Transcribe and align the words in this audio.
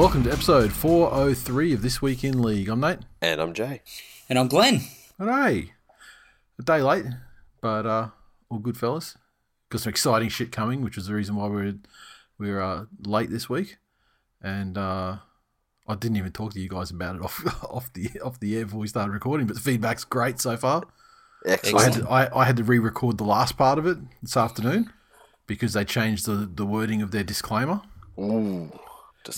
Welcome 0.00 0.22
to 0.22 0.32
episode 0.32 0.72
403 0.72 1.74
of 1.74 1.82
This 1.82 2.00
Week 2.00 2.24
in 2.24 2.40
League. 2.40 2.70
I'm 2.70 2.80
Nate. 2.80 3.00
And 3.20 3.38
I'm 3.38 3.52
Jay. 3.52 3.82
And 4.30 4.38
I'm 4.38 4.48
Glenn. 4.48 4.80
And 5.18 5.28
hey, 5.28 5.74
a 6.58 6.62
day 6.62 6.80
late, 6.80 7.04
but 7.60 7.84
uh, 7.84 8.08
all 8.48 8.60
good, 8.60 8.78
fellas. 8.78 9.18
Got 9.68 9.82
some 9.82 9.90
exciting 9.90 10.30
shit 10.30 10.52
coming, 10.52 10.80
which 10.80 10.96
is 10.96 11.08
the 11.08 11.12
reason 11.12 11.36
why 11.36 11.48
we're, 11.48 11.74
we 12.38 12.50
were 12.50 12.62
uh, 12.62 12.84
late 13.04 13.28
this 13.28 13.50
week. 13.50 13.76
And 14.40 14.78
uh, 14.78 15.18
I 15.86 15.94
didn't 15.96 16.16
even 16.16 16.32
talk 16.32 16.54
to 16.54 16.60
you 16.60 16.70
guys 16.70 16.90
about 16.90 17.16
it 17.16 17.22
off 17.22 17.64
off 17.70 17.92
the 17.92 18.08
off 18.24 18.40
the 18.40 18.56
air 18.56 18.64
before 18.64 18.80
we 18.80 18.88
started 18.88 19.12
recording, 19.12 19.46
but 19.46 19.56
the 19.56 19.62
feedback's 19.62 20.04
great 20.04 20.40
so 20.40 20.56
far. 20.56 20.84
I 21.44 21.50
had 21.50 21.58
Excellent. 21.58 21.94
to, 21.96 22.08
I, 22.08 22.40
I 22.40 22.44
had 22.46 22.56
to 22.56 22.64
re-record 22.64 23.18
the 23.18 23.24
last 23.24 23.58
part 23.58 23.78
of 23.78 23.86
it 23.86 23.98
this 24.22 24.38
afternoon 24.38 24.94
because 25.46 25.74
they 25.74 25.84
changed 25.84 26.24
the, 26.24 26.50
the 26.50 26.64
wording 26.64 27.02
of 27.02 27.10
their 27.10 27.22
disclaimer. 27.22 27.82
Ooh, 28.18 28.72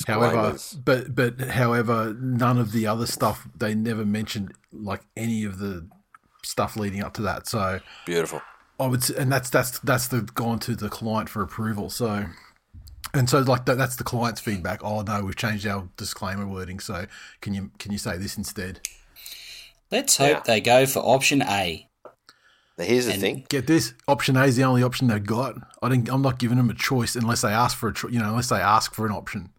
However, 0.06 0.56
but 0.84 1.14
but 1.14 1.40
however, 1.40 2.14
none 2.20 2.58
of 2.58 2.72
the 2.72 2.86
other 2.86 3.06
stuff 3.06 3.46
they 3.56 3.74
never 3.74 4.04
mentioned 4.04 4.54
like 4.72 5.02
any 5.16 5.44
of 5.44 5.58
the 5.58 5.88
stuff 6.44 6.76
leading 6.76 7.02
up 7.02 7.14
to 7.14 7.22
that. 7.22 7.46
So 7.46 7.80
Beautiful. 8.06 8.42
I 8.80 8.86
would, 8.86 9.08
and 9.10 9.30
that's 9.32 9.50
that's 9.50 9.78
that's 9.80 10.08
the 10.08 10.22
gone 10.22 10.58
to 10.60 10.74
the 10.76 10.88
client 10.88 11.28
for 11.28 11.42
approval. 11.42 11.90
So, 11.90 12.26
and 13.14 13.28
so 13.28 13.40
like 13.40 13.64
that, 13.66 13.76
that's 13.76 13.96
the 13.96 14.04
client's 14.04 14.40
feedback. 14.40 14.82
Oh 14.84 15.02
no, 15.02 15.24
we've 15.24 15.36
changed 15.36 15.66
our 15.66 15.88
disclaimer 15.96 16.46
wording. 16.46 16.80
So 16.80 17.06
can 17.40 17.52
you 17.54 17.70
can 17.78 17.92
you 17.92 17.98
say 17.98 18.16
this 18.16 18.36
instead? 18.38 18.80
Let's 19.90 20.16
hope 20.16 20.30
Yeah. 20.30 20.40
they 20.46 20.60
go 20.60 20.86
for 20.86 21.00
option 21.00 21.42
A. 21.42 21.88
Now, 22.78 22.84
here's 22.86 23.04
the 23.06 23.12
And- 23.12 23.20
thing. 23.20 23.46
Get 23.50 23.66
this 23.66 23.92
option 24.08 24.36
A 24.36 24.44
is 24.44 24.56
the 24.56 24.64
only 24.64 24.82
option 24.82 25.06
they've 25.08 25.22
got. 25.24 25.56
I 25.82 25.90
didn't. 25.90 26.08
I'm 26.08 26.22
not 26.22 26.38
giving 26.38 26.56
them 26.56 26.70
a 26.70 26.74
choice 26.74 27.14
unless 27.14 27.42
they 27.42 27.52
ask 27.52 27.76
for 27.76 27.90
a 27.90 27.94
cho- 27.94 28.08
you 28.08 28.18
know 28.18 28.30
unless 28.30 28.48
they 28.48 28.56
ask 28.60 28.94
for 28.94 29.04
an 29.06 29.12
option. 29.12 29.50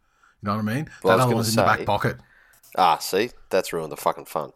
You 0.44 0.50
know 0.50 0.58
what 0.58 0.70
I 0.70 0.76
mean? 0.76 0.90
Well, 1.04 1.14
I 1.14 1.16
was 1.16 1.26
other 1.26 1.36
one's 1.36 1.50
in 1.52 1.56
the 1.56 1.64
back 1.64 1.86
pocket. 1.86 2.18
Ah, 2.78 2.98
see, 2.98 3.30
that's 3.50 3.72
ruined 3.72 3.94
the 3.94 3.98
fucking 3.98 4.26
fun. 4.26 4.52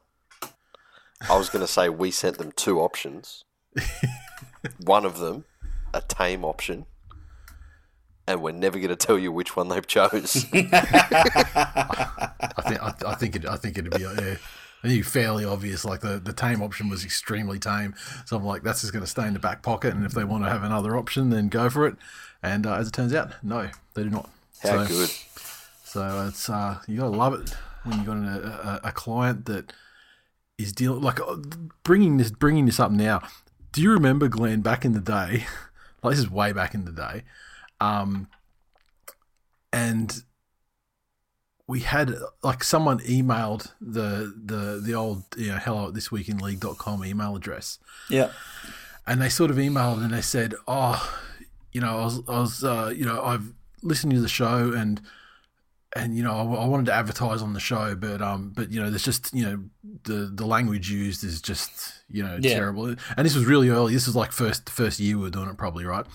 I 1.29 1.37
was 1.37 1.49
going 1.49 1.65
to 1.65 1.71
say 1.71 1.87
we 1.87 2.11
sent 2.11 2.37
them 2.37 2.51
two 2.51 2.81
options. 2.81 3.45
one 4.83 5.05
of 5.05 5.19
them, 5.19 5.45
a 5.93 6.01
tame 6.01 6.43
option, 6.43 6.87
and 8.27 8.41
we're 8.41 8.51
never 8.51 8.79
going 8.79 8.89
to 8.89 8.97
tell 8.97 9.17
you 9.17 9.31
which 9.31 9.55
one 9.55 9.69
they've 9.69 9.87
chose. 9.87 10.45
I 10.53 10.63
think 12.65 12.83
I, 12.83 12.93
I 13.05 13.15
think 13.15 13.37
it 13.37 13.45
I 13.45 13.55
think 13.55 13.77
it'd 13.77 13.91
be 13.91 14.01
yeah. 14.01 14.35
I 14.83 14.89
think 14.89 15.05
fairly 15.05 15.45
obvious. 15.45 15.85
Like 15.85 16.01
the, 16.01 16.19
the 16.19 16.33
tame 16.33 16.61
option 16.61 16.89
was 16.89 17.05
extremely 17.05 17.59
tame, 17.59 17.95
so 18.25 18.35
I'm 18.35 18.43
like 18.43 18.63
that's 18.63 18.81
just 18.81 18.91
going 18.91 19.05
to 19.05 19.09
stay 19.09 19.25
in 19.25 19.33
the 19.33 19.39
back 19.39 19.63
pocket. 19.63 19.93
And 19.93 20.05
if 20.05 20.11
they 20.11 20.25
want 20.25 20.43
to 20.43 20.49
have 20.49 20.63
another 20.63 20.97
option, 20.97 21.29
then 21.29 21.47
go 21.47 21.69
for 21.69 21.87
it. 21.87 21.95
And 22.43 22.67
uh, 22.67 22.75
as 22.75 22.89
it 22.89 22.93
turns 22.93 23.13
out, 23.13 23.31
no, 23.41 23.69
they 23.93 24.03
do 24.03 24.09
not. 24.09 24.29
How 24.61 24.85
so, 24.85 24.87
good. 24.87 25.11
So 25.87 26.27
it's 26.27 26.49
uh, 26.49 26.79
you 26.87 26.97
gotta 26.97 27.15
love 27.15 27.33
it 27.33 27.55
when 27.83 27.99
you 27.99 28.05
got 28.05 28.17
an, 28.17 28.27
a, 28.27 28.79
a 28.85 28.91
client 28.91 29.45
that 29.45 29.71
is 30.57 30.73
dealing 30.73 31.01
like 31.01 31.19
uh, 31.21 31.37
bringing 31.83 32.17
this 32.17 32.29
bringing 32.31 32.65
this 32.65 32.79
up 32.79 32.91
now. 32.91 33.21
Do 33.71 33.81
you 33.81 33.91
remember 33.91 34.27
Glenn 34.27 34.61
back 34.61 34.83
in 34.85 34.93
the 34.93 34.99
day? 35.01 35.45
Like 36.03 36.11
this 36.11 36.19
is 36.19 36.29
way 36.29 36.53
back 36.53 36.75
in 36.75 36.85
the 36.85 36.91
day, 36.91 37.23
um, 37.81 38.27
and 39.73 40.23
we 41.67 41.79
had 41.81 42.13
like 42.43 42.63
someone 42.63 42.99
emailed 42.99 43.73
the 43.81 44.31
the 44.45 44.79
the 44.81 44.93
old 44.93 45.23
you 45.35 45.47
know 45.47 45.57
hello 45.57 45.87
at 45.87 45.95
thisweekinleague.com 45.95 47.03
email 47.03 47.35
address 47.35 47.79
Yeah. 48.09 48.29
and 49.07 49.19
they 49.19 49.27
sort 49.27 49.49
of 49.49 49.57
emailed 49.57 50.03
and 50.03 50.13
they 50.13 50.21
said, 50.21 50.53
"Oh, 50.67 51.01
you 51.71 51.81
know, 51.81 51.97
I 51.97 52.03
was, 52.05 52.19
I 52.27 52.39
was, 52.39 52.63
uh, 52.63 52.93
you 52.95 53.03
know, 53.03 53.21
I've 53.23 53.51
listened 53.81 54.13
to 54.13 54.21
the 54.21 54.29
show 54.29 54.71
and 54.73 55.01
and 55.97 56.15
you 56.15 56.23
know, 56.23 56.31
I, 56.31 56.63
I 56.63 56.65
wanted 56.67 56.85
to 56.87 56.93
advertise 56.93 57.41
on 57.41 57.53
the 57.53 57.59
show, 57.59 57.95
but 57.95 58.21
um, 58.21 58.51
but 58.55 58.71
you 58.71 58.81
know, 58.81 58.89
there's 58.89 59.03
just 59.03 59.33
you 59.33 59.43
know, 59.45 59.63
the 60.03 60.31
the 60.33 60.45
language 60.45 60.89
used 60.89 61.23
is 61.23 61.41
just 61.41 61.93
you 62.09 62.23
know 62.23 62.37
Yeah. 62.41 62.53
terrible. 62.55 62.85
And 62.87 63.25
this 63.25 63.35
was 63.35 63.45
really 63.45 63.69
early. 63.69 63.93
This 63.93 64.05
was 64.07 64.15
like 64.15 64.31
first 64.31 64.69
first 64.69 64.99
year 64.99 65.17
we 65.17 65.23
were 65.23 65.29
doing 65.29 65.49
it, 65.49 65.57
probably 65.57 65.85
right. 65.85 66.05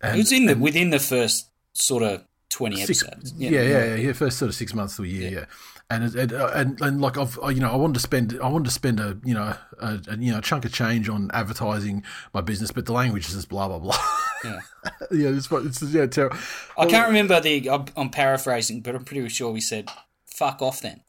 And, 0.00 0.16
it 0.16 0.18
was 0.18 0.32
in 0.32 0.46
the 0.46 0.56
within 0.56 0.90
the 0.90 0.98
first 0.98 1.48
sort 1.72 2.02
of 2.02 2.24
twenty 2.48 2.76
six, 2.84 3.02
episodes. 3.02 3.34
yeah, 3.36 3.50
yeah, 3.50 3.62
yeah, 3.62 3.94
yeah, 3.94 4.12
first 4.12 4.38
sort 4.38 4.48
of 4.48 4.54
six 4.54 4.74
months 4.74 4.96
to 4.96 5.04
a 5.04 5.06
year, 5.06 5.30
yeah. 5.30 5.44
And, 5.90 6.14
and 6.14 6.32
uh, 6.32 6.50
and 6.54 6.80
and 6.80 7.00
like 7.00 7.18
I've 7.18 7.38
you 7.52 7.60
know 7.60 7.70
I 7.70 7.76
wanted 7.76 7.94
to 7.94 8.00
spend 8.00 8.38
I 8.42 8.48
wanted 8.48 8.64
to 8.64 8.70
spend 8.70 9.00
a 9.00 9.18
you 9.22 9.34
know 9.34 9.54
a, 9.80 10.00
a 10.08 10.16
you 10.16 10.32
know 10.32 10.38
a 10.38 10.42
chunk 10.42 10.64
of 10.64 10.72
change 10.72 11.08
on 11.08 11.30
advertising 11.34 12.02
my 12.32 12.40
business, 12.40 12.70
but 12.70 12.86
the 12.86 12.92
language 12.92 13.28
is 13.28 13.34
just 13.34 13.48
blah 13.48 13.68
blah 13.68 13.78
blah. 13.78 13.98
Yeah. 14.44 14.60
yeah, 15.10 15.28
it's 15.28 15.50
it's 15.50 15.82
yeah 15.82 16.06
terrible. 16.06 16.38
I 16.78 16.86
can't 16.86 17.08
remember 17.08 17.40
the. 17.40 17.68
I'm, 17.68 17.84
I'm 17.96 18.10
paraphrasing, 18.10 18.80
but 18.80 18.94
I'm 18.94 19.04
pretty 19.04 19.28
sure 19.28 19.52
we 19.52 19.60
said 19.60 19.90
"fuck 20.26 20.62
off." 20.62 20.80
Then 20.80 21.02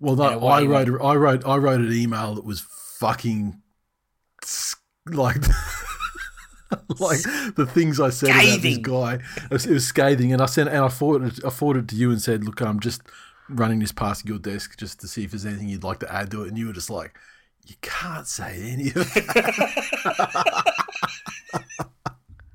Well, 0.00 0.16
no, 0.16 0.46
I 0.46 0.64
wrote 0.64 0.88
I 1.00 1.14
wrote 1.14 1.46
I 1.46 1.56
wrote 1.56 1.80
an 1.80 1.92
email 1.92 2.34
that 2.34 2.44
was 2.44 2.60
fucking 2.60 3.62
like 5.06 5.36
like 6.98 7.22
the 7.56 7.66
things 7.66 8.00
I 8.00 8.10
said 8.10 8.30
about 8.30 8.62
this 8.62 8.78
guy. 8.78 9.14
It 9.14 9.50
was, 9.50 9.66
it 9.66 9.72
was 9.72 9.86
scathing, 9.86 10.32
and 10.32 10.40
I 10.42 10.46
sent 10.46 10.68
and 10.68 10.78
I 10.78 10.88
forwarded 10.88 11.44
I 11.44 11.50
forwarded 11.50 11.88
to 11.90 11.96
you 11.96 12.10
and 12.10 12.20
said, 12.20 12.44
"Look, 12.44 12.60
I'm 12.60 12.80
just 12.80 13.02
running 13.48 13.78
this 13.80 13.92
past 13.92 14.26
your 14.26 14.38
desk 14.38 14.78
just 14.78 15.00
to 15.00 15.08
see 15.08 15.24
if 15.24 15.30
there's 15.32 15.46
anything 15.46 15.68
you'd 15.68 15.84
like 15.84 16.00
to 16.00 16.12
add 16.12 16.30
to 16.32 16.44
it." 16.44 16.48
And 16.48 16.58
you 16.58 16.66
were 16.66 16.72
just 16.72 16.90
like, 16.90 17.16
"You 17.66 17.74
can't 17.82 18.26
say 18.26 18.70
any 18.72 18.88
of 18.88 18.94
that." 19.14 20.74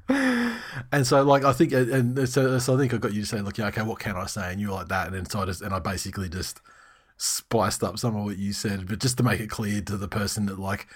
And 0.91 1.05
so, 1.05 1.21
like, 1.23 1.43
I 1.43 1.53
think, 1.53 1.71
and 1.71 2.17
and 2.17 2.29
so, 2.29 2.57
so 2.57 2.75
I 2.75 2.77
think 2.77 2.93
I 2.93 2.97
got 2.97 3.13
you 3.13 3.21
to 3.21 3.27
say, 3.27 3.41
look, 3.41 3.57
yeah, 3.57 3.67
okay, 3.67 3.83
what 3.83 3.99
can 3.99 4.15
I 4.15 4.25
say? 4.25 4.51
And 4.51 4.59
you 4.59 4.69
were 4.69 4.73
like 4.73 4.87
that, 4.87 5.07
and 5.07 5.15
then 5.15 5.25
so 5.29 5.41
I 5.41 5.45
just, 5.45 5.61
and 5.61 5.73
I 5.73 5.79
basically 5.79 6.29
just 6.29 6.61
spiced 7.17 7.83
up 7.83 7.99
some 7.99 8.15
of 8.15 8.25
what 8.25 8.37
you 8.37 8.53
said, 8.53 8.87
but 8.87 8.99
just 8.99 9.17
to 9.17 9.23
make 9.23 9.39
it 9.39 9.49
clear 9.49 9.81
to 9.81 9.97
the 9.97 10.07
person 10.07 10.47
that, 10.47 10.57
like, 10.57 10.87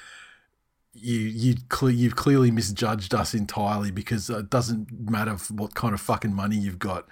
you 0.94 1.20
you 1.20 1.56
cle- 1.70 1.92
you've 1.92 2.16
clearly 2.16 2.52
misjudged 2.52 3.14
us 3.14 3.34
entirely 3.34 3.92
because 3.92 4.30
it 4.30 4.50
doesn't 4.50 5.10
matter 5.10 5.36
what 5.54 5.74
kind 5.76 5.94
of 5.94 6.02
fucking 6.02 6.34
money 6.34 6.58
you've 6.58 6.80
got, 6.80 7.08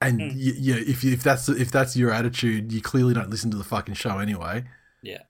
and 0.00 0.18
hmm. 0.18 0.28
y 0.30 0.52
yeah, 0.58 0.76
if 0.76 1.04
you, 1.04 1.12
if 1.12 1.22
that's 1.22 1.48
if 1.48 1.70
that's 1.70 1.96
your 1.96 2.10
attitude, 2.12 2.72
you 2.72 2.80
clearly 2.80 3.14
don't 3.14 3.30
listen 3.30 3.50
to 3.50 3.56
the 3.56 3.64
fucking 3.64 3.94
show 3.94 4.18
anyway. 4.18 4.64
yeah, 5.02 5.22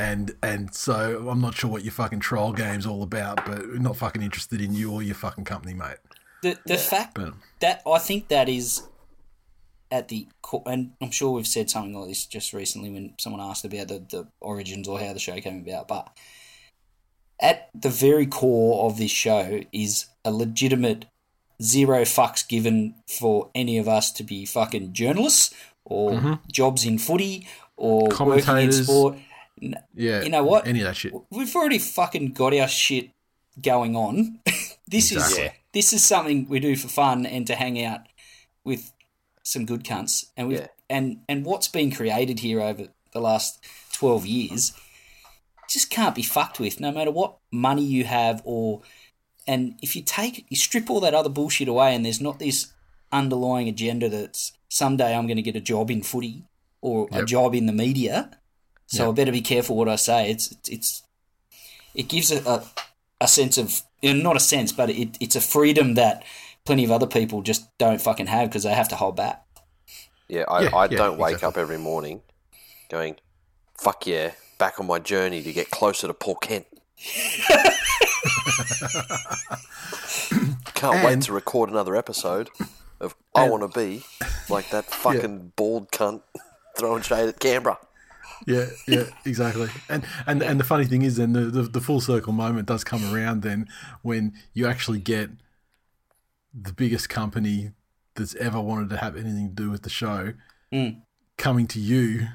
And 0.00 0.36
and 0.42 0.72
so 0.74 1.28
I'm 1.28 1.40
not 1.40 1.54
sure 1.56 1.70
what 1.70 1.82
your 1.82 1.92
fucking 1.92 2.20
troll 2.20 2.52
game's 2.52 2.86
all 2.86 3.02
about, 3.02 3.44
but 3.44 3.58
we're 3.66 3.78
not 3.78 3.96
fucking 3.96 4.22
interested 4.22 4.60
in 4.60 4.72
you 4.72 4.92
or 4.92 5.02
your 5.02 5.16
fucking 5.16 5.44
company, 5.44 5.74
mate. 5.74 5.96
the 6.42 6.58
the 6.66 6.78
fact 6.78 7.14
But 7.14 7.34
that 7.60 7.82
I 7.86 7.98
think 7.98 8.28
that 8.28 8.48
is 8.48 8.82
at 9.90 10.08
the 10.08 10.28
co- 10.42 10.62
and 10.66 10.92
I'm 11.00 11.10
sure 11.10 11.30
we've 11.32 11.46
said 11.46 11.70
something 11.70 11.94
like 11.94 12.08
this 12.08 12.26
just 12.26 12.52
recently 12.52 12.90
when 12.90 13.14
someone 13.18 13.40
asked 13.40 13.64
about 13.64 13.88
the, 13.88 13.98
the 14.00 14.28
origins 14.40 14.86
or 14.86 14.98
how 15.00 15.12
the 15.12 15.18
show 15.18 15.40
came 15.40 15.60
about, 15.66 15.88
but 15.88 16.10
at 17.40 17.70
the 17.74 17.88
very 17.88 18.26
core 18.26 18.86
of 18.86 18.98
this 18.98 19.10
show 19.10 19.60
is 19.72 20.06
a 20.24 20.32
legitimate 20.32 21.06
zero 21.62 22.02
fucks 22.02 22.46
given 22.46 22.94
for 23.06 23.50
any 23.54 23.78
of 23.78 23.88
us 23.88 24.10
to 24.12 24.22
be 24.22 24.44
fucking 24.44 24.92
journalists 24.92 25.54
or 25.84 26.12
mm-hmm. 26.12 26.34
jobs 26.50 26.84
in 26.84 26.98
footy 26.98 27.46
or 27.76 28.08
working 28.20 28.56
in 28.58 28.72
sport. 28.72 29.16
yeah, 29.94 30.22
You 30.22 30.30
know 30.30 30.44
what? 30.44 30.66
Any 30.66 30.80
of 30.80 30.86
that 30.86 30.96
shit. 30.96 31.12
We've 31.30 31.54
already 31.54 31.78
fucking 31.78 32.32
got 32.32 32.54
our 32.54 32.68
shit 32.68 33.10
going 33.60 33.96
on. 33.96 34.40
this 34.88 35.12
Exactly. 35.12 35.44
is 35.44 35.50
this 35.72 35.92
is 35.92 36.04
something 36.04 36.48
we 36.48 36.60
do 36.60 36.76
for 36.76 36.88
fun 36.88 37.26
and 37.26 37.46
to 37.46 37.54
hang 37.54 37.82
out 37.84 38.00
with 38.64 38.92
some 39.42 39.66
good 39.66 39.84
cunts. 39.84 40.26
And 40.36 40.48
we 40.48 40.54
Yeah. 40.54 40.60
have 40.62 40.70
and 40.90 41.20
and 41.28 41.44
what's 41.44 41.68
been 41.68 41.90
created 41.90 42.40
here 42.40 42.60
over 42.60 42.88
the 43.12 43.20
last 43.20 43.58
twelve 43.92 44.26
years 44.26 44.72
just 45.68 45.90
can't 45.90 46.14
be 46.14 46.22
fucked 46.22 46.58
with. 46.60 46.80
No 46.80 46.90
matter 46.92 47.10
what 47.10 47.38
money 47.52 47.84
you 47.84 48.04
have 48.04 48.40
or 48.44 48.82
And 49.46 49.78
if 49.82 49.96
you 49.96 50.02
take 50.02 50.46
you 50.50 50.56
strip 50.56 50.90
all 50.90 51.00
that 51.00 51.14
other 51.14 51.30
bullshit 51.30 51.68
away, 51.68 51.94
and 51.94 52.04
there's 52.04 52.20
not 52.20 52.38
this 52.38 52.72
underlying 53.12 53.68
agenda 53.68 54.08
that's 54.08 54.52
someday 54.68 55.14
I'm 55.14 55.26
going 55.26 55.36
to 55.36 55.42
get 55.42 55.56
a 55.56 55.60
job 55.60 55.90
in 55.90 56.02
footy 56.02 56.44
or 56.82 57.08
a 57.12 57.22
job 57.22 57.54
in 57.54 57.66
the 57.66 57.72
media, 57.72 58.30
so 58.86 59.00
Yep. 59.04 59.08
I 59.08 59.12
better 59.12 59.32
be 59.32 59.40
careful 59.42 59.76
what 59.76 59.88
I 59.88 59.96
say. 59.96 60.30
It's 60.30 60.54
it's 60.68 61.02
it 61.94 62.08
gives 62.08 62.30
a 62.30 62.42
a, 62.48 62.64
a 63.22 63.28
sense 63.28 63.58
of 63.58 63.82
you 64.02 64.14
know, 64.14 64.22
not 64.22 64.36
a 64.36 64.40
sense, 64.40 64.72
but 64.72 64.90
it, 64.90 65.16
it's 65.20 65.36
a 65.36 65.40
freedom 65.40 65.94
that 65.94 66.24
plenty 66.64 66.84
of 66.84 66.90
other 66.92 67.06
people 67.06 67.42
just 67.42 67.68
don't 67.78 68.00
fucking 68.00 68.26
have 68.28 68.48
because 68.48 68.62
they 68.64 68.74
have 68.74 68.88
to 68.90 68.96
hold 68.96 69.16
back. 69.16 69.44
Yeah, 70.28 70.44
I, 70.48 70.64
Yeah, 70.64 70.70
I 70.72 70.88
yeah, 70.88 70.96
don't 70.96 71.18
wake 71.18 71.42
exactly. 71.42 71.48
up 71.48 71.56
every 71.56 71.78
morning 71.78 72.22
going, 72.90 73.16
fuck 73.78 74.06
yeah, 74.06 74.32
back 74.58 74.78
on 74.80 74.86
my 74.86 74.98
journey 74.98 75.42
to 75.42 75.52
get 75.52 75.70
closer 75.70 76.06
to 76.06 76.14
Paul 76.14 76.34
Kent. 76.36 76.66
Can't 80.74 81.04
wait 81.04 81.22
to 81.22 81.32
record 81.32 81.70
another 81.70 81.96
episode 81.96 82.50
of 83.00 83.14
I 83.34 83.48
Want 83.48 83.72
to 83.72 83.78
Be 83.78 84.02
like 84.48 84.70
that 84.70 84.84
fucking 84.86 85.52
bald 85.56 85.90
cunt 85.90 86.22
throwing 86.76 87.02
shade 87.02 87.28
at 87.28 87.38
Canberra. 87.40 87.78
Yeah, 88.46 88.66
yeah, 88.86 89.04
exactly. 89.24 89.68
And 89.88 90.04
and 90.26 90.42
and 90.42 90.60
the 90.60 90.64
funny 90.64 90.84
thing 90.84 91.02
is, 91.02 91.16
then 91.16 91.32
the, 91.32 91.40
the 91.40 91.62
the 91.62 91.80
full 91.80 92.00
circle 92.00 92.32
moment 92.32 92.66
does 92.68 92.84
come 92.84 93.12
around 93.12 93.42
then 93.42 93.68
when 94.02 94.32
you 94.54 94.66
actually 94.68 95.00
get 95.00 95.30
the 96.54 96.72
biggest 96.72 97.08
company 97.08 97.72
that's 98.14 98.34
ever 98.36 98.60
wanted 98.60 98.90
to 98.90 98.96
have 98.96 99.16
anything 99.16 99.48
to 99.48 99.54
do 99.54 99.70
with 99.70 99.82
the 99.82 99.90
show 99.90 100.34
Mm. 100.72 101.00
coming 101.38 101.66
to 101.68 101.80
you, 101.80 102.28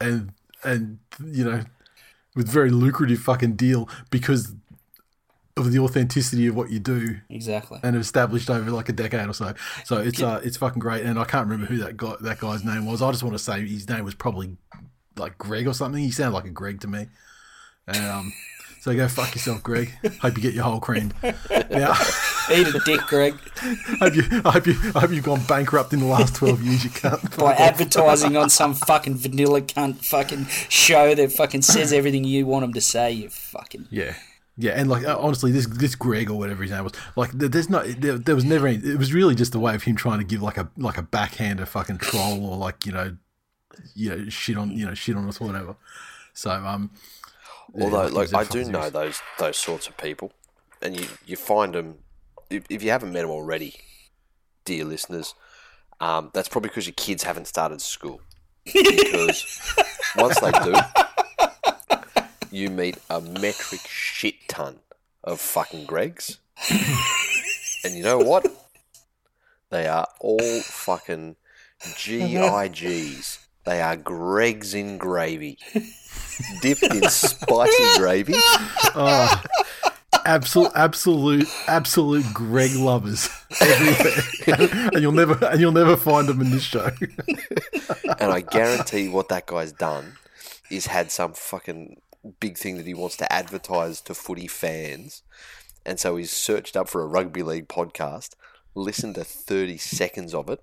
and 0.00 0.32
and 0.64 0.98
you 1.24 1.44
know, 1.44 1.62
with 2.34 2.48
very 2.48 2.70
lucrative 2.70 3.18
fucking 3.20 3.56
deal 3.56 3.88
because 4.10 4.54
of 5.58 5.70
the 5.70 5.78
authenticity 5.78 6.46
of 6.46 6.54
what 6.54 6.70
you 6.70 6.78
do 6.80 7.18
Exactly. 7.28 7.78
and 7.82 7.94
established 7.94 8.48
over 8.48 8.70
like 8.70 8.88
a 8.88 8.92
decade 8.92 9.28
or 9.28 9.34
so. 9.34 9.52
So 9.84 9.98
it's 9.98 10.22
uh 10.22 10.40
it's 10.42 10.56
fucking 10.56 10.80
great. 10.80 11.04
And 11.04 11.18
I 11.18 11.24
can't 11.24 11.46
remember 11.46 11.66
who 11.66 11.78
that 11.78 11.96
guy 11.96 12.14
that 12.22 12.40
guy's 12.40 12.64
name 12.64 12.86
was. 12.86 13.02
I 13.02 13.10
just 13.10 13.22
want 13.22 13.34
to 13.34 13.38
say 13.42 13.66
his 13.66 13.88
name 13.88 14.04
was 14.04 14.14
probably 14.14 14.56
like 15.16 15.36
Greg 15.36 15.68
or 15.68 15.74
something. 15.74 16.02
He 16.02 16.10
sounded 16.10 16.34
like 16.34 16.46
a 16.46 16.50
Greg 16.50 16.80
to 16.80 16.88
me. 16.88 17.06
And 17.86 18.04
um 18.06 18.32
so 18.82 18.94
go 18.96 19.06
fuck 19.08 19.32
yourself, 19.34 19.62
Greg. 19.62 19.92
Hope 20.20 20.36
you 20.36 20.42
get 20.42 20.54
your 20.54 20.64
whole 20.64 20.80
cream. 20.80 21.12
Now 21.22 21.94
Eat 22.52 22.66
a 22.66 22.80
dick, 22.84 23.00
Greg. 23.06 23.34
hope 24.00 24.16
you 24.16 24.24
I 24.44 24.50
hope 24.50 24.66
you 24.66 24.74
I 24.94 25.00
hope 25.00 25.10
you've 25.12 25.24
gone 25.24 25.42
bankrupt 25.46 25.92
in 25.92 26.00
the 26.00 26.06
last 26.06 26.34
twelve 26.34 26.60
years 26.62 26.82
you 26.84 26.90
can't 26.90 27.36
by 27.38 27.52
advertising 27.54 28.36
on 28.36 28.50
some 28.50 28.74
fucking 28.74 29.14
vanilla 29.16 29.60
cunt 29.62 30.04
fucking 30.04 30.46
show 30.68 31.14
that 31.14 31.30
fucking 31.32 31.62
says 31.62 31.92
everything 31.92 32.24
you 32.24 32.44
want 32.46 32.62
them 32.64 32.72
to 32.72 32.80
say. 32.80 33.12
You 33.12 33.28
fucking 33.30 33.86
Yeah. 33.90 34.14
Yeah, 34.58 34.72
and 34.72 34.90
like 34.90 35.06
honestly, 35.06 35.50
this 35.50 35.66
this 35.66 35.94
Greg 35.94 36.28
or 36.28 36.38
whatever 36.38 36.62
his 36.62 36.70
name 36.72 36.84
was, 36.84 36.92
like 37.16 37.30
there- 37.32 37.48
there's 37.48 37.70
not 37.70 37.86
there, 37.98 38.18
there 38.18 38.34
was 38.34 38.44
never 38.44 38.66
any. 38.66 38.76
It 38.86 38.98
was 38.98 39.14
really 39.14 39.34
just 39.34 39.54
a 39.54 39.58
way 39.58 39.74
of 39.74 39.82
him 39.84 39.96
trying 39.96 40.18
to 40.18 40.24
give 40.26 40.42
like 40.42 40.58
a 40.58 40.68
like 40.76 40.98
a 40.98 41.02
backhander 41.02 41.64
fucking 41.64 41.96
troll 41.98 42.44
or 42.44 42.58
like 42.58 42.84
you 42.84 42.92
know, 42.92 43.16
you 43.94 44.10
know 44.10 44.28
shit 44.28 44.58
on 44.58 44.70
you 44.72 44.84
know 44.84 44.92
shit 44.92 45.16
on 45.16 45.26
us 45.26 45.40
or 45.40 45.46
whatever. 45.46 45.76
So 46.34 46.50
um, 46.50 46.90
yeah, 47.74 47.84
Although, 47.84 48.06
like, 48.08 48.34
I 48.34 48.44
do 48.44 48.64
know 48.64 48.90
those 48.90 49.20
those 49.38 49.56
sorts 49.56 49.86
of 49.86 49.96
people, 49.96 50.32
and 50.82 50.98
you 50.98 51.06
you 51.26 51.36
find 51.36 51.74
them 51.74 51.98
if, 52.50 52.64
if 52.68 52.82
you 52.82 52.90
haven't 52.90 53.12
met 53.12 53.22
them 53.22 53.30
already, 53.30 53.74
dear 54.64 54.84
listeners. 54.84 55.34
Um, 56.00 56.30
that's 56.34 56.48
probably 56.48 56.68
because 56.68 56.86
your 56.86 56.94
kids 56.96 57.22
haven't 57.22 57.46
started 57.46 57.80
school. 57.80 58.20
Because 58.64 59.72
once 60.16 60.38
they 60.40 60.50
do, 60.50 60.74
you 62.50 62.70
meet 62.70 62.98
a 63.08 63.20
metric 63.20 63.80
shit 63.86 64.34
ton 64.48 64.80
of 65.24 65.40
fucking 65.40 65.86
Gregs, 65.86 66.38
and 67.84 67.94
you 67.94 68.02
know 68.02 68.18
what? 68.18 68.46
They 69.70 69.86
are 69.86 70.08
all 70.20 70.60
fucking 70.60 71.36
GIGs. 71.80 73.38
They 73.64 73.80
are 73.80 73.96
Gregs 73.96 74.74
in 74.74 74.98
gravy, 74.98 75.58
dipped 76.60 76.82
in 76.82 77.08
spicy 77.08 77.98
gravy. 77.98 78.34
Oh, 78.94 79.42
absolute, 80.24 80.72
absolute, 80.74 81.48
absolute 81.66 82.24
Greg 82.32 82.74
lovers 82.74 83.28
everywhere, 83.60 84.90
and 84.92 85.02
you'll 85.02 85.12
never 85.12 85.44
and 85.44 85.60
you'll 85.60 85.72
never 85.72 85.96
find 85.96 86.28
them 86.28 86.40
in 86.40 86.50
this 86.50 86.62
show. 86.62 86.90
And 88.18 88.32
I 88.32 88.40
guarantee 88.40 89.08
what 89.08 89.28
that 89.28 89.46
guy's 89.46 89.72
done 89.72 90.16
is 90.70 90.86
had 90.86 91.10
some 91.10 91.32
fucking 91.32 92.00
big 92.40 92.56
thing 92.56 92.76
that 92.76 92.86
he 92.86 92.94
wants 92.94 93.16
to 93.18 93.32
advertise 93.32 94.00
to 94.02 94.14
footy 94.14 94.46
fans. 94.46 95.22
And 95.84 95.98
so 95.98 96.16
he's 96.16 96.30
searched 96.30 96.76
up 96.76 96.88
for 96.88 97.02
a 97.02 97.06
rugby 97.06 97.42
league 97.42 97.68
podcast, 97.68 98.30
listened 98.74 99.16
to 99.16 99.24
30 99.24 99.76
seconds 99.78 100.32
of 100.32 100.48
it, 100.48 100.62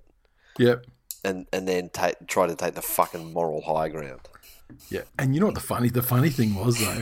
yep. 0.57 0.85
and, 1.23 1.45
and 1.51 1.67
then 1.67 1.89
ta- 1.89 2.11
try 2.27 2.47
to 2.47 2.55
take 2.55 2.75
the 2.75 2.81
fucking 2.81 3.33
moral 3.33 3.61
high 3.61 3.89
ground. 3.89 4.21
Yeah, 4.89 5.01
and 5.17 5.33
you 5.33 5.39
know 5.39 5.47
what 5.47 5.55
the 5.55 5.61
funny 5.61 5.89
the 5.89 6.03
funny 6.03 6.29
thing 6.29 6.55
was 6.55 6.79
though, 6.79 7.01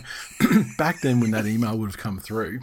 back 0.77 1.01
then 1.01 1.19
when 1.19 1.31
that 1.31 1.45
email 1.45 1.77
would 1.77 1.89
have 1.91 1.97
come 1.97 2.17
through, 2.19 2.61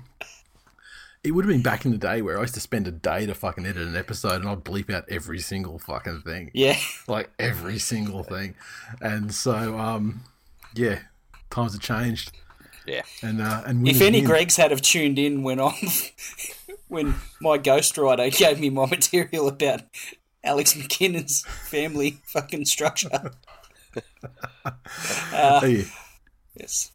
it 1.22 1.32
would 1.32 1.44
have 1.44 1.52
been 1.52 1.62
back 1.62 1.84
in 1.84 1.90
the 1.90 1.98
day 1.98 2.22
where 2.22 2.38
I 2.38 2.42
used 2.42 2.54
to 2.54 2.60
spend 2.60 2.86
a 2.86 2.90
day 2.90 3.26
to 3.26 3.34
fucking 3.34 3.66
edit 3.66 3.86
an 3.86 3.96
episode 3.96 4.40
and 4.40 4.48
I'd 4.48 4.64
bleep 4.64 4.90
out 4.92 5.04
every 5.08 5.40
single 5.40 5.78
fucking 5.78 6.22
thing, 6.22 6.50
yeah. 6.54 6.76
like 7.08 7.30
every 7.38 7.78
single 7.78 8.22
thing, 8.22 8.54
and 9.00 9.32
so 9.32 9.78
um, 9.78 10.22
yeah, 10.74 11.00
times 11.50 11.72
have 11.74 11.82
changed, 11.82 12.32
Yeah. 12.86 13.02
and 13.22 13.40
uh, 13.42 13.62
and 13.66 13.86
If 13.86 14.00
any. 14.00 14.22
Gregs 14.22 14.56
had 14.56 14.70
have 14.70 14.82
tuned 14.82 15.18
in 15.18 15.42
when 15.42 15.60
I 15.60 15.72
when 16.88 17.14
my 17.40 17.58
ghostwriter 17.58 18.34
gave 18.36 18.58
me 18.58 18.70
my 18.70 18.86
material 18.86 19.48
about 19.48 19.82
Alex 20.42 20.74
McKinnon's 20.74 21.42
family 21.46 22.18
fucking 22.24 22.64
structure. 22.64 23.32
Hey, 25.32 25.84
Yes. 26.58 26.92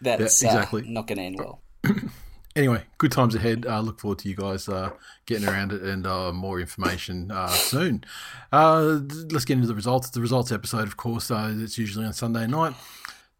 That's 0.00 0.42
Yeah, 0.42 0.50
exactly. 0.50 0.82
uh, 0.82 0.90
not 0.90 1.06
going 1.06 1.18
to 1.18 1.24
end 1.24 1.36
well. 1.38 1.62
anyway, 2.56 2.82
good 2.98 3.10
times 3.12 3.34
ahead. 3.34 3.64
Uh, 3.66 3.80
look 3.80 4.00
forward 4.00 4.18
to 4.18 4.28
you 4.28 4.36
guys 4.36 4.68
uh, 4.68 4.90
getting 5.26 5.48
around 5.48 5.72
it 5.72 5.82
and 5.82 6.06
uh, 6.06 6.30
more 6.32 6.60
information 6.60 7.30
uh, 7.30 7.48
soon. 7.48 8.04
Uh, 8.52 9.00
let's 9.30 9.44
get 9.46 9.54
into 9.54 9.66
the 9.66 9.74
results. 9.74 10.10
The 10.10 10.20
results 10.20 10.52
episode, 10.52 10.86
of 10.88 10.96
course, 10.96 11.30
uh, 11.30 11.54
it's 11.56 11.78
usually 11.78 12.04
on 12.04 12.12
Sunday 12.12 12.46
night. 12.46 12.74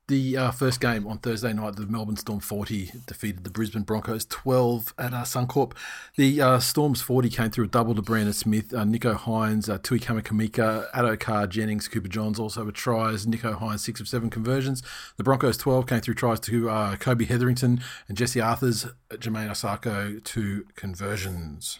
The 0.07 0.37
uh, 0.37 0.51
first 0.51 0.83
game 0.83 1.07
on 1.07 1.17
Thursday 1.17 1.55
night, 1.55 1.77
the 1.77 1.87
Melbourne 1.87 2.19
Storm 2.19 2.41
40 2.41 2.93
defeated 3.07 3.43
the 3.43 3.49
Brisbane 3.49 3.85
Broncos 3.85 4.27
12 4.27 4.93
at 4.99 5.15
uh, 5.15 5.23
Suncorp. 5.23 5.73
The 6.17 6.43
uh, 6.43 6.59
Storm's 6.59 7.01
40 7.01 7.31
came 7.31 7.51
through 7.51 7.65
a 7.65 7.69
double 7.69 7.95
to 7.95 8.03
Brandon 8.03 8.35
Smith, 8.35 8.75
uh, 8.75 8.85
Nicho 8.85 9.17
Hynes, 9.17 9.71
uh, 9.71 9.79
Tui 9.83 9.99
Kamikamica, 9.99 10.91
Addo 10.91 11.19
Carr, 11.19 11.47
Jennings, 11.47 11.89
Cooper 11.89 12.09
Johns 12.09 12.39
also 12.39 12.67
with 12.67 12.75
tries. 12.75 13.25
Nicho 13.25 13.59
Hynes, 13.59 13.81
six 13.81 13.99
of 13.99 14.07
seven 14.07 14.29
conversions. 14.29 14.83
The 15.17 15.25
Broncos 15.25 15.57
12 15.57 15.87
came 15.87 16.01
through 16.03 16.17
tries 16.17 16.41
to 16.41 16.69
uh, 16.69 16.97
Kobe 16.97 17.25
Hetherington 17.25 17.81
and 18.07 18.19
Jesse 18.19 18.43
Arthurs, 18.43 18.87
Jamayne 19.09 19.49
Isaako, 19.49 20.23
two 20.23 20.67
conversions. 20.77 21.79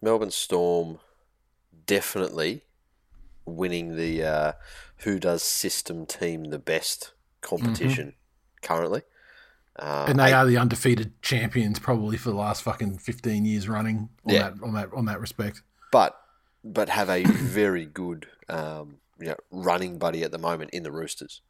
Melbourne 0.00 0.30
Storm 0.30 1.00
definitely 1.84 2.62
winning 3.48 3.96
the 3.96 4.22
uh, 4.22 4.52
who 4.98 5.18
does 5.18 5.42
system 5.42 6.06
team 6.06 6.44
the 6.44 6.58
best 6.58 7.12
competition 7.40 8.14
currently. 8.62 9.02
Uh, 9.78 10.06
And 10.08 10.18
they 10.18 10.28
eight- 10.28 10.32
are 10.32 10.46
the 10.46 10.56
undefeated 10.56 11.20
champions 11.22 11.78
probably 11.78 12.16
for 12.16 12.30
the 12.30 12.36
last 12.36 12.62
fucking 12.62 12.98
15 12.98 13.44
years 13.44 13.68
running 13.68 14.08
on, 14.26 14.34
Yeah. 14.34 14.50
that, 14.50 14.62
on, 14.62 14.74
that, 14.74 14.88
on 14.92 15.04
that 15.06 15.20
respect. 15.20 15.62
but 15.92 16.20
but 16.64 16.88
have 16.88 17.08
a 17.08 17.22
very 17.24 17.86
good 17.86 18.26
um, 18.48 18.98
you 19.20 19.26
know, 19.28 19.36
running 19.52 19.98
buddy 19.98 20.22
at 20.24 20.32
the 20.32 20.38
moment 20.38 20.70
in 20.70 20.82
the 20.82 20.90
Roosters. 20.90 21.40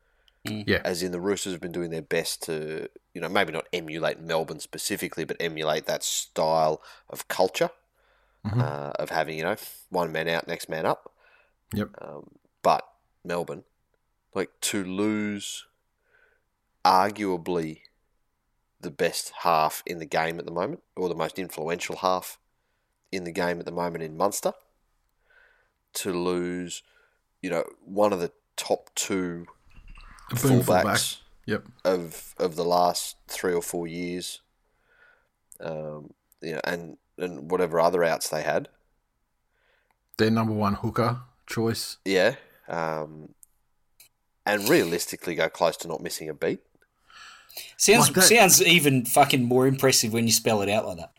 Yeah. 0.44 0.80
As 0.84 1.02
in 1.02 1.12
the 1.12 1.20
Roosters 1.20 1.52
have 1.52 1.60
been 1.60 1.72
doing 1.72 1.90
their 1.90 2.02
best 2.02 2.42
to 2.44 2.88
you 3.14 3.20
know 3.20 3.28
maybe 3.28 3.52
not 3.52 3.66
emulate 3.72 4.20
Melbourne 4.20 4.60
specifically, 4.60 5.24
but 5.24 5.36
emulate 5.40 5.86
that 5.86 6.02
style 6.04 6.82
of 7.10 7.26
culture 7.28 7.70
Mhm. 8.46 8.62
uh, 8.62 8.92
of 8.98 9.10
having 9.10 9.36
you 9.38 9.44
know 9.44 9.56
one 9.90 10.12
man 10.12 10.28
out, 10.28 10.46
next 10.46 10.68
man 10.68 10.84
up. 10.86 11.12
Yep. 11.74 11.90
Um, 12.00 12.30
but 12.62 12.86
Melbourne, 13.24 13.64
like 14.34 14.50
to 14.62 14.84
lose, 14.84 15.66
arguably 16.84 17.80
the 18.80 18.90
best 18.90 19.32
half 19.42 19.82
in 19.84 19.98
the 19.98 20.06
game 20.06 20.38
at 20.38 20.44
the 20.44 20.52
moment, 20.52 20.82
or 20.96 21.08
the 21.08 21.14
most 21.14 21.38
influential 21.38 21.96
half 21.96 22.38
in 23.10 23.24
the 23.24 23.32
game 23.32 23.58
at 23.58 23.64
the 23.64 23.72
moment 23.72 24.04
in 24.04 24.16
Munster, 24.16 24.52
to 25.94 26.12
lose, 26.12 26.82
you 27.42 27.50
know, 27.50 27.64
one 27.84 28.12
of 28.12 28.20
the 28.20 28.32
top 28.56 28.90
two 28.94 29.46
boom 30.30 30.60
fullbacks 30.60 30.62
fullback. 30.62 31.00
Yep. 31.46 31.64
of 31.84 32.34
of 32.38 32.56
the 32.56 32.64
last 32.64 33.16
three 33.26 33.54
or 33.54 33.62
four 33.62 33.86
years, 33.86 34.40
um, 35.60 36.12
you 36.40 36.52
know, 36.52 36.60
and 36.64 36.98
and 37.16 37.50
whatever 37.50 37.80
other 37.80 38.04
outs 38.04 38.28
they 38.28 38.42
had, 38.42 38.68
Their 40.18 40.30
number 40.30 40.52
one 40.52 40.74
hooker 40.74 41.20
choice. 41.48 41.96
yeah, 42.04 42.34
um, 42.68 43.34
and 44.46 44.68
realistically 44.68 45.34
go 45.34 45.48
close 45.48 45.76
to 45.78 45.88
not 45.88 46.02
missing 46.02 46.28
a 46.28 46.34
beat. 46.34 46.60
Sounds 47.76 48.14
Like 48.16 48.24
sounds 48.24 48.62
even 48.62 49.04
fucking 49.04 49.42
more 49.44 49.66
impressive 49.66 50.12
when 50.12 50.26
you 50.26 50.32
spell 50.32 50.62
it 50.62 50.68
out 50.68 50.86
like 50.86 50.98
that. 50.98 51.12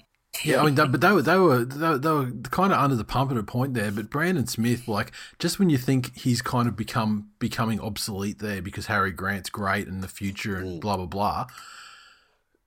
Yeah, 0.45 0.61
I 0.61 0.65
mean, 0.65 0.75
they- 0.75 0.87
but 0.87 1.01
they 1.01 1.11
were 1.11 1.21
they 1.21 1.37
were 1.37 1.65
they 1.65 1.89
were, 1.89 1.97
they 1.97 2.09
were 2.11 2.31
kind 2.51 2.71
of 2.71 2.79
under 2.79 2.95
the 2.95 3.03
pump 3.03 3.31
at 3.31 3.37
a 3.37 3.43
point 3.43 3.73
there. 3.73 3.91
But 3.91 4.09
Brandon 4.09 4.47
Smith, 4.47 4.87
like, 4.87 5.11
just 5.39 5.59
when 5.59 5.69
you 5.69 5.77
think 5.77 6.15
he's 6.17 6.41
kind 6.41 6.67
of 6.67 6.77
become 6.77 7.29
becoming 7.39 7.79
obsolete 7.81 8.39
there 8.39 8.61
because 8.61 8.85
Harry 8.85 9.11
Grant's 9.11 9.49
great 9.49 9.87
in 9.87 10.01
the 10.01 10.07
future 10.07 10.55
and 10.57 10.79
blah 10.79 10.95
blah 10.97 11.07
blah, 11.07 11.47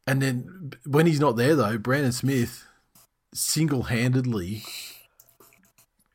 and 0.06 0.20
then 0.20 0.72
when 0.84 1.06
he's 1.06 1.20
not 1.20 1.36
there 1.36 1.54
though, 1.54 1.78
Brandon 1.78 2.12
Smith 2.12 2.66
single 3.32 3.84
handedly 3.84 4.64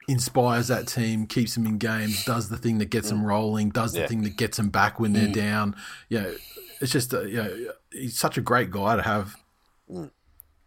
inspires 0.08 0.68
that 0.70 0.88
team, 0.88 1.28
keeps 1.28 1.56
them 1.56 1.66
in 1.66 1.78
games, 1.78 2.24
does 2.26 2.50
the 2.50 2.58
thing 2.58 2.78
that 2.78 2.90
gets 2.90 3.10
them 3.10 3.26
rolling, 3.26 3.70
does 3.70 3.94
the 3.94 4.00
Yeah. 4.02 4.08
thing 4.08 4.24
that 4.24 4.38
gets 4.38 4.58
them 4.58 4.70
back 4.70 5.00
when 5.00 5.14
they're 5.14 5.28
down. 5.28 5.76
You 6.10 6.22
know, 6.22 6.36
it's 6.80 6.92
just 6.92 7.14
uh, 7.14 7.22
you 7.22 7.38
know, 7.44 7.74
he's 7.92 8.18
such 8.18 8.38
a 8.38 8.42
great 8.42 8.72
guy 8.72 8.96
to 8.96 9.02
have 9.02 9.36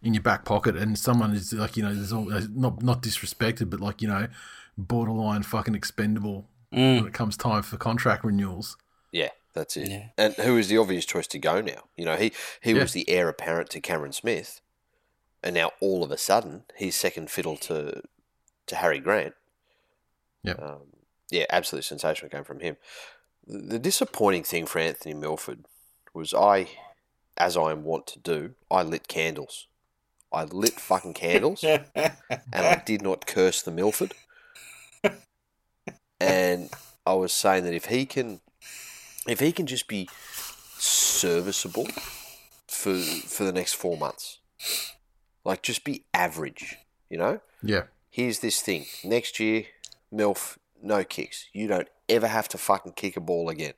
in 0.03 0.15
your 0.15 0.23
back 0.23 0.45
pocket, 0.45 0.77
and 0.77 0.99
someone 0.99 1.33
is 1.35 1.53
like 1.53 1.77
you 1.77 1.83
know, 1.83 1.95
there's 1.95 2.13
all, 2.13 2.33
uh, 2.33 2.43
not 2.51 2.83
not 2.83 3.03
disrespected, 3.03 3.71
but 3.71 3.81
like 3.81 4.01
you 4.03 4.09
know, 4.09 4.29
borderline 4.77 5.43
fucking 5.43 5.75
expendable 5.75 6.47
when 6.71 7.07
it 7.07 7.13
comes 7.13 7.37
time 7.37 7.63
for 7.63 7.77
contract 7.77 8.25
renewals. 8.25 8.77
Yeah, 9.13 9.31
that's 9.55 9.77
it. 9.77 9.89
Yeah. 9.89 10.09
And 10.17 10.35
who 10.35 10.57
is 10.57 10.69
the 10.69 10.79
obvious 10.79 11.05
choice 11.05 11.27
to 11.29 11.39
go 11.39 11.61
now? 11.61 11.85
You 11.97 12.05
know, 12.05 12.17
he, 12.17 12.33
he 12.63 12.73
Yeah. 12.73 12.83
was 12.83 12.93
the 12.93 13.09
heir 13.11 13.29
apparent 13.29 13.71
to 13.71 13.81
Cameron 13.81 14.13
Smith, 14.13 14.61
and 15.43 15.55
now 15.55 15.73
all 15.81 16.05
of 16.05 16.11
a 16.11 16.17
sudden 16.19 16.65
he's 16.77 16.95
second 16.97 17.31
fiddle 17.31 17.57
to 17.59 18.03
to 18.71 18.77
Harry 18.77 18.99
Grant. 18.99 19.35
Yeah. 20.43 20.55
Um, 20.55 20.81
yeah, 21.31 21.45
absolutely 21.51 21.85
sensational 21.85 22.31
game 22.31 22.45
from 22.45 22.61
him. 22.61 22.77
The, 23.47 23.59
the 23.59 23.79
disappointing 23.79 24.45
thing 24.45 24.67
for 24.67 24.79
Anthony 24.79 25.15
Milford 25.15 25.65
was 26.15 26.35
I, 26.35 26.69
as 27.37 27.57
I 27.57 27.71
am 27.71 27.85
wont 27.85 28.07
to 28.09 28.19
do, 28.19 28.55
I 28.71 28.83
lit 28.83 29.07
candles. 29.07 29.67
I 30.33 30.45
lit 30.45 30.75
fucking 30.75 31.15
candles, 31.15 31.65
and 31.65 31.83
I 32.55 32.83
did 32.87 33.03
not 33.03 33.27
curse 33.27 33.63
the 33.63 33.73
Milford. 33.73 34.15
And 36.21 36.69
I 37.07 37.15
was 37.15 37.33
saying 37.33 37.65
that 37.65 37.75
if 37.75 37.87
he 37.87 38.07
can, 38.07 38.41
if 39.27 39.41
he 39.41 39.53
can 39.53 39.67
just 39.67 39.89
be 39.89 40.09
serviceable 40.77 41.89
for 42.69 42.95
for 42.95 43.45
the 43.45 43.53
next 43.53 43.73
four 43.73 43.97
months, 43.97 44.39
like 45.45 45.63
just 45.63 45.83
be 45.83 46.05
average, 46.15 46.77
you 47.09 47.19
know. 47.19 47.41
Yeah, 47.63 47.85
Here's 48.11 48.41
this 48.41 48.61
thing: 48.61 48.87
next 49.05 49.39
year, 49.41 49.65
Milf, 50.13 50.57
no 50.83 51.05
kicks. 51.05 51.47
You 51.53 51.69
don't 51.69 51.89
ever 52.09 52.27
have 52.27 52.49
to 52.49 52.59
fucking 52.59 52.93
kick 52.93 53.17
a 53.17 53.21
ball 53.21 53.49
again, 53.49 53.75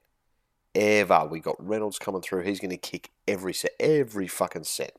ever. 0.74 1.26
We 1.30 1.40
got 1.40 1.56
Reynolds 1.58 1.98
coming 1.98 2.22
through. 2.22 2.42
He's 2.44 2.60
going 2.60 2.70
to 2.70 2.76
kick 2.78 3.10
every 3.28 3.52
set, 3.52 3.72
every 3.78 4.26
fucking 4.26 4.64
set. 4.64 4.96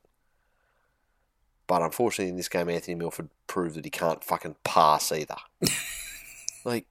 But 1.65 1.81
unfortunately, 1.81 2.29
in 2.29 2.37
this 2.37 2.49
game, 2.49 2.69
Anthony 2.69 2.93
Milford 2.95 3.29
proved 3.47 3.75
that 3.75 3.85
he 3.85 3.89
can't 3.89 4.23
fucking 4.23 4.57
pass 4.63 5.11
either. 5.11 5.37
like, 6.65 6.85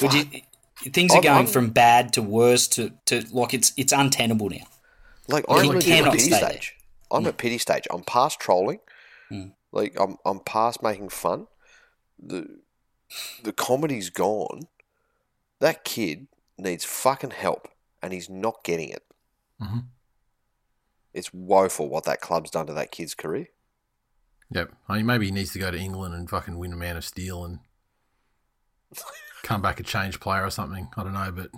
But 0.00 0.12
you, 0.14 0.90
things 0.92 1.10
are 1.12 1.16
I'm- 1.16 1.22
going 1.22 1.36
I'm- 1.38 1.46
from 1.46 1.70
bad 1.70 2.12
to 2.14 2.22
worse 2.22 2.68
to, 2.68 2.92
to 3.06 3.24
like 3.32 3.54
it's 3.54 3.72
it's 3.76 3.92
untenable 3.92 4.50
now. 4.50 4.66
Like 5.28 5.44
I'm 5.48 5.70
at 5.76 5.82
pity 5.82 6.18
stay 6.20 6.30
there. 6.30 6.50
stage. 6.50 6.76
I'm 7.10 7.26
at 7.26 7.36
pity 7.36 7.58
stage. 7.58 7.86
I'm 7.90 8.02
past 8.04 8.38
trolling. 8.40 8.78
Mm. 9.32 9.52
Like 9.72 9.98
I'm 9.98 10.16
I'm 10.24 10.40
past 10.40 10.82
making 10.82 11.08
fun. 11.10 11.46
The 12.18 12.60
the 13.42 13.52
comedy's 13.52 14.10
gone. 14.10 14.62
That 15.60 15.84
kid 15.84 16.28
needs 16.58 16.84
fucking 16.84 17.30
help, 17.30 17.68
and 18.02 18.12
he's 18.12 18.28
not 18.30 18.64
getting 18.64 18.90
it. 18.90 19.04
Mhm. 19.60 19.86
It's 21.14 21.32
woeful 21.32 21.88
what 21.88 22.04
that 22.04 22.20
club's 22.20 22.50
done 22.50 22.66
to 22.66 22.74
that 22.74 22.90
kid's 22.90 23.14
career. 23.14 23.46
yep. 24.50 24.72
I 24.88 24.98
mean, 24.98 25.06
maybe 25.06 25.26
he 25.26 25.32
needs 25.32 25.52
to 25.54 25.58
go 25.58 25.70
to 25.70 25.78
England 25.78 26.14
and 26.14 26.28
fucking 26.28 26.58
win 26.58 26.72
a 26.72 26.76
Man 26.76 26.96
of 26.96 27.04
Steel 27.04 27.44
and 27.44 27.60
come 29.42 29.62
back 29.62 29.80
a 29.80 29.82
changed 29.82 30.20
player 30.20 30.44
or 30.44 30.50
something. 30.50 30.88
I 30.96 31.02
don't 31.02 31.12
know, 31.14 31.32
but. 31.32 31.50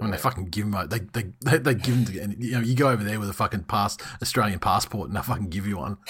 I 0.00 0.02
mean, 0.04 0.12
they 0.12 0.16
fucking 0.18 0.46
give 0.46 0.64
him. 0.66 0.74
a- 0.74 0.86
They 0.86 1.00
they 1.00 1.26
they, 1.42 1.58
they 1.58 1.74
give 1.74 1.94
him. 1.94 2.04
To, 2.06 2.18
and, 2.20 2.42
you 2.42 2.52
know, 2.52 2.60
you 2.60 2.74
go 2.74 2.88
over 2.88 3.04
there 3.04 3.20
with 3.20 3.28
a 3.28 3.34
fucking 3.34 3.64
pass 3.64 3.98
Australian 4.22 4.58
passport, 4.58 5.08
and 5.08 5.16
they 5.16 5.22
fucking 5.22 5.50
give 5.50 5.66
you 5.66 5.76
one. 5.78 5.98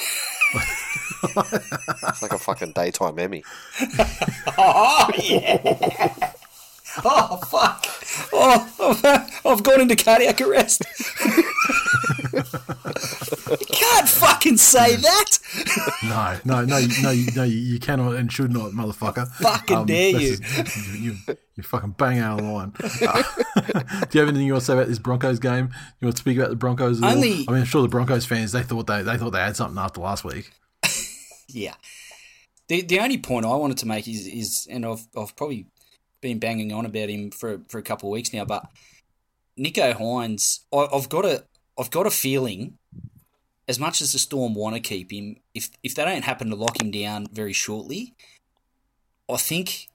It's 1.22 2.22
like 2.22 2.32
a 2.32 2.38
fucking 2.38 2.72
daytime 2.72 3.18
Emmy. 3.18 3.44
Oh 4.58 5.10
yeah. 5.22 6.32
Oh 7.04 7.36
fuck! 7.46 7.84
Oh, 8.32 9.30
I've 9.44 9.62
gone 9.62 9.80
into 9.82 9.96
cardiac 9.96 10.40
arrest. 10.40 10.82
you 12.32 13.66
can't 13.72 14.08
fucking 14.08 14.56
say 14.56 14.96
that. 14.96 15.38
No, 16.04 16.38
no, 16.44 16.64
no, 16.64 16.76
you- 16.78 17.02
no, 17.02 17.12
no, 17.36 17.42
you, 17.44 17.78
cannot 17.78 18.16
and 18.16 18.30
should 18.32 18.52
not, 18.52 18.72
motherfucker. 18.72 19.28
Fucking 19.34 19.86
dare 19.86 20.10
you. 20.20 20.36
just- 20.36 20.76
you, 20.94 21.12
you, 21.26 21.36
you 21.56 21.62
fucking 21.62 21.92
bang 21.92 22.18
out 22.18 22.40
of 22.40 22.46
line. 22.46 22.72
Uh, 22.82 23.22
do 23.62 24.08
you 24.12 24.20
have 24.20 24.28
anything 24.28 24.46
you 24.46 24.52
want 24.52 24.62
to 24.62 24.66
say 24.66 24.72
about 24.74 24.88
this 24.88 24.98
Broncos 24.98 25.38
game? 25.38 25.70
You 26.00 26.06
want 26.06 26.16
to 26.16 26.20
speak 26.20 26.38
about 26.38 26.50
the 26.50 26.56
Broncos? 26.56 27.02
Only- 27.02 27.44
I 27.48 27.52
mean, 27.52 27.60
I'm 27.60 27.64
sure 27.64 27.82
the 27.82 27.88
Broncos 27.88 28.24
fans 28.26 28.52
they 28.52 28.62
thought 28.62 28.86
they 28.86 29.02
they 29.02 29.16
thought 29.16 29.30
they 29.30 29.40
had 29.40 29.56
something 29.56 29.78
after 29.78 30.00
last 30.00 30.24
week. 30.24 30.50
Yeah. 31.52 31.74
The 32.68 32.82
the 32.82 33.00
only 33.00 33.18
point 33.18 33.44
I 33.44 33.56
wanted 33.56 33.78
to 33.78 33.86
make 33.88 34.06
is 34.06 34.24
is 34.28 34.68
and 34.70 34.86
I've 34.86 35.04
I've 35.16 35.34
probably 35.34 35.66
been 36.20 36.38
banging 36.38 36.72
on 36.72 36.86
about 36.86 37.08
him 37.10 37.32
for 37.32 37.60
for 37.68 37.78
a 37.78 37.82
couple 37.82 38.08
of 38.08 38.12
weeks 38.12 38.32
now, 38.32 38.44
but 38.44 38.64
Nicho 39.58 39.92
Hynes, 39.94 40.60
I, 40.72 40.86
I've 40.96 41.08
got 41.08 41.24
a 41.24 41.44
I've 41.78 41.90
got 41.90 42.06
a 42.06 42.10
feeling, 42.10 42.78
as 43.68 43.78
much 43.78 44.00
as 44.00 44.12
the 44.12 44.18
Storm 44.18 44.54
want 44.54 44.74
to 44.74 44.80
keep 44.80 45.12
him, 45.12 45.36
if 45.54 45.70
if 45.82 45.94
they 45.94 46.04
don't 46.04 46.24
happen 46.24 46.50
to 46.50 46.56
lock 46.56 46.80
him 46.80 46.90
down 46.90 47.26
very 47.32 47.52
shortly, 47.52 48.14
I 49.32 49.36
think 49.36 49.88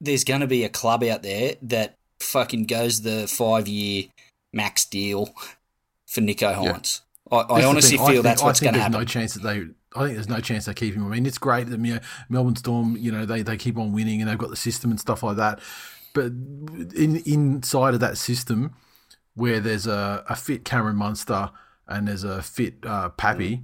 there's 0.00 0.24
going 0.24 0.40
to 0.40 0.46
be 0.46 0.64
a 0.64 0.68
club 0.68 1.02
out 1.04 1.22
there 1.22 1.54
that 1.62 1.96
fucking 2.20 2.64
goes 2.64 3.02
the 3.02 3.26
five 3.28 3.68
year 3.68 4.04
max 4.52 4.84
deal 4.84 5.34
for 6.06 6.20
Nicho 6.20 6.54
Hynes. 6.54 7.00
I, 7.30 7.36
I 7.36 7.64
honestly 7.64 7.96
feel 7.96 8.06
think- 8.06 8.22
that's 8.24 8.42
what's 8.42 8.60
I 8.60 8.66
think 8.66 8.72
going 8.72 8.74
to 8.74 8.78
there's 8.78 8.82
happen. 8.82 9.00
No 9.00 9.04
chance 9.04 9.34
that 9.34 9.42
they. 9.42 9.66
I 9.94 10.04
think 10.04 10.14
there's 10.14 10.28
no 10.28 10.40
chance 10.40 10.64
they 10.64 10.72
keep 10.74 10.94
him. 10.94 11.04
I 11.04 11.08
mean, 11.08 11.26
it's 11.26 11.36
great 11.36 11.68
that 11.68 11.78
you 11.78 11.94
know, 11.94 12.00
Melbourne 12.30 12.56
Storm, 12.56 12.96
you 12.96 13.12
know, 13.12 13.26
they, 13.26 13.42
they 13.42 13.58
keep 13.58 13.76
on 13.76 13.92
winning 13.92 14.22
and 14.22 14.30
they've 14.30 14.38
got 14.38 14.48
the 14.48 14.56
system 14.56 14.90
and 14.90 14.98
stuff 14.98 15.22
like 15.22 15.36
that. 15.36 15.60
But 16.14 16.26
in 16.26 17.22
inside 17.26 17.92
of 17.92 18.00
that 18.00 18.16
system, 18.16 18.74
where 19.34 19.60
there's 19.60 19.86
a, 19.86 20.24
a 20.28 20.36
fit 20.36 20.64
Cameron 20.64 20.96
Munster 20.96 21.50
and 21.88 22.08
there's 22.08 22.24
a 22.24 22.42
fit 22.42 22.74
uh, 22.84 23.10
Pappy, 23.10 23.62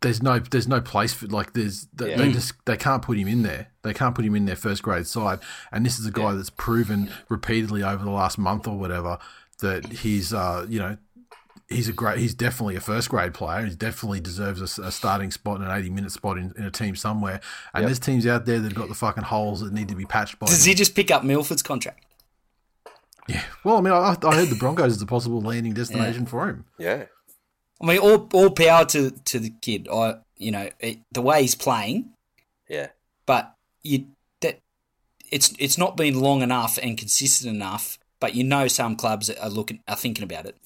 there's 0.00 0.22
no 0.22 0.38
there's 0.38 0.68
no 0.68 0.80
place 0.80 1.12
for 1.12 1.26
like 1.26 1.52
there's 1.52 1.86
they, 1.94 2.14
they 2.14 2.32
just 2.32 2.54
they 2.66 2.76
can't 2.76 3.02
put 3.02 3.18
him 3.18 3.28
in 3.28 3.42
there. 3.42 3.68
They 3.82 3.94
can't 3.94 4.14
put 4.14 4.24
him 4.24 4.34
in 4.34 4.44
their 4.44 4.56
first 4.56 4.82
grade 4.82 5.06
side. 5.06 5.40
And 5.72 5.84
this 5.84 5.98
is 5.98 6.06
a 6.06 6.10
guy 6.10 6.32
that's 6.34 6.50
proven 6.50 7.10
repeatedly 7.28 7.82
over 7.82 8.04
the 8.04 8.10
last 8.10 8.38
month 8.38 8.68
or 8.68 8.78
whatever 8.78 9.18
that 9.60 9.86
he's 9.86 10.34
uh 10.34 10.66
you 10.68 10.78
know 10.78 10.98
he's 11.68 11.88
a 11.88 11.92
great. 11.92 12.18
He's 12.18 12.34
definitely 12.34 12.76
a 12.76 12.80
first 12.80 13.08
grade 13.08 13.34
player. 13.34 13.64
He 13.66 13.74
definitely 13.74 14.20
deserves 14.20 14.78
a 14.78 14.92
starting 14.92 15.30
spot 15.30 15.60
and 15.60 15.64
an 15.68 15.76
eighty 15.76 15.90
minute 15.90 16.12
spot 16.12 16.38
in, 16.38 16.52
in 16.56 16.64
a 16.64 16.70
team 16.70 16.96
somewhere. 16.96 17.40
And 17.74 17.86
there's 17.86 17.98
teams 17.98 18.26
out 18.26 18.46
there 18.46 18.58
that 18.58 18.68
have 18.68 18.74
got 18.74 18.88
the 18.88 18.94
fucking 18.94 19.24
holes 19.24 19.60
that 19.60 19.72
need 19.72 19.88
to 19.88 19.96
be 19.96 20.04
patched 20.04 20.38
by. 20.38 20.46
Does 20.46 20.64
him. 20.64 20.70
he 20.70 20.74
just 20.74 20.94
pick 20.94 21.10
up 21.10 21.24
Milford's 21.24 21.62
contract? 21.62 22.05
Yeah. 23.28 23.42
Well, 23.64 23.76
I 23.76 23.80
mean, 23.80 23.92
I, 23.92 24.16
I 24.22 24.34
heard 24.36 24.48
the 24.48 24.56
Broncos 24.56 24.96
is 24.96 25.02
a 25.02 25.06
possible 25.06 25.40
landing 25.40 25.74
destination 25.74 26.26
for 26.26 26.48
him. 26.48 26.64
Yeah. 26.78 27.06
I 27.82 27.86
mean, 27.86 27.98
all 27.98 28.28
all 28.32 28.50
power 28.50 28.84
to 28.86 29.10
to 29.10 29.38
the 29.38 29.50
kid. 29.60 29.88
I 29.92 30.16
you 30.36 30.50
know 30.50 30.70
it, 30.80 30.98
the 31.12 31.22
way 31.22 31.42
he's 31.42 31.54
playing, 31.54 32.10
Yeah. 32.68 32.88
but 33.26 33.54
you 33.82 34.06
that 34.40 34.60
it's 35.30 35.52
it's 35.58 35.76
not 35.76 35.96
been 35.96 36.20
long 36.20 36.42
enough 36.42 36.78
and 36.82 36.96
consistent 36.96 37.54
enough. 37.54 37.98
But 38.20 38.34
you 38.34 38.44
know, 38.44 38.66
some 38.68 38.96
clubs 38.96 39.28
are 39.28 39.50
looking 39.50 39.80
are 39.86 39.96
thinking 39.96 40.24
about 40.24 40.46
it. 40.46 40.56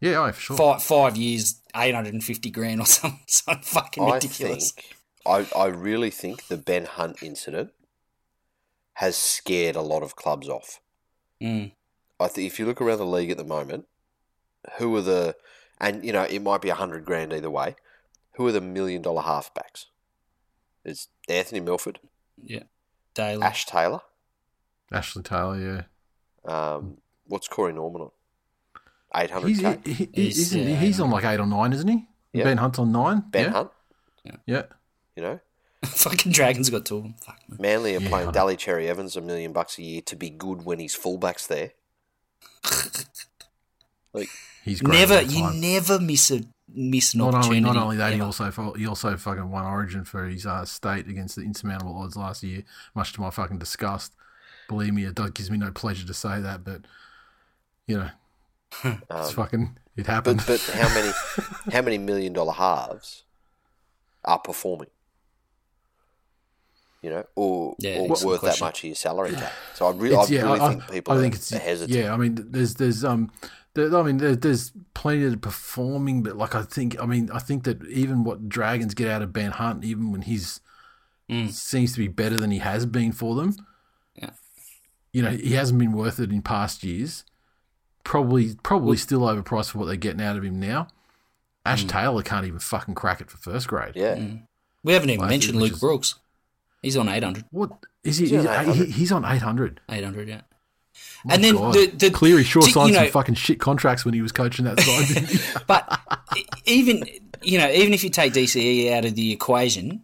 Yeah, 0.00 0.24
oh, 0.24 0.32
for 0.32 0.40
sure. 0.40 0.56
Five 0.56 0.82
five 0.82 1.16
years, 1.16 1.60
eight 1.76 1.94
hundred 1.94 2.14
and 2.14 2.24
fifty 2.24 2.50
grand 2.50 2.80
or 2.80 2.86
something, 2.98 3.20
something 3.28 3.62
fucking 3.62 4.02
I 4.04 4.14
ridiculous. 4.14 4.72
think 4.72 4.96
I, 5.26 5.46
I 5.56 5.66
really 5.66 6.10
think 6.10 6.48
the 6.48 6.56
Ben 6.56 6.84
Hunt 6.86 7.22
incident 7.22 7.70
has 8.94 9.16
scared 9.16 9.76
a 9.76 9.80
lot 9.82 10.02
of 10.02 10.16
clubs 10.16 10.48
off. 10.48 10.80
Mm. 11.42 11.72
I 12.20 12.28
think 12.28 12.46
if 12.46 12.58
you 12.58 12.66
look 12.66 12.80
around 12.80 12.98
the 12.98 13.06
league 13.06 13.30
at 13.30 13.36
the 13.36 13.44
moment, 13.44 13.86
who 14.78 14.94
are 14.96 15.02
the 15.02 15.36
and 15.80 16.04
you 16.04 16.12
know 16.12 16.22
it 16.22 16.40
might 16.40 16.62
be 16.62 16.68
a 16.70 16.74
hundred 16.74 17.04
grand 17.04 17.32
either 17.32 17.50
way. 17.50 17.76
Who 18.36 18.46
are 18.48 18.52
the 18.52 18.60
million 18.60 19.02
dollar 19.02 19.22
halfbacks? 19.22 19.86
It's 20.84 21.08
Anthony 21.28 21.60
Milford, 21.60 22.00
Yeah, 22.42 22.64
daily. 23.14 23.42
Ash 23.42 23.64
Taylor. 23.64 24.00
Ashley 24.92 25.22
Taylor, 25.22 25.58
yeah. 25.58 25.82
Um, 26.52 26.98
what's 27.26 27.48
Corey 27.48 27.72
Norman 27.72 28.02
on? 28.02 28.10
Eight 29.16 29.30
hundred 29.30 29.48
He's, 29.48 29.60
k. 29.60 29.78
he, 29.84 29.92
he, 29.92 30.08
He's, 30.12 30.38
isn't 30.52 30.66
he? 30.66 30.72
uh, 30.74 30.76
He's 30.76 31.00
on 31.00 31.10
like 31.10 31.24
eight 31.24 31.40
or 31.40 31.46
nine, 31.46 31.72
isn't 31.72 31.86
he? 31.88 32.06
Yeah. 32.32 32.44
Ben 32.44 32.56
Hunt's 32.58 32.78
on 32.78 32.90
nine. 32.92 33.22
Ben 33.30 33.44
yeah? 33.44 33.50
Hunt. 33.52 33.70
Yeah. 34.46 34.62
You 35.16 35.22
know, 35.22 35.40
fucking 35.88 36.32
Dragons 36.32 36.70
got 36.70 36.84
two 36.84 36.96
of 36.98 37.02
them. 37.04 37.14
Fuck. 37.20 37.38
man. 37.48 37.58
Manly 37.60 37.96
are 37.96 38.00
Yeah, 38.00 38.08
I 38.08 38.10
paying 38.10 38.26
know. 38.26 38.32
Daly 38.32 38.56
Cherry 38.56 38.88
Evans 38.88 39.16
a 39.16 39.20
million 39.20 39.52
bucks 39.52 39.78
a 39.78 39.82
year 39.82 40.00
to 40.02 40.16
be 40.16 40.30
good 40.30 40.64
when 40.64 40.78
his 40.78 40.94
fullback's 40.94 41.46
there. 41.46 41.72
Like, 44.12 44.28
He's 44.64 44.80
great 44.80 44.98
never, 44.98 45.20
you 45.20 45.52
never 45.52 45.98
miss 45.98 46.30
a 46.30 46.40
miss 46.74 47.14
an 47.14 47.20
not 47.20 47.34
only 47.34 47.60
not 47.60 47.76
only 47.76 47.96
that, 47.96 48.14
he 48.14 48.20
also 48.20 48.50
he 48.76 48.86
also 48.86 49.16
fucking 49.16 49.50
won 49.50 49.64
Origin 49.64 50.04
for 50.04 50.26
his 50.26 50.46
uh, 50.46 50.64
state 50.64 51.06
against 51.06 51.36
the 51.36 51.42
insurmountable 51.42 51.96
odds 51.96 52.16
last 52.16 52.42
year, 52.42 52.62
much 52.94 53.12
to 53.12 53.20
my 53.20 53.30
fucking 53.30 53.58
disgust. 53.58 54.12
Believe 54.68 54.94
me, 54.94 55.04
it 55.04 55.14
does, 55.14 55.30
gives 55.32 55.50
me 55.50 55.58
no 55.58 55.70
pleasure 55.70 56.06
to 56.06 56.14
say 56.14 56.40
that, 56.40 56.64
but 56.64 56.82
you 57.86 57.98
know, 57.98 58.10
it's 59.10 59.32
fucking 59.32 59.76
it 59.96 60.06
happened. 60.06 60.42
but 60.46 60.64
but 60.66 60.74
how 60.74 60.88
many 60.94 61.12
how 61.72 61.82
many 61.82 61.98
million 61.98 62.32
dollar 62.32 62.54
halves 62.54 63.24
are 64.24 64.38
performing? 64.38 64.88
You 67.04 67.10
know, 67.10 67.24
or, 67.34 67.76
Yeah, 67.78 67.98
or 67.98 68.12
excellent 68.12 68.24
worth 68.24 68.40
that 68.40 68.60
much 68.64 68.78
of 68.80 68.84
your 68.84 68.94
salary 68.94 69.32
cap. 69.34 69.52
So 69.74 69.86
I 69.86 69.90
really, 69.90 70.16
I 70.16 70.22
It's- 70.22 70.42
really 70.42 70.60
I, 70.60 70.68
think 70.70 70.90
people 70.90 71.12
I 71.12 71.16
are, 71.16 71.20
think 71.20 71.34
it's 71.34 71.52
are 71.52 71.58
hesitant. 71.58 71.98
yeah. 71.98 72.14
I 72.14 72.16
mean, 72.16 72.46
there's 72.50 72.76
there's 72.76 73.04
um, 73.04 73.30
there, 73.74 73.94
I 73.94 74.02
mean, 74.02 74.16
there, 74.16 74.34
there's 74.34 74.72
plenty 74.94 75.24
of 75.24 75.38
performing, 75.42 76.22
but 76.22 76.36
like 76.36 76.54
I 76.54 76.62
think, 76.62 76.98
I 76.98 77.04
mean, 77.04 77.30
I 77.30 77.40
think 77.40 77.64
that 77.64 77.84
even 77.88 78.24
what 78.24 78.48
Dragons 78.48 78.94
get 78.94 79.08
out 79.10 79.20
of 79.20 79.34
Ben 79.34 79.50
Hunt, 79.50 79.84
even 79.84 80.12
when 80.12 80.22
he's 80.22 80.60
mm. 81.30 81.50
seems 81.50 81.92
to 81.92 81.98
be 81.98 82.08
better 82.08 82.38
than 82.38 82.50
he 82.50 82.60
has 82.60 82.86
been 82.86 83.12
for 83.12 83.34
them. 83.34 83.54
Yeah. 84.14 84.30
You 85.12 85.22
know, 85.22 85.30
he 85.30 85.52
hasn't 85.52 85.78
been 85.78 85.92
worth 85.92 86.18
it 86.18 86.30
in 86.30 86.40
past 86.40 86.82
years. 86.84 87.24
Probably, 88.02 88.54
probably 88.62 88.96
still 88.96 89.20
overpriced 89.20 89.72
for 89.72 89.78
what 89.78 89.86
they're 89.86 89.96
getting 89.96 90.22
out 90.22 90.36
of 90.36 90.42
him 90.44 90.58
now. 90.58 90.88
Ash 91.66 91.84
mm. 91.84 91.88
Taylor 91.90 92.22
can't 92.22 92.46
even 92.46 92.60
fucking 92.60 92.94
crack 92.94 93.20
it 93.20 93.30
for 93.30 93.36
first 93.36 93.68
grade. 93.68 93.92
Yeah, 93.94 94.16
mm. 94.16 94.42
We 94.82 94.94
haven't 94.94 95.10
even 95.10 95.24
I 95.24 95.28
think 95.28 95.42
mentioned 95.42 95.60
Luke 95.60 95.72
is- 95.72 95.80
Brooks. 95.80 96.14
He's 96.84 96.96
on 96.96 97.08
800. 97.08 97.44
What 97.50 97.70
is 98.04 98.18
he? 98.18 98.26
He's 98.28 98.46
on 98.46 98.46
800. 98.46 98.74
he- 98.86 98.92
he's 98.92 99.10
on 99.12 99.24
eight 99.24 99.42
hundred. 99.42 99.80
800, 99.90 100.28
yeah. 100.28 100.40
and 101.30 101.42
then 101.42 101.56
God. 101.56 101.74
the, 101.74 101.86
the 101.86 102.10
Cleary 102.10 102.44
sure 102.44 102.62
to- 102.62 102.70
signed 102.70 102.90
you 102.90 102.94
know, 102.94 103.02
some 103.04 103.10
fucking 103.12 103.34
shit 103.34 103.58
contracts 103.58 104.04
when 104.04 104.14
he 104.14 104.22
was 104.22 104.30
coaching 104.32 104.64
that 104.66 104.78
side. 104.80 105.62
But 105.66 105.98
even 106.66 107.04
you 107.42 107.58
know, 107.58 107.68
even 107.70 107.92
if 107.94 108.04
you 108.04 108.10
take 108.10 108.32
DCE 108.34 108.92
out 108.92 109.04
of 109.04 109.14
the 109.14 109.32
equation, 109.32 110.02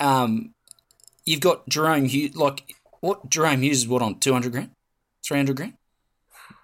um, 0.00 0.54
you've 1.24 1.40
got 1.40 1.68
Jahrome 1.68 2.06
Hughes. 2.08 2.34
Like 2.36 2.74
what 3.00 3.28
Jahrome 3.30 3.62
Hughes 3.62 3.78
is 3.82 3.88
what 3.88 4.02
on 4.02 4.18
two 4.18 4.32
hundred 4.32 4.52
grand, 4.52 4.70
three 5.24 5.36
hundred 5.36 5.56
grand. 5.56 5.74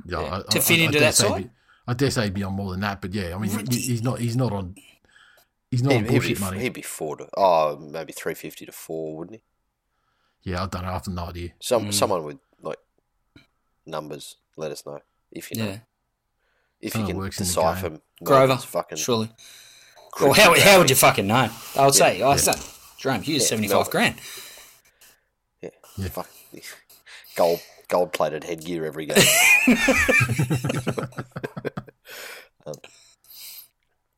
Yeah, 0.06 0.20
I- 0.20 0.42
To 0.52 0.60
fit 0.60 0.78
I- 0.78 0.82
I 0.82 0.86
into 0.86 0.92
dare 0.98 1.00
that 1.08 1.14
side? 1.14 1.44
be- 1.44 1.50
I 1.86 1.94
dare 1.94 2.10
say 2.10 2.24
he'd 2.24 2.34
be 2.34 2.42
on 2.42 2.52
more 2.54 2.70
than 2.70 2.80
that, 2.80 3.00
but 3.00 3.14
yeah, 3.14 3.34
I 3.34 3.38
mean, 3.38 3.50
he's 3.70 4.02
not. 4.02 4.18
He's 4.18 4.36
not 4.36 4.52
on. 4.52 4.74
He's 5.70 5.82
not 5.82 5.92
on 5.94 6.04
he'd, 6.04 6.10
he'd 6.10 6.20
be 6.20 6.28
bullshit 6.28 6.40
money. 6.40 6.58
he'd 6.60 6.72
be 6.72 6.82
four 6.82 7.16
to 7.18 7.28
oh 7.36 7.76
maybe 7.78 8.12
three 8.12 8.34
fifty 8.34 8.64
to 8.66 8.72
four, 8.72 9.16
wouldn't 9.18 9.36
he? 10.42 10.50
yeah, 10.50 10.62
I 10.62 10.66
don't 10.66 10.82
know. 10.82 10.88
I 10.88 10.92
have 10.92 11.06
no 11.08 11.24
idea. 11.26 11.50
Some 11.60 11.92
someone 11.92 12.24
with 12.24 12.38
like 12.62 12.78
numbers, 13.86 14.36
let 14.56 14.72
us 14.72 14.84
know 14.86 15.00
if 15.32 15.50
you 15.50 15.58
know 15.58 15.66
Yeah, 15.66 15.78
if 16.80 16.92
Kinda 16.92 17.06
you 17.08 17.12
can 17.12 17.18
works 17.18 17.38
in 17.40 17.44
the 17.44 17.48
decipher 17.48 17.88
game. 17.90 18.00
Grover, 18.24 18.46
Melbourne's 18.46 18.64
fucking 18.64 18.98
surely. 18.98 19.30
cryptography. 20.12 20.50
Well, 20.50 20.54
how, 20.64 20.70
how 20.72 20.78
would 20.78 20.90
you 20.90 20.96
fucking 20.96 21.26
know? 21.26 21.50
I 21.76 21.84
would 21.84 21.94
say, 21.94 22.22
I 22.22 22.30
yeah. 22.30 22.36
say, 22.36 22.52
Jahrome 23.00 23.22
Hughes, 23.22 23.42
Yeah, 23.42 23.48
seventy 23.48 23.68
Melbourne. 23.68 23.84
five 23.84 23.92
grand. 23.92 24.14
Yeah, 25.60 25.70
Yeah. 25.98 26.08
fuck 26.08 26.28
gold 27.36 27.60
gold 27.88 28.12
plated 28.12 28.44
headgear 28.44 28.84
every 28.86 29.06
game. 29.06 29.16
Um, 32.66 32.74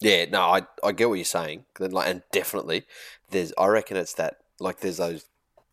yeah, 0.01 0.25
no, 0.31 0.41
I 0.43 0.63
I 0.83 0.93
get 0.93 1.09
what 1.09 1.15
you're 1.17 1.25
saying. 1.25 1.65
Then, 1.79 1.93
Like, 1.93 2.09
and 2.09 2.23
definitely, 2.33 2.87
there's 3.31 3.53
I 3.59 3.67
reckon 3.67 3.97
it's 3.97 4.15
that 4.15 4.39
like 4.59 4.81
there's 4.81 4.97
those 4.99 5.27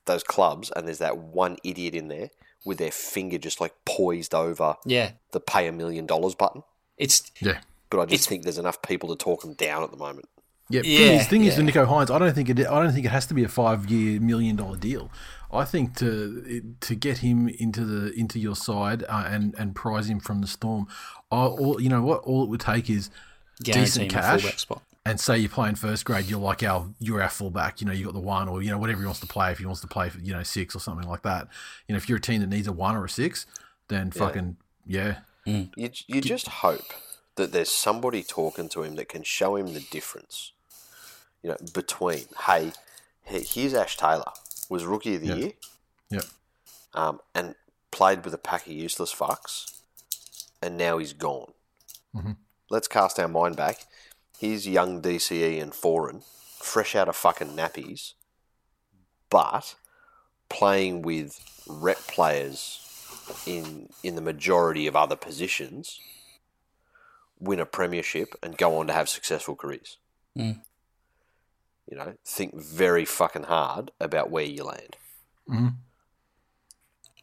those 0.05 0.23
clubs, 0.23 0.71
and 0.75 0.87
there's 0.87 0.99
that 0.99 1.17
one 1.17 1.57
idiot 1.63 1.95
in 1.95 2.07
there 2.07 2.29
with 2.65 2.77
their 2.77 2.91
finger 2.91 3.37
just 3.37 3.59
like 3.61 3.73
poised 3.85 4.33
over 4.33 4.75
Yeah, 4.85 5.11
the 5.31 5.39
pay 5.39 5.67
a 5.67 5.71
million 5.71 6.05
dollars 6.05 6.35
button. 6.35 6.63
it's 6.97 7.31
Yeah. 7.39 7.59
But 7.89 7.99
I 8.01 8.05
just 8.05 8.13
It's- 8.13 8.27
think 8.27 8.43
there's 8.43 8.57
enough 8.57 8.81
people 8.81 9.07
to 9.09 9.15
talk 9.15 9.41
them 9.41 9.53
down 9.53 9.81
at 9.83 9.91
the 9.91 9.97
moment. 9.97 10.27
Yeah, 10.69 10.81
Yeah, 10.83 10.97
thing 11.07 11.19
is, 11.19 11.27
thing 11.27 11.45
is 11.45 11.57
yeah. 11.57 11.63
Nicho 11.63 11.87
Hynes, 11.87 12.09
I 12.13 12.19
don't 12.19 12.33
think 12.35 12.49
it. 12.49 12.59
I 12.67 12.83
don't 12.83 12.91
think 12.91 13.05
it 13.05 13.09
has 13.11 13.25
to 13.27 13.33
be 13.33 13.45
a 13.45 13.47
five-year, 13.47 14.19
million-dollar 14.19 14.75
deal. 14.77 15.09
I 15.49 15.63
think 15.63 15.95
to 15.99 16.75
to 16.81 16.95
get 16.95 17.19
him 17.19 17.47
into 17.47 17.85
the 17.85 18.11
into 18.19 18.37
your 18.39 18.55
side 18.57 19.03
uh, 19.07 19.23
and 19.27 19.55
and 19.57 19.73
prize 19.73 20.09
him 20.09 20.19
from 20.19 20.41
the 20.41 20.47
storm, 20.47 20.87
I, 21.31 21.37
all 21.45 21.81
you 21.81 21.87
know 21.87 22.01
what 22.01 22.19
all 22.23 22.43
it 22.43 22.49
would 22.49 22.59
take 22.59 22.89
is 22.89 23.09
guarantee 23.63 23.85
decent 23.85 24.11
cash. 24.11 24.57
spot. 24.57 24.81
and 25.05 25.19
say 25.19 25.37
you're 25.37 25.49
playing 25.49 25.75
first 25.75 26.05
grade, 26.05 26.25
you're 26.25 26.39
like 26.39 26.63
our 26.63 26.89
you're 26.99 27.21
our 27.21 27.29
fullback. 27.29 27.79
You 27.81 27.87
know, 27.87 27.93
you 27.93 28.05
got 28.05 28.13
the 28.13 28.19
one 28.19 28.47
or 28.49 28.61
you 28.61 28.71
know 28.71 28.77
whatever 28.77 28.99
he 28.99 29.05
wants 29.05 29.19
to 29.21 29.27
play. 29.27 29.51
If 29.51 29.59
he 29.59 29.65
wants 29.65 29.81
to 29.81 29.87
play 29.87 30.09
for 30.09 30.19
you 30.19 30.33
know 30.33 30.43
six 30.43 30.75
or 30.75 30.79
something 30.79 31.07
like 31.07 31.21
that. 31.23 31.47
You 31.87 31.93
know, 31.93 31.97
if 31.97 32.09
you're 32.09 32.17
a 32.17 32.21
team 32.21 32.41
that 32.41 32.47
needs 32.47 32.67
a 32.67 32.73
one 32.73 32.95
or 32.95 33.05
a 33.05 33.09
six, 33.09 33.45
then 33.87 34.11
fucking 34.11 34.57
yeah, 34.85 35.19
You 35.45 35.69
you 36.07 36.21
just 36.21 36.47
hope 36.47 36.93
that 37.35 37.51
there's 37.51 37.71
somebody 37.71 38.23
talking 38.23 38.67
to 38.69 38.83
him 38.83 38.95
that 38.95 39.09
can 39.09 39.23
show 39.23 39.55
him 39.55 39.73
the 39.73 39.79
difference. 39.79 40.51
You 41.43 41.51
know, 41.51 41.57
between 41.73 42.25
hey, 42.45 42.71
here's 43.23 43.73
Ash 43.73 43.95
Taylor 43.95 44.31
was 44.69 44.85
rookie 44.85 45.15
of 45.15 45.21
the 45.21 45.27
Yeah. 45.27 45.35
year, 45.35 45.51
yeah, 46.09 46.21
um, 46.93 47.21
and 47.33 47.55
played 47.91 48.25
with 48.25 48.33
a 48.33 48.37
pack 48.37 48.65
of 48.65 48.73
useless 48.73 49.13
fucks, 49.13 49.81
and 50.61 50.77
now 50.77 50.97
he's 50.97 51.13
gone. 51.13 51.53
Let's 52.69 52.87
cast 52.87 53.19
our 53.19 53.27
mind 53.27 53.55
back. 53.55 53.85
Here's 54.39 54.67
young 54.67 55.01
DCE 55.01 55.61
and 55.61 55.71
Foran, 55.71 56.23
fresh 56.59 56.95
out 56.95 57.07
of 57.09 57.15
fucking 57.15 57.49
nappies, 57.55 58.13
but 59.29 59.75
playing 60.49 61.01
with 61.01 61.39
rep 61.67 61.97
players 62.07 62.83
in 63.45 63.89
in 64.03 64.15
the 64.15 64.21
majority 64.21 64.85
of 64.87 64.95
other 64.95 65.15
positions, 65.15 65.99
win 67.39 67.59
a 67.59 67.65
premiership 67.65 68.35
and 68.43 68.57
go 68.57 68.77
on 68.77 68.87
to 68.87 68.93
have 68.93 69.09
successful 69.09 69.55
careers. 69.55 69.97
Mm. 70.37 70.61
You 71.89 71.97
know, 71.97 72.13
think 72.25 72.55
very 72.55 73.05
fucking 73.05 73.43
hard 73.43 73.91
about 73.99 74.29
where 74.29 74.43
you 74.43 74.63
land. 74.65 74.97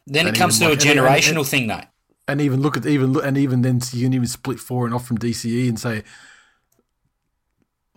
Then 0.07 0.27
And 0.27 0.35
it 0.35 0.39
comes 0.39 0.59
to 0.59 0.65
a 0.65 0.69
like- 0.69 0.81
and- 0.85 0.89
and- 0.89 0.99
generational 0.99 1.37
and- 1.39 1.47
thing, 1.47 1.67
though. 1.67 1.81
And 2.27 2.41
even 2.41 2.61
look 2.61 2.75
at 2.75 2.85
even 2.85 3.19
and 3.19 3.37
even 3.37 3.61
then 3.61 3.81
you 3.91 4.05
can 4.05 4.13
even 4.13 4.27
split 4.27 4.57
Foran 4.57 4.95
off 4.95 5.05
from 5.05 5.17
DCE 5.17 5.69
and 5.69 5.79
say 5.79 6.03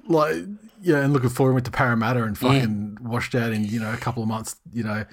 like 0.08 0.36
yeah, 0.80 0.98
and 0.98 1.12
look 1.12 1.24
at 1.24 1.30
Foran 1.30 1.54
went 1.54 1.66
to 1.66 1.70
Parramatta 1.70 2.22
and 2.22 2.36
mm. 2.36 2.38
fucking 2.38 2.98
washed 3.00 3.34
out 3.34 3.52
in 3.52 3.64
you 3.64 3.80
know 3.80 3.92
a 3.92 3.96
couple 3.96 4.22
of 4.22 4.28
months, 4.28 4.56
you 4.72 4.82
know. 4.82 5.04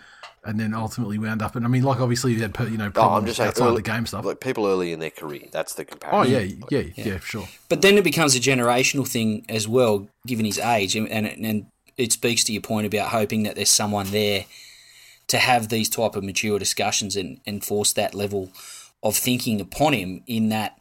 And 0.44 0.60
then 0.60 0.76
ultimately 0.76 1.18
wound 1.18 1.42
up, 1.42 1.56
and 1.56 1.66
I 1.66 1.68
mean, 1.68 1.82
like 1.82 2.00
obviously 2.00 2.34
you 2.34 2.42
had 2.42 2.56
you 2.70 2.78
know 2.78 2.84
Oh, 2.84 2.88
I'm 2.88 2.92
problems 2.92 3.26
just 3.30 3.38
saying, 3.38 3.48
outside 3.48 3.66
early, 3.66 3.78
the 3.78 3.82
game 3.82 4.06
stuff. 4.06 4.26
Like 4.26 4.40
people 4.40 4.68
early 4.68 4.94
in 4.94 5.00
their 5.00 5.10
career, 5.10 5.48
that's 5.52 5.74
the 5.74 5.86
comparison. 5.86 6.20
oh 6.20 6.24
comparison. 6.24 6.64
yeah, 6.70 6.80
yeah, 7.04 7.14
yeah, 7.14 7.18
for 7.18 7.26
sure. 7.26 7.48
But 7.68 7.82
then 7.82 7.98
it 7.98 8.04
becomes 8.04 8.36
a 8.36 8.40
generational 8.40 9.08
thing 9.08 9.44
as 9.50 9.68
well, 9.68 10.08
given 10.28 10.46
his 10.46 10.60
age, 10.60 10.96
and 10.96 11.10
and, 11.10 11.26
and 11.26 11.66
it 11.98 12.12
speaks 12.12 12.44
to 12.44 12.54
your 12.54 12.62
point 12.62 12.86
about 12.86 13.10
hoping 13.10 13.42
that 13.44 13.56
there's 13.56 13.72
someone 13.72 14.12
there 14.12 14.46
to 15.28 15.40
have 15.40 15.70
these 15.70 15.90
type 15.90 16.16
of 16.16 16.24
mature 16.24 16.60
discussions 16.60 17.16
and, 17.16 17.42
and 17.48 17.64
force 17.64 17.94
that 17.94 18.14
level 18.14 18.52
of 19.04 19.16
thinking 19.16 19.62
upon 19.62 19.94
him. 19.94 20.24
In 20.28 20.50
that 20.50 20.80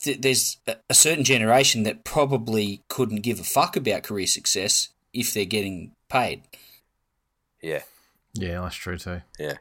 th- 0.00 0.20
there's 0.20 0.58
a, 0.66 0.76
a 0.90 0.94
certain 0.94 1.24
generation 1.24 1.82
that 1.84 2.04
probably 2.04 2.82
couldn't 2.88 3.22
give 3.22 3.40
a 3.40 3.44
fuck 3.44 3.76
about 3.76 4.02
career 4.02 4.26
success 4.26 4.88
if 5.12 5.32
they're 5.32 5.44
getting 5.44 5.92
paid. 6.08 6.42
Yeah, 7.62 7.82
Yeah, 8.34 8.60
that's 8.60 8.76
true 8.76 8.98
too. 8.98 9.22
yeah. 9.38 9.56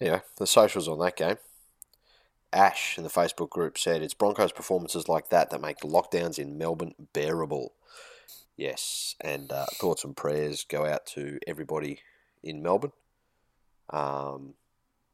Anyway, 0.00 0.20
the 0.36 0.46
socials 0.46 0.86
on 0.88 0.98
that 1.00 1.16
game. 1.16 1.36
Ash 2.52 2.96
in 2.96 3.04
the 3.04 3.10
Facebook 3.10 3.50
group 3.50 3.76
said 3.76 4.00
it's 4.02 4.14
Broncos 4.14 4.52
performances 4.52 5.08
like 5.08 5.28
that 5.28 5.50
that 5.50 5.60
make 5.60 5.78
the 5.78 5.86
lockdowns 5.88 6.38
in 6.38 6.56
Melbourne 6.56 6.94
bearable. 7.12 7.74
Yes, 8.56 9.14
and 9.20 9.52
uh, 9.52 9.66
thoughts 9.74 10.02
and 10.04 10.16
prayers 10.16 10.64
go 10.64 10.86
out 10.86 11.04
to 11.08 11.38
everybody 11.46 12.00
in 12.42 12.62
Melbourne. 12.62 12.92
Um, 13.90 14.54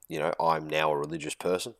you 0.09 0.19
know, 0.19 0.33
I'm 0.41 0.69
now 0.69 0.93
a 0.93 0.97
religious 0.99 1.35
person, 1.35 1.75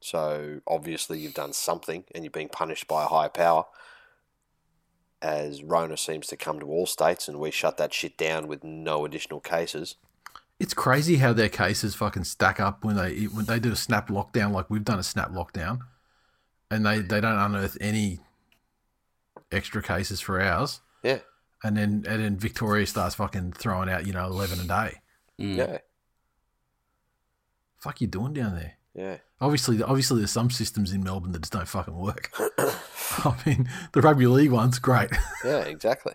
so 0.00 0.60
obviously 0.66 1.18
you've 1.18 1.34
done 1.34 1.52
something 1.52 2.04
and 2.14 2.24
you're 2.24 2.30
being 2.30 2.48
punished 2.48 2.88
by 2.88 3.04
a 3.04 3.08
higher 3.08 3.28
power. 3.28 3.66
As 5.22 5.62
Rona 5.62 5.98
seems 5.98 6.28
to 6.28 6.36
come 6.36 6.58
to 6.60 6.66
all 6.66 6.86
states, 6.86 7.28
and 7.28 7.38
we 7.38 7.50
shut 7.50 7.76
that 7.76 7.92
shit 7.92 8.16
down 8.16 8.48
with 8.48 8.64
no 8.64 9.04
additional 9.04 9.40
cases. 9.40 9.96
It's 10.58 10.72
crazy 10.72 11.16
how 11.16 11.34
their 11.34 11.50
cases 11.50 11.94
fucking 11.94 12.24
stack 12.24 12.58
up 12.58 12.84
when 12.84 12.96
they 12.96 13.24
when 13.24 13.44
they 13.44 13.58
do 13.58 13.72
a 13.72 13.76
snap 13.76 14.08
lockdown 14.08 14.52
like 14.52 14.70
we've 14.70 14.84
done 14.84 14.98
a 14.98 15.02
snap 15.02 15.30
lockdown, 15.30 15.80
and 16.70 16.86
they 16.86 17.00
they 17.00 17.20
don't 17.20 17.38
unearth 17.38 17.76
any 17.82 18.20
extra 19.52 19.82
cases 19.82 20.20
for 20.20 20.40
ours, 20.40 20.80
Yeah, 21.02 21.18
and 21.62 21.76
then 21.76 22.04
and 22.08 22.22
then 22.22 22.38
Victoria 22.38 22.86
starts 22.86 23.14
fucking 23.14 23.52
throwing 23.52 23.90
out 23.90 24.06
you 24.06 24.12
know 24.12 24.26
eleven 24.26 24.60
a 24.60 24.64
day. 24.64 25.00
Hmm. 25.38 25.54
yeah, 25.54 25.78
Fuck 27.80 28.00
you 28.00 28.06
doing 28.06 28.32
down 28.34 28.54
there? 28.54 28.74
yeah. 28.94 29.16
Obviously, 29.40 29.82
obviously, 29.82 30.18
there's 30.18 30.30
some 30.30 30.50
systems 30.50 30.92
in 30.92 31.02
Melbourne 31.02 31.32
that 31.32 31.40
just 31.40 31.52
don't 31.54 31.66
fucking 31.66 31.96
work. 31.96 32.30
I 32.38 33.34
mean, 33.46 33.70
the 33.92 34.02
rugby 34.02 34.26
league 34.26 34.50
one's 34.50 34.78
great. 34.78 35.10
Yeah, 35.44 35.60
exactly. 35.60 36.12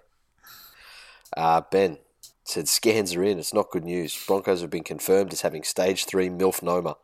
Uh, 1.35 1.61
ben 1.71 1.97
said 2.43 2.67
scans 2.67 3.15
are 3.15 3.23
in. 3.23 3.39
It's 3.39 3.53
not 3.53 3.71
good 3.71 3.83
news. 3.83 4.15
Broncos 4.27 4.61
have 4.61 4.69
been 4.69 4.83
confirmed 4.83 5.33
as 5.33 5.41
having 5.41 5.63
stage 5.63 6.05
three 6.05 6.29
milphnoma. 6.29 6.95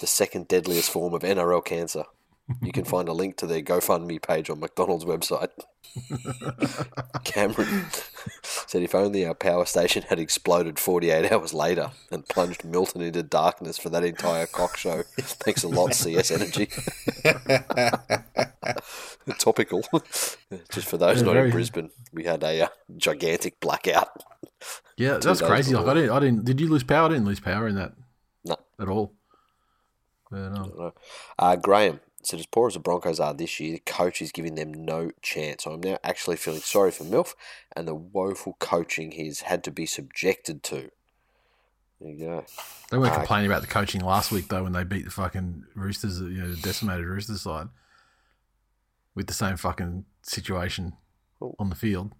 the 0.00 0.06
second 0.06 0.48
deadliest 0.48 0.90
form 0.90 1.12
of 1.12 1.20
NRL 1.22 1.62
cancer. 1.64 2.04
You 2.62 2.72
can 2.72 2.84
find 2.84 3.08
a 3.08 3.12
link 3.12 3.36
to 3.38 3.46
their 3.46 3.60
GoFundMe 3.60 4.22
page 4.22 4.48
on 4.48 4.60
McDonald's 4.60 5.04
website. 5.04 5.50
Cameron 7.24 7.86
said 8.42 8.82
if 8.82 8.94
only 8.94 9.26
our 9.26 9.34
power 9.34 9.66
station 9.66 10.04
had 10.08 10.18
exploded 10.18 10.78
48 10.78 11.30
hours 11.30 11.52
later 11.52 11.90
and 12.10 12.26
plunged 12.26 12.64
Milton 12.64 13.02
into 13.02 13.22
darkness 13.22 13.76
for 13.78 13.90
that 13.90 14.04
entire 14.04 14.46
cock 14.46 14.78
show. 14.78 15.02
Thanks 15.18 15.62
a 15.62 15.68
lot, 15.68 15.94
CS 15.94 16.30
Energy. 16.30 16.68
Topical. 19.38 19.84
Just 20.70 20.88
for 20.88 20.96
those 20.96 21.22
not 21.22 21.36
in 21.36 21.50
Brisbane, 21.50 21.90
we 22.12 22.24
had 22.24 22.42
a 22.42 22.62
uh, 22.62 22.68
gigantic 22.96 23.60
blackout. 23.60 24.24
Yeah, 24.96 25.18
that's 25.18 25.42
crazy. 25.42 25.74
Like. 25.74 25.86
I 25.86 25.94
didn't, 25.94 26.10
I 26.10 26.20
didn't. 26.20 26.44
Did 26.46 26.60
you 26.60 26.68
lose 26.68 26.82
power? 26.82 27.06
I 27.06 27.08
didn't 27.10 27.26
lose 27.26 27.40
power 27.40 27.68
in 27.68 27.74
that 27.74 27.92
No, 28.44 28.56
at 28.80 28.88
all. 28.88 29.12
But, 30.30 30.38
um. 30.38 30.92
Uh, 31.38 31.56
Graham 31.56 32.00
said, 32.22 32.40
as 32.40 32.46
poor 32.46 32.68
as 32.68 32.74
the 32.74 32.80
Broncos 32.80 33.20
are 33.20 33.32
this 33.34 33.60
year, 33.60 33.72
the 33.74 33.78
coach 33.80 34.20
is 34.20 34.32
giving 34.32 34.54
them 34.56 34.72
no 34.72 35.10
chance. 35.22 35.66
I'm 35.66 35.80
now 35.80 35.98
actually 36.02 36.36
feeling 36.36 36.60
sorry 36.60 36.90
for 36.90 37.04
Milf 37.04 37.34
and 37.74 37.86
the 37.86 37.94
woeful 37.94 38.56
coaching 38.58 39.12
he's 39.12 39.42
had 39.42 39.62
to 39.64 39.70
be 39.70 39.86
subjected 39.86 40.62
to. 40.64 40.90
There 42.00 42.10
you 42.10 42.24
go. 42.26 42.44
they 42.90 42.98
weren't 42.98 43.12
Ah, 43.12 43.18
complaining 43.18 43.50
about 43.50 43.60
the 43.62 43.66
coaching 43.68 44.00
last 44.02 44.30
week 44.30 44.48
though 44.48 44.62
when 44.62 44.72
they 44.72 44.84
beat 44.84 45.04
the 45.04 45.10
fucking 45.10 45.64
Roosters, 45.74 46.20
you 46.20 46.28
know, 46.42 46.48
the 46.52 46.60
decimated 46.60 47.06
Roosters 47.06 47.42
side 47.42 47.68
with 49.14 49.26
the 49.26 49.34
same 49.34 49.56
fucking 49.56 50.04
situation 50.22 50.92
on 51.58 51.70
the 51.70 51.74
field. 51.74 52.12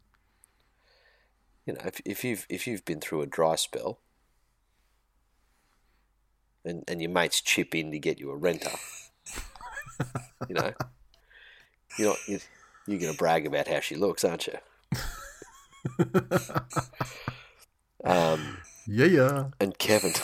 You 1.64 1.74
know, 1.74 1.80
if, 1.84 2.00
if 2.04 2.24
you've 2.24 2.46
if 2.48 2.66
you've 2.66 2.84
been 2.84 2.98
through 3.00 3.20
a 3.22 3.26
dry 3.26 3.54
spell, 3.56 4.00
and 6.64 6.82
and 6.88 7.00
your 7.00 7.10
mates 7.10 7.40
chip 7.40 7.74
in 7.74 7.92
to 7.92 7.98
get 7.98 8.18
you 8.18 8.30
a 8.30 8.36
renter, 8.36 8.70
you 10.48 10.54
know, 10.54 10.72
you're 11.98 12.08
not 12.08 12.18
you're, 12.26 12.40
you're 12.86 12.98
going 12.98 13.12
to 13.12 13.18
brag 13.18 13.46
about 13.46 13.68
how 13.68 13.80
she 13.80 13.94
looks, 13.96 14.24
aren't 14.24 14.46
you? 14.46 14.58
um. 18.04 18.58
Yeah, 18.90 19.04
yeah. 19.04 19.48
And 19.60 19.76
Kevin 19.78 20.14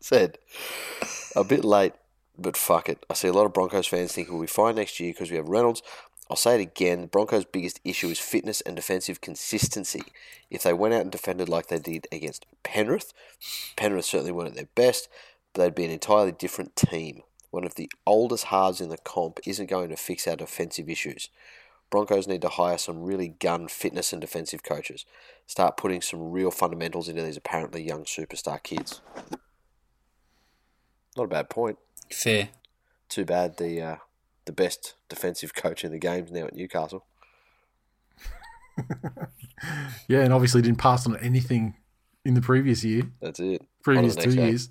said, 0.00 0.38
a 1.34 1.42
bit 1.42 1.64
late, 1.64 1.94
but 2.38 2.56
fuck 2.56 2.88
it. 2.88 3.04
I 3.10 3.14
see 3.14 3.26
a 3.26 3.32
lot 3.32 3.46
of 3.46 3.52
Broncos 3.52 3.88
fans 3.88 4.12
think 4.12 4.30
we'll 4.30 4.40
be 4.40 4.46
fine 4.46 4.76
next 4.76 5.00
year 5.00 5.12
because 5.12 5.32
we 5.32 5.36
have 5.36 5.48
Reynolds. 5.48 5.82
I'll 6.30 6.36
say 6.36 6.54
it 6.54 6.60
again 6.60 7.00
the 7.00 7.06
Broncos' 7.08 7.44
biggest 7.44 7.80
issue 7.84 8.06
is 8.06 8.20
fitness 8.20 8.60
and 8.60 8.76
defensive 8.76 9.20
consistency. 9.20 10.02
If 10.48 10.62
they 10.62 10.72
went 10.72 10.94
out 10.94 11.00
and 11.00 11.10
defended 11.10 11.48
like 11.48 11.66
they 11.66 11.80
did 11.80 12.06
against 12.12 12.46
Penrith, 12.62 13.12
Penrith 13.76 14.04
certainly 14.04 14.30
weren't 14.30 14.50
at 14.50 14.54
their 14.54 14.68
best, 14.76 15.08
they'd 15.54 15.74
be 15.74 15.84
an 15.84 15.90
entirely 15.90 16.32
different 16.32 16.76
team. 16.76 17.22
One 17.50 17.64
of 17.64 17.74
the 17.74 17.90
oldest 18.06 18.44
halves 18.44 18.80
in 18.80 18.88
the 18.90 18.98
comp 18.98 19.40
isn't 19.46 19.68
going 19.68 19.88
to 19.90 19.96
fix 19.96 20.26
our 20.28 20.36
defensive 20.36 20.88
issues. 20.88 21.28
Broncos 21.90 22.28
need 22.28 22.42
to 22.42 22.48
hire 22.48 22.78
some 22.78 23.02
really 23.02 23.28
gun 23.28 23.66
fitness 23.66 24.12
and 24.12 24.20
defensive 24.20 24.62
coaches. 24.62 25.04
Start 25.48 25.76
putting 25.76 26.00
some 26.00 26.30
real 26.30 26.52
fundamentals 26.52 27.08
into 27.08 27.22
these 27.22 27.36
apparently 27.36 27.82
young 27.82 28.04
superstar 28.04 28.62
kids. 28.62 29.00
Not 31.16 31.24
a 31.24 31.28
bad 31.28 31.50
point. 31.50 31.78
Fair. 32.12 32.50
Too 33.08 33.24
bad 33.24 33.56
the 33.56 33.82
uh, 33.82 33.96
the 34.44 34.52
best 34.52 34.94
defensive 35.08 35.52
coach 35.54 35.84
in 35.84 35.90
the 35.90 35.98
game's 35.98 36.30
now 36.30 36.46
at 36.46 36.54
Newcastle. 36.54 37.04
Yeah, 40.08 40.20
and 40.20 40.32
obviously 40.32 40.62
didn't 40.62 40.78
pass 40.78 41.06
on 41.06 41.16
anything 41.18 41.74
in 42.24 42.32
the 42.32 42.40
previous 42.40 42.82
year, 42.82 43.02
That's 43.20 43.40
it. 43.40 43.62
previous 43.82 44.16
On 44.16 44.22
to 44.22 44.28
the 44.28 44.34
two 44.34 44.36
next 44.36 44.36
game. 44.36 44.48
years. 44.48 44.68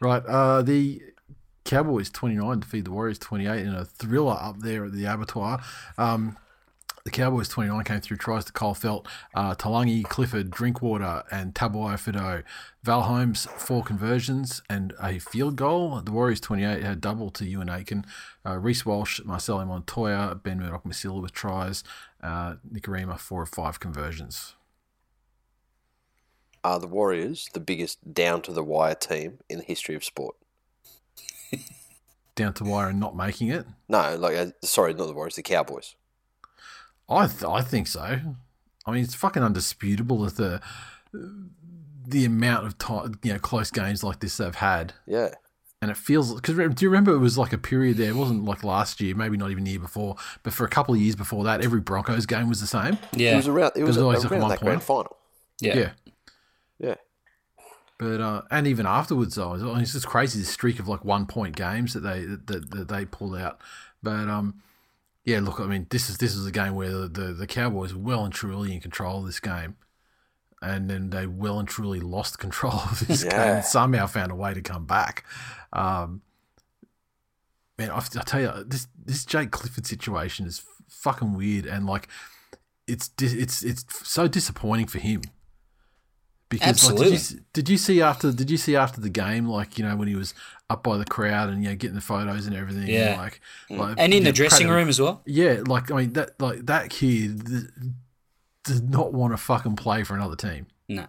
Right. 0.00 0.24
Uh, 0.24 0.62
the 0.62 1.02
Cowboys 1.64 2.08
29 2.10 2.60
defeat 2.60 2.84
the 2.84 2.90
Warriors 2.90 3.18
28 3.18 3.60
in 3.60 3.74
a 3.74 3.84
thriller 3.84 4.36
up 4.40 4.60
there 4.60 4.86
at 4.86 4.92
the 4.92 5.04
abattoir. 5.04 5.60
Um, 5.96 6.36
the 7.04 7.10
Cowboys 7.10 7.48
29 7.48 7.84
came 7.84 8.00
through 8.00 8.18
tries 8.18 8.44
to 8.44 8.52
Kyle 8.52 8.74
Feldt, 8.74 9.06
uh, 9.34 9.54
Talangi, 9.54 10.04
Clifford, 10.04 10.50
Drinkwater, 10.50 11.24
and 11.30 11.54
Tabuai 11.54 11.94
Fidow. 11.94 12.42
Val 12.82 13.02
Holmes, 13.02 13.46
four 13.56 13.82
conversions 13.82 14.62
and 14.68 14.92
a 15.02 15.18
field 15.18 15.56
goal. 15.56 16.00
The 16.02 16.12
Warriors 16.12 16.40
28 16.40 16.82
had 16.82 17.00
double 17.00 17.30
to 17.30 17.44
Euan 17.44 17.74
Aitken. 17.74 18.04
Uh, 18.44 18.58
Reece 18.58 18.84
Walsh, 18.84 19.20
Marcelo 19.24 19.64
Montoya, 19.64 20.34
Ben 20.34 20.58
Murdoch 20.58 20.84
Masila 20.84 21.22
with 21.22 21.32
tries. 21.32 21.82
Uh, 22.22 22.56
Nikorima, 22.70 23.18
four 23.18 23.42
of 23.42 23.48
five 23.48 23.80
conversions. 23.80 24.54
Are 26.64 26.78
the 26.80 26.86
Warriors 26.88 27.48
the 27.52 27.60
biggest 27.60 28.12
down 28.14 28.42
to 28.42 28.52
the 28.52 28.62
wire 28.64 28.94
team 28.94 29.38
in 29.48 29.58
the 29.58 29.64
history 29.64 29.94
of 29.94 30.04
sport? 30.04 30.36
Down 32.34 32.52
to 32.54 32.64
wire 32.64 32.88
and 32.90 33.00
not 33.00 33.16
making 33.16 33.48
it. 33.48 33.66
No, 33.88 34.14
like 34.16 34.36
uh, 34.36 34.46
sorry, 34.62 34.94
not 34.94 35.06
the 35.06 35.12
Warriors, 35.12 35.34
the 35.36 35.42
Cowboys. 35.42 35.96
I 37.08 37.26
th- 37.26 37.42
I 37.44 37.62
think 37.62 37.88
so. 37.88 38.20
I 38.86 38.90
mean, 38.92 39.02
it's 39.02 39.14
fucking 39.14 39.42
undisputable 39.42 40.18
that 40.24 40.36
the 40.36 40.60
the 42.06 42.24
amount 42.24 42.66
of 42.66 42.78
time, 42.78 43.18
you 43.24 43.32
know, 43.32 43.38
close 43.38 43.70
games 43.70 44.04
like 44.04 44.20
this 44.20 44.36
they've 44.36 44.54
had, 44.54 44.92
Yeah, 45.06 45.30
and 45.82 45.90
it 45.90 45.96
feels 45.96 46.32
because 46.34 46.54
do 46.56 46.84
you 46.84 46.90
remember 46.90 47.12
it 47.12 47.18
was 47.18 47.36
like 47.36 47.52
a 47.52 47.58
period 47.58 47.96
there? 47.96 48.10
It 48.10 48.14
wasn't 48.16 48.44
like 48.44 48.62
last 48.62 49.00
year, 49.00 49.16
maybe 49.16 49.36
not 49.36 49.50
even 49.50 49.64
the 49.64 49.70
year 49.72 49.80
before, 49.80 50.14
but 50.44 50.52
for 50.52 50.64
a 50.64 50.68
couple 50.68 50.94
of 50.94 51.00
years 51.00 51.16
before 51.16 51.42
that, 51.44 51.64
every 51.64 51.80
Broncos 51.80 52.24
game 52.24 52.48
was 52.48 52.60
the 52.60 52.66
same. 52.68 52.98
Yeah, 53.12 53.30
it 53.30 53.30
Yeah. 53.32 53.36
was 53.36 53.48
around. 53.48 53.72
It 53.74 53.82
was 53.82 53.96
There's 53.96 54.04
always 54.04 54.24
around 54.24 54.42
one 54.42 54.50
that 54.50 54.60
grand 54.60 54.82
final. 54.82 55.16
yeah. 55.60 55.74
Yeah. 55.76 55.90
Yeah, 56.04 56.12
But 57.98 58.20
uh, 58.20 58.42
and 58.50 58.68
even 58.68 58.86
afterwards, 58.86 59.34
though, 59.34 59.54
I 59.54 59.56
mean, 59.56 59.80
it's 59.80 59.92
just 59.92 60.06
crazy 60.06 60.38
this 60.38 60.48
streak 60.48 60.78
of 60.78 60.86
like 60.86 61.04
one 61.04 61.26
point 61.26 61.56
games 61.56 61.94
that 61.94 62.00
they 62.00 62.20
that, 62.20 62.70
that 62.70 62.88
they 62.88 63.04
pulled 63.04 63.36
out. 63.36 63.60
But 64.02 64.28
um, 64.28 64.62
yeah, 65.24 65.40
look, 65.40 65.58
I 65.58 65.66
mean, 65.66 65.88
this 65.90 66.08
is 66.08 66.18
this 66.18 66.34
is 66.34 66.46
a 66.46 66.52
game 66.52 66.76
where 66.76 66.90
the, 66.90 67.08
the, 67.08 67.32
the 67.32 67.46
Cowboys 67.46 67.92
were 67.92 68.00
well 68.00 68.24
and 68.24 68.32
truly 68.32 68.72
in 68.72 68.80
control 68.80 69.20
of 69.20 69.26
this 69.26 69.40
game, 69.40 69.76
and 70.62 70.88
then 70.88 71.10
they 71.10 71.26
well 71.26 71.58
and 71.58 71.68
truly 71.68 71.98
lost 71.98 72.38
control 72.38 72.74
of 72.74 73.06
this 73.08 73.24
game 73.24 73.32
and 73.32 73.64
somehow 73.64 74.06
found 74.06 74.30
a 74.30 74.36
way 74.36 74.54
to 74.54 74.62
come 74.62 74.86
back. 74.86 75.24
Um, 75.72 76.22
man, 77.78 77.90
I, 77.90 77.96
I 77.96 78.22
tell 78.24 78.40
you, 78.40 78.64
this 78.64 78.86
this 79.04 79.24
Jake 79.24 79.50
Clifford 79.50 79.86
situation 79.86 80.46
is 80.46 80.62
fucking 80.88 81.34
weird, 81.34 81.66
and 81.66 81.84
like, 81.84 82.06
it's 82.86 83.10
it's 83.20 83.64
it's 83.64 83.84
so 84.08 84.28
disappointing 84.28 84.86
for 84.86 85.00
him. 85.00 85.22
Because 86.50 86.82
like, 86.84 86.96
did, 86.96 87.06
you, 87.08 87.12
Absolutely. 87.14 87.44
did 87.52 87.68
you 87.68 87.76
see 87.78 88.00
after 88.02 88.32
did 88.32 88.50
you 88.50 88.56
see 88.56 88.74
after 88.74 89.00
the 89.00 89.10
game 89.10 89.46
like 89.46 89.76
you 89.78 89.84
know 89.84 89.94
when 89.96 90.08
he 90.08 90.14
was 90.16 90.32
up 90.70 90.82
by 90.82 90.96
the 90.96 91.04
crowd 91.04 91.50
and 91.50 91.62
you 91.62 91.68
know 91.70 91.76
getting 91.76 91.94
the 91.94 92.00
photos 92.00 92.46
and 92.46 92.56
everything 92.56 92.86
Yeah. 92.88 93.08
and 93.12 93.16
like, 93.20 93.40
like 93.70 93.94
And 93.98 94.14
in 94.14 94.22
yeah, 94.22 94.28
the 94.30 94.32
dressing 94.32 94.66
Pratt- 94.66 94.76
room 94.76 94.88
as 94.88 94.98
well. 95.00 95.20
yeah 95.26 95.62
like 95.66 95.90
I 95.90 95.96
mean 95.96 96.12
that 96.14 96.40
like 96.40 96.64
that 96.66 96.88
kid 96.90 97.46
th- 97.46 97.64
does 98.64 98.80
not 98.82 99.12
want 99.12 99.32
to 99.34 99.36
fucking 99.36 99.76
play 99.76 100.04
for 100.04 100.14
another 100.14 100.36
team 100.36 100.66
No. 100.88 101.06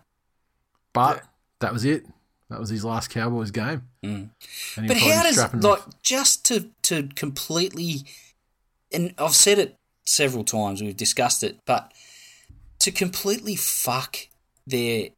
but 0.93 1.23
that 1.61 1.71
was 1.73 1.85
it 1.85 2.05
that 2.49 2.59
was 2.59 2.69
his 2.69 2.83
last 2.83 3.09
Cowboys 3.09 3.51
game 3.51 3.83
Mm. 4.03 4.29
But 4.75 4.97
how 4.97 5.23
does 5.23 5.37
like 5.37 5.65
off. 5.65 6.01
just 6.03 6.45
to 6.47 6.69
to 6.83 7.09
completely 7.15 8.05
and 8.93 9.13
I've 9.17 9.35
said 9.35 9.59
it 9.59 9.75
several 10.05 10.43
times, 10.43 10.81
we've 10.81 10.97
discussed 10.97 11.43
it, 11.43 11.59
but 11.65 11.93
to 12.79 12.91
completely 12.91 13.55
fuck 13.55 14.17
their 14.65 15.09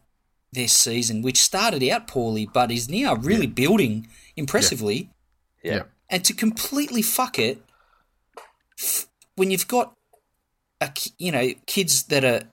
their 0.54 0.68
season, 0.68 1.22
which 1.22 1.42
started 1.42 1.82
out 1.90 2.08
poorly 2.08 2.46
but 2.52 2.72
is 2.72 2.90
now 2.90 3.16
really 3.16 3.48
building 3.48 4.08
impressively, 4.36 5.10
yeah, 5.64 5.76
Yeah. 5.76 5.84
and 6.10 6.26
to 6.26 6.34
completely 6.34 7.02
fuck 7.02 7.40
it 7.40 7.64
f- 8.78 9.08
when 9.36 9.50
you've 9.52 9.68
got 9.68 9.94
a, 10.82 10.92
you 11.18 11.32
know 11.32 11.50
kids 11.68 12.04
that 12.04 12.24
are 12.26 12.44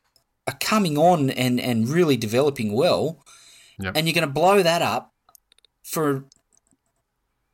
are 0.46 0.56
coming 0.60 0.96
on 0.96 1.30
and 1.30 1.60
and 1.60 1.88
really 1.88 2.16
developing 2.16 2.72
well, 2.72 3.24
Yep. 3.80 3.96
and 3.96 4.06
you're 4.06 4.14
going 4.14 4.26
to 4.26 4.32
blow 4.32 4.62
that 4.62 4.80
up 4.82 5.12
for 5.82 6.24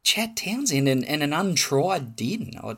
Chad 0.02 0.36
Townsend 0.36 0.88
and, 0.88 1.04
and 1.04 1.22
an 1.22 1.32
untried 1.32 2.16
Dearden. 2.16 2.56
I, 2.62 2.76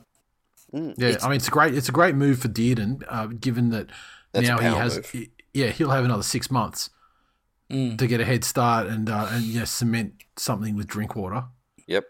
Yeah, 0.97 1.17
I 1.21 1.27
mean 1.27 1.37
it's 1.37 1.47
a 1.47 1.51
great 1.51 1.73
it's 1.75 1.89
a 1.89 1.93
great 1.93 2.15
move 2.15 2.39
for 2.39 2.47
Dearden, 2.47 3.03
uh, 3.09 3.27
given 3.27 3.69
that 3.71 3.87
That's 4.31 4.47
now 4.47 4.57
he 4.59 4.65
has 4.67 5.05
he- 5.11 5.31
yeah 5.53 5.67
he'll 5.71 5.89
have 5.91 6.05
another 6.05 6.23
six 6.23 6.49
months 6.49 6.89
Mm. 7.69 7.97
to 7.97 8.07
get 8.07 8.21
a 8.21 8.25
head 8.25 8.43
start 8.45 8.87
and 8.87 9.09
uh, 9.09 9.27
and 9.31 9.43
you 9.43 9.59
know, 9.59 9.65
cement 9.65 10.13
something 10.37 10.75
with 10.75 10.87
Drinkwater. 10.87 11.45
yep. 11.85 12.05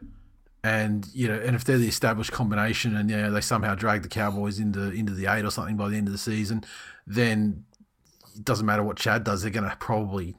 And 0.63 1.07
you 1.13 1.27
know, 1.27 1.39
and 1.39 1.55
if 1.55 1.63
they're 1.63 1.77
the 1.77 1.87
established 1.87 2.31
combination, 2.31 2.95
and 2.95 3.09
you 3.09 3.17
know 3.17 3.31
they 3.31 3.41
somehow 3.41 3.73
drag 3.73 4.01
the 4.03 4.09
Cowboys 4.09 4.59
into 4.59 4.89
into 4.91 5.13
the 5.13 5.25
eight 5.27 5.45
or 5.45 5.49
something 5.51 5.77
by 5.77 5.87
the 5.89 5.95
end 5.97 6.07
of 6.07 6.11
the 6.11 6.17
season, 6.19 6.63
then 7.05 7.63
it 8.35 8.43
doesn't 8.43 8.65
matter 8.65 8.83
what 8.83 8.97
Chad 8.97 9.23
does; 9.23 9.41
they're 9.41 9.51
going 9.51 9.69
to 9.69 9.75
probably 9.77 10.35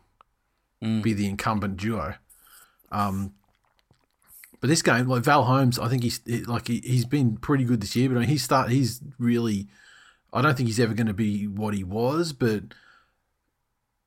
Mm. 0.82 1.02
be 1.02 1.12
the 1.12 1.26
incumbent 1.26 1.76
duo. 1.78 2.14
Um, 2.92 3.32
but 4.60 4.68
this 4.68 4.82
game, 4.82 5.08
like 5.08 5.22
Val 5.24 5.44
Holmes, 5.44 5.78
I 5.78 5.88
think 5.88 6.02
he's 6.04 6.20
he- 6.24 6.44
like 6.44 6.68
he, 6.68 6.78
he's 6.84 7.04
been 7.04 7.36
pretty 7.36 7.64
good 7.64 7.80
this 7.80 7.96
year. 7.96 8.08
But 8.08 8.16
I 8.18 8.20
mean, 8.20 8.28
he's 8.28 8.44
start 8.44 8.70
he's 8.70 9.00
really, 9.18 9.66
I 10.32 10.42
don't 10.42 10.56
think 10.56 10.68
he's 10.68 10.78
ever 10.80 10.94
going 10.94 11.06
to 11.08 11.14
be 11.14 11.46
what 11.48 11.74
he 11.74 11.82
was. 11.84 12.32
But 12.32 12.62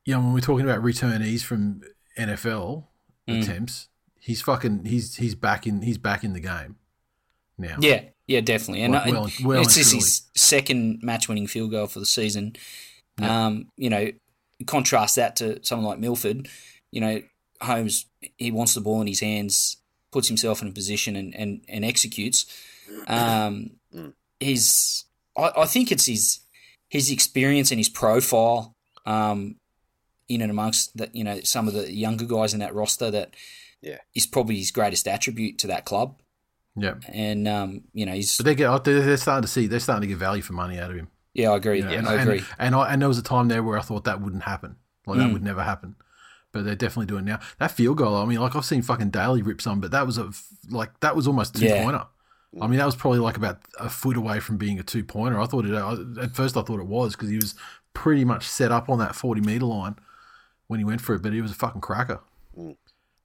you 0.05 0.13
know, 0.13 0.19
when 0.21 0.33
we're 0.33 0.39
talking 0.39 0.65
about 0.67 0.81
returnees 0.83 1.43
from 1.43 1.81
NFL 2.17 2.87
Mm. 3.29 3.43
attempts, 3.43 3.87
he's 4.19 4.41
fucking 4.41 4.85
he's 4.85 5.15
he's 5.15 5.35
back 5.35 5.67
in 5.67 5.81
he's 5.83 5.97
back 5.99 6.23
in 6.23 6.33
the 6.33 6.39
game 6.39 6.75
now. 7.57 7.77
Yeah, 7.79 8.01
yeah, 8.27 8.41
definitely. 8.41 8.81
And, 8.83 8.93
Like, 8.93 9.05
and 9.05 9.13
well- 9.13 9.29
well 9.43 9.61
it's 9.61 9.77
and 9.77 9.85
his 10.01 10.23
second 10.35 11.01
match-winning 11.03 11.47
field 11.47 11.71
goal 11.71 11.87
for 11.87 11.99
the 11.99 12.05
season. 12.05 12.55
Um, 13.21 13.69
you 13.77 13.89
know, 13.91 14.11
contrast 14.65 15.15
that 15.17 15.35
to 15.35 15.63
someone 15.63 15.87
like 15.87 15.99
Milford. 15.99 16.47
You 16.91 17.01
know, 17.01 17.21
Holmes 17.61 18.05
he 18.37 18.49
wants 18.51 18.73
the 18.73 18.81
ball 18.81 19.01
in 19.01 19.07
his 19.07 19.19
hands, 19.19 19.77
puts 20.11 20.27
himself 20.27 20.61
in 20.63 20.67
a 20.67 20.71
position, 20.71 21.15
and 21.15 21.35
and, 21.35 21.61
and 21.69 21.85
executes. 21.85 22.45
Um, 23.07 23.71
his, 24.39 25.05
I, 25.37 25.51
I 25.57 25.65
think 25.67 25.91
it's 25.91 26.07
his 26.07 26.39
his 26.89 27.11
experience 27.11 27.69
and 27.71 27.79
his 27.79 27.89
profile. 27.89 28.75
Um, 29.05 29.57
in 30.33 30.41
and 30.41 30.51
amongst 30.51 30.95
that, 30.97 31.13
you 31.15 31.23
know, 31.23 31.39
some 31.43 31.67
of 31.67 31.73
the 31.73 31.91
younger 31.93 32.25
guys 32.25 32.53
in 32.53 32.59
that 32.59 32.73
roster 32.75 33.11
that 33.11 33.35
Yeah. 33.81 33.97
is 34.15 34.25
probably 34.25 34.57
his 34.57 34.71
greatest 34.71 35.07
attribute 35.07 35.57
to 35.59 35.67
that 35.67 35.85
club. 35.85 36.15
yeah. 36.75 36.95
And 37.11 37.47
um, 37.47 37.81
you 37.93 38.05
know, 38.05 38.13
he's 38.13 38.37
But 38.37 38.45
they 38.45 38.55
get 38.55 38.83
they're 38.85 39.01
they're 39.01 39.17
starting 39.17 39.41
to 39.43 39.47
see 39.47 39.67
they're 39.67 39.79
starting 39.79 40.01
to 40.01 40.07
get 40.07 40.17
value 40.17 40.41
for 40.41 40.53
money 40.53 40.79
out 40.79 40.89
of 40.91 40.95
him. 40.97 41.09
Yeah, 41.33 41.51
I 41.51 41.57
agree. 41.57 41.79
You 41.79 41.85
know, 41.85 41.91
and, 41.91 42.07
I 42.07 42.21
agree. 42.21 42.43
And, 42.59 42.75
I, 42.75 42.91
and 42.93 43.01
there 43.01 43.07
was 43.09 43.17
a 43.17 43.23
time 43.23 43.47
there 43.47 43.63
where 43.63 43.77
I 43.77 43.81
thought 43.81 44.03
that 44.05 44.19
wouldn't 44.21 44.43
happen. 44.43 44.75
Like 45.05 45.17
that 45.19 45.27
Mm. 45.29 45.33
would 45.33 45.43
never 45.43 45.63
happen. 45.63 45.95
But 46.53 46.65
they're 46.65 46.75
definitely 46.75 47.05
doing 47.07 47.25
it 47.27 47.31
now. 47.31 47.39
That 47.59 47.71
field 47.71 47.97
goal, 47.97 48.15
I 48.17 48.25
mean, 48.25 48.39
like 48.39 48.55
I've 48.55 48.65
seen 48.65 48.81
fucking 48.81 49.09
Daly 49.11 49.41
rip 49.41 49.61
some, 49.61 49.79
but 49.79 49.91
that 49.91 50.05
was 50.05 50.17
a 50.17 50.25
f- 50.25 50.45
like 50.69 50.99
that 50.99 51.15
was 51.15 51.27
almost 51.27 51.55
two 51.55 51.65
Yeah. 51.65 51.83
pointer. 51.83 52.05
I 52.61 52.67
mean, 52.67 52.79
that 52.79 52.85
was 52.85 52.97
probably 52.97 53.19
like 53.19 53.37
about 53.37 53.61
a 53.79 53.89
foot 53.89 54.17
away 54.17 54.41
from 54.41 54.57
being 54.57 54.77
a 54.77 54.83
two 54.83 55.05
pointer. 55.05 55.39
I 55.39 55.45
thought 55.45 55.65
it 55.65 55.73
at 56.21 56.35
first. 56.35 56.57
I 56.57 56.61
thought 56.61 56.81
it 56.81 56.85
was 56.87 57.15
because 57.15 57.29
he 57.29 57.37
was 57.37 57.55
pretty 57.93 58.25
much 58.25 58.45
set 58.47 58.71
up 58.73 58.89
on 58.89 58.99
that 58.99 59.15
forty 59.15 59.39
meter 59.39 59.65
line 59.65 59.95
when 60.71 60.79
he 60.79 60.84
went 60.86 61.01
for 61.01 61.13
it, 61.13 61.21
but 61.21 61.34
he 61.34 61.41
was 61.41 61.51
a 61.51 61.55
fucking 61.55 61.81
cracker. 61.81 62.21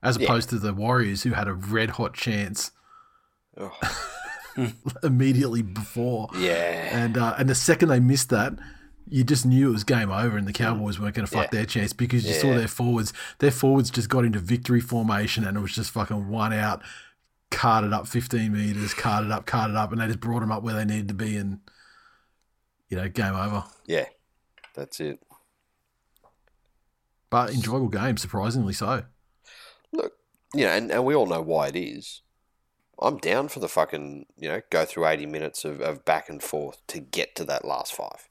As 0.03 0.19
Yeah. 0.19 0.25
opposed 0.27 0.51
to 0.51 0.59
the 0.59 0.75
Warriors, 0.75 1.23
who 1.23 1.31
had 1.31 1.49
a 1.49 1.55
red 1.55 1.91
hot 1.91 2.13
chance 2.13 2.73
Oh, 3.57 3.73
immediately 5.03 5.63
before. 5.63 6.29
yeah. 6.37 6.89
And 7.05 7.17
uh, 7.17 7.35
and 7.39 7.49
the 7.49 7.55
second 7.55 7.89
they 7.89 8.01
missed 8.01 8.29
that, 8.31 8.53
you 9.09 9.25
just 9.25 9.47
knew 9.47 9.69
it 9.69 9.73
was 9.73 9.85
game 9.85 10.11
over, 10.11 10.37
and 10.37 10.47
the 10.47 10.53
Cowboys 10.53 10.99
weren't 10.99 11.15
going 11.15 11.27
to 11.27 11.33
fuck 11.33 11.45
Yeah. 11.47 11.59
their 11.59 11.67
chance 11.67 11.93
because 11.93 12.25
you 12.27 12.35
saw 12.35 12.55
their 12.55 12.69
forwards. 12.69 13.13
Their 13.39 13.51
forwards 13.51 13.91
just 13.91 14.09
got 14.09 14.25
into 14.25 14.39
victory 14.39 14.81
formation, 14.81 15.45
and 15.47 15.57
it 15.57 15.61
was 15.61 15.73
just 15.75 15.91
fucking 15.91 16.29
one 16.29 16.53
out, 16.53 16.83
carted 17.51 17.93
up 17.93 18.07
fifteen 18.09 18.53
meters, 18.53 18.93
carted 18.95 19.31
up, 19.31 19.47
carted 19.47 19.77
up, 19.77 19.93
and 19.93 20.01
they 20.01 20.07
just 20.07 20.21
brought 20.21 20.41
them 20.41 20.53
up 20.53 20.63
where 20.63 20.75
they 20.75 20.85
needed 20.85 21.09
to 21.09 21.15
be, 21.15 21.37
and 21.37 21.61
you 22.89 22.97
know, 22.97 23.09
game 23.09 23.35
over. 23.35 23.65
Yeah. 23.87 24.07
That's 24.75 25.01
it. 25.01 25.21
But 27.31 27.53
enjoyable 27.53 27.89
game, 27.89 28.17
surprisingly 28.17 28.73
so. 28.73 29.05
Look, 29.93 30.13
you 30.55 30.65
know, 30.65 30.71
and, 30.71 30.91
and 30.91 31.05
we 31.05 31.15
all 31.15 31.27
know 31.27 31.43
why 31.43 31.69
it 31.69 31.77
is. 31.77 32.23
I'm 33.01 33.19
down 33.19 33.49
for 33.49 33.61
the 33.61 33.69
fucking, 33.69 34.27
you 34.39 34.49
know, 34.49 34.63
go 34.71 34.85
through 34.85 35.07
80 35.07 35.27
minutes 35.27 35.65
of, 35.65 35.81
of 35.81 36.05
back 36.05 36.29
and 36.29 36.43
forth 36.43 36.79
to 36.89 37.01
get 37.01 37.37
to 37.37 37.45
that 37.45 37.65
last 37.65 37.95
five. 37.95 38.29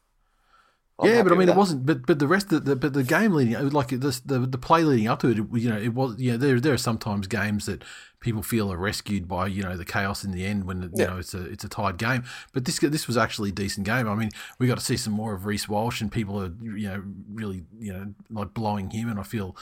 Yeah, 1.01 1.23
but 1.23 1.33
I 1.33 1.35
mean, 1.35 1.49
it 1.49 1.55
wasn't. 1.55 1.85
But 1.85 2.05
but 2.05 2.19
the 2.19 2.27
rest 2.27 2.51
of 2.53 2.63
the 2.65 2.75
but 2.75 2.93
the 2.93 3.03
game 3.03 3.33
leading, 3.33 3.69
like 3.71 3.89
this, 3.89 4.21
the 4.21 4.39
the 4.39 4.57
play 4.57 4.83
leading 4.83 5.07
up 5.07 5.19
to 5.19 5.27
it, 5.29 5.37
you 5.53 5.69
know, 5.69 5.77
it 5.77 5.93
was. 5.93 6.15
You 6.17 6.31
know, 6.31 6.37
there 6.37 6.59
there 6.59 6.73
are 6.73 6.77
sometimes 6.77 7.27
games 7.27 7.65
that 7.65 7.83
people 8.21 8.41
feel 8.41 8.71
are 8.71 8.77
rescued 8.77 9.27
by 9.27 9.45
you 9.47 9.61
know 9.61 9.75
the 9.75 9.83
chaos 9.85 10.23
in 10.23 10.31
the 10.31 10.45
end 10.45 10.63
when 10.63 10.81
you 10.83 10.89
Yeah. 10.93 11.05
know 11.05 11.17
it's 11.17 11.33
a 11.33 11.43
it's 11.45 11.65
a 11.65 11.69
tied 11.69 11.97
game. 11.97 12.23
But 12.53 12.63
this 12.63 12.79
this 12.79 13.07
was 13.07 13.17
actually 13.17 13.49
a 13.49 13.53
decent 13.53 13.85
game. 13.85 14.07
I 14.07 14.15
mean, 14.15 14.29
we 14.57 14.67
got 14.67 14.79
to 14.79 14.83
see 14.85 14.95
some 14.95 15.11
more 15.13 15.33
of 15.33 15.45
Reece 15.45 15.67
Walsh, 15.67 15.99
and 15.99 16.09
people 16.09 16.41
are 16.41 16.53
you 16.61 16.87
know 16.87 17.03
really 17.31 17.65
you 17.77 17.91
know 17.91 18.13
like 18.29 18.53
blowing 18.53 18.89
him, 18.89 19.09
and 19.09 19.19
I 19.19 19.23
feel. 19.23 19.55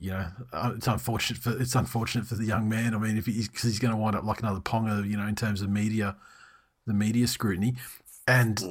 You 0.00 0.10
know, 0.10 0.26
uh, 0.52 0.72
it's 0.76 0.88
unfortunate 0.88 1.40
for 1.40 1.58
it's 1.60 1.74
unfortunate 1.74 2.26
for 2.26 2.34
the 2.34 2.44
young 2.44 2.68
man. 2.68 2.94
I 2.94 2.98
mean, 2.98 3.16
if 3.16 3.26
he's 3.26 3.48
because 3.48 3.62
he's 3.62 3.78
going 3.78 3.94
to 3.94 4.00
wind 4.00 4.16
up 4.16 4.24
like 4.24 4.40
another 4.40 4.60
Ponga, 4.60 5.08
you 5.08 5.16
know, 5.16 5.26
in 5.26 5.36
terms 5.36 5.62
of 5.62 5.70
media, 5.70 6.16
the 6.86 6.94
media 6.94 7.26
scrutiny, 7.26 7.76
and 8.26 8.62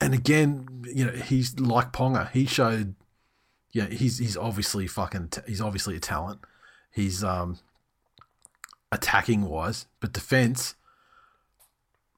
and 0.00 0.14
again, 0.14 0.84
you 0.84 1.06
know, 1.06 1.12
he's 1.12 1.58
like 1.58 1.92
Ponga. 1.92 2.30
He 2.30 2.46
showed, 2.46 2.94
yeah, 3.72 3.86
he's 3.86 4.18
he's 4.18 4.36
obviously 4.36 4.86
fucking, 4.86 5.32
he's 5.46 5.60
obviously 5.60 5.96
a 5.96 6.00
talent. 6.00 6.40
He's 6.90 7.24
um 7.24 7.58
attacking 8.92 9.42
wise, 9.42 9.86
but 10.00 10.12
defense. 10.12 10.74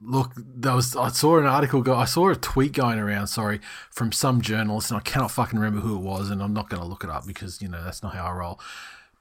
Look, 0.00 0.32
there 0.36 0.74
was 0.74 0.94
I 0.94 1.08
saw 1.08 1.38
an 1.38 1.46
article 1.46 1.80
go, 1.80 1.96
I 1.96 2.04
saw 2.04 2.28
a 2.28 2.36
tweet 2.36 2.72
going 2.72 2.98
around. 2.98 3.28
Sorry, 3.28 3.60
from 3.90 4.12
some 4.12 4.42
journalist, 4.42 4.90
and 4.90 4.98
I 4.98 5.02
cannot 5.02 5.30
fucking 5.30 5.58
remember 5.58 5.80
who 5.80 5.96
it 5.96 6.02
was, 6.02 6.30
and 6.30 6.42
I'm 6.42 6.52
not 6.52 6.68
going 6.68 6.82
to 6.82 6.88
look 6.88 7.02
it 7.02 7.10
up 7.10 7.26
because 7.26 7.62
you 7.62 7.68
know 7.68 7.82
that's 7.82 8.02
not 8.02 8.14
how 8.14 8.26
I 8.26 8.32
roll. 8.32 8.60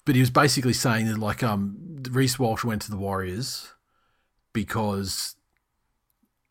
But 0.03 0.15
he 0.15 0.21
was 0.21 0.29
basically 0.29 0.73
saying 0.73 1.07
that 1.07 1.17
like 1.17 1.43
um 1.43 2.03
Reece 2.11 2.37
Walsh 2.37 2.65
went 2.65 2.81
to 2.83 2.91
the 2.91 2.97
Warriors 2.97 3.73
because 4.51 5.35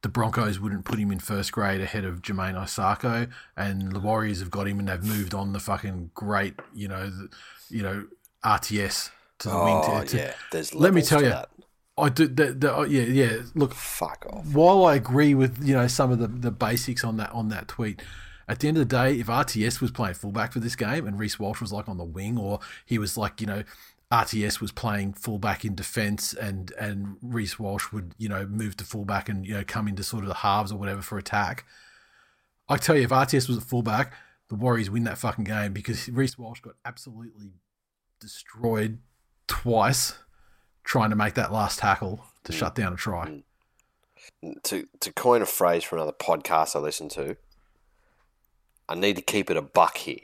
the 0.05 0.09
Broncos 0.11 0.61
wouldn't 0.61 0.85
put 0.85 0.99
him 0.99 1.11
in 1.11 1.19
first 1.19 1.51
grade 1.51 1.81
ahead 1.81 2.05
of 2.05 2.21
Jamayne 2.23 2.55
Isaako, 2.55 3.29
and 3.57 3.91
the 3.91 3.99
Warriors 3.99 4.39
have 4.41 4.51
got 4.51 4.69
him, 4.69 4.79
and 4.79 4.87
they've 4.87 5.03
moved 5.03 5.33
on 5.35 5.53
the 5.55 5.59
fucking 5.59 6.11
great, 6.15 6.55
you 6.75 6.87
know, 6.89 7.09
the, 7.09 7.29
you 7.71 7.83
know, 7.83 8.07
RTS 8.45 9.11
to 9.39 9.49
the 9.49 9.55
wing. 9.57 9.81
Oh, 9.83 10.01
To, 10.03 10.07
to- 10.07 10.17
yeah. 10.19 10.33
There's 10.53 10.75
let 10.75 10.93
me 10.95 11.01
tell 11.03 11.23
you, 11.23 11.31
that. 11.31 11.49
I 11.97 12.11
do. 12.11 12.27
The, 12.29 12.53
the, 12.53 12.75
oh, 12.75 12.83
yeah, 12.83 13.03
yeah. 13.05 13.37
Look, 13.55 13.73
Fuck 13.75 14.27
off. 14.31 14.45
while 14.53 14.85
I 14.85 14.95
agree 14.97 15.35
with 15.35 15.65
you 15.67 15.75
know 15.75 15.87
some 15.87 16.13
of 16.13 16.19
the, 16.19 16.29
the 16.29 16.51
basics 16.51 17.03
on 17.03 17.17
that 17.17 17.31
on 17.33 17.49
that 17.49 17.67
tweet, 17.69 18.03
at 18.47 18.59
the 18.61 18.69
end 18.69 18.77
of 18.77 18.87
the 18.89 18.95
day, 18.97 19.19
if 19.19 19.29
RTS 19.29 19.81
was 19.81 19.91
playing 19.91 20.15
fullback 20.15 20.53
for 20.53 20.61
this 20.61 20.77
game 20.77 21.07
and 21.07 21.19
Reece 21.19 21.39
Walsh 21.39 21.61
was 21.63 21.73
like 21.73 21.89
on 21.89 21.97
the 21.97 22.05
wing, 22.05 22.37
or 22.37 22.61
he 22.85 22.99
was 22.99 23.17
like 23.17 23.41
you 23.41 23.47
know 23.47 23.63
RTS 24.13 24.61
was 24.61 24.71
playing 24.73 25.15
fullback 25.15 25.65
in 25.65 25.75
defence 25.75 26.35
and 26.35 26.73
and 26.79 27.17
Reece 27.23 27.59
Walsh 27.59 27.93
would 27.93 28.15
you 28.19 28.29
know 28.29 28.47
move 28.47 28.77
to 28.77 28.85
fullback 28.85 29.29
and 29.29 29.47
you 29.47 29.55
know 29.55 29.65
come 29.67 29.89
into 29.89 30.03
sort 30.03 30.23
of 30.23 30.29
the 30.29 30.35
halves 30.35 30.71
or 30.71 30.79
whatever 30.79 31.03
for 31.03 31.19
attack. 31.19 31.65
I 32.69 32.77
tell 32.77 32.97
you, 32.97 33.03
if 33.03 33.11
RTS 33.11 33.49
was 33.49 33.59
a 33.59 33.63
fullback, 33.63 34.15
the 34.49 34.55
Warriors 34.55 34.91
win 34.91 35.05
that 35.05 35.19
fucking 35.19 35.45
game 35.45 35.73
because 35.73 36.09
Reece 36.13 36.39
Walsh 36.39 36.61
got 36.61 36.75
absolutely 36.85 37.53
destroyed 38.21 38.99
twice 39.47 40.15
trying 40.85 41.11
to 41.11 41.17
make 41.17 41.35
that 41.35 41.53
last 41.53 41.79
tackle 41.79 42.25
to 42.45 42.53
mm. 42.53 42.57
shut 42.57 42.75
down 42.75 42.93
a 42.93 42.97
try. 42.97 43.27
Mm. 43.27 44.63
To, 44.65 44.87
to 45.01 45.13
coin 45.13 45.43
a 45.43 45.47
phrase 45.47 45.85
from 45.85 45.99
another 45.99 46.13
podcast 46.13 46.77
I 46.77 46.79
listen 46.79 47.09
to, 47.11 47.37
I 48.89 48.95
need 48.95 49.17
to 49.17 49.23
keep 49.23 49.51
it 49.51 49.57
a 49.57 49.63
buck 49.63 49.97
here, 49.97 50.19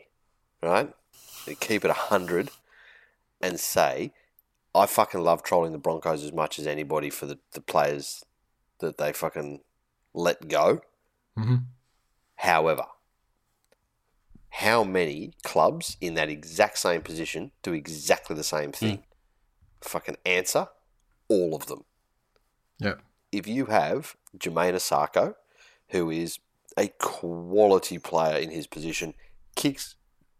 right? 0.62 0.92
To 1.46 1.54
keep 1.54 1.84
it 1.84 1.90
a 1.90 1.94
hundred 1.94 2.50
and 3.40 3.58
say, 3.58 4.12
I 4.74 4.86
fucking 4.86 5.20
love 5.20 5.42
trolling 5.42 5.72
the 5.72 5.78
Broncos 5.78 6.22
as 6.22 6.32
much 6.32 6.58
as 6.58 6.66
anybody 6.66 7.10
for 7.10 7.26
the, 7.26 7.38
the 7.52 7.60
players 7.60 8.24
that 8.78 8.98
they 8.98 9.12
fucking 9.12 9.60
let 10.14 10.48
go. 10.48 10.80
Mhm. 11.38 11.64
However, 12.36 12.86
how 14.50 14.84
many 14.84 15.32
clubs 15.42 15.96
in 16.00 16.14
that 16.14 16.28
exact 16.28 16.78
same 16.78 17.02
position 17.02 17.52
do 17.62 17.72
exactly 17.72 18.34
the 18.36 18.44
same 18.44 18.72
thing? 18.72 19.04
Fucking 19.82 20.16
answer, 20.26 20.68
all 21.28 21.54
of 21.54 21.66
them. 21.66 21.84
Yeah. 22.78 22.94
If 23.32 23.46
you 23.46 23.66
have 23.66 24.16
Jamayne 24.36 24.74
Isaako, 24.74 25.34
who 25.88 26.10
is 26.10 26.38
a 26.76 26.88
quality 26.98 27.98
player 27.98 28.36
in 28.38 28.50
his 28.50 28.66
position, 28.66 29.14
kicks 29.56 29.96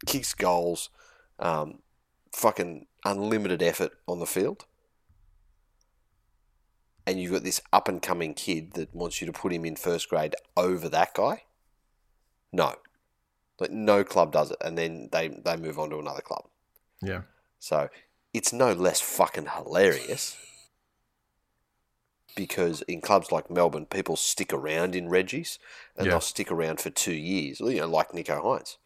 kicks 0.07 0.35
goals, 0.35 0.89
um, 1.39 1.81
fucking 2.33 2.87
unlimited 3.05 3.63
effort 3.63 3.93
on 4.07 4.19
the 4.21 4.27
field, 4.27 4.67
and 7.07 7.21
you've 7.21 7.33
got 7.33 7.45
this 7.45 7.61
up 7.73 7.89
and 7.89 8.01
coming 8.03 8.35
kid 8.35 8.73
that 8.75 8.95
wants 8.95 9.21
you 9.21 9.27
to 9.27 9.33
put 9.33 9.53
him 9.53 9.65
in 9.65 9.77
first 9.77 10.09
grade 10.09 10.35
over 10.57 10.89
that 10.89 11.15
guy, 11.15 11.45
no, 12.53 12.75
like 13.59 13.71
no 13.71 14.05
club 14.05 14.33
does 14.33 14.51
it, 14.51 14.59
and 14.61 14.77
then 14.79 15.09
they 15.13 15.29
they 15.29 15.57
move 15.57 15.79
on 15.79 15.91
to 15.91 15.99
another 15.99 16.23
club. 16.23 16.45
Yeah. 17.03 17.23
So 17.59 17.89
it's 18.33 18.53
no 18.53 18.73
less 18.73 19.01
fucking 19.01 19.47
hilarious 19.57 20.37
because 22.37 22.83
in 22.83 23.01
clubs 23.01 23.33
like 23.33 23.51
Melbourne, 23.51 23.87
people 23.87 24.17
stick 24.17 24.53
around 24.53 24.95
in 24.95 25.09
Reggie's 25.09 25.59
and 25.97 26.07
Yeah. 26.07 26.13
they'll 26.13 26.21
stick 26.21 26.51
around 26.53 26.81
for 26.81 26.91
two 26.91 27.13
years, 27.15 27.59
you 27.61 27.77
know, 27.81 27.89
like 27.89 28.11
Nicho 28.13 28.41
Hynes, 28.43 28.77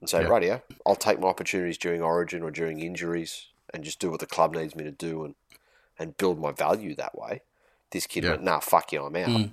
and 0.00 0.08
say, 0.08 0.24
Right, 0.24 0.42
Yeah. 0.42 0.48
"Radio, 0.54 0.62
I'll 0.86 0.96
take 0.96 1.20
my 1.20 1.28
opportunities 1.28 1.76
during 1.78 2.00
Origin 2.00 2.42
or 2.42 2.50
during 2.50 2.80
injuries 2.80 3.48
and 3.72 3.84
just 3.84 3.98
do 3.98 4.10
what 4.10 4.20
the 4.20 4.26
club 4.26 4.54
needs 4.54 4.74
me 4.74 4.84
to 4.84 4.92
do 4.92 5.24
and 5.24 5.34
and 5.98 6.16
build 6.16 6.38
my 6.38 6.52
value 6.52 6.94
that 6.94 7.16
way." 7.16 7.42
This 7.90 8.06
kid 8.06 8.24
Yeah. 8.24 8.30
went, 8.30 8.42
"Nah, 8.42 8.60
fuck 8.60 8.92
you, 8.92 9.02
I'm 9.04 9.16
out." 9.16 9.28
Mm. 9.28 9.52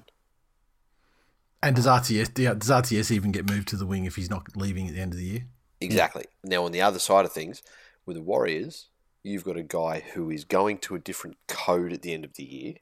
And 1.61 1.75
does 1.75 1.87
RTS 1.87 2.37
yeah, 2.37 2.53
does 2.53 2.69
RTS 2.69 3.11
even 3.11 3.31
get 3.31 3.49
moved 3.49 3.69
to 3.69 3.77
the 3.77 3.85
wing 3.85 4.05
if 4.05 4.15
he's 4.15 4.29
not 4.29 4.55
leaving 4.57 4.87
at 4.87 4.93
the 4.95 4.99
end 4.99 5.13
of 5.13 5.19
the 5.19 5.25
year? 5.25 5.47
Exactly. 5.79 6.25
Now, 6.43 6.65
on 6.65 6.71
the 6.71 6.81
other 6.81 6.99
side 6.99 7.25
of 7.25 7.31
things, 7.31 7.61
with 8.05 8.15
the 8.17 8.21
Warriors, 8.21 8.89
you've 9.21 9.43
got 9.45 9.57
a 9.57 9.63
guy 9.63 10.01
who 10.01 10.29
is 10.29 10.43
going 10.43 10.79
to 10.79 10.95
a 10.95 10.99
different 10.99 11.37
code 11.47 11.93
at 11.93 12.01
the 12.01 12.13
end 12.13 12.25
of 12.25 12.33
the 12.33 12.43
year 12.43 12.75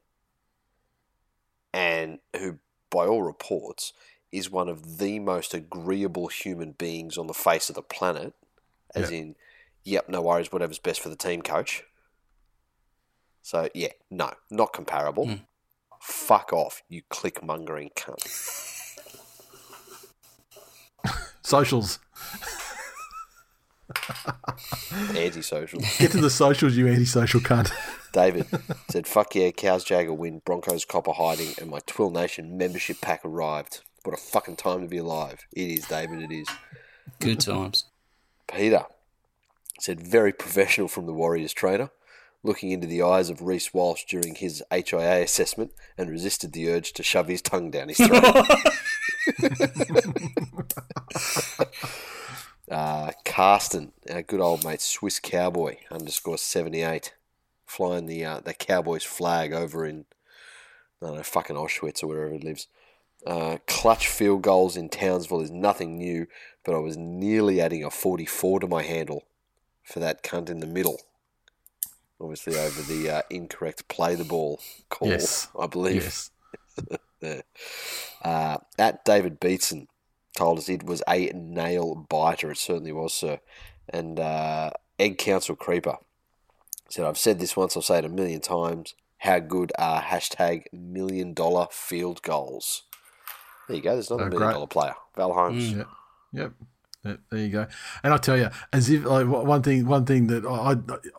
and 1.73 2.19
who, 2.37 2.59
by 2.89 3.05
all 3.05 3.23
reports, 3.23 3.93
is 4.31 4.49
one 4.49 4.69
of 4.69 4.97
the 4.97 5.19
most 5.19 5.53
agreeable 5.53 6.27
human 6.27 6.71
beings 6.71 7.17
on 7.17 7.27
the 7.27 7.33
face 7.33 7.69
of 7.69 7.75
the 7.75 7.81
planet. 7.83 8.33
As 8.95 9.11
Yeah. 9.11 9.19
in, 9.19 9.35
yep, 9.83 10.09
no 10.09 10.21
worries, 10.21 10.51
whatever's 10.51 10.79
best 10.79 10.99
for 10.99 11.09
the 11.09 11.15
team, 11.15 11.41
coach. 11.41 11.83
So 13.41 13.69
yeah, 13.73 13.89
no, 14.09 14.31
not 14.49 14.73
comparable. 14.73 15.25
Mm. 15.25 15.41
Fuck 15.99 16.53
off, 16.53 16.81
you 16.89 17.01
click 17.09 17.43
mongering 17.43 17.91
cunt. 17.95 18.21
Socials. 21.43 21.99
Antisocial. 25.15 25.81
Get 25.99 26.11
to 26.11 26.21
the 26.21 26.29
socials, 26.29 26.77
you 26.77 26.87
antisocial 26.87 27.41
cunt. 27.41 27.71
David 28.13 28.47
said, 28.89 29.07
"Fuck 29.07 29.35
yeah, 29.35 29.51
Cows 29.51 29.83
Jagger 29.83 30.13
win. 30.13 30.41
Broncos 30.45 30.85
copper 30.85 31.11
hiding, 31.13 31.53
and 31.59 31.69
my 31.69 31.79
Twill 31.85 32.09
Nation 32.09 32.57
membership 32.57 33.01
pack 33.01 33.21
arrived. 33.25 33.81
What 34.03 34.13
a 34.13 34.17
fucking 34.17 34.55
time 34.57 34.81
to 34.81 34.87
be 34.87 34.97
alive. 34.97 35.45
It 35.51 35.79
is, 35.79 35.87
David. 35.87 36.21
It 36.21 36.31
is." 36.31 36.47
Good 37.19 37.39
times. 37.41 37.85
Peter 38.47 38.85
said, 39.83 39.99
very 39.99 40.31
professional 40.31 40.87
from 40.87 41.05
the 41.05 41.13
Warriors 41.13 41.53
trainer, 41.53 41.89
looking 42.43 42.71
into 42.71 42.87
the 42.87 43.01
eyes 43.01 43.29
of 43.29 43.41
Reece 43.41 43.73
Walsh 43.73 44.03
during 44.05 44.35
his 44.35 44.63
HIA 44.71 45.23
assessment 45.23 45.71
and 45.97 46.09
resisted 46.09 46.53
the 46.53 46.69
urge 46.69 46.93
to 46.93 47.03
shove 47.03 47.27
his 47.27 47.41
tongue 47.41 47.71
down 47.71 47.89
his 47.89 47.97
throat. 47.97 48.45
uh, 52.71 53.11
Carsten, 53.25 53.91
our 54.09 54.21
good 54.21 54.39
old 54.39 54.63
mate, 54.63 54.81
Swiss 54.81 55.19
Cowboy 55.19 55.77
underscore 55.91 56.37
78, 56.37 57.13
flying 57.65 58.05
the, 58.07 58.25
uh, 58.25 58.39
the 58.39 58.53
Cowboys 58.53 59.03
flag 59.03 59.53
over 59.53 59.85
in, 59.85 60.05
I 61.01 61.07
don't 61.07 61.17
know, 61.17 61.23
fucking 61.23 61.55
Auschwitz 61.55 62.03
or 62.03 62.07
wherever 62.07 62.33
it 62.33 62.43
lives. 62.43 62.67
Uh, 63.25 63.57
clutch 63.67 64.07
field 64.07 64.41
goals 64.41 64.75
in 64.75 64.89
Townsville 64.89 65.41
is 65.41 65.51
nothing 65.51 65.97
new, 65.97 66.25
but 66.65 66.73
I 66.73 66.79
was 66.79 66.97
nearly 66.97 67.61
adding 67.61 67.83
a 67.83 67.91
44 67.91 68.61
to 68.61 68.67
my 68.67 68.81
handle 68.81 69.25
for 69.91 69.99
that 69.99 70.23
cunt 70.23 70.49
in 70.49 70.59
the 70.59 70.67
middle. 70.67 70.99
Obviously, 72.19 72.55
over 72.57 72.81
the 72.83 73.09
uh, 73.09 73.21
incorrect 73.29 73.87
play 73.87 74.15
the 74.15 74.23
ball 74.23 74.59
call, 74.89 75.07
Yes. 75.09 75.47
I 75.59 75.67
believe. 75.67 76.03
Yes. 76.03 76.31
There. 77.19 77.43
Uh, 78.23 78.57
at 78.79 79.05
David 79.05 79.39
Beatson 79.39 79.85
told 80.35 80.57
us 80.57 80.67
it 80.69 80.81
was 80.83 81.03
a 81.07 81.27
nail 81.35 81.93
biter. 82.09 82.49
It 82.49 82.57
certainly 82.57 82.91
was, 82.91 83.13
sir. 83.13 83.39
And 83.89 84.19
uh, 84.19 84.71
Egg 84.97 85.19
Council 85.19 85.55
Creeper 85.55 85.97
said, 86.89 87.05
I've 87.05 87.19
said 87.19 87.37
this 87.39 87.55
once, 87.55 87.75
I'll 87.75 87.83
say 87.83 87.99
it 87.99 88.05
a 88.05 88.09
million 88.09 88.41
times. 88.41 88.95
How 89.19 89.37
good 89.37 89.71
are 89.77 90.01
hashtag 90.01 90.63
million 90.73 91.35
dollar 91.35 91.67
field 91.69 92.23
goals? 92.23 92.81
There 93.67 93.77
you 93.77 93.83
go. 93.83 93.93
There's 93.93 94.09
another 94.09 94.25
Oh, 94.25 94.29
million 94.29 94.53
dollar 94.53 94.65
player. 94.67 94.95
Val 95.15 95.33
Holmes. 95.33 95.73
Yep. 95.73 95.87
Yep. 96.33 96.53
There 97.03 97.17
you 97.31 97.49
go. 97.49 97.65
And 98.03 98.13
I 98.13 98.17
tell 98.17 98.37
you, 98.37 98.49
as 98.71 98.89
if 98.89 99.03
like 99.05 99.25
one 99.25 99.63
thing, 99.63 99.87
one 99.87 100.05
thing 100.05 100.27
that 100.27 100.45
I 100.45 100.75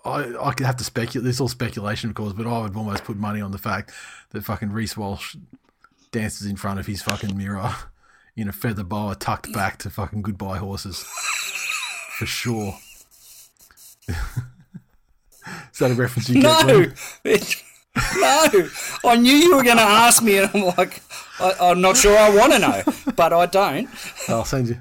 I 0.09 0.49
I 0.49 0.53
could 0.53 0.65
have 0.67 0.77
to 0.77 0.85
speculate. 0.85 1.25
This 1.25 1.37
is 1.37 1.41
all 1.41 1.49
speculation, 1.49 2.09
of 2.11 2.15
course, 2.15 2.33
but 2.35 2.47
I 2.47 2.61
would 2.63 2.77
almost 2.77 3.03
put 3.05 3.17
money 3.17 3.41
on 3.41 3.51
the 3.51 3.59
fact 3.59 3.91
that 4.31 4.45
fucking 4.45 4.71
Reece 4.71 4.97
Walsh 4.97 5.35
dances 6.13 6.47
in 6.47 6.57
front 6.57 6.79
of 6.79 6.87
his 6.87 7.03
fucking 7.03 7.37
mirror 7.37 7.75
in 8.37 8.49
a 8.49 8.53
feather 8.53 8.85
boa 8.85 9.17
tucked 9.17 9.53
back 9.53 9.79
to 9.79 9.91
fucking 9.91 10.23
goodbye 10.23 10.59
horses 10.59 11.03
for 12.19 12.27
sure. 12.27 12.79
is 14.09 15.79
that 15.81 15.91
a 15.91 15.95
reference 15.95 16.29
you 16.29 16.43
get? 16.43 16.67
No, 16.67 16.87
it- 17.25 17.63
no. 18.17 18.69
I 19.05 19.17
knew 19.17 19.35
you 19.35 19.55
were 19.57 19.63
going 19.63 19.77
to 19.77 19.83
ask 19.83 20.23
me, 20.23 20.39
and 20.39 20.51
I'm 20.55 20.63
like, 20.79 21.03
I, 21.39 21.53
I'm 21.61 21.81
not 21.83 21.97
sure 21.97 22.17
I 22.17 22.31
want 22.35 22.53
to 22.55 22.59
know, 22.59 22.83
but 23.17 23.33
I 23.35 23.45
don't. 23.47 23.87
Oh, 24.29 24.37
I'll 24.39 24.45
send 24.47 24.69
you. 24.69 24.79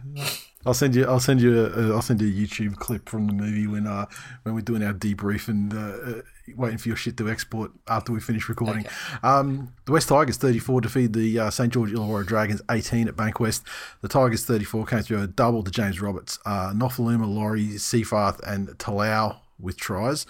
I'll 0.66 0.74
send 0.74 0.96
you. 0.96 1.06
I'll 1.06 1.20
send 1.20 1.42
you. 1.42 1.66
A, 1.66 1.94
I'll 1.96 2.02
send 2.02 2.22
you 2.22 2.28
a 2.28 2.32
YouTube 2.32 2.76
clip 2.78 3.10
from 3.10 3.28
the 3.28 3.34
movie 3.34 3.68
when 3.68 3.88
uh 3.88 4.06
when 4.44 4.56
we're 4.56 4.62
doing 4.62 4.84
our 4.84 4.94
debrief 4.94 5.48
and 5.48 5.74
uh, 5.74 5.78
uh, 5.78 6.22
waiting 6.56 6.78
for 6.78 6.90
your 6.90 6.98
shit 6.98 7.18
to 7.18 7.30
export 7.30 7.72
after 7.88 8.12
we 8.12 8.20
finish 8.20 8.48
recording. 8.48 8.86
Um, 9.24 9.74
the 9.86 9.92
West 9.92 10.10
Tigers 10.10 10.38
34 10.38 10.82
defeated 10.82 11.14
the 11.14 11.40
uh, 11.40 11.50
St 11.50 11.72
George 11.72 11.92
Illawarra 11.92 12.26
Dragons 12.26 12.62
18 12.70 13.08
at 13.08 13.16
Bankwest. 13.16 13.64
The 14.02 14.08
Tigers 14.08 14.46
34 14.46 14.86
came 14.86 15.02
through 15.02 15.22
a 15.22 15.28
double 15.28 15.64
to 15.64 15.72
James 15.72 16.02
Roberts, 16.02 16.40
uh, 16.46 16.72
Nofoaluma, 16.74 17.28
Laurie, 17.28 17.78
Seafarth, 17.78 18.40
and 18.48 18.70
Talau 18.78 19.38
with 19.60 19.78
tries. 19.78 20.26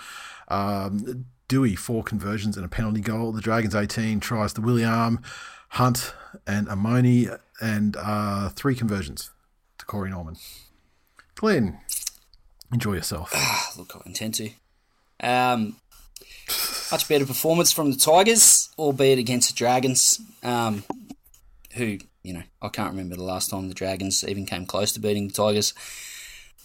Um, 0.48 1.26
Doueihi 1.50 1.78
four 1.78 2.04
conversions 2.04 2.56
and 2.56 2.66
a 2.66 2.70
penalty 2.70 3.02
goal. 3.02 3.34
The 3.34 3.42
Dragons 3.42 3.76
18 3.76 4.22
tries 4.22 4.54
to 4.54 4.62
William, 4.62 5.20
Hunt, 5.70 6.14
and 6.48 6.68
Amoni, 6.68 7.38
and 7.60 7.98
uh, 8.00 8.50
three 8.50 8.74
conversions 8.74 9.32
Corey 9.92 10.10
Norman. 10.10 10.38
Glenn, 11.36 11.78
enjoy 12.72 12.94
yourself. 12.94 13.34
Look, 13.78 13.94
I 13.94 14.02
intend 14.06 14.36
to. 14.36 14.50
Um, 15.20 15.76
much 16.94 17.10
better 17.10 17.26
performance 17.26 17.74
from 17.74 17.92
the 17.92 17.98
Tigers, 17.98 18.70
albeit 18.80 19.20
against 19.20 19.50
the 19.50 19.54
Dragons, 19.54 20.22
um, 20.44 20.86
who, 21.74 21.98
you 22.24 22.34
know, 22.34 22.44
I 22.62 22.70
can't 22.70 22.92
remember 22.92 23.18
the 23.18 23.24
last 23.24 23.50
time 23.50 23.68
the 23.68 23.74
Dragons 23.74 24.24
even 24.24 24.46
came 24.46 24.66
close 24.66 24.94
to 24.94 25.02
beating 25.02 25.28
the 25.28 25.34
Tigers. 25.34 25.74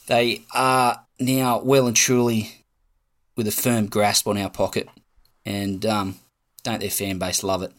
They 0.06 0.42
are 0.54 1.04
now 1.18 1.60
well 1.62 1.88
and 1.88 1.96
truly 1.96 2.64
with 3.34 3.48
a 3.48 3.50
firm 3.50 3.86
grasp 3.86 4.28
on 4.28 4.38
our 4.38 4.50
pocket, 4.50 4.88
and 5.44 5.84
um, 5.84 6.20
don't 6.62 6.78
their 6.78 6.90
fan 6.90 7.18
base 7.18 7.42
love 7.42 7.64
it? 7.64 7.72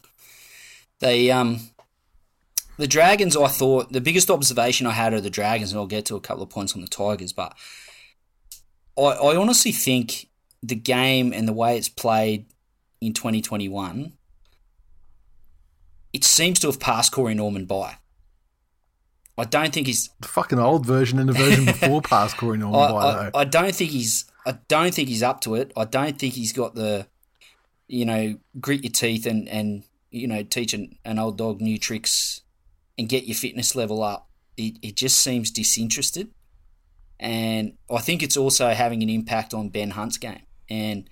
They, 1.00 1.32
um, 1.32 1.62
the 2.78 2.88
Dragons, 2.88 3.36
I 3.36 3.48
thought, 3.48 3.92
the 3.92 4.02
biggest 4.02 4.30
observation 4.30 4.88
I 4.88 4.92
had 4.92 5.13
of 5.13 5.24
the 5.24 5.30
Dragons, 5.30 5.72
and 5.72 5.80
I'll 5.80 5.88
get 5.88 6.06
to 6.06 6.16
a 6.16 6.22
couple 6.22 6.44
of 6.44 6.50
points 6.50 6.76
on 6.76 6.82
the 6.82 6.88
Tigers, 6.88 7.34
but 7.34 7.56
I, 8.98 9.02
I 9.02 9.36
honestly 9.36 9.72
think 9.72 10.28
the 10.63 10.76
game 10.76 11.34
and 11.34 11.48
the 11.48 11.54
way 11.54 11.78
it's 11.78 11.90
played 11.90 12.46
in 13.02 13.13
2021, 13.13 14.13
it 16.13 16.24
seems 16.24 16.60
to 16.60 16.68
have 16.68 16.80
passed 16.80 17.12
Corey 17.12 17.34
Norman 17.34 17.66
by. 17.66 17.98
I 19.38 19.44
don't 19.44 19.72
think 19.72 19.86
he's. 19.86 20.10
The 20.20 20.28
fucking 20.28 20.58
old 20.58 20.86
version 20.86 21.20
and 21.20 21.30
the 21.30 21.34
version 21.34 21.66
before 21.66 22.02
past 22.04 22.38
Corey 22.38 22.58
Norman. 22.58 22.80
I, 22.80 22.92
by 22.92 22.98
I, 22.98 23.12
though. 23.30 23.40
I 23.40 23.44
don't 23.44 23.76
think 23.76 23.92
he's. 23.92 24.26
I 24.46 24.58
don't 24.68 24.94
think 24.94 25.10
he's 25.10 25.22
up 25.22 25.42
to 25.42 25.56
it. 25.56 25.72
I 25.78 25.86
don't 25.86 26.18
think 26.18 26.34
he's 26.34 26.54
got 26.54 26.74
the, 26.74 27.08
you 27.88 28.06
know, 28.06 28.40
grit 28.60 28.84
your 28.84 28.92
teeth 28.92 29.28
and 29.28 29.48
and 29.48 29.84
you 30.10 30.28
know 30.28 30.42
teach 30.42 30.74
an, 30.74 30.98
an 31.06 31.20
old 31.20 31.38
dog 31.38 31.62
new 31.62 31.78
tricks, 31.78 32.42
and 32.98 33.08
get 33.08 33.26
your 33.26 33.36
fitness 33.36 33.76
level 33.76 34.04
up. 34.04 34.30
It 34.58 34.78
it 34.82 34.96
just 34.96 35.20
seems 35.20 35.52
disinterested, 35.52 36.30
and 37.20 37.74
I 37.92 38.00
think 38.00 38.24
it's 38.24 38.38
also 38.38 38.70
having 38.70 39.04
an 39.04 39.10
impact 39.10 39.54
on 39.54 39.70
Ben 39.70 39.92
Hunt's 39.92 40.18
game. 40.18 40.42
And 40.70 41.10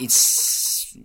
it's 0.00 0.96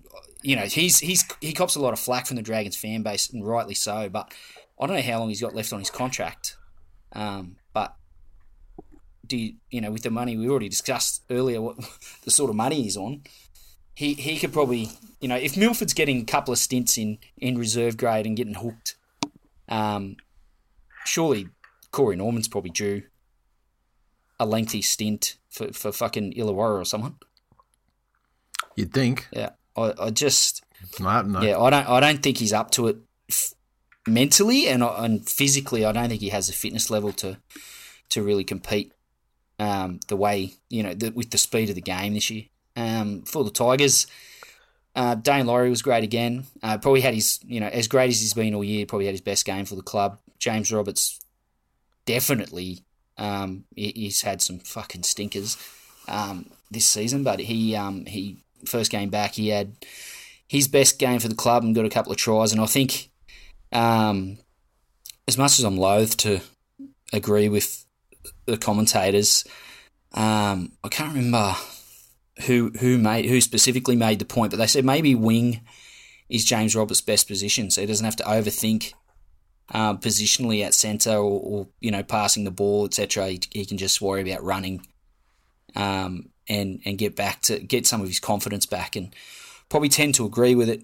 you 0.42 0.56
know 0.56 0.64
he's 0.64 1.00
he's 1.00 1.26
he 1.42 1.54
cops 1.54 1.76
a 1.76 1.82
lot 1.82 1.94
of 1.94 2.00
flack 2.00 2.28
from 2.28 2.38
the 2.38 2.42
Dragons 2.42 2.78
fan 2.78 3.04
base, 3.04 3.30
and 3.30 3.46
rightly 3.46 3.76
so. 3.76 4.10
But 4.10 4.34
I 4.80 4.88
don't 4.88 4.96
know 4.96 5.02
how 5.02 5.20
long 5.20 5.30
he's 5.30 5.42
got 5.42 5.56
left 5.56 5.74
on 5.74 5.80
his 5.80 5.90
contract. 5.90 6.58
Um, 7.12 7.58
but 7.74 7.96
do 9.26 9.38
you, 9.38 9.56
you 9.70 9.82
know 9.82 9.92
with 9.92 10.04
the 10.04 10.12
money 10.12 10.38
we 10.38 10.50
already 10.50 10.70
discussed 10.70 11.24
earlier, 11.30 11.62
what 11.62 11.78
the 12.24 12.32
sort 12.32 12.50
of 12.50 12.56
money 12.56 12.82
he's 12.84 12.98
on, 12.98 13.24
he 13.96 14.14
he 14.14 14.38
could 14.40 14.54
probably 14.54 14.90
you 15.20 15.28
know 15.28 15.36
if 15.36 15.56
Milford's 15.58 15.94
getting 15.94 16.22
a 16.22 16.26
couple 16.26 16.52
of 16.52 16.60
stints 16.60 16.98
in 16.98 17.20
in 17.38 17.58
reserve 17.58 17.98
grade 17.98 18.26
and 18.26 18.36
getting 18.38 18.56
hooked, 18.56 18.96
um, 19.70 20.18
surely 21.06 21.50
Corey 21.92 22.16
Norman's 22.16 22.48
probably 22.48 22.72
due 22.72 23.04
a 24.40 24.46
lengthy 24.46 24.82
stint 24.82 25.38
for, 25.50 25.72
for 25.72 25.92
fucking 25.92 26.34
Illawarra 26.34 26.82
or 26.82 26.86
someone. 26.86 27.16
You'd 28.76 28.92
think. 28.92 29.28
Yeah, 29.32 29.52
I, 29.78 29.94
I 30.00 30.10
just 30.10 30.64
No, 31.00 31.22
no. 31.22 31.42
yeah 31.42 31.60
I 31.60 31.70
don't 31.70 31.88
I 31.88 32.00
don't 32.00 32.22
think 32.24 32.38
he's 32.38 32.54
up 32.54 32.72
to 32.72 32.88
it 32.88 32.98
f- 33.30 33.54
mentally 34.08 34.68
and 34.68 34.84
and 34.84 35.28
physically. 35.30 35.86
I 35.86 35.92
don't 35.92 36.10
think 36.10 36.22
he 36.22 36.30
has 36.30 36.48
the 36.48 36.54
fitness 36.54 36.90
level 36.90 37.12
to 37.14 37.38
to 38.10 38.24
really 38.24 38.44
compete 38.44 38.92
um, 39.60 40.00
the 40.08 40.18
way 40.18 40.56
you 40.70 40.82
know 40.84 40.94
the, 40.94 41.12
with 41.12 41.30
the 41.30 41.38
speed 41.38 41.70
of 41.70 41.76
the 41.76 41.82
game 41.82 42.16
this 42.16 42.30
year. 42.30 42.46
Um, 42.76 43.22
for 43.24 43.44
the 43.44 43.52
Tigers, 43.52 44.08
uh, 44.96 45.16
Daine 45.16 45.46
Laurie 45.46 45.70
was 45.70 45.82
great 45.82 46.04
again. 46.04 46.46
Uh, 46.62 46.78
probably 46.78 47.02
had 47.02 47.14
his 47.14 47.40
you 47.46 47.60
know 47.60 47.68
as 47.68 47.88
great 47.88 48.10
as 48.10 48.20
he's 48.22 48.34
been 48.34 48.54
all 48.54 48.64
year. 48.64 48.86
Probably 48.86 49.06
had 49.06 49.14
his 49.14 49.22
best 49.22 49.46
game 49.46 49.66
for 49.66 49.76
the 49.76 49.82
club. 49.82 50.20
James 50.40 50.72
Roberts 50.72 51.20
definitely 52.06 52.84
um, 53.18 53.64
he- 53.76 53.94
he's 53.96 54.22
had 54.22 54.42
some 54.42 54.60
fucking 54.60 55.04
stinkers 55.04 55.58
um, 56.08 56.50
this 56.72 56.86
season, 56.88 57.24
but 57.24 57.40
he 57.40 57.76
um, 57.76 58.06
he 58.06 58.38
first 58.66 58.92
game 58.92 59.10
back 59.10 59.34
he 59.34 59.50
had 59.50 59.76
his 60.48 60.68
best 60.68 60.98
game 61.00 61.20
for 61.20 61.28
the 61.28 61.36
club 61.36 61.64
and 61.64 61.76
got 61.76 61.86
a 61.86 61.90
couple 61.90 62.12
of 62.12 62.18
tries, 62.18 62.52
and 62.52 62.62
I 62.62 62.66
think 62.66 63.10
um, 63.72 64.38
as 65.28 65.38
much 65.38 65.60
as 65.60 65.66
I'm 65.66 65.78
loath 65.78 66.18
to 66.18 66.42
agree 67.12 67.50
with 67.50 67.86
the 68.46 68.58
commentators, 68.58 69.46
um, 70.14 70.74
I 70.84 70.90
can't 70.90 71.14
remember 71.14 71.56
who 72.48 72.72
who 72.80 72.98
made 72.98 73.26
who 73.26 73.42
specifically 73.42 73.96
made 73.96 74.20
the 74.20 74.26
point, 74.26 74.52
but 74.52 74.58
they 74.58 74.68
said 74.68 74.86
maybe 74.86 75.16
wing 75.16 75.62
is 76.30 76.46
James 76.46 76.76
Roberts' 76.76 77.02
best 77.02 77.28
position, 77.28 77.70
so 77.70 77.82
he 77.82 77.88
doesn't 77.88 78.06
have 78.06 78.16
to 78.18 78.24
overthink 78.24 78.94
uh, 79.72 79.96
positionally 79.96 80.64
at 80.64 80.74
centre 80.74 81.18
or, 81.18 81.40
or 81.40 81.68
you 81.80 81.92
know 81.92 82.04
passing 82.04 82.44
the 82.44 82.52
ball, 82.52 82.86
etc. 82.86 83.28
He, 83.28 83.42
he 83.52 83.66
can 83.66 83.78
just 83.78 84.02
worry 84.02 84.22
about 84.22 84.44
running 84.44 84.86
um, 85.76 86.30
and 86.50 86.82
and 86.86 86.98
get 86.98 87.16
back 87.16 87.42
to 87.44 87.60
get 87.60 87.86
some 87.86 88.02
of 88.02 88.08
his 88.08 88.20
confidence 88.20 88.66
back, 88.66 88.96
and 88.96 89.16
probably 89.70 89.90
tend 89.90 90.16
to 90.16 90.26
agree 90.26 90.56
with 90.56 90.70
it 90.70 90.84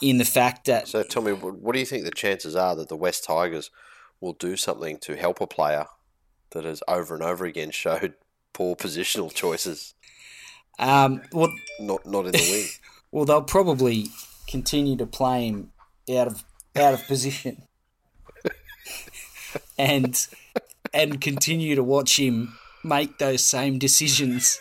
in 0.00 0.18
the 0.18 0.24
fact 0.24 0.66
that 0.66 0.88
So 0.88 1.02
tell 1.02 1.22
me, 1.22 1.32
what 1.32 1.54
what 1.56 1.72
do 1.72 1.78
you 1.78 1.86
think 1.86 2.04
the 2.04 2.10
chances 2.10 2.56
are 2.56 2.74
that 2.76 2.88
the 2.88 2.96
West 2.96 3.24
Tigers 3.24 3.70
will 4.20 4.32
do 4.32 4.56
something 4.56 4.98
to 4.98 5.16
help 5.16 5.40
a 5.40 5.46
player 5.46 5.86
that 6.50 6.64
has 6.64 6.82
over 6.88 7.14
and 7.14 7.22
over 7.22 7.44
again 7.44 7.70
showed 7.70 8.14
poor 8.52 8.74
positional 8.76 9.32
choices, 9.32 9.94
um, 10.78 11.22
well, 11.32 11.52
not 11.80 12.06
not 12.06 12.26
in 12.26 12.32
the 12.32 12.38
wing? 12.52 12.66
well 13.10 13.24
they'll 13.24 13.42
probably 13.42 14.06
continue 14.46 14.96
to 14.96 15.06
play 15.06 15.46
him 15.46 15.72
out 16.10 16.26
of 16.26 16.44
out 16.76 16.94
of 16.94 17.06
position, 17.06 17.62
and 19.78 20.28
and 20.92 21.20
continue 21.20 21.74
to 21.74 21.82
watch 21.82 22.18
him 22.18 22.56
make 22.84 23.18
those 23.18 23.44
same 23.44 23.78
decisions, 23.78 24.60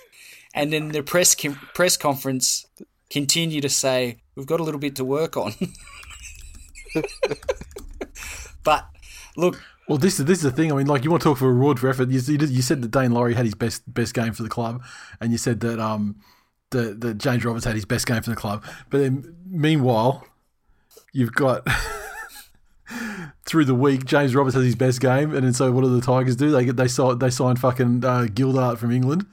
and 0.54 0.74
then 0.74 0.90
the 0.90 1.04
press 1.04 1.36
com- 1.36 1.60
press 1.74 1.98
conference 1.98 2.66
continue 3.10 3.62
to 3.62 3.70
say 3.70 4.18
we've 4.36 4.46
got 4.46 4.60
a 4.60 4.64
little 4.64 4.80
bit 4.80 4.96
to 4.96 5.06
work 5.06 5.38
on. 5.38 5.54
but 8.64 8.88
look, 9.36 9.62
Well, 9.88 9.98
this 9.98 10.20
is 10.20 10.26
this 10.26 10.40
is 10.40 10.44
the 10.44 10.52
thing. 10.52 10.72
I 10.72 10.76
mean, 10.76 10.88
like 10.88 11.04
you 11.04 11.10
want 11.10 11.24
to 11.24 11.30
talk 11.30 11.38
for 11.38 11.48
a 11.48 11.54
reward 11.54 11.80
for 11.80 11.88
effort. 11.88 12.10
You, 12.10 12.20
you, 12.20 12.62
said 12.62 12.82
that 12.82 12.92
Daine 12.92 13.14
Laurie 13.14 13.36
had 13.36 13.46
his 13.46 13.56
best 13.56 13.92
best 13.92 14.14
game 14.14 14.34
for 14.34 14.44
the 14.44 14.50
club, 14.50 14.84
and 15.22 15.32
you 15.32 15.38
said 15.38 15.62
that 15.62 15.80
um 15.80 16.18
that, 16.72 17.00
that 17.00 17.18
James 17.18 17.46
Roberts 17.46 17.66
had 17.66 17.76
his 17.76 17.86
best 17.86 18.06
game 18.06 18.22
for 18.22 18.30
the 18.30 18.36
club. 18.36 18.66
But 18.90 19.00
then 19.00 19.36
meanwhile, 19.50 20.28
you've 21.14 21.32
got 21.32 21.66
through 23.46 23.66
the 23.66 23.76
week 23.76 24.06
James 24.06 24.36
Roberts 24.36 24.56
has 24.56 24.66
his 24.66 24.76
best 24.76 25.00
game, 25.00 25.34
and 25.34 25.46
then 25.46 25.54
so 25.54 25.72
what 25.72 25.84
do 25.84 25.96
the 25.96 26.06
Tigers 26.06 26.36
do? 26.36 26.52
They 26.52 26.66
get 26.66 26.76
they 26.76 26.90
sign 26.90 27.20
they 27.20 27.30
sign 27.30 27.56
fucking 27.56 28.04
uh, 28.04 28.28
Gildart 28.30 28.80
from 28.80 28.92
England. 28.92 29.26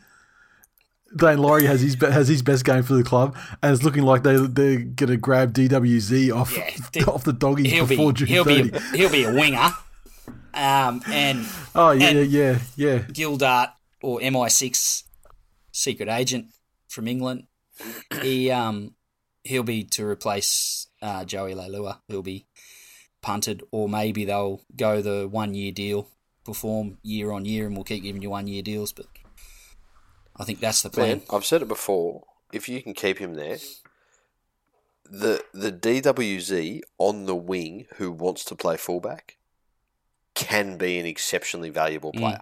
Daine 1.17 1.39
Laurie 1.39 1.67
has 1.67 1.81
his 1.81 1.97
has 2.01 2.29
his 2.29 2.43
best 2.43 2.65
game 2.65 2.85
for 2.85 2.95
the 2.95 3.05
club, 3.05 3.37
and 3.61 3.75
it's 3.75 3.83
looking 3.83 4.05
like 4.05 4.23
they 4.23 4.37
they're 4.37 4.79
gonna 4.79 5.17
grab 5.17 5.53
DWZ 5.53 6.35
off 6.35 6.57
Yeah, 6.57 7.05
off 7.09 7.25
the 7.25 7.33
doggies 7.33 7.73
he'll 7.73 7.87
be 7.87 7.97
before 7.97 8.13
June 8.13 8.29
he'll 8.29 8.45
be 8.45 8.71
a, 8.71 8.81
he'll 8.97 9.11
be 9.11 9.25
a 9.25 9.33
winger. 9.33 9.71
Um, 10.55 11.03
and 11.11 11.47
oh 11.75 11.91
yeah, 11.91 12.09
and- 12.09 12.31
yeah, 12.31 12.59
yeah. 12.77 12.99
Gildart 13.01 13.73
or 14.03 14.21
MI6 14.21 15.03
secret 15.73 16.09
agent 16.09 16.47
from 16.89 17.09
England. 17.09 17.47
He 18.23 18.51
um 18.51 18.95
he'll 19.43 19.63
be 19.65 19.83
to 19.85 20.07
replace 20.07 20.87
uh, 21.03 21.25
Joey 21.25 21.55
Leilua. 21.55 21.99
He'll 22.09 22.23
be 22.23 22.47
punted, 23.21 23.63
or 23.73 23.89
maybe 23.89 24.25
they'll 24.25 24.61
go 24.77 25.01
the 25.03 25.27
one 25.29 25.55
year 25.55 25.73
deal, 25.73 26.09
perform 26.45 26.99
year 27.03 27.33
on 27.33 27.45
year, 27.45 27.67
and 27.67 27.75
we'll 27.77 27.85
keep 27.85 28.03
giving 28.05 28.23
you 28.23 28.31
one 28.31 28.47
year 28.47 28.63
deals. 28.63 28.93
But 28.93 29.07
I 30.37 30.45
think 30.45 30.61
that's 30.61 30.83
the 30.83 30.91
plan. 30.91 31.09
Man, 31.09 31.23
I've 31.33 31.45
said 31.45 31.63
it 31.63 31.69
before. 31.69 32.25
If 32.53 32.69
you 32.69 32.81
can 32.83 32.95
keep 32.95 33.19
him 33.19 33.35
there, 33.35 33.59
the 35.05 35.43
the 35.53 35.73
DWZ 35.73 36.81
on 36.99 37.27
the 37.27 37.35
wing 37.35 37.87
who 37.97 38.13
wants 38.13 38.45
to 38.47 38.55
play 38.55 38.77
fullback 38.77 39.37
can 40.35 40.77
be 40.77 40.99
an 40.99 41.07
exceptionally 41.07 41.71
valuable 41.71 42.13
Mm. 42.13 42.19
player. 42.21 42.41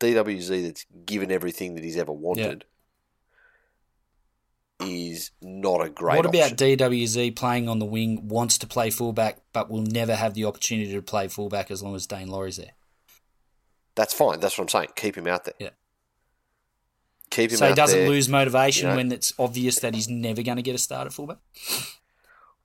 DWZ 0.00 0.62
that's 0.66 0.86
given 1.06 1.30
everything 1.30 1.74
that 1.76 1.84
he's 1.84 1.96
ever 1.96 2.12
wanted 2.12 2.64
is 4.80 5.30
not 5.40 5.80
a 5.80 5.88
great. 5.88 6.16
what 6.16 6.26
about 6.26 6.52
option. 6.52 6.56
DWZ 6.56 7.30
playing 7.36 7.68
on 7.68 7.78
the 7.78 7.84
wing, 7.86 8.28
wants 8.28 8.58
to 8.58 8.66
play 8.66 8.90
fullback, 8.90 9.38
but 9.52 9.70
will 9.70 9.82
never 9.82 10.14
have 10.16 10.34
the 10.34 10.44
opportunity 10.44 10.92
to 10.92 11.00
play 11.02 11.28
fullback 11.28 11.70
as 11.70 11.82
long 11.82 11.94
as 11.94 12.06
Daine 12.06 12.28
Laurie's 12.28 12.56
there? 12.56 12.72
That's 13.94 14.12
fine. 14.12 14.40
That's 14.40 14.58
what 14.58 14.64
I'm 14.64 14.68
saying. 14.68 14.88
Keep 14.96 15.16
him 15.16 15.26
out 15.28 15.44
there. 15.44 15.54
Yeah. 15.58 15.70
Keep 17.30 17.52
him 17.52 17.56
So 17.58 17.68
he 17.68 17.74
doesn't 17.74 17.98
there. 18.00 18.08
lose 18.08 18.28
motivation 18.28 18.86
you 18.86 18.90
know. 18.90 18.96
when 18.96 19.12
it's 19.12 19.32
obvious 19.38 19.78
that 19.78 19.94
he's 19.94 20.08
never 20.08 20.42
going 20.42 20.56
to 20.56 20.62
get 20.62 20.74
a 20.74 20.78
start 20.78 21.06
at 21.06 21.12
fullback. 21.12 21.38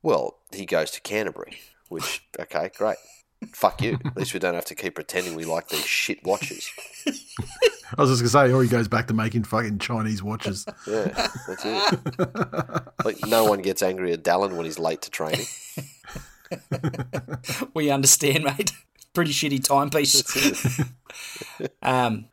Well, 0.02 0.40
he 0.52 0.66
goes 0.66 0.90
to 0.92 1.02
Canterbury, 1.02 1.60
which 1.90 2.24
okay, 2.40 2.72
great. 2.76 2.98
Fuck 3.48 3.82
you. 3.82 3.98
At 4.06 4.18
least 4.18 4.34
we 4.34 4.40
don't 4.40 4.54
have 4.54 4.66
to 4.66 4.76
keep 4.76 4.96
pretending 4.96 5.34
we 5.34 5.46
like 5.46 5.70
these 5.70 5.86
shit 5.86 6.24
watches. 6.26 6.70
I 7.98 8.02
was 8.02 8.10
just 8.10 8.22
gonna 8.22 8.50
say, 8.50 8.54
or 8.54 8.62
he 8.62 8.70
goes 8.70 8.90
back 8.90 9.08
to 9.08 9.14
making 9.14 9.46
fucking 9.46 9.80
Chinese 9.80 10.22
watches. 10.22 10.66
Yeah, 10.88 11.28
that's 11.48 11.64
it. 11.66 12.84
Like 13.06 13.26
no 13.28 13.46
one 13.46 13.62
gets 13.62 13.82
angry 13.82 14.12
at 14.12 14.24
Dallin 14.24 14.56
when 14.56 14.66
he's 14.66 14.80
late 14.80 15.02
to 15.04 15.10
training. 15.10 15.46
we 17.74 17.90
understand, 17.90 18.44
mate. 18.44 18.72
Pretty 19.14 19.32
shitty 19.32 19.64
timepiece. 19.64 20.82
um, 21.82 22.26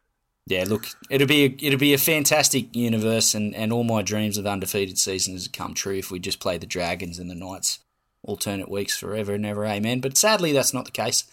yeah, 0.47 0.65
look, 0.67 0.87
it'll 1.11 1.27
be 1.27 1.45
a, 1.45 1.57
it'll 1.67 1.79
be 1.79 1.95
a 1.95 1.99
fantastic 1.99 2.75
universe, 2.75 3.35
and, 3.35 3.55
and 3.55 3.73
all 3.73 3.85
my 3.85 4.03
dreams 4.03 4.39
of 4.39 4.47
undefeated 4.47 4.99
seasons 4.99 5.49
come 5.49 5.75
true 5.75 5.97
if 5.97 6.11
we 6.11 6.19
just 6.19 6.41
play 6.41 6.57
the 6.59 6.67
Dragons 6.67 7.19
and 7.19 7.31
the 7.31 7.35
Knights 7.35 7.81
alternate 8.27 8.71
weeks 8.71 8.97
forever 8.97 9.33
and 9.33 9.47
ever, 9.47 9.65
amen. 9.65 10.01
But 10.01 10.19
sadly, 10.19 10.53
that's 10.53 10.75
not 10.75 10.85
the 10.85 10.91
case. 10.91 11.25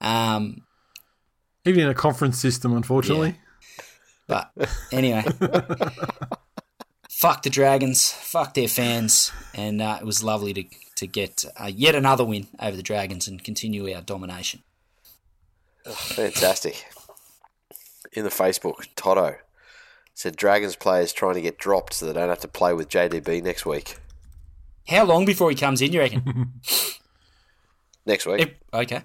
Um, 0.00 0.64
Even 1.64 1.84
in 1.84 1.88
a 1.88 1.94
conference 1.94 2.38
system, 2.38 2.76
unfortunately. 2.76 3.36
but 4.26 4.50
anyway, 4.90 5.22
fuck 7.08 7.42
the 7.42 7.50
Dragons, 7.50 8.10
fuck 8.10 8.54
their 8.54 8.68
fans, 8.68 9.30
and 9.54 9.80
uh, 9.80 9.98
it 10.00 10.04
was 10.04 10.24
lovely 10.24 10.52
to 10.54 10.64
to 10.96 11.06
get 11.06 11.44
uh, 11.56 11.70
yet 11.72 11.94
another 11.94 12.24
win 12.24 12.46
over 12.60 12.76
the 12.76 12.82
Dragons 12.82 13.26
and 13.26 13.42
continue 13.42 13.92
our 13.92 14.02
domination. 14.02 14.62
Fantastic. 15.84 16.86
In 18.12 18.24
the 18.24 18.30
Facebook, 18.30 18.86
Toto 18.94 19.36
said 20.14 20.36
Dragons 20.36 20.76
players 20.76 21.12
trying 21.12 21.34
to 21.34 21.40
get 21.40 21.58
dropped 21.58 21.94
so 21.94 22.06
they 22.06 22.12
don't 22.12 22.28
have 22.28 22.40
to 22.40 22.48
play 22.48 22.72
with 22.72 22.88
JDB 22.88 23.42
next 23.42 23.66
week. 23.66 23.96
How 24.88 25.04
long 25.04 25.24
before 25.24 25.50
he 25.50 25.56
comes 25.56 25.80
in? 25.82 25.92
You 25.92 26.00
reckon? 26.00 26.52
Next 28.06 28.26
week. 28.26 28.40
If- 28.40 28.54
okay. 28.74 29.02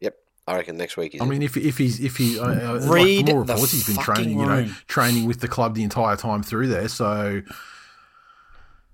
Yep. 0.00 0.16
I 0.48 0.56
reckon 0.56 0.76
next 0.76 0.96
week. 0.96 1.12
He's 1.12 1.22
I 1.22 1.24
mean, 1.26 1.42
if 1.42 1.56
if 1.56 1.78
he's 1.78 2.00
if 2.00 2.16
he 2.16 2.38
uh, 2.40 2.42
uh, 2.44 2.80
like, 2.80 2.90
Read 2.90 3.30
all 3.30 3.44
the 3.44 3.52
reports, 3.54 3.70
he's 3.72 3.86
been 3.86 3.94
fucking 3.94 4.14
training, 4.14 4.40
you 4.40 4.46
know, 4.46 4.68
training 4.88 5.26
with 5.26 5.40
the 5.40 5.46
club 5.46 5.74
the 5.76 5.84
entire 5.84 6.16
time 6.16 6.42
through 6.42 6.66
there. 6.68 6.88
So, 6.88 7.42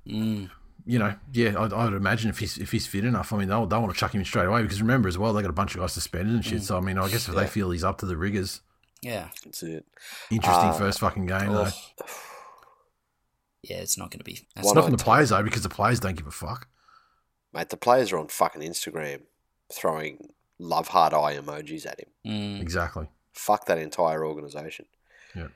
Mm. 0.07 0.51
you 0.86 0.99
know, 0.99 1.14
yeah, 1.32 1.55
I, 1.59 1.66
I 1.66 1.84
would 1.84 1.94
imagine 1.94 2.28
if 2.30 2.38
he's 2.38 2.59
if 2.59 2.70
he's 2.72 2.86
fit 2.86 3.05
enough, 3.05 3.32
I 3.32 3.38
mean, 3.38 3.49
they'll 3.49 3.66
they'll 3.66 3.80
want 3.80 3.92
to 3.94 3.99
chuck 3.99 4.14
him 4.14 4.20
in 4.20 4.24
straight 4.26 4.46
away 4.46 4.62
because 4.62 4.80
remember 4.80 5.09
as 5.09 5.16
well, 5.18 5.32
they 5.32 5.42
got 5.42 5.51
a 5.51 5.55
bunch 5.55 5.74
of 5.74 5.80
guys 5.80 5.92
suspended 5.92 6.34
and 6.34 6.42
Mm. 6.44 6.49
shit. 6.49 6.62
So, 6.62 6.76
I 6.76 6.80
mean, 6.80 6.99
I 6.99 7.09
guess 7.09 7.28
if 7.28 7.34
they 7.34 7.46
feel 7.46 7.70
he's 7.70 7.84
up 7.84 7.99
to 7.99 8.07
the 8.07 8.16
rigors, 8.16 8.61
Yeah. 9.03 9.28
That's 9.44 9.62
it. 9.62 9.86
interesting 10.30 10.70
Uh, 10.70 10.72
first 10.72 11.01
fucking 11.01 11.26
game 11.26 11.53
though. 11.53 11.68
Yeah, 13.62 13.78
it's 13.78 13.98
not 13.98 14.11
going 14.11 14.20
to 14.20 14.24
be. 14.24 14.46
It's 14.56 14.66
not, 14.66 14.76
not 14.76 14.84
from 14.84 14.96
the 14.96 15.02
players 15.02 15.30
though, 15.30 15.42
because 15.42 15.62
the 15.62 15.68
players 15.68 16.00
don't 16.00 16.16
give 16.16 16.26
a 16.26 16.32
fuck. 16.32 16.68
Mate, 17.52 17.70
the 17.70 17.76
players 17.76 18.12
are 18.12 18.18
on 18.18 18.28
fucking 18.28 18.62
Instagram 18.62 19.22
throwing 19.72 20.30
love 20.59 20.88
heart 20.88 21.12
eye 21.12 21.36
emojis 21.36 21.86
at 21.86 22.00
him. 22.00 22.09
Mm. 22.26 22.61
Exactly. 22.62 23.09
Fuck 23.32 23.66
that 23.66 23.78
entire 23.78 24.24
organisation. 24.24 24.86
Yeah. 25.34 25.48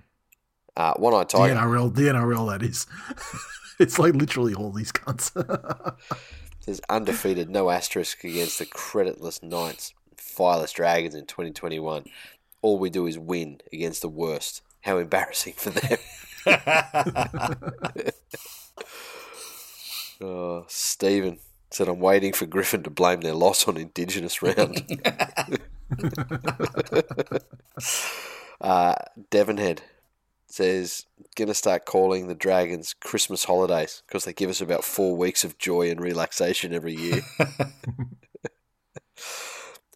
Uh, 0.77 0.95
One 0.95 1.15
Eye 1.15 1.21
The 1.21 1.25
Tiger. 1.25 1.55
NRL, 1.55 1.95
the 1.95 2.03
NRL, 2.03 2.51
that 2.51 2.67
is. 2.67 2.87
it's 3.79 3.99
like 3.99 4.15
literally 4.15 4.55
all 4.55 4.71
these 4.71 4.93
cunts. 4.93 5.33
There's 6.65 6.81
undefeated, 6.89 7.51
no 7.51 7.71
asterisk 7.71 8.25
against 8.25 8.59
the 8.59 8.67
creditless 8.67 9.43
Knights, 9.43 9.93
fireless 10.17 10.73
Dragons 10.73 11.15
in 11.15 11.27
2021. 11.27 12.05
All 12.63 12.79
we 12.79 12.89
do 12.89 13.07
is 13.07 13.19
win 13.19 13.61
against 13.73 14.01
the 14.03 14.09
worst. 14.09 14.63
How 14.83 14.99
embarrassing 14.99 15.55
for 15.57 15.71
them. 15.71 15.99
oh, 20.21 20.65
Stephen 20.69 21.39
said, 21.71 21.89
I'm 21.89 22.01
waiting 22.01 22.33
for 22.33 22.47
Griffin 22.47 22.83
to 22.83 22.91
blame 22.91 23.21
their 23.21 23.35
loss 23.35 23.69
on 23.69 23.77
Indigenous 23.77 24.43
round. 24.43 25.01
uh, 28.61 28.95
Devonhead 29.31 29.81
says, 30.47 31.07
gonna 31.35 31.55
start 31.55 31.87
calling 31.87 32.27
the 32.27 32.35
Dragons 32.35 32.95
Christmas 32.95 33.45
holidays 33.45 34.03
because 34.07 34.25
they 34.25 34.33
give 34.33 34.51
us 34.51 34.61
about 34.61 34.85
four 34.85 35.17
weeks 35.17 35.45
of 35.45 35.59
joy 35.59 35.91
and 35.91 36.01
relaxation 36.01 36.75
every 36.75 36.95
year. 36.95 37.23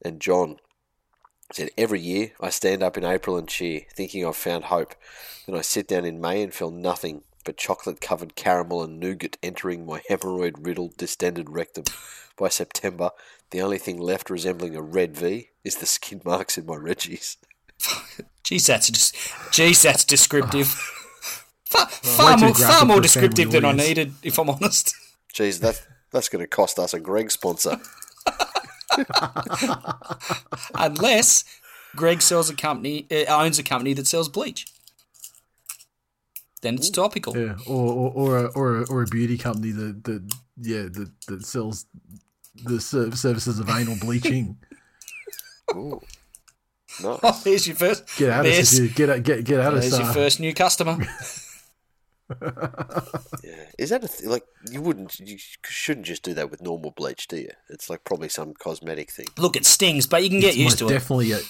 and 0.03 0.21
John 0.21 0.57
said, 1.53 1.71
every 1.79 2.01
year 2.01 2.33
I 2.41 2.51
stand 2.51 2.83
up 2.83 2.97
in 2.97 3.05
April 3.05 3.37
and 3.37 3.49
cheer, 3.49 3.83
thinking 3.95 4.27
I've 4.27 4.37
found 4.37 4.65
hope. 4.65 4.95
Then 5.47 5.57
I 5.57 5.61
sit 5.61 5.89
down 5.89 6.05
in 6.05 6.21
May 6.21 6.43
and 6.43 6.53
feel 6.53 6.71
nothing 6.71 7.23
but 7.45 7.57
chocolate 7.57 8.01
covered 8.01 8.35
caramel 8.35 8.83
and 8.83 8.99
nougat 8.99 9.39
entering 9.43 9.87
my 9.87 10.03
hemorrhoid 10.11 10.55
riddled 10.59 10.97
distended 10.97 11.49
rectum. 11.49 11.85
By 12.37 12.49
September, 12.49 13.11
the 13.51 13.63
only 13.63 13.79
thing 13.79 13.99
left 13.99 14.29
resembling 14.29 14.77
a 14.77 14.83
red 14.83 15.17
V 15.17 15.51
is 15.65 15.77
the 15.77 15.87
skin 15.87 16.21
marks 16.25 16.59
in 16.59 16.67
my 16.67 16.75
Reggies. 16.75 17.37
Jeez, 18.45 18.67
that's 18.67 18.91
just. 18.91 19.15
Jeez, 19.53 19.83
that's 19.83 20.05
descriptive. 20.05 20.67
far 21.65 21.87
far 21.87 22.37
way 22.37 22.43
more, 22.43 22.55
far 22.55 22.85
more 22.85 23.01
descriptive 23.01 23.51
family 23.51 23.61
than 23.61 23.81
I 23.81 23.85
needed, 23.85 24.15
if 24.23 24.39
I'm 24.39 24.51
honest. 24.51 24.95
Jeez, 25.33 25.61
that, 25.61 25.81
that's 26.11 26.29
going 26.29 26.43
to 26.43 26.49
cost 26.49 26.79
us 26.79 26.93
a 26.93 27.01
Greg 27.01 27.31
sponsor. 27.31 27.81
Unless 30.75 31.45
Greg 31.95 32.23
sells 32.23 32.51
a 32.51 32.55
company, 32.55 33.07
uh, 33.11 33.25
owns 33.29 33.59
a 33.59 33.63
company 33.63 33.93
that 33.95 34.07
sells 34.07 34.29
bleach. 34.29 34.67
Then 36.63 36.75
it's 36.75 36.91
topical. 36.91 37.37
Yeah, 37.37 37.57
or 37.67 37.93
or 37.93 38.13
or 38.13 38.39
a, 38.39 38.47
or 38.49 38.77
a, 38.79 38.87
or 38.89 39.03
a 39.03 39.07
beauty 39.07 39.37
company 39.39 39.73
that 39.73 40.05
that 40.05 40.35
yeah 40.57 40.83
that, 40.83 41.11
that 41.29 41.45
sells 41.45 41.87
the 42.65 42.81
services 42.81 43.59
of 43.59 43.69
anal 43.69 43.97
bleaching. 44.01 44.57
Ooh. 45.75 46.01
Nice. 47.03 47.19
Oh, 47.23 47.41
there's 47.45 47.67
your 47.67 47.77
first. 47.77 48.17
Get 48.17 48.31
out 48.31 48.47
of 48.47 48.53
here! 48.53 48.89
Get 48.89 49.11
out! 49.11 49.23
Get 49.23 49.45
get 49.45 49.61
out 49.61 49.75
of 49.75 49.83
there's 49.83 49.99
your 49.99 50.15
first 50.15 50.41
new 50.41 50.55
customer. 50.55 50.97
Yeah. 53.45 53.65
Is 53.79 53.91
that 53.91 54.03
a 54.03 54.09
th- 54.09 54.29
like 54.29 54.45
you 54.71 54.81
wouldn't 54.81 55.21
you 55.21 55.39
shouldn't 55.65 56.07
just 56.07 56.23
do 56.23 56.35
that 56.35 56.51
with 56.51 56.63
normal 56.63 56.91
bleach, 56.91 57.29
do 57.29 57.37
you? 57.37 57.51
It's 57.69 57.89
like 57.89 58.03
probably 58.03 58.29
some 58.29 58.55
cosmetic 58.55 59.11
thing. 59.13 59.27
Look, 59.39 59.55
it 59.55 59.65
stings, 59.65 60.07
but 60.07 60.25
you 60.25 60.31
can 60.31 60.41
get 60.41 60.49
It's 60.49 60.57
used 60.57 60.69
most 60.71 60.79
to 60.79 60.87
it. 60.87 60.99
Definitely 60.99 61.33
a. 61.33 61.41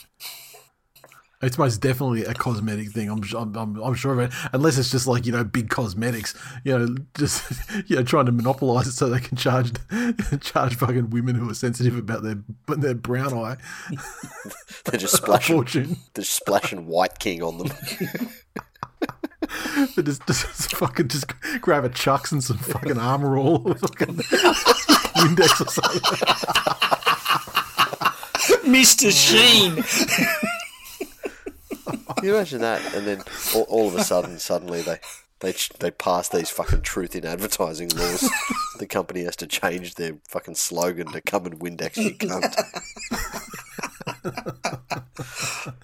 It's 1.43 1.59
most 1.59 1.79
definitely 1.81 2.25
a 2.25 2.35
cosmetic 2.35 2.91
thing. 2.91 3.11
I'm, 3.11 3.23
I'm, 3.37 3.57
I'm, 3.57 3.77
I'm 3.77 3.95
sure 3.95 4.13
of 4.13 4.19
it. 4.19 4.33
Unless 4.53 4.79
it's 4.79 4.91
just 4.91 5.07
like 5.07 5.25
you 5.27 5.33
know 5.33 5.45
big 5.45 5.69
cosmetics, 5.71 6.35
you 6.65 6.79
know, 6.79 6.95
just 7.17 7.45
you 7.89 7.97
know 7.97 8.03
trying 8.03 8.27
to 8.27 8.33
monopolize 8.33 8.87
it 8.87 8.93
so 8.93 9.09
they 9.09 9.21
can 9.21 9.37
charge 9.37 9.73
charge 10.41 10.75
fucking 10.75 11.11
women 11.11 11.37
who 11.37 11.49
are 11.49 11.55
sensitive 11.55 11.97
about 11.97 12.23
their 12.23 12.43
their 12.77 12.95
brown 12.95 13.33
eye 13.33 13.57
They're 14.85 15.01
just 15.01 15.17
splashing 15.17 15.63
they're 15.63 16.25
just 16.25 16.35
splashing 16.35 16.87
White 16.87 17.19
King 17.19 17.43
on 17.43 17.59
them. 17.59 17.71
They 19.97 20.03
just, 20.03 20.27
just 20.27 20.77
fucking 20.77 21.09
just 21.09 21.27
grab 21.61 21.85
a 21.85 21.89
chucks 21.89 22.33
and 22.33 22.43
some 22.43 22.59
fucking 22.59 22.99
armor 22.99 23.37
all 23.37 23.63
or 23.69 23.75
fucking 23.75 24.17
Windex 25.17 25.61
or 25.61 25.71
something. 25.71 26.03
Mr. 28.71 29.11
Sheen. 29.13 29.83
Can 32.17 32.25
you 32.25 32.35
imagine 32.35 32.61
that? 32.61 32.95
And 32.95 33.07
then 33.07 33.23
all, 33.55 33.63
all 33.63 33.89
of 33.89 33.95
a 33.95 34.05
sudden, 34.05 34.39
suddenly 34.39 34.83
they 34.83 34.99
they 35.41 35.55
they 35.81 35.91
pass 35.91 36.29
these 36.29 36.51
fucking 36.51 36.83
truth 36.83 37.15
in 37.15 37.25
advertising 37.25 37.89
laws. 37.91 38.29
the 38.79 38.87
company 38.87 39.25
has 39.25 39.37
to 39.37 39.47
change 39.47 39.95
their 39.95 40.15
fucking 40.29 40.55
slogan 40.57 41.13
to 41.13 41.21
"Come 41.21 41.47
and 41.47 41.59
Windex, 41.61 41.97
you 41.97 42.15
cunt." 42.15 42.55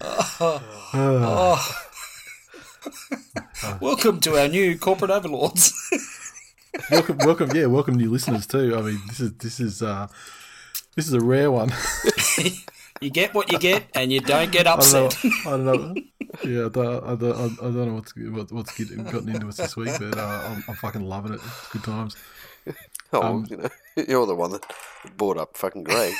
Oh. 0.01 0.61
Oh. 0.95 1.87
Welcome 3.79 4.19
to 4.21 4.37
our 4.37 4.47
new 4.47 4.77
corporate 4.77 5.11
overlords. 5.11 5.71
welcome, 6.91 7.17
welcome, 7.19 7.51
yeah, 7.55 7.65
welcome 7.67 7.95
new 7.95 8.09
listeners 8.11 8.47
too. 8.47 8.75
I 8.75 8.81
mean, 8.81 8.99
this 9.07 9.19
is 9.19 9.33
this 9.33 9.59
is 9.59 9.81
uh, 9.81 10.07
this 10.95 11.07
is 11.07 11.13
a 11.13 11.19
rare 11.21 11.51
one. 11.51 11.71
you 13.01 13.09
get 13.09 13.33
what 13.33 13.51
you 13.51 13.59
get, 13.59 13.83
and 13.95 14.11
you 14.11 14.19
don't 14.21 14.51
get 14.51 14.67
I 14.67 14.75
don't 14.77 14.91
know. 14.93 15.05
upset. 15.05 15.31
I 15.45 15.49
don't 15.51 15.65
know. 15.65 15.95
Yeah, 16.43 16.65
I 16.65 16.69
don't, 16.69 17.03
I 17.05 17.15
don't, 17.15 17.59
I 17.59 17.63
don't 17.65 17.85
know 17.87 17.93
what's 17.93 18.15
what, 18.15 18.51
what's 18.51 18.75
getting, 18.75 19.03
gotten 19.03 19.29
into 19.29 19.47
us 19.49 19.57
this 19.57 19.75
week, 19.77 19.91
but 19.99 20.17
uh, 20.17 20.41
I'm, 20.49 20.63
I'm 20.67 20.73
fucking 20.73 21.05
loving 21.07 21.33
it. 21.35 21.39
It's 21.45 21.67
good 21.69 21.83
times. 21.83 22.15
Oh, 23.13 23.21
Um, 23.21 23.45
you 23.51 23.57
know, 23.57 23.69
you're 23.95 24.25
the 24.25 24.33
one 24.33 24.49
that 24.53 24.65
brought 25.15 25.37
up 25.37 25.55
fucking 25.55 25.83
Greg. 25.83 26.11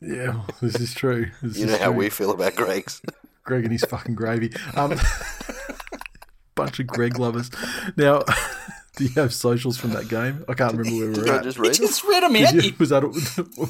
Yeah, 0.00 0.42
this 0.60 0.74
is 0.80 0.92
true. 0.94 1.30
This 1.42 1.58
You 1.58 1.66
is 1.66 1.70
know 1.70 1.78
how 1.78 1.92
we 1.92 2.10
feel 2.10 2.32
about 2.32 2.56
Greg's. 2.56 3.00
Greg 3.44 3.62
and 3.62 3.72
his 3.72 3.84
fucking 3.84 4.16
gravy. 4.16 4.50
Um, 4.74 4.98
bunch 6.60 6.78
of 6.78 6.86
Greg 6.86 7.18
lovers. 7.18 7.50
Now, 7.96 8.22
do 9.00 9.06
you 9.06 9.14
have 9.22 9.32
socials 9.32 9.78
from 9.78 9.90
that 9.90 10.08
game? 10.08 10.44
I 10.46 10.52
can't 10.54 10.74
remember 10.76 10.98
where 10.98 11.24
we're 11.24 11.34
at. 11.38 11.42
just 11.42 11.58
read 11.58 11.70
it? 11.72 11.76
just 11.78 12.04
read 12.04 12.22
them 12.22 12.34
Did 12.34 12.46
out. 12.48 12.54
you- 12.54 12.60
You 12.60 12.72
was 12.78 12.90
that 12.90 13.02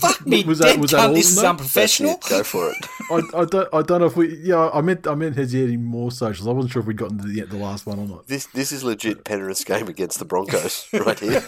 fuck 0.01 0.27
me, 0.27 0.43
was 0.45 0.59
that 0.59 0.77
was 0.79 0.91
that 0.91 1.07
all 1.09 1.15
This 1.15 1.31
is 1.31 1.39
unprofessional. 1.43 2.19
Go 2.29 2.43
for 2.43 2.71
it. 2.71 2.77
I, 3.11 3.41
I 3.41 3.45
don't 3.45 3.69
I 3.73 3.83
don't 3.83 4.01
know 4.01 4.07
if 4.07 4.17
we 4.17 4.35
yeah 4.39 4.71
I 4.75 4.81
meant 4.81 5.07
I 5.07 5.15
meant 5.15 5.37
has 5.37 5.53
he 5.53 5.63
any 5.63 5.77
more 5.77 6.11
socials. 6.11 6.49
I 6.49 6.51
wasn't 6.51 6.73
sure 6.73 6.81
if 6.81 6.87
we'd 6.87 6.97
gotten 6.97 7.19
to 7.19 7.29
the, 7.29 7.43
the 7.43 7.57
last 7.57 7.87
one 7.87 7.99
or 8.01 8.07
not. 8.07 8.27
This 8.27 8.47
this 8.47 8.73
is 8.73 8.83
legit 8.83 9.25
Penrith's 9.25 9.63
game 9.65 9.87
against 9.89 10.19
the 10.19 10.25
Broncos 10.25 10.87
right 10.93 11.19
here. 11.19 11.45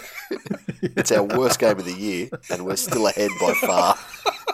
It's 0.80 1.10
our 1.12 1.24
worst 1.24 1.58
game 1.58 1.78
of 1.78 1.84
the 1.84 1.92
year, 1.92 2.28
and 2.50 2.64
we're 2.64 2.76
still 2.76 3.06
ahead 3.06 3.30
by 3.40 3.52
far. 3.54 3.98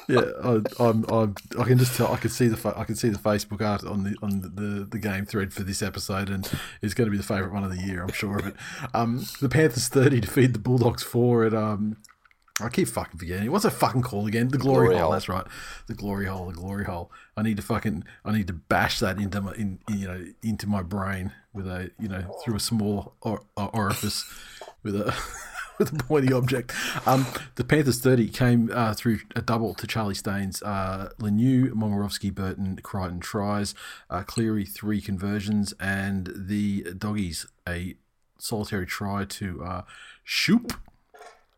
Yeah, 0.09 0.23
I, 0.43 0.61
I'm, 0.81 1.05
I'm, 1.11 1.35
I 1.59 1.65
can 1.65 1.77
just 1.77 1.95
tell. 1.97 2.11
I 2.13 2.17
can 2.17 2.31
see 2.31 2.49
the 2.49 2.57
fa- 2.57 2.75
I 2.77 2.85
can 2.85 2.95
see 2.97 3.11
the 3.11 3.19
Facebook 3.19 3.61
art 3.61 3.85
on 3.85 4.05
the 4.05 4.17
on 4.23 4.41
the, 4.41 4.49
the, 4.49 4.85
the 4.85 4.99
game 4.99 5.27
thread 5.27 5.53
for 5.53 5.63
this 5.65 5.83
episode, 5.83 6.31
and 6.31 6.51
it's 6.81 6.95
going 6.95 7.07
to 7.07 7.11
be 7.11 7.19
the 7.19 7.23
favourite 7.23 7.53
one 7.53 7.63
of 7.65 7.71
the 7.75 7.83
year. 7.83 8.03
I'm 8.03 8.13
sure 8.13 8.39
of 8.39 8.47
it. 8.47 8.55
Um, 8.95 9.18
the 9.41 9.49
Panthers 9.49 9.89
thirty 9.89 10.21
defeat 10.21 10.53
the 10.53 10.59
Bulldogs 10.59 11.03
four 11.03 11.45
at 11.45 11.55
um. 11.55 11.97
I 12.61 12.69
keep 12.69 12.89
fucking 12.89 13.21
forgetting. 13.21 13.53
What's 13.53 13.65
it 13.65 13.71
fucking 13.71 14.03
call 14.03 14.27
again? 14.27 14.49
The 14.49 14.59
glory, 14.59 14.87
Glory 14.87 14.95
hole. 14.97 15.05
hole. 15.05 15.13
That's 15.13 15.29
right. 15.29 15.47
The 15.87 15.95
glory 15.95 16.27
hole. 16.27 16.47
The 16.49 16.55
glory 16.55 16.85
hole. 16.85 17.13
I 17.37 17.43
need 17.43 17.57
to 17.59 17.63
fucking. 17.63 18.03
I 18.25 18.33
need 18.33 18.49
to 18.49 18.53
bash 18.53 18.99
that 18.99 19.17
into 19.21 19.41
my 19.41 19.53
in, 19.53 19.79
in, 19.89 19.99
you 19.99 20.09
know 20.09 20.25
into 20.43 20.67
my 20.67 20.83
brain 20.83 21.33
with 21.53 21.69
a 21.69 21.93
you 22.01 22.09
know 22.09 22.25
through 22.45 22.57
a 22.57 22.61
small 22.61 23.15
or, 23.21 23.43
or 23.57 23.71
orifice 23.73 24.25
with 24.83 24.97
a 24.97 25.15
with 25.79 25.93
a 25.93 26.03
pointy 26.03 26.33
object. 26.33 26.73
Um, 27.07 27.27
the 27.55 27.63
Panthers 27.63 28.01
30 28.01 28.29
came 28.31 28.71
uh, 28.75 28.93
through 28.93 29.21
a 29.37 29.41
double 29.41 29.73
to 29.75 29.87
Charlie 29.87 30.17
Staines, 30.17 30.61
uh, 30.65 31.11
Lemieux, 31.21 31.71
Momirovski, 31.71 32.35
Burton, 32.35 32.77
Crichton 32.83 33.21
tries, 33.21 33.73
uh, 34.11 34.25
Cleary 34.25 34.65
three 34.65 35.01
conversions, 35.01 35.75
and 35.79 36.33
the 36.35 36.83
Doggies 36.99 37.47
a 37.69 37.95
solitary 38.39 38.87
try 38.87 39.25
to 39.25 39.63
uh, 39.65 39.83
Shoop, 40.25 40.73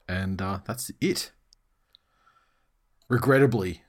and 0.08 0.40
uh, 0.42 0.60
that's 0.66 0.90
it. 1.00 1.30
Regrettably, 3.08 3.82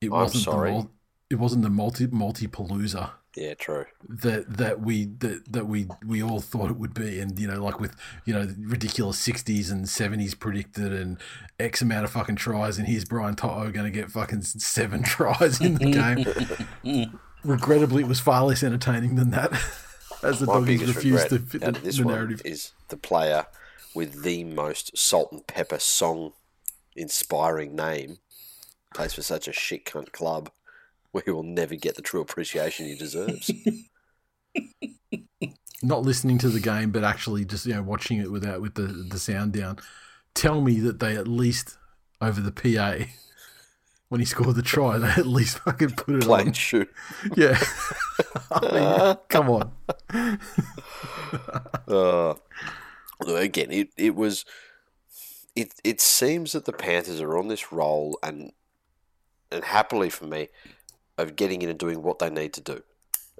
it 0.00 0.06
I'm 0.06 0.10
wasn't 0.12 0.44
sorry. 0.44 0.70
the 0.70 0.74
mul- 0.74 0.90
it 1.28 1.34
wasn't 1.36 1.62
the 1.62 1.70
multi 1.70 2.06
multi 2.06 2.46
palooza 2.46 3.10
Yeah, 3.34 3.54
true. 3.54 3.86
that 4.08 4.58
that 4.58 4.80
we 4.80 5.06
that, 5.06 5.52
that 5.52 5.66
we 5.66 5.88
we 6.06 6.22
all 6.22 6.40
thought 6.40 6.70
it 6.70 6.76
would 6.76 6.94
be 6.94 7.18
and 7.18 7.36
you 7.36 7.48
know 7.48 7.60
like 7.64 7.80
with 7.80 7.96
you 8.24 8.32
know 8.32 8.46
ridiculous 8.60 9.20
60s 9.26 9.72
and 9.72 9.86
70s 9.86 10.38
predicted 10.38 10.92
and 10.92 11.18
x 11.58 11.82
amount 11.82 12.04
of 12.04 12.12
fucking 12.12 12.36
tries 12.36 12.78
and 12.78 12.86
here's 12.86 13.04
Brian 13.04 13.34
Toto 13.34 13.72
going 13.72 13.84
to 13.84 13.90
get 13.90 14.08
fucking 14.12 14.42
seven 14.42 15.02
tries 15.14 15.60
in 15.60 15.74
the 15.74 15.90
game 15.90 17.18
regrettably 17.44 18.04
it 18.04 18.08
was 18.08 18.20
far 18.20 18.44
less 18.44 18.62
entertaining 18.62 19.16
than 19.16 19.30
that 19.32 19.50
as 20.22 20.40
the 20.40 20.46
My 20.46 20.54
doggies 20.54 20.94
refused 20.94 21.28
to 21.30 21.38
fit 21.38 21.60
the, 21.60 21.72
this 21.72 21.98
the 21.98 22.04
one 22.04 22.14
narrative. 22.14 22.42
is 22.44 22.72
the 22.88 22.96
player 22.96 23.46
with 23.94 24.22
the 24.22 24.44
most 24.44 24.96
salt 24.96 25.32
and 25.32 25.46
pepper 25.46 25.78
song 25.78 26.32
inspiring 26.94 27.74
name 27.74 28.18
plays 28.94 29.14
for 29.14 29.22
such 29.22 29.48
a 29.48 29.52
shit 29.52 29.84
cunt 29.84 30.12
club. 30.12 30.50
Where 31.12 31.22
he 31.24 31.30
will 31.30 31.42
never 31.42 31.76
get 31.76 31.94
the 31.94 32.02
true 32.02 32.20
appreciation 32.20 32.86
he 32.86 32.94
deserves. 32.94 33.50
not 35.82 36.02
listening 36.02 36.36
to 36.38 36.48
the 36.48 36.60
game 36.60 36.90
but 36.90 37.04
actually 37.04 37.44
just 37.44 37.64
you 37.66 37.74
know 37.74 37.82
watching 37.82 38.18
it 38.18 38.30
without 38.30 38.60
with 38.60 38.74
the 38.74 38.82
the 38.86 39.18
sound 39.18 39.52
down. 39.52 39.78
Tell 40.34 40.60
me 40.60 40.80
that 40.80 41.00
they 41.00 41.16
at 41.16 41.26
least 41.26 41.78
over 42.20 42.40
the 42.40 42.52
PA 42.52 43.06
when 44.08 44.20
he 44.20 44.24
scored 44.24 44.54
the 44.54 44.62
try 44.62 44.98
they 44.98 45.08
at 45.08 45.26
least 45.26 45.58
fucking 45.58 45.90
put 45.90 46.16
it 46.16 46.22
Plain 46.22 46.48
on 46.48 46.52
shoot. 46.52 46.90
Yeah. 47.36 47.60
I 48.50 48.72
mean, 48.72 49.16
come 49.28 49.50
on. 49.50 49.72
Uh, 51.88 52.34
again, 53.26 53.70
it, 53.70 53.90
it 53.96 54.14
was. 54.14 54.44
It 55.54 55.74
it 55.84 56.00
seems 56.00 56.52
that 56.52 56.64
the 56.64 56.72
Panthers 56.72 57.20
are 57.20 57.36
on 57.38 57.48
this 57.48 57.72
roll, 57.72 58.18
and 58.22 58.52
and 59.50 59.64
happily 59.64 60.10
for 60.10 60.24
me, 60.24 60.48
of 61.18 61.36
getting 61.36 61.62
in 61.62 61.68
and 61.70 61.78
doing 61.78 62.02
what 62.02 62.18
they 62.18 62.30
need 62.30 62.52
to 62.54 62.60
do, 62.60 62.82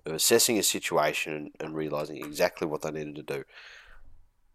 of 0.04 0.12
assessing 0.12 0.58
a 0.58 0.62
situation 0.62 1.32
and, 1.32 1.50
and 1.60 1.76
realizing 1.76 2.18
exactly 2.18 2.66
what 2.66 2.82
they 2.82 2.90
needed 2.90 3.16
to 3.16 3.22
do. 3.22 3.44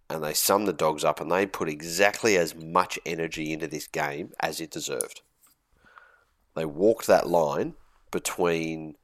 And 0.10 0.24
they 0.24 0.34
summed 0.34 0.68
the 0.68 0.74
dogs 0.74 1.04
up, 1.04 1.22
and 1.22 1.32
they 1.32 1.46
put 1.46 1.70
exactly 1.70 2.38
as 2.38 2.56
much 2.56 3.00
energy 3.06 3.54
into 3.54 3.68
this 3.68 3.88
game 3.88 4.32
as 4.40 4.60
it 4.60 4.72
deserved. 4.72 5.22
They 6.56 6.66
walked 6.66 7.08
that 7.08 7.28
line 7.28 7.76
between 8.12 8.96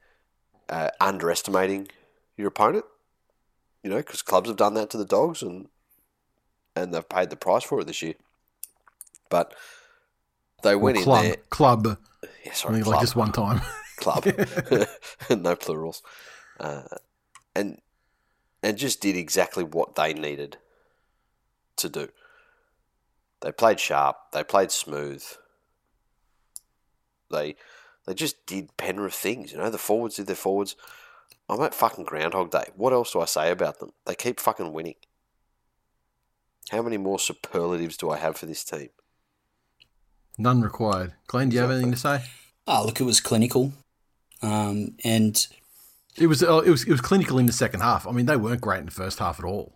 uh, 0.69 0.89
underestimating 0.99 1.87
your 2.35 2.47
opponent 2.47 2.85
you 3.87 3.93
know, 3.93 3.97
because 3.97 4.21
clubs 4.21 4.49
have 4.49 4.57
done 4.57 4.73
that 4.73 4.89
to 4.89 4.97
the 4.97 5.05
dogs 5.05 5.41
and 5.41 5.69
and 6.75 6.93
they've 6.93 7.07
paid 7.07 7.29
the 7.29 7.37
price 7.37 7.63
for 7.63 7.79
it 7.79 7.87
this 7.87 8.01
year. 8.01 8.15
But 9.29 9.53
they 10.61 10.73
Or 10.73 10.77
went 10.77 10.97
club. 10.97 11.23
in 11.23 11.29
there. 11.29 11.37
Club. 11.49 11.97
Yeah, 12.45 12.51
sorry, 12.53 12.81
club, 12.81 12.95
like 12.95 13.01
just 13.01 13.15
one 13.15 13.31
time. 13.31 13.61
club, 13.97 14.25
no 15.29 15.55
plurals, 15.55 16.03
uh, 16.59 16.83
and 17.55 17.79
and 18.61 18.77
just 18.77 18.99
did 19.01 19.15
exactly 19.15 19.63
what 19.63 19.95
they 19.95 20.13
needed 20.13 20.57
to 21.77 21.87
do. 21.87 22.09
They 23.39 23.53
played 23.53 23.79
sharp. 23.79 24.17
They 24.33 24.43
played 24.43 24.71
smooth. 24.71 25.23
They 27.29 27.55
they 28.05 28.13
just 28.13 28.45
did 28.45 28.75
Penrith 28.77 29.13
things. 29.15 29.51
You 29.51 29.57
know, 29.57 29.69
the 29.69 29.77
forwards 29.77 30.15
did 30.15 30.27
their 30.27 30.35
forwards. 30.35 30.75
I'm 31.49 31.61
at 31.61 31.73
fucking 31.73 32.05
Groundhog 32.05 32.51
Day. 32.51 32.65
What 32.75 32.93
else 32.93 33.13
do 33.13 33.21
I 33.21 33.25
say 33.25 33.51
about 33.51 33.79
them? 33.79 33.91
They 34.05 34.15
keep 34.15 34.39
fucking 34.39 34.73
winning. 34.73 34.95
How 36.69 36.81
many 36.81 36.97
more 36.97 37.19
superlatives 37.19 37.95
do 37.95 38.09
I 38.09 38.17
have 38.17 38.35
for 38.35 38.45
this 38.45 38.63
team? 38.65 38.89
None 40.37 40.61
required. 40.61 41.13
Glenn, 41.27 41.49
do 41.49 41.55
you 41.55 41.61
have 41.61 41.71
anything 41.71 41.91
to 41.91 41.97
say? 41.97 42.23
Oh, 42.67 42.83
look, 42.85 42.99
it 42.99 43.05
was 43.05 43.21
clinical. 43.21 43.71
Um, 44.41 44.95
and 45.03 45.47
It 46.17 46.27
was 46.27 46.43
uh, 46.43 46.57
it 46.59 46.69
was 46.69 46.83
it 46.83 46.91
was 46.91 47.01
clinical 47.01 47.39
in 47.39 47.45
the 47.45 47.53
second 47.53 47.79
half. 47.79 48.05
I 48.05 48.11
mean, 48.11 48.25
they 48.25 48.35
weren't 48.35 48.61
great 48.61 48.79
in 48.79 48.85
the 48.85 48.91
first 48.91 49.19
half 49.19 49.39
at 49.39 49.45
all. 49.45 49.73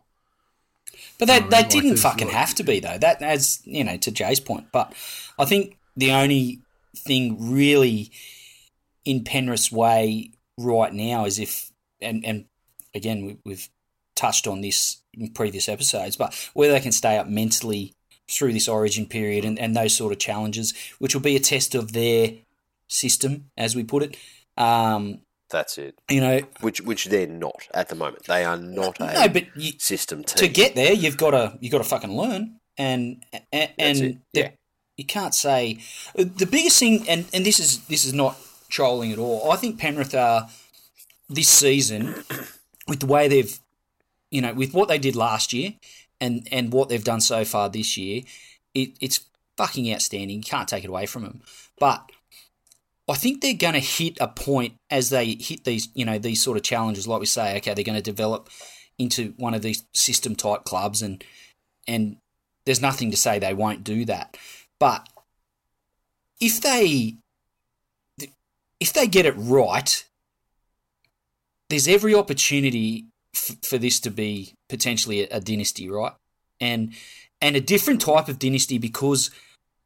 But 1.18 1.30
they, 1.30 1.38
I 1.38 1.39
mean, 1.39 1.49
they 1.49 1.58
like, 1.58 1.70
didn't 1.70 1.89
there's 1.91 2.02
fucking 2.02 2.28
like- 2.28 2.36
have 2.36 2.54
to 2.56 2.64
be 2.64 2.80
though. 2.82 2.97
That 2.97 3.22
as 3.22 3.62
you 3.64 3.84
know, 3.84 3.97
to 3.97 4.12
Jay's 4.12 4.39
point. 4.41 4.68
But 4.72 4.93
I 5.39 5.45
think 5.45 5.78
the 5.95 6.12
only 6.12 6.60
thing 6.96 7.52
really 7.52 8.12
in 9.06 9.24
Penrith's 9.24 9.72
way 9.72 10.32
right 10.58 10.94
now 10.94 11.26
is 11.26 11.39
if 11.39 11.72
and 12.02 12.26
and 12.26 12.46
again 12.94 13.26
we, 13.26 13.38
we've 13.46 13.70
touched 14.16 14.48
on 14.48 14.62
this 14.62 15.02
in 15.14 15.30
previous 15.30 15.68
episodes, 15.68 16.16
but 16.16 16.34
whether 16.54 16.74
they 16.74 16.80
can 16.80 16.92
stay 16.92 17.18
up 17.18 17.28
mentally 17.28 17.94
through 18.30 18.54
this 18.54 18.68
origin 18.68 19.06
period 19.06 19.44
and, 19.44 19.60
and 19.60 19.76
those 19.76 19.94
sort 19.94 20.14
of 20.14 20.20
challenges, 20.20 20.74
which 21.00 21.14
will 21.14 21.22
be 21.22 21.36
a 21.36 21.39
test 21.39 21.76
of 21.76 21.94
their 21.94 22.34
system, 22.88 23.50
as 23.58 23.76
we 23.76 23.84
put 23.84 24.04
it. 24.04 24.18
Um, 24.58 25.22
That's 25.50 25.78
it. 25.78 25.96
you 26.10 26.22
know, 26.22 26.42
Which 26.62 26.82
which 26.82 27.06
they're 27.06 27.28
not 27.28 27.68
at 27.74 27.89
the 27.89 27.96
moment. 27.96 28.26
They 28.26 28.46
are 28.46 28.58
not 28.58 29.00
a 29.00 29.14
no, 29.14 29.28
but 29.30 29.46
you, 29.56 29.74
system 29.80 30.24
team. 30.24 30.38
to 30.38 30.48
get 30.48 30.76
there, 30.76 30.94
you've 30.94 31.18
got 31.18 31.32
to 31.32 31.58
you've 31.60 31.72
got 31.72 31.80
to 31.80 31.84
fucking 31.84 32.16
learn, 32.16 32.60
and 32.78 33.24
and, 33.52 33.70
and 33.78 34.22
yeah. 34.34 34.52
You 35.02 35.06
can't 35.06 35.34
say 35.34 35.80
uh, 36.18 36.26
the 36.38 36.45
biggest 36.45 36.80
thing, 36.80 37.10
and 37.10 37.26
and 37.34 37.43
this 37.43 37.60
is 37.60 37.84
this 37.88 38.06
is 38.06 38.14
not 38.14 38.38
trolling 38.70 39.12
at 39.12 39.18
all. 39.18 39.52
I 39.52 39.56
think 39.56 39.80
Penrith 39.80 40.14
are 40.14 40.47
this 41.28 41.49
season 41.49 42.24
with 42.88 42.99
the 42.99 43.08
way 43.08 43.28
they've, 43.28 43.60
you 44.30 44.41
know, 44.41 44.54
with 44.54 44.76
what 44.76 44.88
they 44.89 44.99
did 44.99 45.16
last 45.16 45.54
year, 45.54 45.74
and 46.20 46.47
and 46.52 46.72
what 46.72 46.88
they've 46.89 47.04
done 47.04 47.20
so 47.20 47.43
far 47.43 47.68
this 47.68 47.97
year, 47.97 48.22
it, 48.76 48.91
it's 49.02 49.26
fucking 49.58 49.91
outstanding. 49.91 50.38
You 50.38 50.43
can't 50.43 50.68
take 50.68 50.84
it 50.84 50.89
away 50.89 51.06
from 51.08 51.24
them, 51.24 51.41
but. 51.80 52.12
I 53.10 53.16
think 53.16 53.41
they're 53.41 53.56
going 53.56 53.74
to 53.74 53.80
hit 53.80 54.20
a 54.22 54.28
point 54.30 54.76
as 54.89 55.10
they 55.10 55.36
hit 55.38 55.66
these, 55.66 55.89
you 55.93 56.06
know, 56.06 56.18
these 56.18 56.41
sort 56.41 56.56
of 56.56 56.64
challenges. 56.64 57.10
Like 57.10 57.20
we 57.20 57.26
say, 57.26 57.58
okay, 57.58 57.74
they're 57.74 57.84
going 57.84 57.97
to 57.97 58.02
develop 58.02 58.47
into 58.97 59.34
one 59.36 59.54
of 59.54 59.64
these 59.64 59.84
system 59.93 60.34
type 60.34 60.64
clubs, 60.64 61.02
and 61.02 61.22
and 61.88 62.18
there's 62.66 62.82
nothing 62.82 63.12
to 63.12 63.18
say 63.18 63.39
they 63.39 63.54
won't 63.54 63.84
do 63.84 64.06
that. 64.06 64.38
But 64.82 65.07
if 66.39 66.59
they 66.59 67.17
if 68.79 68.93
they 68.93 69.05
get 69.05 69.27
it 69.27 69.36
right, 69.38 70.03
there's 71.69 71.88
every 71.88 72.15
opportunity 72.15 73.05
f- 73.36 73.57
for 73.61 73.77
this 73.77 73.99
to 73.99 74.09
be 74.09 74.55
potentially 74.69 75.21
a, 75.21 75.38
a 75.38 75.39
dynasty, 75.39 75.88
right? 75.88 76.13
And 76.59 76.95
and 77.41 77.55
a 77.55 77.61
different 77.61 78.01
type 78.01 78.27
of 78.27 78.39
dynasty 78.39 78.79
because 78.79 79.29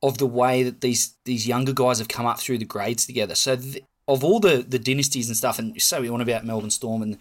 of 0.02 0.18
the 0.18 0.26
way 0.26 0.64
that 0.64 0.80
these 0.80 1.18
these 1.26 1.46
younger 1.46 1.74
guys 1.74 2.00
have 2.00 2.08
come 2.08 2.26
up 2.26 2.40
through 2.40 2.60
the 2.60 2.66
grades 2.66 3.06
together. 3.06 3.36
So 3.36 3.58
th- 3.58 3.84
of 4.08 4.24
all 4.24 4.40
the 4.40 4.66
the 4.66 4.80
dynasties 4.80 5.28
and 5.28 5.36
stuff, 5.36 5.60
and 5.60 5.82
so 5.82 6.00
we 6.00 6.10
want 6.10 6.24
about 6.24 6.46
Melbourne 6.46 6.70
Storm 6.70 7.02
and 7.02 7.18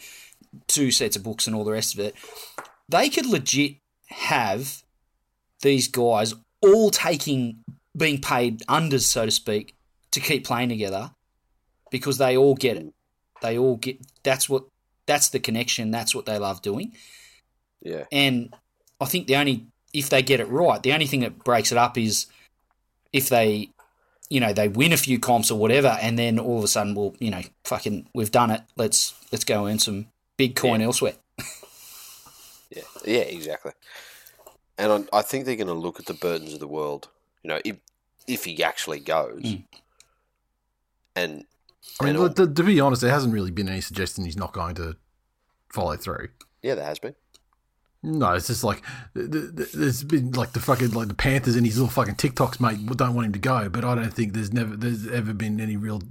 two 0.69 0.93
sets 0.93 1.17
of 1.17 1.25
books 1.25 1.49
and 1.49 1.57
all 1.57 1.65
the 1.65 1.73
rest 1.73 1.93
of 1.95 1.99
it, 1.99 2.15
they 2.89 3.09
could 3.09 3.27
legit 3.27 3.79
have 4.11 4.85
these 5.61 5.89
guys 5.89 6.35
all 6.65 6.91
taking 6.91 7.59
being 7.97 8.21
paid 8.21 8.61
unders, 8.63 9.03
so 9.03 9.25
to 9.25 9.31
speak, 9.31 9.75
to 10.11 10.21
keep 10.21 10.45
playing 10.45 10.69
together 10.69 11.11
because 11.91 12.19
they 12.19 12.37
all 12.37 12.55
get 12.55 12.77
it. 12.77 12.93
They 13.43 13.59
all 13.59 13.77
get 13.77 13.99
that's 14.23 14.49
what 14.49 14.65
that's 15.07 15.29
the 15.29 15.39
connection. 15.41 15.91
That's 15.91 16.15
what 16.15 16.27
they 16.27 16.39
love 16.39 16.63
doing. 16.63 16.95
Yeah. 17.83 18.05
And 18.11 18.55
I 19.01 19.05
think 19.05 19.27
the 19.27 19.37
only 19.37 19.67
if 19.93 20.09
they 20.09 20.23
get 20.23 20.41
it 20.41 20.49
right, 20.49 20.83
the 20.83 20.93
only 20.93 21.07
thing 21.07 21.21
that 21.21 21.45
breaks 21.45 21.71
it 21.71 21.79
up 21.79 21.97
is 21.97 22.27
if 23.13 23.29
they, 23.29 23.69
you 24.29 24.41
know, 24.41 24.53
they 24.53 24.67
win 24.69 24.93
a 24.93 24.97
few 24.97 25.21
comps 25.21 25.51
or 25.51 25.59
whatever, 25.59 25.97
and 26.01 26.19
then 26.19 26.39
all 26.39 26.59
of 26.59 26.65
a 26.65 26.69
sudden, 26.69 26.95
well, 26.97 27.15
you 27.21 27.31
know, 27.31 27.43
fucking, 27.65 28.09
we've 28.13 28.33
done 28.33 28.51
it. 28.51 28.63
Let's 28.77 29.15
let's 29.31 29.45
go 29.45 29.69
earn 29.69 29.79
some 29.79 30.07
big 30.37 30.57
coin 30.57 30.81
Yeah. 30.81 30.87
elsewhere. 30.87 31.15
Yeah, 32.71 32.83
yeah, 33.05 33.21
exactly. 33.21 33.73
And 34.77 35.07
I, 35.13 35.19
I 35.19 35.23
think 35.23 35.45
they're 35.45 35.57
going 35.57 35.69
to 35.69 35.73
look 35.75 36.01
at 36.01 36.07
the 36.07 36.15
Burtons 36.15 36.53
of 36.55 36.61
the 36.61 36.69
world. 36.69 37.09
You 37.43 37.49
know, 37.49 37.61
if 37.65 37.77
if 38.27 38.45
he 38.45 38.63
actually 38.65 39.01
goes, 39.01 39.43
Mm. 39.43 39.65
and 41.17 41.45
I 42.01 42.05
mean, 42.13 42.35
to, 42.35 42.47
to 42.53 42.63
be 42.63 42.81
honest, 42.81 43.03
there 43.03 43.11
hasn't 43.11 43.33
really 43.35 43.51
been 43.51 43.69
any 43.69 43.81
suggestion 43.83 44.25
he's 44.25 44.37
not 44.37 44.53
going 44.53 44.75
to 44.77 44.97
follow 45.73 45.97
through. 45.97 46.29
yeah, 46.63 46.75
there 46.75 46.87
has 46.87 46.99
been. 46.99 47.15
No, 48.03 48.33
it's 48.35 48.49
just 48.49 48.65
like 48.65 48.83
th- 49.15 49.31
th- 49.31 49.57
th- 49.57 49.73
there's 49.73 50.05
been 50.05 50.33
like 50.33 50.53
the 50.53 50.61
fucking 50.61 50.91
like 50.91 51.09
the 51.09 51.15
Panthers 51.15 51.57
and 51.57 51.65
his 51.65 51.77
little 51.79 51.91
fucking 51.91 52.17
TikToks, 52.17 52.61
mate, 52.61 52.85
don't 52.97 53.15
want 53.15 53.27
him 53.27 53.33
to 53.33 53.39
go. 53.39 53.69
But 53.71 53.85
I 53.85 53.95
don't 53.95 54.13
think 54.13 54.33
there's 54.35 54.53
never 54.53 54.77
there's 54.77 55.07
ever 55.07 55.33
been 55.33 55.61
any 55.61 55.77
real. 55.77 56.03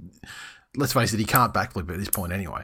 Let's 0.76 0.92
face 0.92 1.12
it, 1.12 1.20
he 1.20 1.24
can't 1.24 1.54
backflip 1.54 1.88
at 1.92 1.98
this 1.98 2.08
point 2.10 2.32
anyway. 2.32 2.62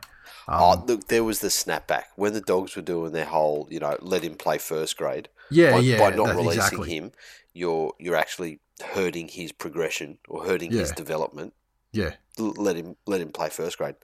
oh, 0.48 0.72
Um, 0.72 0.86
look, 0.86 1.06
there 1.08 1.22
was 1.22 1.38
the 1.40 1.48
snapback 1.48 2.04
when 2.16 2.32
the 2.32 2.40
dogs 2.40 2.74
were 2.74 2.82
doing 2.82 3.12
their 3.12 3.26
whole, 3.26 3.68
you 3.70 3.78
know, 3.78 3.96
let 4.00 4.24
him 4.24 4.34
play 4.34 4.58
first 4.58 4.96
grade. 4.96 5.28
Yeah, 5.50 5.72
by, 5.72 5.78
yeah, 5.80 5.98
by 5.98 6.16
not 6.16 6.26
that- 6.28 6.36
releasing 6.36 6.58
exactly. 6.58 6.90
him, 6.90 7.12
you're 7.52 7.92
you're 7.98 8.16
actually 8.16 8.60
hurting 8.84 9.28
his 9.28 9.52
progression 9.52 10.18
or 10.28 10.44
hurting 10.44 10.70
his 10.72 10.90
development. 10.92 11.52
Yeah, 11.92 12.14
L- 12.38 12.54
Let 12.56 12.76
him 12.76 12.96
let 13.06 13.20
him 13.20 13.30
play 13.32 13.48
first 13.50 13.78
grade. 13.78 13.96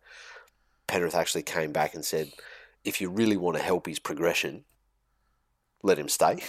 Penrith 0.86 1.14
actually 1.14 1.42
came 1.42 1.72
back 1.72 1.94
and 1.94 2.05
said, 2.05 2.30
if 2.84 3.01
you 3.01 3.11
really 3.11 3.36
want 3.36 3.57
to 3.57 3.62
help 3.62 3.86
his 3.86 3.99
progression, 3.99 4.64
let 5.82 5.99
him 5.99 6.09
stay. 6.09 6.42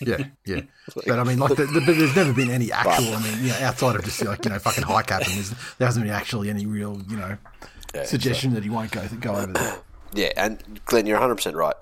yeah, 0.00 0.24
yeah. 0.44 0.60
But 1.06 1.18
I 1.18 1.24
mean, 1.24 1.38
like, 1.38 1.56
the, 1.56 1.66
the, 1.66 1.82
but 1.84 1.96
there's 1.96 2.16
never 2.16 2.32
been 2.32 2.50
any 2.50 2.72
actual. 2.72 3.14
I 3.14 3.22
mean, 3.22 3.42
you 3.44 3.48
know, 3.48 3.58
outside 3.60 3.96
of 3.96 4.04
just 4.04 4.24
like 4.24 4.44
you 4.44 4.50
know, 4.50 4.58
fucking 4.58 4.84
high 4.84 5.02
cap, 5.02 5.22
and 5.26 5.44
there 5.78 5.86
hasn't 5.86 6.04
been 6.04 6.14
actually 6.14 6.48
any 6.50 6.66
real, 6.66 7.00
you 7.08 7.16
know, 7.16 7.36
Yeah, 7.94 8.04
suggestion 8.04 8.54
that 8.54 8.62
he 8.64 8.70
won't 8.70 8.90
go 8.90 9.06
go 9.20 9.34
over 9.34 9.52
there. 9.52 9.78
Yeah, 10.14 10.32
and 10.36 10.80
Glenn, 10.86 11.04
you're 11.04 11.18
100% 11.20 11.54
right. 11.54 11.74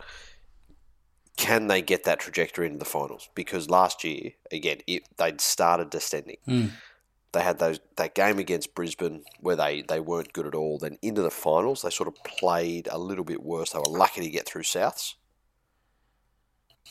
Can 1.37 1.67
they 1.67 1.83
get 1.83 2.05
that 2.05 2.21
trajectory 2.21 2.67
into 2.67 2.79
the 2.79 2.85
finals? 2.85 3.29
Because 3.35 3.69
last 3.69 4.05
year, 4.05 4.33
again, 4.53 4.79
it, 4.87 5.03
they'd 5.17 5.41
started 5.41 5.91
descending. 5.91 6.37
Mm. 6.47 6.71
They 7.33 7.43
had 7.43 7.59
those 7.59 7.81
that 7.97 8.15
game 8.15 8.39
against 8.39 8.75
Brisbane 8.77 9.25
where 9.41 9.57
they, 9.57 9.83
they 9.83 9.99
weren't 9.99 10.33
good 10.33 10.47
at 10.47 10.55
all. 10.55 10.79
Then 10.79 10.99
into 11.03 11.23
the 11.23 11.33
finals, 11.33 11.83
they 11.83 11.91
sort 11.91 12.09
of 12.09 12.15
played 12.23 12.89
a 12.91 12.99
little 12.99 13.25
bit 13.25 13.43
worse. 13.43 13.71
They 13.71 13.81
were 13.81 13.99
lucky 13.99 14.21
to 14.21 14.31
get 14.31 14.47
through 14.47 14.63
Souths. 14.63 15.15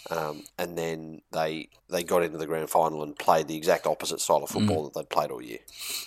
Um, 0.10 0.44
and 0.58 0.78
then 0.78 1.22
they 1.32 1.70
they 1.90 2.04
got 2.04 2.24
into 2.24 2.38
the 2.38 2.46
grand 2.46 2.70
final 2.70 3.04
and 3.04 3.18
played 3.18 3.48
the 3.48 3.56
exact 3.56 3.88
opposite 3.88 4.20
style 4.20 4.44
of 4.44 4.50
football 4.50 4.84
that 4.84 4.94
they'd 4.94 5.10
played 5.10 5.32
all 5.32 5.42
year. 5.42 5.60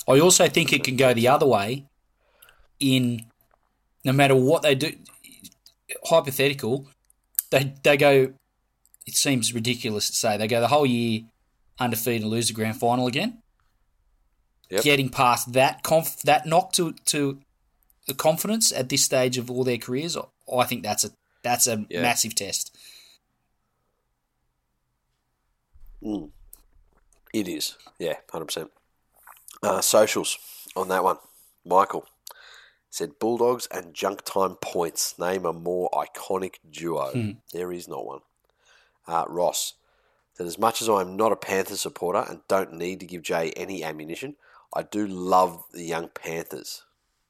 I 0.06 0.20
also 0.20 0.48
think 0.48 0.72
it 0.72 0.84
can 0.84 0.96
go 0.96 1.14
the 1.14 1.28
other 1.28 1.46
way. 1.46 1.86
In 2.78 3.24
no 4.04 4.12
matter 4.12 4.36
what 4.36 4.62
they 4.62 4.74
do, 4.74 4.92
hypothetical, 6.04 6.88
they 7.50 7.74
they 7.82 7.96
go. 7.96 8.32
It 9.06 9.14
seems 9.14 9.54
ridiculous 9.54 10.10
to 10.10 10.16
say 10.16 10.36
they 10.36 10.48
go 10.48 10.60
the 10.60 10.68
whole 10.68 10.86
year 10.86 11.22
undefeated 11.78 12.22
and 12.22 12.30
lose 12.30 12.48
the 12.48 12.54
grand 12.54 12.76
final 12.80 13.06
again. 13.06 13.42
Yep. 14.70 14.82
Getting 14.82 15.08
past 15.10 15.52
that 15.52 15.82
conf, 15.84 16.22
that 16.22 16.44
knock 16.46 16.72
to 16.72 16.92
to 17.06 17.38
the 18.06 18.14
confidence 18.14 18.72
at 18.72 18.88
this 18.88 19.04
stage 19.04 19.38
of 19.38 19.50
all 19.50 19.62
their 19.64 19.78
careers, 19.78 20.16
I 20.52 20.64
think 20.64 20.82
that's 20.82 21.04
a 21.04 21.10
that's 21.42 21.66
a 21.68 21.86
Yeah. 21.88 22.02
massive 22.02 22.34
test. 22.34 22.76
Mm. 26.02 26.30
It 27.32 27.48
is, 27.48 27.76
yeah, 27.98 28.14
hundred 28.30 28.46
percent. 28.46 28.70
Uh, 29.62 29.80
socials 29.80 30.38
on 30.74 30.88
that 30.88 31.02
one. 31.04 31.16
Michael 31.64 32.06
said 32.96 33.18
Bulldogs 33.18 33.68
and 33.70 33.92
Junk 33.92 34.24
Time 34.24 34.54
points. 34.54 35.18
Name 35.18 35.44
a 35.44 35.52
more 35.52 35.90
iconic 35.92 36.54
duo. 36.70 37.10
Hmm. 37.10 37.30
There 37.52 37.70
is 37.70 37.86
not 37.86 38.06
one. 38.06 38.20
Uh, 39.06 39.24
Ross 39.28 39.74
said, 40.32 40.46
as 40.46 40.58
much 40.58 40.80
as 40.80 40.88
I 40.88 41.02
am 41.02 41.14
not 41.14 41.30
a 41.30 41.36
Panthers 41.36 41.82
supporter 41.82 42.24
and 42.26 42.40
don't 42.48 42.72
need 42.72 43.00
to 43.00 43.06
give 43.06 43.22
Jay 43.22 43.52
any 43.54 43.84
ammunition, 43.84 44.36
I 44.74 44.82
do 44.82 45.06
love 45.06 45.64
the 45.72 45.84
young 45.84 46.08
Panthers, 46.08 46.84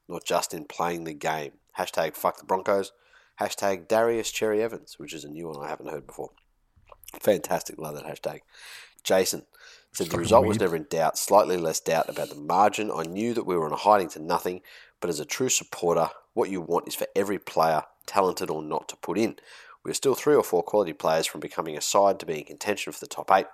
not 0.08 0.24
just 0.24 0.54
in 0.54 0.66
playing 0.66 1.02
the 1.02 1.14
game. 1.14 1.54
Hashtag 1.76 2.14
fuck 2.14 2.38
the 2.38 2.44
Broncos. 2.44 2.92
Hashtag 3.40 3.88
Darius 3.88 4.30
Cherry 4.30 4.62
Evans, 4.62 5.00
which 5.00 5.12
is 5.12 5.24
a 5.24 5.28
new 5.28 5.48
one 5.48 5.64
I 5.64 5.68
haven't 5.68 5.90
heard 5.90 6.06
before. 6.06 6.30
Fantastic. 7.20 7.76
Love 7.76 7.96
that 7.96 8.06
hashtag. 8.06 8.40
Jason 9.02 9.46
said 9.92 10.08
the 10.08 10.18
result 10.18 10.46
was 10.46 10.60
never 10.60 10.76
in 10.76 10.86
doubt. 10.90 11.16
Slightly 11.16 11.56
less 11.56 11.80
doubt 11.80 12.08
about 12.08 12.28
the 12.28 12.34
margin. 12.34 12.90
I 12.90 13.04
knew 13.04 13.32
that 13.34 13.46
we 13.46 13.56
were 13.56 13.66
on 13.66 13.72
a 13.72 13.76
hiding 13.76 14.08
to 14.10 14.22
nothing, 14.22 14.60
but 15.00 15.10
as 15.10 15.20
a 15.20 15.24
true 15.24 15.48
supporter, 15.48 16.10
what 16.34 16.50
you 16.50 16.60
want 16.60 16.88
is 16.88 16.94
for 16.94 17.06
every 17.14 17.38
player, 17.38 17.84
talented 18.06 18.50
or 18.50 18.62
not, 18.62 18.88
to 18.88 18.96
put 18.96 19.18
in. 19.18 19.36
We 19.84 19.90
are 19.90 19.94
still 19.94 20.14
three 20.14 20.34
or 20.34 20.42
four 20.42 20.62
quality 20.62 20.92
players 20.92 21.26
from 21.26 21.40
becoming 21.40 21.76
a 21.76 21.80
side 21.80 22.18
to 22.20 22.26
being 22.26 22.40
in 22.40 22.44
contention 22.44 22.92
for 22.92 23.00
the 23.00 23.06
top 23.06 23.30
eight. 23.32 23.46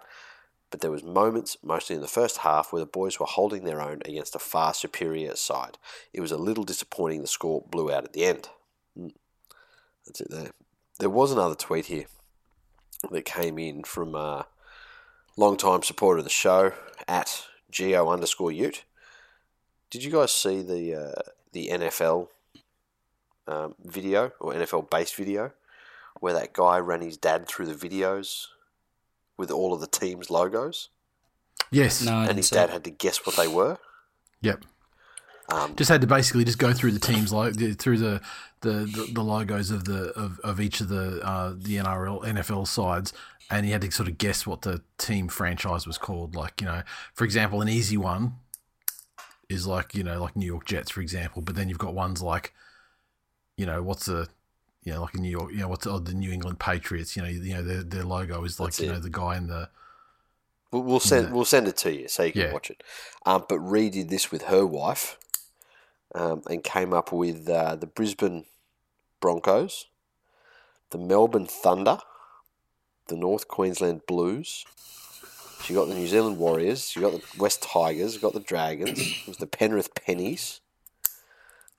But 0.70 0.80
there 0.80 0.90
was 0.90 1.05
moments, 1.05 1.59
mostly 1.62 1.95
in 1.95 2.03
the 2.03 2.09
first 2.09 2.38
half, 2.38 2.72
where 2.72 2.80
the 2.80 2.86
boys 2.86 3.20
were 3.20 3.26
holding 3.26 3.64
their 3.64 3.82
own 3.82 4.01
against 4.07 4.34
a 4.34 4.38
far 4.38 4.72
superior 4.72 5.36
side. 5.36 5.76
It 6.14 6.22
was 6.22 6.32
a 6.32 6.38
little 6.38 6.64
disappointing 6.64 7.20
the 7.20 7.26
score 7.26 7.62
blew 7.70 7.93
out 7.93 8.05
at 8.05 8.14
the 8.14 8.24
end. 8.24 8.49
Mm. 8.99 9.12
That's 10.07 10.22
it 10.22 10.30
there. 10.30 10.53
There 10.99 11.11
was 11.11 11.30
another 11.30 11.55
tweet 11.55 11.86
here 11.86 12.07
that 13.11 13.24
came 13.24 13.59
in 13.59 13.84
from 13.84 14.14
a 14.14 14.47
long-time 15.36 15.82
supporter 15.82 16.18
of 16.18 16.24
the 16.24 16.30
show 16.30 16.72
at 17.07 17.45
geo 17.70 18.11
underscore 18.11 18.53
ute. 18.53 18.84
Did 19.93 20.03
you 20.03 20.11
guys 20.11 20.32
see 20.32 20.62
the 20.62 20.95
uh, 20.95 21.22
the 21.53 21.68
NFL 21.68 22.28
um, 23.47 23.74
video 23.84 24.32
or 24.40 24.55
NFL 24.55 24.90
based 24.90 25.14
video 25.14 25.53
where 26.18 26.32
that 26.32 26.53
guy 26.53 26.78
ran 26.78 27.03
his 27.03 27.16
dad 27.16 27.47
through 27.47 27.66
the 27.66 27.74
videos 27.74 28.47
with 29.36 29.51
all 29.51 29.72
of 29.72 29.80
the 29.80 29.86
team's 29.86 30.30
logos, 30.30 30.88
Yes. 31.72 32.03
No, 32.03 32.20
and 32.20 32.36
his 32.36 32.51
dad 32.51 32.68
it. 32.68 32.72
had 32.72 32.84
to 32.84 32.90
guess 32.90 33.26
what 33.26 33.36
they 33.36 33.49
were. 33.49 33.78
Yep. 34.43 34.64
Um, 35.51 35.74
Just 35.74 35.90
had 35.90 36.01
to 36.03 36.07
basically 36.07 36.45
just 36.45 36.59
go 36.59 36.72
through 36.72 36.93
the 36.93 37.01
teams 37.01 37.32
like 37.32 37.55
through 37.78 37.99
the 37.99 38.20
the, 38.61 38.70
the, 38.70 39.11
the 39.12 39.22
logos 39.22 39.70
of 39.70 39.84
the 39.84 40.11
of, 40.12 40.38
of 40.40 40.61
each 40.61 40.80
of 40.80 40.88
the 40.88 41.20
uh, 41.26 41.55
the 41.57 41.76
NRL 41.76 42.24
NFL 42.24 42.68
sides, 42.68 43.12
and 43.51 43.66
he 43.66 43.72
had 43.72 43.80
to 43.80 43.90
sort 43.90 44.09
of 44.09 44.18
guess 44.18 44.47
what 44.47 44.62
the 44.62 44.82
team 44.99 45.28
franchise 45.28 45.86
was 45.86 45.99
called. 45.99 46.36
Like 46.36 46.61
you 46.61 46.66
know, 46.66 46.82
for 47.12 47.24
example, 47.24 47.61
an 47.61 47.68
easy 47.68 47.97
one 47.97 48.34
is 49.53 49.66
like 49.66 49.94
you 49.94 50.03
know 50.03 50.20
like 50.22 50.36
New 50.36 50.46
York 50.46 50.64
Jets, 50.64 50.90
for 50.90 51.00
example. 51.00 51.42
But 51.42 51.55
then 51.57 51.68
you've 51.68 51.78
got 51.78 51.94
ones 51.94 52.22
like 52.22 52.53
you 53.57 53.66
know 53.66 53.82
what's 53.82 54.07
the 54.07 54.28
you 54.82 54.92
know 54.92 55.03
like 55.03 55.14
a 55.14 55.18
New 55.20 55.30
York 55.30 55.53
you 55.53 55.59
know 55.59 55.68
what's 55.68 55.86
oh, 55.86 55.98
the 55.98 56.14
New 56.14 56.32
England 56.32 56.59
Patriots. 56.59 57.16
You 57.16 57.22
know 57.22 57.28
you 57.28 57.55
know 57.55 57.62
their 57.62 57.82
their 57.82 58.05
logo 58.05 58.42
is 58.44 58.59
like 58.59 58.68
That's 58.68 58.80
you 58.80 58.90
it. 58.90 58.94
know 58.94 58.98
the 59.00 59.11
guy 59.11 59.36
in 59.36 59.46
the 59.48 59.68
We'll, 60.72 60.82
we'll 60.82 61.00
send 61.00 61.28
Yeah. 61.28 61.32
we'll 61.34 61.44
send 61.44 61.68
it 61.68 61.76
to 61.78 61.92
you 61.92 62.09
so 62.09 62.22
you 62.22 62.32
can 62.32 62.40
Yeah. 62.42 62.53
watch 62.53 62.70
it. 62.70 62.82
Um, 63.26 63.44
but 63.48 63.59
Ree 63.61 63.90
did 63.90 64.09
this 64.09 64.32
with 64.32 64.44
her 64.44 64.66
wife, 64.66 65.18
um, 66.14 66.42
and 66.48 66.64
came 66.64 66.92
up 66.94 67.12
with 67.12 67.48
uh, 67.48 67.76
the 67.76 67.86
Brisbane 67.86 68.46
Broncos, 69.20 69.86
the 70.90 70.98
Melbourne 70.98 71.46
Thunder, 71.46 71.98
the 73.09 73.16
North 73.16 73.48
Queensland 73.48 74.07
Blues. 74.07 74.64
She 75.64 75.74
got 75.74 75.88
the 75.88 75.94
New 75.94 76.08
Zealand 76.08 76.38
Warriors. 76.38 76.88
She 76.88 77.00
got 77.00 77.12
the 77.12 77.22
West 77.38 77.62
Tigers. 77.62 78.14
You've 78.14 78.22
got 78.22 78.32
the 78.32 78.40
Dragons. 78.40 78.98
It 78.98 79.28
was 79.28 79.36
the 79.36 79.46
Penrith 79.46 79.94
Pennies, 79.94 80.60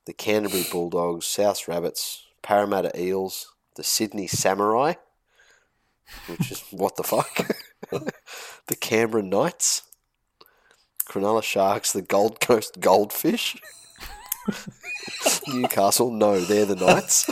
the 0.06 0.14
Canterbury 0.14 0.64
Bulldogs, 0.72 1.26
South 1.26 1.68
Rabbits, 1.68 2.26
Parramatta 2.42 2.98
Eels, 3.00 3.54
the 3.76 3.84
Sydney 3.84 4.28
Samurai, 4.28 4.94
which 6.28 6.50
is 6.50 6.64
what 6.72 6.96
the 6.96 7.04
fuck. 7.04 7.48
the 8.68 8.76
Canberra 8.80 9.22
Knights, 9.22 9.84
Cronulla 11.10 11.44
Sharks, 11.44 11.92
the 11.92 12.02
Gold 12.02 12.40
Coast 12.40 12.80
Goldfish, 12.80 13.58
Newcastle, 15.48 16.10
no, 16.10 16.40
they're 16.40 16.66
the 16.66 16.76
Knights, 16.76 17.30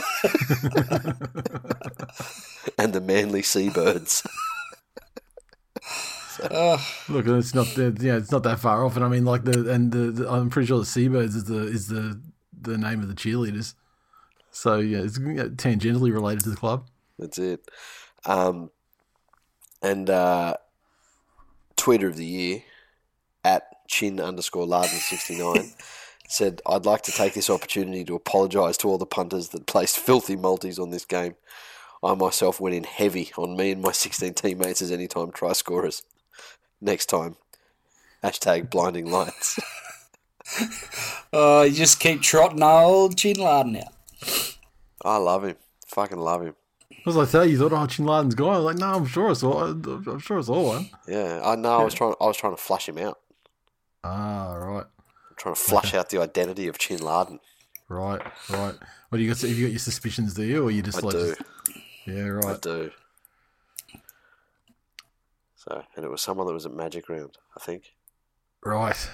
and 2.78 2.92
the 2.92 3.00
Manly 3.00 3.42
Seabirds. 3.42 4.26
Look, 7.08 7.26
it's 7.26 7.54
not 7.54 7.66
that 7.76 7.98
yeah, 8.00 8.16
it's 8.16 8.32
not 8.32 8.42
that 8.42 8.58
far 8.58 8.84
off, 8.84 8.96
and 8.96 9.04
I 9.04 9.08
mean 9.08 9.24
like 9.24 9.44
the 9.44 9.70
and 9.70 9.92
the, 9.92 10.10
the 10.10 10.30
I'm 10.30 10.50
pretty 10.50 10.66
sure 10.66 10.78
the 10.78 10.86
Seabirds 10.86 11.34
is 11.34 11.44
the 11.44 11.66
is 11.66 11.88
the 11.88 12.20
the 12.60 12.78
name 12.78 13.00
of 13.00 13.08
the 13.08 13.14
cheerleaders. 13.14 13.74
So 14.50 14.78
yeah, 14.78 14.98
it's 14.98 15.18
tangentially 15.18 16.12
related 16.12 16.44
to 16.44 16.50
the 16.50 16.56
club. 16.56 16.88
That's 17.18 17.38
it. 17.38 17.70
Um, 18.24 18.70
and 19.82 20.08
uh, 20.10 20.56
tweeter 21.76 22.08
of 22.08 22.16
the 22.16 22.26
year 22.26 22.62
at 23.44 23.64
chin 23.88 24.20
underscore 24.20 24.66
Laden 24.66 24.88
sixty 24.90 25.38
nine 25.38 25.72
said, 26.28 26.60
"I'd 26.66 26.86
like 26.86 27.02
to 27.02 27.12
take 27.12 27.34
this 27.34 27.50
opportunity 27.50 28.04
to 28.04 28.14
apologise 28.14 28.76
to 28.78 28.88
all 28.88 28.98
the 28.98 29.06
punters 29.06 29.50
that 29.50 29.66
placed 29.66 29.96
filthy 29.96 30.36
multis 30.36 30.78
on 30.78 30.90
this 30.90 31.04
game. 31.04 31.36
I 32.02 32.14
myself 32.14 32.60
went 32.60 32.74
in 32.74 32.84
heavy 32.84 33.30
on 33.36 33.56
me 33.56 33.70
and 33.70 33.80
my 33.80 33.92
sixteen 33.92 34.34
teammates 34.34 34.82
as 34.82 34.90
anytime 34.90 35.30
try 35.30 35.52
scorers. 35.52 36.02
Next 36.84 37.06
time, 37.06 37.36
hashtag 38.24 38.68
blinding 38.68 39.08
lights. 39.10 39.58
Oh, 41.32 41.62
you 41.66 41.72
just 41.72 42.00
keep 42.00 42.20
trotting 42.22 42.62
old 42.62 43.16
Chin 43.16 43.36
Laden 43.36 43.76
out. 43.76 44.56
I 45.04 45.16
love 45.16 45.44
him. 45.44 45.54
Fucking 45.86 46.18
love 46.18 46.42
him. 46.42 46.54
As 47.06 47.16
I 47.16 47.24
say, 47.24 47.46
you 47.46 47.58
thought, 47.58 47.72
oh, 47.72 47.86
Chin 47.86 48.04
Laden's 48.04 48.34
gone. 48.34 48.54
I 48.54 48.58
was 48.58 48.64
like, 48.64 48.78
no, 48.78 48.94
I'm 48.94 49.06
sure 49.06 49.30
it's 49.30 49.44
all. 49.44 49.62
I'm 49.62 50.18
sure 50.18 50.38
I 50.38 50.42
saw 50.42 50.66
one. 50.74 50.90
Yeah, 51.06 51.40
I 51.44 51.54
know. 51.54 51.78
I 51.78 51.84
was 51.84 51.94
trying. 51.94 52.14
I 52.20 52.26
was 52.26 52.36
trying 52.36 52.54
to 52.56 52.60
flush 52.60 52.88
him 52.88 52.98
out. 52.98 53.18
Ah, 54.04 54.54
right, 54.54 54.86
trying 55.36 55.54
to 55.54 55.60
flush 55.60 55.94
out 55.94 56.10
the 56.10 56.20
identity 56.20 56.66
of 56.66 56.78
Chin 56.78 56.98
Laden. 56.98 57.38
right, 57.88 58.20
right. 58.50 58.74
What 59.08 59.18
do 59.18 59.22
you 59.22 59.28
got? 59.30 59.40
Have 59.40 59.50
you 59.50 59.66
got 59.66 59.72
your 59.72 59.78
suspicions? 59.78 60.34
Do 60.34 60.42
you, 60.42 60.64
or 60.64 60.72
you 60.72 60.82
just 60.82 60.98
I 60.98 61.06
like? 61.06 61.14
do. 61.14 61.28
just- 61.28 61.42
yeah, 62.06 62.22
right. 62.26 62.56
I 62.56 62.58
do. 62.58 62.90
So, 65.64 65.82
and 65.94 66.04
it 66.04 66.10
was 66.10 66.20
someone 66.22 66.46
that 66.48 66.54
was 66.54 66.66
at 66.66 66.72
Magic 66.74 67.08
Round, 67.08 67.38
I 67.56 67.60
think, 67.60 67.92
Right. 68.64 69.08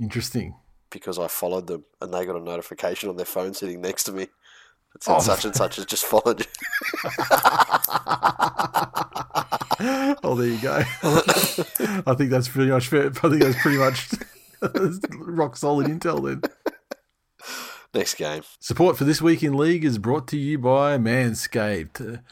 Interesting. 0.00 0.54
because 0.90 1.18
I 1.18 1.26
followed 1.28 1.66
them 1.66 1.84
and 2.00 2.12
they 2.14 2.24
got 2.26 2.36
a 2.36 2.40
notification 2.40 3.08
on 3.08 3.16
their 3.16 3.26
phone 3.26 3.54
sitting 3.54 3.80
next 3.80 4.04
to 4.04 4.12
me 4.12 4.28
that 4.92 5.02
said 5.02 5.16
Oh. 5.16 5.20
such 5.20 5.44
and 5.44 5.54
such 5.56 5.76
has 5.76 5.86
just 5.86 6.04
followed 6.04 6.40
you. 6.40 6.46
oh, 10.22 10.34
there 10.36 10.48
you 10.48 10.60
go. 10.60 10.82
I 12.06 12.14
think 12.16 12.30
that's 12.30 12.48
pretty 12.48 12.70
much 12.70 12.88
fair. 12.88 13.06
I 13.06 13.10
think 13.10 13.42
that's 13.42 13.60
pretty 13.60 13.78
much 13.78 14.08
rock 15.18 15.56
solid 15.56 15.86
intel 15.88 16.24
then. 16.24 16.42
Next 17.94 18.14
game. 18.14 18.42
Support 18.60 18.98
for 18.98 19.04
this 19.04 19.22
week 19.22 19.42
in 19.42 19.54
league 19.54 19.84
is 19.84 19.98
brought 19.98 20.28
to 20.28 20.36
you 20.36 20.58
by 20.58 20.98
Manscaped. 20.98 22.22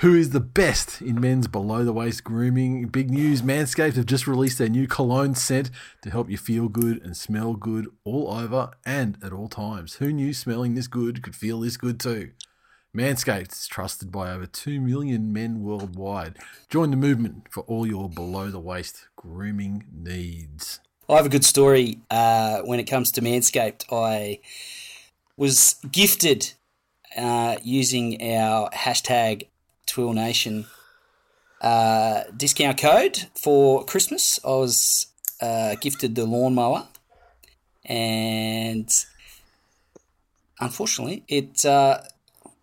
Who 0.00 0.14
is 0.14 0.30
the 0.30 0.40
best 0.40 1.02
in 1.02 1.20
men's 1.20 1.46
below 1.46 1.84
the 1.84 1.92
waist 1.92 2.24
grooming? 2.24 2.86
Big 2.86 3.10
news 3.10 3.42
Manscaped 3.42 3.96
have 3.96 4.06
just 4.06 4.26
released 4.26 4.56
their 4.56 4.70
new 4.70 4.86
cologne 4.86 5.34
scent 5.34 5.70
to 6.00 6.10
help 6.10 6.30
you 6.30 6.38
feel 6.38 6.68
good 6.70 7.02
and 7.04 7.14
smell 7.14 7.52
good 7.52 7.86
all 8.02 8.32
over 8.32 8.70
and 8.86 9.18
at 9.22 9.34
all 9.34 9.46
times. 9.46 9.96
Who 9.96 10.10
knew 10.10 10.32
smelling 10.32 10.74
this 10.74 10.86
good 10.86 11.22
could 11.22 11.36
feel 11.36 11.60
this 11.60 11.76
good 11.76 12.00
too? 12.00 12.30
Manscaped 12.96 13.52
is 13.52 13.66
trusted 13.66 14.10
by 14.10 14.32
over 14.32 14.46
2 14.46 14.80
million 14.80 15.34
men 15.34 15.62
worldwide. 15.62 16.38
Join 16.70 16.90
the 16.90 16.96
movement 16.96 17.48
for 17.50 17.60
all 17.64 17.86
your 17.86 18.08
below 18.08 18.48
the 18.48 18.58
waist 18.58 19.06
grooming 19.16 19.84
needs. 19.92 20.80
I 21.10 21.16
have 21.16 21.26
a 21.26 21.28
good 21.28 21.44
story 21.44 21.98
uh, 22.08 22.62
when 22.62 22.80
it 22.80 22.84
comes 22.84 23.12
to 23.12 23.20
Manscaped. 23.20 23.84
I 23.92 24.40
was 25.36 25.74
gifted 25.92 26.54
uh, 27.18 27.56
using 27.62 28.22
our 28.22 28.70
hashtag 28.70 29.48
Twill 29.86 30.12
Nation 30.12 30.66
uh, 31.60 32.22
discount 32.36 32.78
code 32.78 33.26
for 33.34 33.84
Christmas. 33.84 34.38
I 34.44 34.48
was 34.48 35.06
uh, 35.40 35.74
gifted 35.80 36.14
the 36.14 36.24
lawnmower, 36.24 36.88
and 37.84 38.88
unfortunately, 40.60 41.24
it 41.28 41.64
uh, 41.64 42.00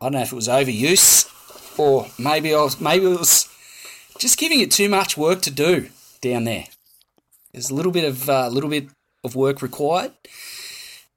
I 0.02 0.06
don't 0.06 0.14
know 0.14 0.22
if 0.22 0.32
it 0.32 0.36
was 0.36 0.48
overuse 0.48 1.34
or 1.80 2.08
maybe 2.18 2.54
I 2.54 2.62
was 2.62 2.80
maybe 2.80 3.06
it 3.06 3.20
was 3.20 3.50
just 4.18 4.38
giving 4.38 4.60
it 4.60 4.72
too 4.72 4.90
much 4.90 5.18
work 5.18 5.42
to 5.44 5.52
do 5.52 5.90
down 6.22 6.46
there. 6.46 6.66
There's 7.52 7.70
a 7.70 7.76
little 7.76 7.92
bit 7.92 8.04
of 8.04 8.30
a 8.30 8.34
uh, 8.34 8.50
little 8.50 8.70
bit 8.70 8.88
of 9.24 9.36
work 9.36 9.62
required, 9.62 10.14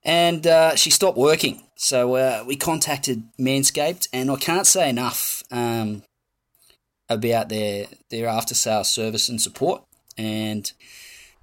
and 0.04 0.46
uh, 0.46 0.76
she 0.76 0.90
stopped 0.90 1.18
working. 1.18 1.62
So 1.82 2.16
uh, 2.16 2.44
we 2.46 2.56
contacted 2.56 3.22
Manscaped, 3.38 4.08
and 4.12 4.30
I 4.30 4.36
can't 4.36 4.66
say 4.66 4.90
enough 4.90 5.42
um, 5.50 6.02
about 7.08 7.48
their 7.48 7.86
their 8.10 8.28
after 8.28 8.54
sales 8.54 8.90
service 8.90 9.30
and 9.30 9.40
support. 9.40 9.82
And 10.18 10.70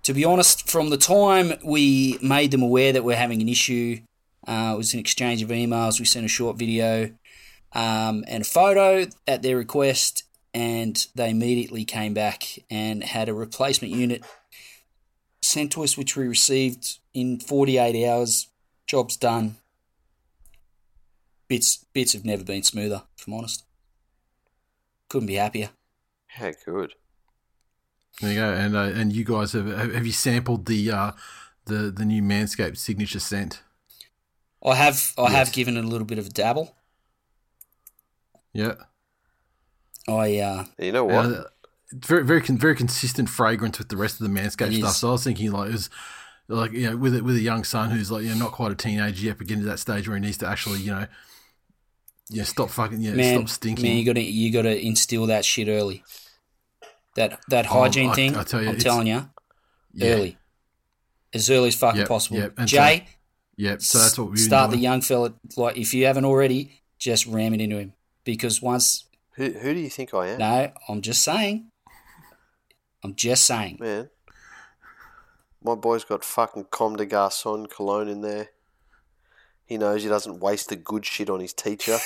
to 0.03 0.13
be 0.13 0.23
honest, 0.23 0.69
from 0.69 0.91
the 0.91 0.97
time 0.97 1.53
we 1.65 2.19
made 2.21 2.51
them 2.51 2.61
aware 2.61 2.93
that 2.93 3.03
we're 3.03 3.15
having 3.15 3.41
an 3.41 3.49
issue, 3.49 4.01
uh, 4.47 4.73
it 4.75 4.77
was 4.77 4.93
an 4.93 4.99
exchange 4.99 5.41
of 5.41 5.49
emails. 5.49 5.99
We 5.99 6.05
sent 6.05 6.23
a 6.23 6.29
short 6.29 6.55
video 6.55 7.09
um, 7.73 8.23
and 8.27 8.43
a 8.43 8.45
photo 8.45 9.07
at 9.27 9.41
their 9.41 9.57
request, 9.57 10.21
and 10.53 11.03
they 11.15 11.31
immediately 11.31 11.83
came 11.83 12.13
back 12.13 12.59
and 12.69 13.03
had 13.03 13.27
a 13.27 13.33
replacement 13.33 13.91
unit 13.91 14.23
sent 15.41 15.71
to 15.71 15.83
us, 15.83 15.97
which 15.97 16.15
we 16.15 16.27
received 16.27 16.99
in 17.15 17.39
48 17.39 18.07
hours. 18.07 18.49
Job's 18.85 19.17
done. 19.17 19.55
Bits 21.47 21.85
bits 21.93 22.13
have 22.13 22.25
never 22.25 22.43
been 22.43 22.63
smoother, 22.63 23.03
if 23.17 23.25
I'm 23.27 23.33
honest. 23.33 23.63
Couldn't 25.09 25.27
be 25.27 25.35
happier. 25.35 25.69
Yeah, 26.39 26.51
good. 26.65 26.93
There 28.21 28.31
you 28.31 28.39
go. 28.39 28.51
And 28.53 28.75
uh, 28.75 28.79
and 28.99 29.13
you 29.13 29.23
guys 29.23 29.53
have 29.53 29.67
have 29.67 30.05
you 30.05 30.11
sampled 30.11 30.65
the 30.65 30.91
uh, 30.91 31.11
the 31.65 31.91
the 31.91 32.03
new 32.05 32.21
Manscaped 32.21 32.77
signature 32.77 33.19
scent? 33.19 33.61
I 34.65 34.75
have 34.75 35.13
I 35.17 35.29
have 35.29 35.53
given 35.53 35.77
it 35.77 35.85
a 35.85 35.87
little 35.87 36.05
bit 36.07 36.17
of 36.19 36.25
a 36.27 36.29
dabble. 36.29 36.75
Yeah. 38.53 38.73
I 40.07 40.39
uh, 40.39 40.65
You 40.79 40.91
know 40.91 41.05
what? 41.05 41.25
Uh, 41.25 41.43
it's 41.91 42.07
very 42.07 42.25
very 42.25 42.41
very 42.41 42.75
consistent 42.75 43.29
fragrance 43.29 43.77
with 43.77 43.89
the 43.89 43.97
rest 43.97 44.19
of 44.19 44.27
the 44.27 44.33
Manscaped 44.33 44.73
It 44.73 44.79
stuff. 44.79 44.89
is. 44.91 44.97
So 44.97 45.09
I 45.09 45.11
was 45.11 45.23
thinking 45.23 45.51
like 45.51 45.69
it 45.69 45.73
was 45.73 45.89
like 46.49 46.71
you 46.71 46.89
know 46.89 46.97
with 46.97 47.15
a, 47.15 47.23
with 47.23 47.35
a 47.35 47.41
young 47.41 47.63
son 47.63 47.91
who's 47.91 48.11
like 48.11 48.23
you 48.23 48.29
know 48.29 48.35
not 48.35 48.51
quite 48.51 48.71
a 48.71 48.75
teenager 48.75 49.25
yet, 49.25 49.37
but 49.37 49.47
getting 49.47 49.63
to 49.63 49.69
that 49.69 49.79
stage 49.79 50.07
where 50.07 50.17
he 50.17 50.21
needs 50.21 50.37
to 50.39 50.47
actually 50.47 50.79
you 50.79 50.91
know 50.91 51.07
yeah 52.29 52.43
stop 52.43 52.69
fucking 52.69 53.01
yeah 53.01 53.13
man, 53.13 53.35
stop 53.37 53.49
stinking. 53.49 53.83
man, 53.85 53.97
you 53.97 54.05
got 54.05 54.13
to 54.15 54.21
you 54.21 54.51
got 54.51 54.63
to 54.63 54.79
instill 54.85 55.27
that 55.27 55.45
shit 55.45 55.67
early. 55.67 56.03
That 57.15 57.39
that 57.49 57.65
Oh, 57.65 57.81
hygiene 57.81 58.09
I- 58.11 58.13
thing. 58.15 58.35
I 58.35 58.43
tell 58.43 58.61
you, 58.61 58.69
I'm 58.69 58.77
telling 58.77 59.07
you, 59.07 59.29
Yeah. 59.93 60.07
early, 60.13 60.37
as 61.33 61.49
early 61.49 61.69
as 61.69 61.75
fucking 61.75 61.99
Yep, 62.01 62.07
possible. 62.07 62.37
yep, 62.37 62.53
and 62.57 62.67
Jay, 62.67 63.07
Yep. 63.59 63.81
So 63.81 63.97
that's 63.97 64.17
what 64.19 64.29
we 64.31 64.37
start 64.37 64.69
the 64.71 64.77
young 64.77 65.01
fella. 65.01 65.33
Like 65.55 65.77
if 65.77 65.93
you 65.93 66.05
haven't 66.05 66.25
already, 66.25 66.83
just 66.99 67.25
ram 67.25 67.53
it 67.55 67.61
into 67.61 67.77
him 67.79 67.93
because 68.23 68.61
once. 68.61 69.05
Who, 69.33 69.49
who 69.51 69.73
do 69.73 69.79
you 69.79 69.89
think 69.89 70.13
I 70.13 70.27
am? 70.29 70.39
No, 70.39 70.71
I'm 70.89 71.01
just 71.01 71.23
saying. 71.23 71.71
I'm 73.03 73.15
just 73.15 73.45
saying. 73.45 73.77
Man, 73.79 74.09
my 75.63 75.75
boy's 75.75 76.03
got 76.03 76.23
fucking 76.23 76.65
Comme 76.71 76.95
des 76.97 77.05
Garçons 77.07 77.67
cologne 77.69 78.09
in 78.09 78.21
there. 78.21 78.49
He 79.67 79.77
knows 79.77 80.01
he 80.03 80.09
doesn't 80.09 80.39
waste 80.39 80.69
the 80.69 80.75
good 80.77 81.05
shit 81.05 81.29
on 81.29 81.39
his 81.41 81.53
teacher. 81.53 81.97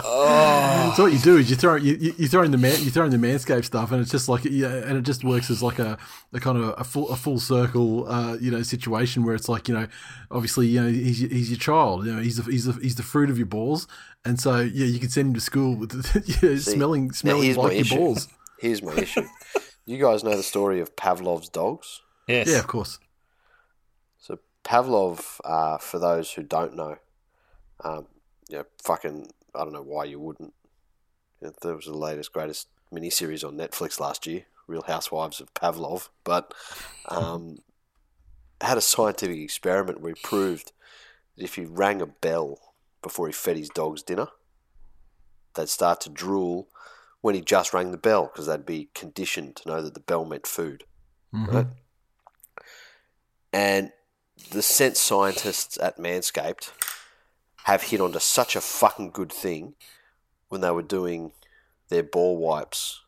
Oh, 0.00 0.92
So 0.96 1.04
what 1.04 1.12
you 1.12 1.18
do 1.18 1.36
is 1.36 1.48
you 1.48 1.54
throw 1.54 1.76
you 1.76 1.94
you 2.00 2.14
you 2.18 2.26
throw 2.28 2.42
in 2.42 2.50
the 2.50 2.58
man 2.58 2.72
you 2.82 2.90
throw 2.90 3.04
in 3.04 3.10
the 3.10 3.16
manscape 3.18 3.64
stuff 3.64 3.92
and 3.92 4.00
it's 4.00 4.10
just 4.10 4.28
like 4.28 4.44
yeah 4.44 4.66
and 4.68 4.96
it 4.98 5.02
just 5.02 5.22
works 5.22 5.48
as 5.50 5.62
like 5.62 5.78
a, 5.78 5.96
a 6.32 6.40
kind 6.40 6.58
of 6.58 6.74
a 6.76 6.82
full 6.82 7.08
a 7.10 7.16
full 7.16 7.38
circle 7.38 8.08
uh, 8.10 8.36
you 8.40 8.50
know 8.50 8.62
situation 8.62 9.22
where 9.24 9.34
it's 9.34 9.48
like 9.48 9.68
you 9.68 9.74
know 9.74 9.86
obviously 10.30 10.66
you 10.66 10.82
know 10.82 10.88
he's 10.90 11.20
your- 11.20 11.30
he's 11.30 11.50
your 11.50 11.58
child 11.58 12.04
you 12.06 12.12
know 12.12 12.20
he's 12.20 12.36
the, 12.42 12.50
he's 12.50 12.64
the, 12.64 12.72
he's 12.82 12.96
the 12.96 13.02
fruit 13.04 13.30
of 13.30 13.38
your 13.38 13.46
balls 13.46 13.86
and 14.24 14.40
so 14.40 14.56
yeah 14.60 14.86
you 14.86 14.98
can 14.98 15.08
send 15.08 15.28
him 15.28 15.34
to 15.34 15.40
school 15.40 15.76
with 15.76 15.92
you 16.42 16.48
know, 16.48 16.56
See, 16.56 16.72
smelling 16.72 17.12
smelling 17.12 17.44
here's 17.44 17.56
like 17.56 17.72
your 17.72 17.80
issue. 17.82 17.96
balls 17.96 18.28
Here's 18.58 18.82
my 18.82 18.94
issue. 18.94 19.22
You 19.86 19.98
guys 19.98 20.24
know 20.24 20.36
the 20.36 20.42
story 20.42 20.80
of 20.80 20.96
Pavlov's 20.96 21.48
dogs? 21.48 22.00
yes. 22.26 22.48
yeah 22.48 22.58
of 22.58 22.66
course 22.66 22.94
So 22.94 23.07
Pavlov, 24.68 25.40
uh, 25.44 25.78
for 25.78 25.98
those 25.98 26.32
who 26.32 26.42
don't 26.42 26.76
know, 26.76 26.98
um, 27.82 28.06
you 28.50 28.58
know, 28.58 28.64
fucking, 28.82 29.30
I 29.54 29.64
don't 29.64 29.72
know 29.72 29.82
why 29.82 30.04
you 30.04 30.20
wouldn't. 30.20 30.52
You 31.40 31.48
know, 31.48 31.54
there 31.62 31.74
was 31.74 31.86
the 31.86 31.96
latest, 31.96 32.34
greatest 32.34 32.68
miniseries 32.92 33.46
on 33.46 33.56
Netflix 33.56 33.98
last 33.98 34.26
year, 34.26 34.44
Real 34.66 34.82
Housewives 34.82 35.40
of 35.40 35.54
Pavlov, 35.54 36.10
but 36.22 36.52
um, 37.06 37.60
had 38.60 38.76
a 38.76 38.82
scientific 38.82 39.38
experiment 39.38 40.02
where 40.02 40.12
he 40.12 40.20
proved 40.22 40.72
that 41.36 41.44
if 41.44 41.54
he 41.54 41.64
rang 41.64 42.02
a 42.02 42.06
bell 42.06 42.58
before 43.00 43.26
he 43.26 43.32
fed 43.32 43.56
his 43.56 43.70
dogs 43.70 44.02
dinner, 44.02 44.28
they'd 45.54 45.70
start 45.70 46.00
to 46.02 46.10
drool 46.10 46.68
when 47.22 47.34
he 47.34 47.40
just 47.40 47.72
rang 47.72 47.90
the 47.90 47.96
bell 47.96 48.24
because 48.24 48.46
they'd 48.46 48.66
be 48.66 48.90
conditioned 48.94 49.56
to 49.56 49.68
know 49.68 49.80
that 49.80 49.94
the 49.94 50.00
bell 50.00 50.26
meant 50.26 50.46
food. 50.46 50.84
Right? 51.46 51.66
And 53.52 53.92
the 54.50 54.62
scent 54.62 54.96
scientists 54.96 55.78
at 55.78 55.98
Manscaped 55.98 56.72
have 57.64 57.82
hit 57.84 58.00
onto 58.00 58.18
such 58.18 58.56
a 58.56 58.60
fucking 58.60 59.10
good 59.10 59.32
thing 59.32 59.74
when 60.48 60.62
they 60.62 60.70
were 60.70 60.82
doing 60.82 61.32
their 61.90 62.02
ball 62.02 62.38
wipes 62.38 63.02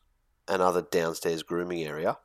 and 0.47 0.61
other 0.61 0.81
downstairs 0.81 1.41
grooming 1.41 1.83
area 1.83 2.17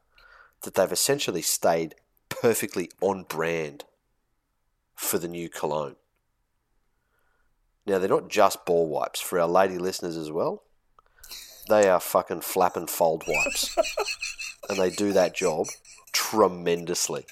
that 0.62 0.74
they've 0.74 0.92
essentially 0.92 1.40
stayed 1.40 1.94
perfectly 2.28 2.90
on 3.00 3.22
brand 3.22 3.84
for 4.94 5.18
the 5.18 5.28
new 5.28 5.48
cologne. 5.48 5.96
Now, 7.86 7.98
they're 7.98 8.08
not 8.08 8.28
just 8.28 8.66
ball 8.66 8.88
wipes 8.88 9.20
for 9.20 9.38
our 9.40 9.48
lady 9.48 9.78
listeners 9.78 10.16
as 10.16 10.30
well. 10.30 10.64
They 11.68 11.88
are 11.88 12.00
fucking 12.00 12.42
flap 12.42 12.76
and 12.76 12.90
fold 12.90 13.24
wipes. 13.26 13.74
and 14.68 14.78
they 14.78 14.90
do 14.90 15.12
that 15.12 15.34
job 15.34 15.68
tremendously. 16.12 17.26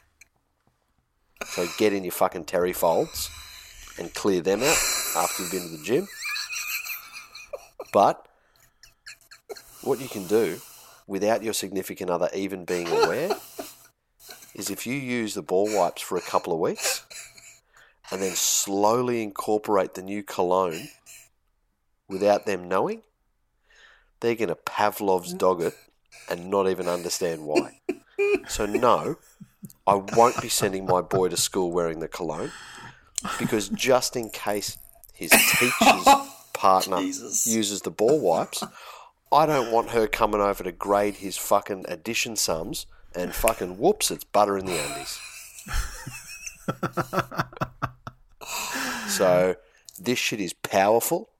So 1.47 1.67
get 1.79 1.93
in 1.93 2.05
your 2.05 2.13
fucking 2.13 2.45
terry 2.45 2.73
folds 2.73 3.31
and 3.99 4.13
clear 4.15 4.41
them 4.41 4.63
out 4.63 4.77
after 5.17 5.43
you've 5.43 5.53
been 5.53 5.63
to 5.63 5.77
the 5.77 5.83
gym. 5.83 6.09
But 7.93 8.27
what 9.83 10.01
you 10.01 10.09
can 10.09 10.27
do 10.27 10.61
without 11.07 11.43
your 11.43 11.53
significant 11.53 12.11
other 12.11 12.29
even 12.35 12.65
being 12.65 12.89
aware 12.89 13.37
is 14.55 14.71
if 14.71 14.87
you 14.87 14.95
use 14.95 15.35
the 15.35 15.43
ball 15.43 15.69
wipes 15.75 16.03
for 16.03 16.17
a 16.17 16.23
couple 16.23 16.53
of 16.53 16.59
weeks 16.59 17.05
and 18.11 18.23
then 18.23 18.35
slowly 18.35 19.23
incorporate 19.23 19.95
the 19.95 20.03
new 20.03 20.23
cologne 20.23 20.89
without 22.09 22.47
them 22.47 22.69
knowing, 22.69 23.03
they're 24.21 24.35
going 24.35 24.49
to 24.49 24.55
Pavlov's 24.55 25.35
dog 25.35 25.63
it 25.63 25.75
and 26.31 26.51
not 26.51 26.69
even 26.69 26.89
understand 26.89 27.45
why. 27.45 27.81
So, 28.49 28.67
no, 28.67 29.17
I 29.87 29.95
won't 30.17 30.41
be 30.41 30.49
sending 30.49 30.87
my 30.87 31.03
boy 31.03 31.29
to 31.29 31.37
school 31.37 31.71
wearing 31.71 32.01
the 32.01 32.09
cologne 32.09 32.53
because 33.39 33.69
just 33.69 34.17
in 34.17 34.31
case 34.31 34.79
his 35.13 35.31
teacher's 35.31 36.09
partner 36.55 36.99
Jesus. 36.99 37.47
uses 37.47 37.83
the 37.83 37.91
ball 37.91 38.19
wipes, 38.19 38.65
I 39.31 39.47
don't 39.47 39.71
want 39.71 39.91
her 39.91 40.07
coming 40.07 40.41
over 40.41 40.65
to 40.65 40.73
grade 40.73 41.17
his 41.17 41.37
fucking 41.37 41.85
addition 41.89 42.37
sums 42.37 42.87
and 43.15 43.35
fucking 43.35 43.79
whoops, 43.79 44.11
it's 44.11 44.25
butter 44.25 44.57
in 44.59 44.67
the 44.67 44.79
undies. 44.79 45.21
so, 49.09 49.57
this 50.01 50.19
shit 50.19 50.41
is 50.41 50.53
powerful 50.53 51.31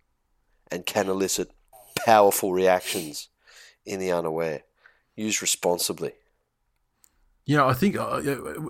and 0.71 0.87
can 0.87 1.09
elicit 1.09 1.51
powerful 1.97 2.53
reactions 2.53 3.29
in 3.85 3.99
the 4.01 4.13
unaware. 4.13 4.63
Use 5.17 5.41
responsibly. 5.43 6.13
You 7.47 7.59
know, 7.59 7.69
I 7.69 7.75
think 7.75 7.97
uh, 7.97 8.23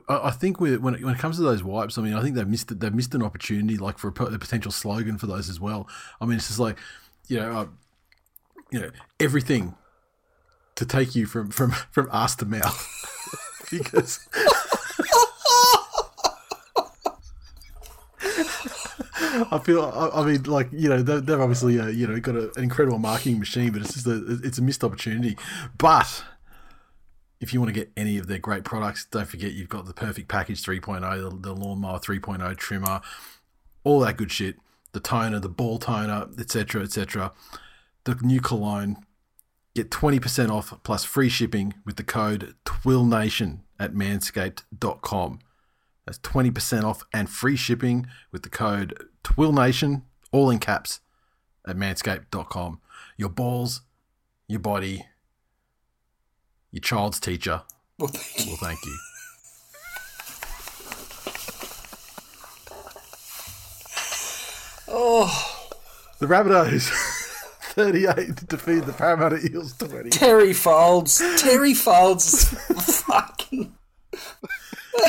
I 0.08 0.28
I 0.28 0.30
think 0.32 0.60
when 0.60 0.74
it, 0.74 0.82
when 0.82 0.94
it 0.94 1.18
comes 1.18 1.36
to 1.36 1.42
those 1.42 1.62
wipes, 1.62 1.96
I 1.96 2.02
mean, 2.02 2.14
I 2.14 2.22
think 2.22 2.34
they've 2.34 2.48
missed 2.48 2.80
they've 2.80 2.94
missed 2.94 3.14
an 3.14 3.22
opportunity 3.22 3.76
like 3.76 3.98
for 3.98 4.08
a, 4.08 4.24
a 4.24 4.38
potential 4.38 4.72
slogan 4.72 5.16
for 5.16 5.26
those 5.26 5.48
as 5.48 5.60
well. 5.60 5.88
I 6.20 6.26
mean, 6.26 6.38
it's 6.38 6.48
just 6.48 6.58
like 6.58 6.78
you 7.28 7.38
know, 7.38 7.52
uh, 7.52 7.66
you 8.72 8.80
know, 8.80 8.90
everything 9.20 9.76
to 10.74 10.84
take 10.84 11.14
you 11.14 11.26
from 11.26 11.50
from 11.50 11.70
from 11.92 12.08
ass 12.12 12.34
to 12.36 12.46
mouth 12.46 12.84
because. 13.70 14.28
I 19.50 19.58
feel. 19.58 19.84
I, 19.84 20.20
I 20.20 20.24
mean, 20.24 20.42
like 20.44 20.68
you 20.72 20.88
know, 20.88 21.02
they've, 21.02 21.40
obviously 21.40 21.78
uh, 21.78 21.86
you 21.86 22.06
know 22.06 22.18
got 22.20 22.36
a, 22.36 22.52
an 22.56 22.64
incredible 22.64 22.98
marketing 22.98 23.38
machine, 23.38 23.72
but 23.72 23.82
it's 23.82 23.94
just 23.94 24.06
a 24.06 24.40
it's 24.42 24.58
a 24.58 24.62
missed 24.62 24.84
opportunity. 24.84 25.36
But 25.76 26.24
if 27.40 27.52
you 27.52 27.60
want 27.60 27.74
to 27.74 27.78
get 27.78 27.90
any 27.96 28.18
of 28.18 28.26
their 28.26 28.38
great 28.38 28.64
products, 28.64 29.06
don't 29.10 29.28
forget 29.28 29.52
you've 29.52 29.68
got 29.68 29.86
the 29.86 29.92
Perfect 29.92 30.28
Package 30.28 30.62
3.0, 30.62 31.00
the, 31.00 31.48
the 31.48 31.54
Lawnmower 31.54 31.98
3.0 31.98 32.56
trimmer, 32.56 33.00
all 33.82 34.00
that 34.00 34.16
good 34.16 34.32
shit, 34.32 34.56
the 34.92 35.00
toner, 35.00 35.40
the 35.40 35.48
ball 35.48 35.78
toner, 35.78 36.28
etc., 36.38 36.82
etc. 36.82 37.32
The 38.04 38.14
new 38.22 38.40
cologne. 38.40 38.96
Get 39.74 39.90
20% 39.90 40.50
off 40.50 40.72
plus 40.84 41.04
free 41.04 41.28
shipping 41.28 41.74
with 41.84 41.96
the 41.96 42.04
code 42.04 42.54
TWILNATION 42.64 43.62
at 43.78 43.92
manscaped.com. 43.92 45.40
That's 46.06 46.18
20% 46.18 46.84
off 46.84 47.02
and 47.12 47.28
free 47.28 47.56
shipping 47.56 48.06
with 48.30 48.42
the 48.44 48.50
code 48.50 49.04
TWILNATION, 49.24 50.02
all 50.30 50.50
in 50.50 50.60
caps, 50.60 51.00
at 51.66 51.76
manscaped.com. 51.76 52.80
Your 53.16 53.30
balls, 53.30 53.80
your 54.46 54.60
body, 54.60 55.06
your 56.74 56.80
child's 56.80 57.20
teacher 57.20 57.62
Well, 57.98 58.08
thank 58.08 58.44
you. 58.46 58.50
will 58.50 58.58
thank 58.58 58.84
you. 58.84 58.98
Oh, 64.86 65.68
The 66.18 66.26
Rabbitohs, 66.26 66.88
38 67.74 68.36
to 68.36 68.44
defeat 68.46 68.80
the 68.80 68.92
Parramatta 68.92 69.38
Eels 69.50 69.72
20. 69.74 70.10
Terry 70.10 70.52
Folds. 70.52 71.18
Terry 71.40 71.74
Folds 71.74 72.48
fucking. 73.02 73.74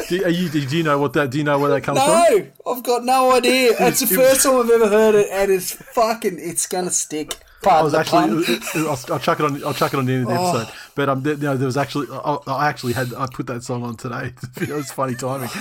Do, 0.09 0.23
are 0.23 0.29
you, 0.29 0.49
do 0.49 0.59
you 0.77 0.83
know 0.83 0.97
what 0.97 1.13
that? 1.13 1.29
Do 1.31 1.37
you 1.37 1.43
know 1.43 1.59
where 1.59 1.69
that 1.69 1.81
comes 1.81 1.99
from? 1.99 2.07
No, 2.09 2.47
I've 2.67 2.83
got 2.83 3.03
no 3.03 3.31
idea. 3.35 3.73
It's 3.79 3.99
the 3.99 4.07
first 4.15 4.43
time 4.43 4.59
I've 4.59 4.69
ever 4.69 4.87
heard 4.87 5.15
it, 5.15 5.27
and 5.31 5.51
it's 5.51 5.71
fucking. 5.71 6.37
It's 6.39 6.65
gonna 6.67 6.89
stick. 6.89 7.35
I 7.65 7.69
Pardon 7.81 7.85
was 7.85 7.93
actually. 7.93 8.59
I'll, 8.87 8.99
I'll 9.13 9.19
chuck 9.19 9.39
it 9.39 9.45
on. 9.45 9.63
I'll 9.63 9.73
chuck 9.73 9.93
it 9.93 9.97
on 9.97 10.05
the 10.05 10.13
end 10.13 10.23
of 10.23 10.29
the 10.29 10.39
Oh. 10.39 10.57
episode. 10.57 10.73
But 10.95 11.09
um, 11.09 11.21
there, 11.23 11.35
there 11.35 11.65
was 11.65 11.77
actually, 11.77 12.07
I, 12.11 12.37
I 12.47 12.67
actually 12.69 12.93
had, 12.93 13.13
I 13.13 13.27
put 13.31 13.47
that 13.47 13.63
song 13.63 13.83
on 13.83 13.95
today. 13.97 14.33
it 14.61 14.69
was 14.69 14.91
funny 14.91 15.15
timing. 15.15 15.49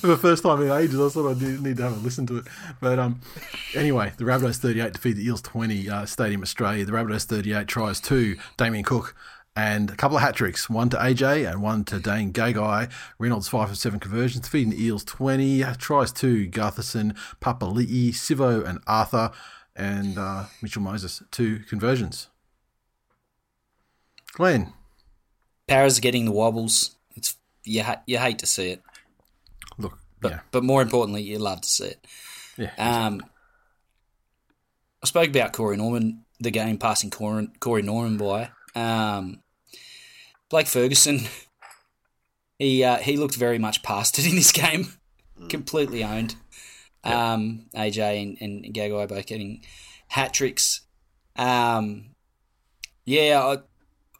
For 0.00 0.06
the 0.06 0.16
first 0.16 0.42
time 0.42 0.62
in 0.62 0.70
ages, 0.70 0.98
I 1.00 1.08
thought 1.08 1.30
I 1.36 1.38
need, 1.38 1.60
need 1.60 1.76
to 1.78 1.82
have 1.84 1.92
a 1.92 2.00
listen 2.00 2.26
to 2.28 2.38
it. 2.38 2.46
But 2.80 2.98
um, 2.98 3.20
anyway, 3.74 4.12
the 4.16 4.24
Rabbitohs 4.24 4.56
38 4.56 4.92
defeat 4.94 5.12
the 5.14 5.24
Eels 5.26 5.42
20, 5.42 5.88
uh, 5.90 6.06
Stadium 6.06 6.42
Australia. 6.42 6.84
The 6.84 6.92
Rabbitohs 6.92 7.24
38 7.24 7.66
tries 7.66 8.00
to 8.02 8.36
Damien 8.56 8.84
Cook 8.84 9.14
and 9.56 9.90
a 9.90 9.96
couple 9.96 10.16
of 10.16 10.22
hat 10.22 10.36
tricks, 10.36 10.70
one 10.70 10.88
to 10.90 10.96
AJ 10.96 11.50
and 11.50 11.60
one 11.62 11.84
to 11.84 11.98
Dane 11.98 12.32
Gagai. 12.32 12.90
Reynolds 13.18 13.48
5 13.48 13.70
of 13.70 13.78
7 13.78 14.00
conversions, 14.00 14.44
defeating 14.44 14.70
the 14.70 14.82
Eels 14.82 15.04
20. 15.04 15.64
Tries 15.78 16.12
to 16.12 16.48
Gutherson, 16.48 17.16
Papali'i, 17.40 18.10
Sivo, 18.10 18.64
and 18.66 18.78
Arthur. 18.86 19.32
And 19.76 20.18
uh, 20.18 20.44
Mitchell 20.60 20.82
Moses, 20.82 21.22
two 21.30 21.60
conversions. 21.60 22.28
Glenn, 24.32 24.72
Parra's 25.66 26.00
getting 26.00 26.24
the 26.24 26.32
wobbles. 26.32 26.96
It's 27.16 27.36
you. 27.64 27.82
Ha- 27.82 28.02
you 28.06 28.18
hate 28.18 28.38
to 28.40 28.46
see 28.46 28.70
it, 28.70 28.82
look, 29.78 29.98
but 30.20 30.32
yeah, 30.32 30.40
but 30.50 30.62
more 30.62 30.82
importantly, 30.82 31.22
you 31.22 31.38
love 31.38 31.60
to 31.62 31.68
see 31.68 31.86
it. 31.86 32.06
yeah. 32.56 32.70
Um, 32.78 33.22
I 35.02 35.06
spoke 35.06 35.28
about 35.28 35.52
Corey 35.52 35.76
Norman, 35.76 36.24
the 36.38 36.50
game 36.50 36.78
passing 36.78 37.10
Corey, 37.10 37.48
Corey 37.58 37.82
Norman 37.82 38.16
by. 38.18 38.50
Um, 38.74 39.42
Blake 40.48 40.66
Ferguson 40.66 41.20
he 42.58 42.84
uh, 42.84 42.98
he 42.98 43.16
looked 43.16 43.34
very 43.36 43.58
much 43.58 43.82
past 43.82 44.18
it 44.18 44.28
in 44.28 44.36
this 44.36 44.52
game, 44.64 44.92
completely 45.48 46.04
owned. 46.04 46.36
Um, 47.02 47.66
AJ 47.74 48.22
and, 48.22 48.38
and 48.40 48.74
Gagai 48.74 49.08
both 49.08 49.26
getting 49.26 49.62
hat 50.08 50.34
tricks. 50.34 50.82
Um, 51.36 52.10
yeah, 53.04 53.40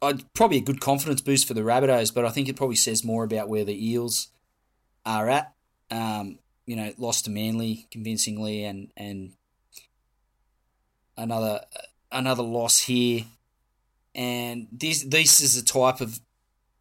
I, 0.03 0.07
I'd 0.07 0.33
probably 0.33 0.59
a 0.59 0.63
good 0.63 0.81
confidence 0.81 1.21
boost 1.21 1.47
for 1.47 1.55
the 1.55 1.61
Rabbitohs, 1.61 2.15
but 2.15 2.25
I 2.25 2.31
think 2.31 2.49
it 2.49 2.57
probably 2.57 2.77
says 2.77 3.05
more 3.05 3.25
about 3.25 3.49
where 3.49 3.65
the 3.65 3.89
Eels 3.89 4.29
are 5.05 5.29
at. 5.29 5.53
Um, 5.91 6.39
you 6.67 6.77
know, 6.77 6.93
lost 6.99 7.25
to 7.25 7.31
Manly 7.31 7.87
convincingly, 7.91 8.65
and 8.65 8.91
and 8.97 9.33
another 11.17 11.61
another 12.11 12.43
loss 12.43 12.81
here. 12.81 13.25
And 14.15 14.69
this 14.73 15.03
this 15.03 15.41
is 15.41 15.61
the 15.61 15.67
type 15.67 16.01
of 16.01 16.21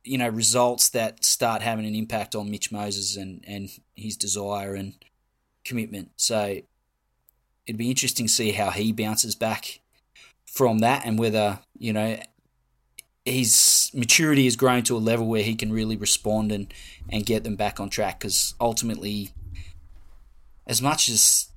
you 0.03 0.17
know 0.17 0.29
results 0.29 0.89
that 0.89 1.25
start 1.25 1.61
having 1.61 1.85
an 1.85 1.95
impact 1.95 2.35
on 2.35 2.49
Mitch 2.49 2.71
Moses 2.71 3.17
and 3.17 3.43
and 3.47 3.69
his 3.95 4.15
desire 4.15 4.75
and 4.75 4.93
commitment. 5.63 6.11
So 6.17 6.61
it'd 7.65 7.77
be 7.77 7.89
interesting 7.89 8.25
to 8.25 8.33
see 8.33 8.51
how 8.51 8.71
he 8.71 8.91
bounces 8.91 9.35
back 9.35 9.79
from 10.45 10.79
that 10.79 11.05
and 11.05 11.19
whether 11.19 11.59
you 11.77 11.93
know 11.93 12.19
his 13.25 13.91
maturity 13.93 14.45
has 14.45 14.55
grown 14.55 14.83
to 14.83 14.97
a 14.97 14.99
level 14.99 15.27
where 15.27 15.43
he 15.43 15.55
can 15.55 15.71
really 15.71 15.95
respond 15.95 16.51
and 16.51 16.73
and 17.11 17.25
get 17.25 17.43
them 17.43 17.55
back 17.55 17.79
on 17.79 17.89
track 17.89 18.19
because 18.19 18.55
ultimately 18.59 19.31
as 20.65 20.81
much 20.81 21.09
as 21.09 21.49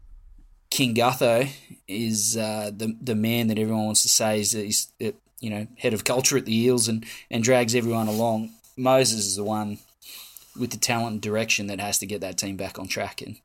King 0.70 0.94
Gutho 0.94 1.50
is 1.88 2.36
uh, 2.36 2.70
the 2.74 2.96
the 3.00 3.14
man 3.14 3.48
that 3.48 3.58
everyone 3.58 3.86
wants 3.86 4.02
to 4.02 4.08
say 4.08 4.40
is 4.40 4.52
he's 4.52 4.92
you 4.98 5.50
know 5.50 5.66
head 5.78 5.94
of 5.94 6.04
culture 6.04 6.36
at 6.36 6.44
the 6.44 6.54
Eels 6.54 6.88
and 6.88 7.04
and 7.30 7.42
drags 7.42 7.74
everyone 7.74 8.08
along. 8.08 8.50
Moses 8.76 9.26
is 9.26 9.36
the 9.36 9.44
one 9.44 9.78
with 10.58 10.70
the 10.70 10.78
talent 10.78 11.12
and 11.12 11.20
direction 11.20 11.66
that 11.66 11.80
has 11.80 11.98
to 11.98 12.06
get 12.06 12.20
that 12.20 12.38
team 12.38 12.56
back 12.56 12.78
on 12.78 12.88
track 12.88 13.22
and. 13.22 13.36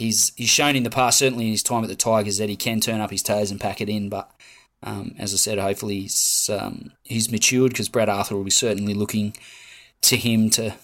He's, 0.00 0.32
he's 0.36 0.48
shown 0.48 0.76
in 0.76 0.82
the 0.82 0.90
past, 0.90 1.18
certainly 1.18 1.46
in 1.46 1.52
his 1.52 1.62
time 1.62 1.82
at 1.82 1.88
the 1.88 1.96
Tigers, 1.96 2.38
that 2.38 2.48
he 2.48 2.56
can 2.56 2.80
turn 2.80 3.00
up 3.00 3.10
his 3.10 3.22
toes 3.22 3.50
and 3.50 3.60
pack 3.60 3.80
it 3.80 3.88
in. 3.88 4.08
But 4.08 4.30
um, 4.82 5.14
as 5.18 5.32
I 5.32 5.36
said, 5.36 5.58
hopefully 5.58 6.00
he's, 6.00 6.50
um, 6.52 6.92
he's 7.04 7.30
matured 7.30 7.72
because 7.72 7.88
Brad 7.88 8.08
Arthur 8.08 8.34
will 8.34 8.44
be 8.44 8.50
certainly 8.50 8.94
looking 8.94 9.34
to 10.02 10.16
him 10.16 10.50
to 10.50 10.74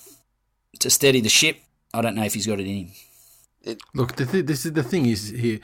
to 0.80 0.90
steady 0.90 1.20
the 1.20 1.28
ship. 1.28 1.58
I 1.94 2.02
don't 2.02 2.14
know 2.14 2.24
if 2.24 2.34
he's 2.34 2.46
got 2.46 2.60
it 2.60 2.66
in 2.66 2.90
him. 3.64 3.78
Look, 3.94 4.16
the 4.16 4.26
th- 4.26 4.46
this 4.46 4.66
is 4.66 4.72
the 4.72 4.82
thing 4.82 5.06
is 5.06 5.28
here. 5.28 5.60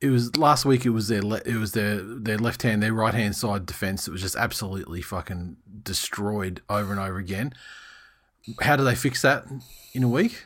It 0.00 0.08
was 0.08 0.36
last 0.36 0.64
week. 0.64 0.84
It 0.84 0.90
was 0.90 1.08
their 1.08 1.22
le- 1.22 1.42
it 1.44 1.56
was 1.56 1.72
their 1.72 2.00
their 2.00 2.38
left 2.38 2.62
hand, 2.62 2.82
their 2.82 2.92
right 2.92 3.14
hand 3.14 3.36
side 3.36 3.66
defense. 3.66 4.08
It 4.08 4.10
was 4.10 4.22
just 4.22 4.36
absolutely 4.36 5.02
fucking 5.02 5.56
destroyed 5.82 6.62
over 6.68 6.90
and 6.90 7.00
over 7.00 7.18
again. 7.18 7.54
How 8.60 8.76
do 8.76 8.84
they 8.84 8.94
fix 8.94 9.22
that 9.22 9.44
in 9.92 10.02
a 10.02 10.08
week? 10.08 10.44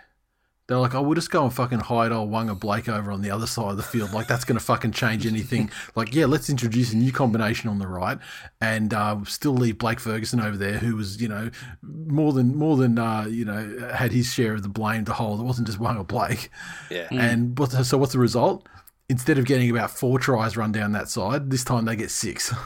They're 0.67 0.79
like, 0.79 0.95
oh, 0.95 1.03
we'll 1.03 1.15
just 1.15 1.31
go 1.31 1.45
and 1.45 1.53
fucking 1.53 1.81
hide 1.81 2.11
old 2.11 2.31
Waqa 2.31 2.59
Blake 2.59 2.89
over 2.89 3.13
on 3.13 3.21
the 3.21 3.31
other 3.31 3.47
side 3.47 3.73
of 3.73 3.77
the 3.77 3.83
field. 3.83 4.15
Like, 4.15 4.27
that's 4.27 4.47
going 4.47 4.59
to 4.59 4.65
fucking 4.65 4.93
change 4.93 5.27
anything. 5.27 5.71
like, 5.95 6.15
yeah, 6.15 6.25
let's 6.25 6.49
introduce 6.49 6.91
a 6.95 6.97
new 6.97 7.13
combination 7.13 7.69
on 7.69 7.79
the 7.79 7.87
right 7.87 8.19
and 8.63 8.95
uh, 8.95 9.23
still 9.25 9.53
leave 9.53 9.77
Blake 9.77 10.01
Ferguson 10.01 10.41
over 10.41 10.57
there, 10.57 10.79
who 10.79 10.97
was, 10.97 11.21
you 11.21 11.29
know, 11.29 11.51
more 11.83 12.33
than, 12.33 12.57
more 12.57 12.79
than 12.79 12.99
uh, 12.99 13.27
you 13.29 13.45
know, 13.45 13.91
had 13.95 14.13
his 14.13 14.33
share 14.33 14.55
of 14.55 14.63
the 14.63 14.71
blame 14.71 15.05
to 15.05 15.13
hold. 15.13 15.39
It 15.39 15.45
wasn't 15.45 15.67
just 15.67 15.79
Waqa 15.79 16.07
Blake. 16.07 16.49
Yeah. 16.91 17.09
And 17.11 17.59
what, 17.59 17.73
so 17.73 17.99
what's 17.99 18.15
the 18.15 18.19
result? 18.19 18.67
Instead 19.11 19.37
of 19.37 19.45
getting 19.45 19.69
about 19.69 19.91
four 19.91 20.19
tries 20.19 20.57
run 20.57 20.73
down 20.73 20.93
that 20.93 21.11
side, 21.11 21.51
this 21.51 21.63
time 21.63 21.85
they 21.85 21.97
get 21.97 22.11
six. 22.11 22.55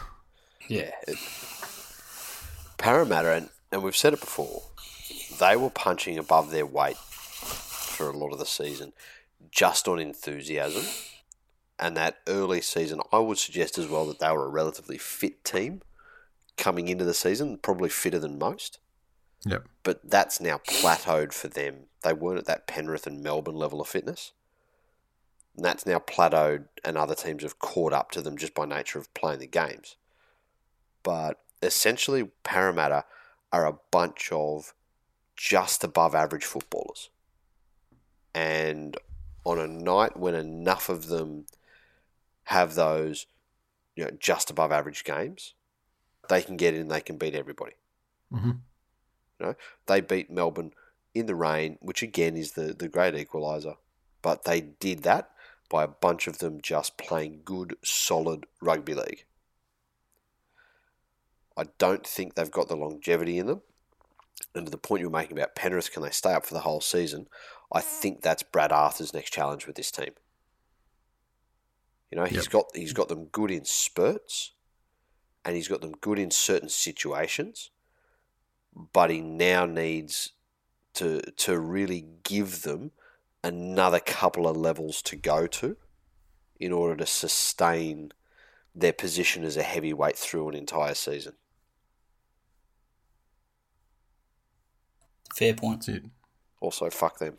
Yeah. 0.70 0.90
It, 1.06 1.16
Parramatta, 2.76 3.32
and, 3.32 3.48
and 3.72 3.82
we've 3.82 3.96
said 3.96 4.12
it 4.12 4.20
before, 4.20 4.64
they 5.40 5.56
were 5.56 5.70
punching 5.70 6.18
above 6.18 6.50
their 6.50 6.66
weight 6.66 6.98
for 7.98 8.08
a 8.08 8.16
lot 8.16 8.32
of 8.32 8.38
the 8.38 8.46
season 8.46 8.92
just 9.50 9.88
on 9.88 9.98
enthusiasm. 9.98 10.84
And 11.78 11.96
that 11.96 12.18
early 12.26 12.60
season, 12.60 13.00
I 13.12 13.18
would 13.18 13.38
suggest 13.38 13.76
as 13.78 13.88
well 13.88 14.06
that 14.06 14.20
they 14.20 14.30
were 14.32 14.46
a 14.46 14.50
relatively 14.50 14.98
fit 14.98 15.44
team 15.44 15.82
coming 16.56 16.88
into 16.88 17.04
the 17.04 17.14
season, 17.14 17.58
probably 17.58 17.88
fitter 17.88 18.18
than 18.18 18.38
most. 18.38 18.78
Yep. 19.46 19.68
But 19.82 20.00
that's 20.08 20.40
now 20.40 20.58
plateaued 20.58 21.32
for 21.32 21.48
them. 21.48 21.86
They 22.02 22.12
weren't 22.12 22.40
at 22.40 22.46
that 22.46 22.66
Penrith 22.66 23.06
and 23.06 23.22
Melbourne 23.22 23.54
level 23.54 23.80
of 23.80 23.88
fitness. 23.88 24.32
And 25.56 25.64
that's 25.64 25.86
now 25.86 25.98
plateaued, 25.98 26.66
and 26.84 26.96
other 26.96 27.14
teams 27.14 27.42
have 27.42 27.58
caught 27.58 27.92
up 27.92 28.10
to 28.12 28.22
them 28.22 28.36
just 28.36 28.54
by 28.54 28.64
nature 28.64 28.98
of 28.98 29.12
playing 29.14 29.40
the 29.40 29.46
games. 29.46 29.96
But 31.02 31.40
essentially, 31.62 32.30
Parramatta 32.42 33.04
are 33.52 33.66
a 33.66 33.78
bunch 33.90 34.30
of 34.32 34.74
just 35.36 35.84
above 35.84 36.14
average 36.14 36.44
footballers. 36.44 37.10
And 38.34 38.96
on 39.44 39.58
a 39.58 39.66
night 39.66 40.16
when 40.16 40.34
enough 40.34 40.88
of 40.88 41.08
them 41.08 41.46
have 42.44 42.74
those, 42.74 43.26
you 43.96 44.04
know, 44.04 44.10
just 44.18 44.50
above 44.50 44.72
average 44.72 45.04
games, 45.04 45.54
they 46.28 46.42
can 46.42 46.56
get 46.56 46.74
in. 46.74 46.88
They 46.88 47.00
can 47.00 47.16
beat 47.16 47.34
everybody. 47.34 47.72
Mm-hmm. 48.32 48.50
You 49.40 49.46
know, 49.46 49.54
they 49.86 50.00
beat 50.00 50.30
Melbourne 50.30 50.72
in 51.14 51.26
the 51.26 51.34
rain, 51.34 51.78
which 51.80 52.02
again 52.02 52.36
is 52.36 52.52
the 52.52 52.74
the 52.74 52.88
great 52.88 53.14
equaliser. 53.14 53.76
But 54.20 54.44
they 54.44 54.60
did 54.60 55.02
that 55.04 55.30
by 55.68 55.84
a 55.84 55.88
bunch 55.88 56.26
of 56.26 56.38
them 56.38 56.60
just 56.60 56.96
playing 56.96 57.42
good, 57.44 57.76
solid 57.84 58.46
rugby 58.60 58.94
league. 58.94 59.24
I 61.56 61.64
don't 61.78 62.06
think 62.06 62.34
they've 62.34 62.50
got 62.50 62.68
the 62.68 62.76
longevity 62.76 63.38
in 63.38 63.46
them. 63.46 63.62
And 64.54 64.66
to 64.66 64.70
the 64.70 64.78
point 64.78 65.00
you 65.00 65.08
were 65.08 65.18
making 65.18 65.36
about 65.36 65.56
Penrith, 65.56 65.92
can 65.92 66.02
they 66.02 66.10
stay 66.10 66.32
up 66.32 66.46
for 66.46 66.54
the 66.54 66.60
whole 66.60 66.80
season? 66.80 67.26
I 67.72 67.80
think 67.80 68.22
that's 68.22 68.42
Brad 68.42 68.72
Arthur's 68.72 69.12
next 69.12 69.30
challenge 69.30 69.66
with 69.66 69.76
this 69.76 69.90
team. 69.90 70.12
You 72.10 72.16
know, 72.16 72.24
he's 72.24 72.44
Yep. 72.44 72.52
got 72.52 72.64
he's 72.74 72.92
got 72.94 73.08
them 73.08 73.26
good 73.26 73.50
in 73.50 73.64
spurts, 73.64 74.52
and 75.44 75.54
he's 75.56 75.68
got 75.68 75.82
them 75.82 75.92
good 75.92 76.18
in 76.18 76.30
certain 76.30 76.70
situations, 76.70 77.70
but 78.74 79.10
he 79.10 79.20
now 79.20 79.66
needs 79.66 80.32
to 80.94 81.20
to 81.20 81.58
really 81.58 82.06
give 82.22 82.62
them 82.62 82.92
another 83.44 84.00
couple 84.00 84.48
of 84.48 84.56
levels 84.56 85.02
to 85.02 85.16
go 85.16 85.46
to 85.46 85.76
in 86.58 86.72
order 86.72 86.96
to 86.96 87.06
sustain 87.06 88.12
their 88.74 88.92
position 88.92 89.44
as 89.44 89.56
a 89.56 89.62
heavyweight 89.62 90.16
through 90.16 90.48
an 90.48 90.54
entire 90.54 90.94
season. 90.94 91.34
Fair 95.34 95.54
point. 95.54 95.86
That's 95.86 95.88
it. 95.98 96.04
Also, 96.60 96.90
fuck 96.90 97.18
them. 97.18 97.38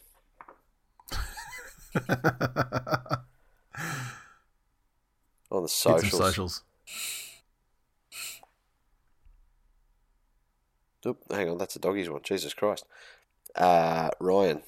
On 5.51 5.63
the 5.63 5.67
Get 5.67 5.69
some 5.71 5.99
socials. 5.99 6.11
socials. 6.11 6.63
Oop, 11.05 11.17
hang 11.31 11.49
on, 11.49 11.57
that's 11.57 11.75
a 11.75 11.79
doggy's 11.79 12.09
one. 12.09 12.21
Jesus 12.23 12.53
Christ. 12.53 12.85
Uh, 13.55 14.09
Ryan. 14.19 14.61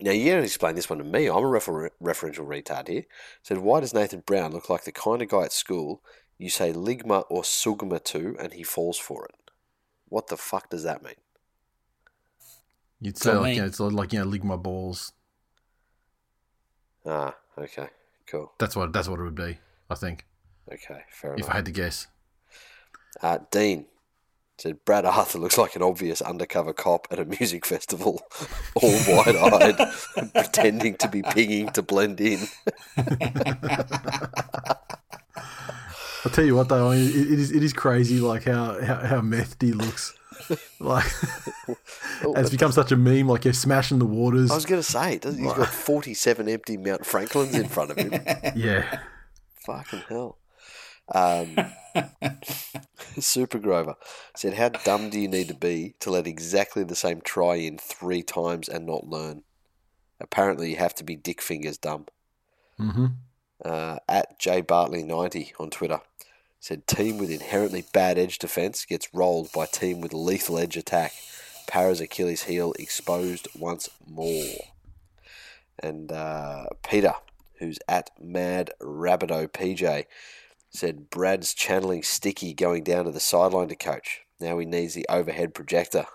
Now, 0.00 0.10
you 0.10 0.32
don't 0.32 0.44
explain 0.44 0.74
this 0.74 0.90
one 0.90 0.98
to 0.98 1.04
me. 1.04 1.26
I'm 1.28 1.44
a 1.44 1.46
refer- 1.46 1.90
referential 2.02 2.46
retard 2.46 2.88
here. 2.88 3.04
Said, 3.42 3.58
why 3.58 3.80
does 3.80 3.94
Nathan 3.94 4.20
Brown 4.26 4.52
look 4.52 4.68
like 4.68 4.84
the 4.84 4.92
kind 4.92 5.22
of 5.22 5.28
guy 5.28 5.42
at 5.44 5.52
school 5.52 6.02
you 6.38 6.50
say 6.50 6.72
ligma 6.72 7.24
or 7.30 7.42
sugma 7.42 8.02
to 8.04 8.36
and 8.38 8.52
he 8.52 8.62
falls 8.62 8.98
for 8.98 9.24
it? 9.26 9.50
What 10.08 10.26
the 10.28 10.36
fuck 10.36 10.70
does 10.70 10.82
that 10.82 11.02
mean? 11.02 11.14
You'd 13.00 13.18
say 13.18 13.34
like, 13.34 13.44
me. 13.44 13.54
you 13.54 13.60
know, 13.60 13.66
it's 13.66 13.80
like 13.80 14.12
you 14.12 14.20
know, 14.20 14.26
Ligma 14.26 14.62
balls. 14.62 15.12
Ah, 17.06 17.34
okay, 17.56 17.88
cool. 18.26 18.52
That's 18.58 18.74
what 18.74 18.92
that's 18.92 19.08
what 19.08 19.20
it 19.20 19.22
would 19.22 19.34
be. 19.34 19.58
I 19.88 19.94
think 19.94 20.24
Okay, 20.72 21.02
fair 21.10 21.32
if 21.32 21.38
enough. 21.38 21.48
If 21.48 21.52
I 21.52 21.56
had 21.56 21.64
to 21.66 21.72
guess. 21.72 22.06
Uh, 23.22 23.38
Dean 23.50 23.86
said 24.58 24.84
Brad 24.84 25.04
Arthur 25.04 25.38
looks 25.38 25.58
like 25.58 25.76
an 25.76 25.82
obvious 25.82 26.20
undercover 26.20 26.72
cop 26.72 27.06
at 27.10 27.18
a 27.18 27.24
music 27.24 27.64
festival, 27.64 28.22
all 28.74 28.98
wide 29.06 29.36
eyed, 29.36 29.92
pretending 30.34 30.96
to 30.96 31.08
be 31.08 31.22
pinging 31.22 31.68
to 31.70 31.82
blend 31.82 32.20
in. 32.20 32.40
I'll 36.24 36.32
tell 36.32 36.44
you 36.44 36.56
what 36.56 36.68
though, 36.68 36.90
I 36.90 36.96
mean, 36.96 37.08
it, 37.08 37.32
it 37.32 37.38
is 37.38 37.52
it 37.52 37.62
is 37.62 37.72
crazy 37.72 38.18
like 38.18 38.44
how 38.44 38.82
how, 38.82 38.96
how 38.96 39.20
methed 39.20 39.62
he 39.62 39.72
looks. 39.72 40.12
like 40.80 41.10
it's 42.22 42.50
become 42.50 42.72
such 42.72 42.92
a 42.92 42.96
meme. 42.96 43.28
Like 43.28 43.44
you're 43.44 43.54
smashing 43.54 43.98
the 43.98 44.06
waters. 44.06 44.50
I 44.50 44.54
was 44.54 44.66
going 44.66 44.80
to 44.80 44.88
say, 44.88 45.18
doesn't, 45.18 45.42
he's 45.42 45.52
got 45.52 45.68
47 45.68 46.48
empty 46.48 46.76
Mount 46.76 47.04
Franklins 47.04 47.54
in 47.54 47.68
front 47.68 47.90
of 47.90 47.98
him. 47.98 48.12
yeah, 48.56 49.00
Fucking 49.64 50.02
hell. 50.08 50.38
Um, 51.14 51.56
Super 53.18 53.58
Grover 53.58 53.94
said, 54.34 54.54
How 54.54 54.70
dumb 54.70 55.10
do 55.10 55.20
you 55.20 55.28
need 55.28 55.48
to 55.48 55.54
be 55.54 55.94
to 56.00 56.10
let 56.10 56.26
exactly 56.26 56.82
the 56.84 56.96
same 56.96 57.20
try 57.20 57.56
in 57.56 57.78
three 57.78 58.22
times 58.22 58.68
and 58.68 58.86
not 58.86 59.06
learn? 59.06 59.42
Apparently, 60.20 60.70
you 60.70 60.76
have 60.76 60.94
to 60.96 61.04
be 61.04 61.14
dick 61.14 61.40
fingers 61.40 61.78
dumb. 61.78 62.06
hmm 62.76 63.06
uh, 63.64 63.98
at 64.08 64.38
jbartley90 64.38 65.52
on 65.58 65.70
Twitter 65.70 66.00
said 66.66 66.84
team 66.88 67.16
with 67.16 67.30
inherently 67.30 67.84
bad 67.92 68.18
edge 68.18 68.40
defense 68.40 68.84
gets 68.84 69.14
rolled 69.14 69.52
by 69.52 69.64
team 69.66 70.00
with 70.00 70.12
lethal 70.12 70.58
edge 70.58 70.76
attack. 70.76 71.12
Parra's 71.68 72.00
Achilles 72.00 72.42
heel 72.42 72.74
exposed 72.76 73.46
once 73.56 73.88
more. 74.04 74.56
And 75.78 76.10
uh, 76.10 76.64
Peter, 76.82 77.14
who's 77.60 77.78
at 77.86 78.10
Mad 78.20 78.72
Rabido 78.80 79.46
PJ, 79.46 80.06
said 80.70 81.08
Brad's 81.08 81.54
channeling 81.54 82.02
Sticky 82.02 82.52
going 82.52 82.82
down 82.82 83.04
to 83.04 83.12
the 83.12 83.20
sideline 83.20 83.68
to 83.68 83.76
coach. 83.76 84.22
Now 84.40 84.58
he 84.58 84.66
needs 84.66 84.94
the 84.94 85.06
overhead 85.08 85.54
projector. 85.54 86.06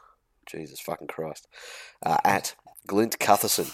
Jesus 0.46 0.82
fucking 0.82 1.08
Christ. 1.08 1.48
Uh, 2.06 2.18
at 2.26 2.56
Glint 2.88 3.20
Cutherson 3.20 3.72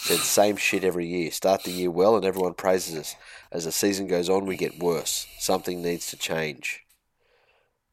said 0.00 0.18
same 0.18 0.56
shit 0.56 0.82
every 0.82 1.06
year. 1.06 1.30
Start 1.30 1.64
the 1.64 1.70
year 1.70 1.90
well 1.90 2.16
and 2.16 2.24
everyone 2.24 2.54
praises 2.54 2.96
us. 2.96 3.16
As 3.52 3.64
the 3.64 3.72
season 3.72 4.06
goes 4.06 4.28
on, 4.28 4.46
we 4.46 4.56
get 4.56 4.78
worse. 4.78 5.26
Something 5.38 5.82
needs 5.82 6.06
to 6.08 6.16
change. 6.16 6.84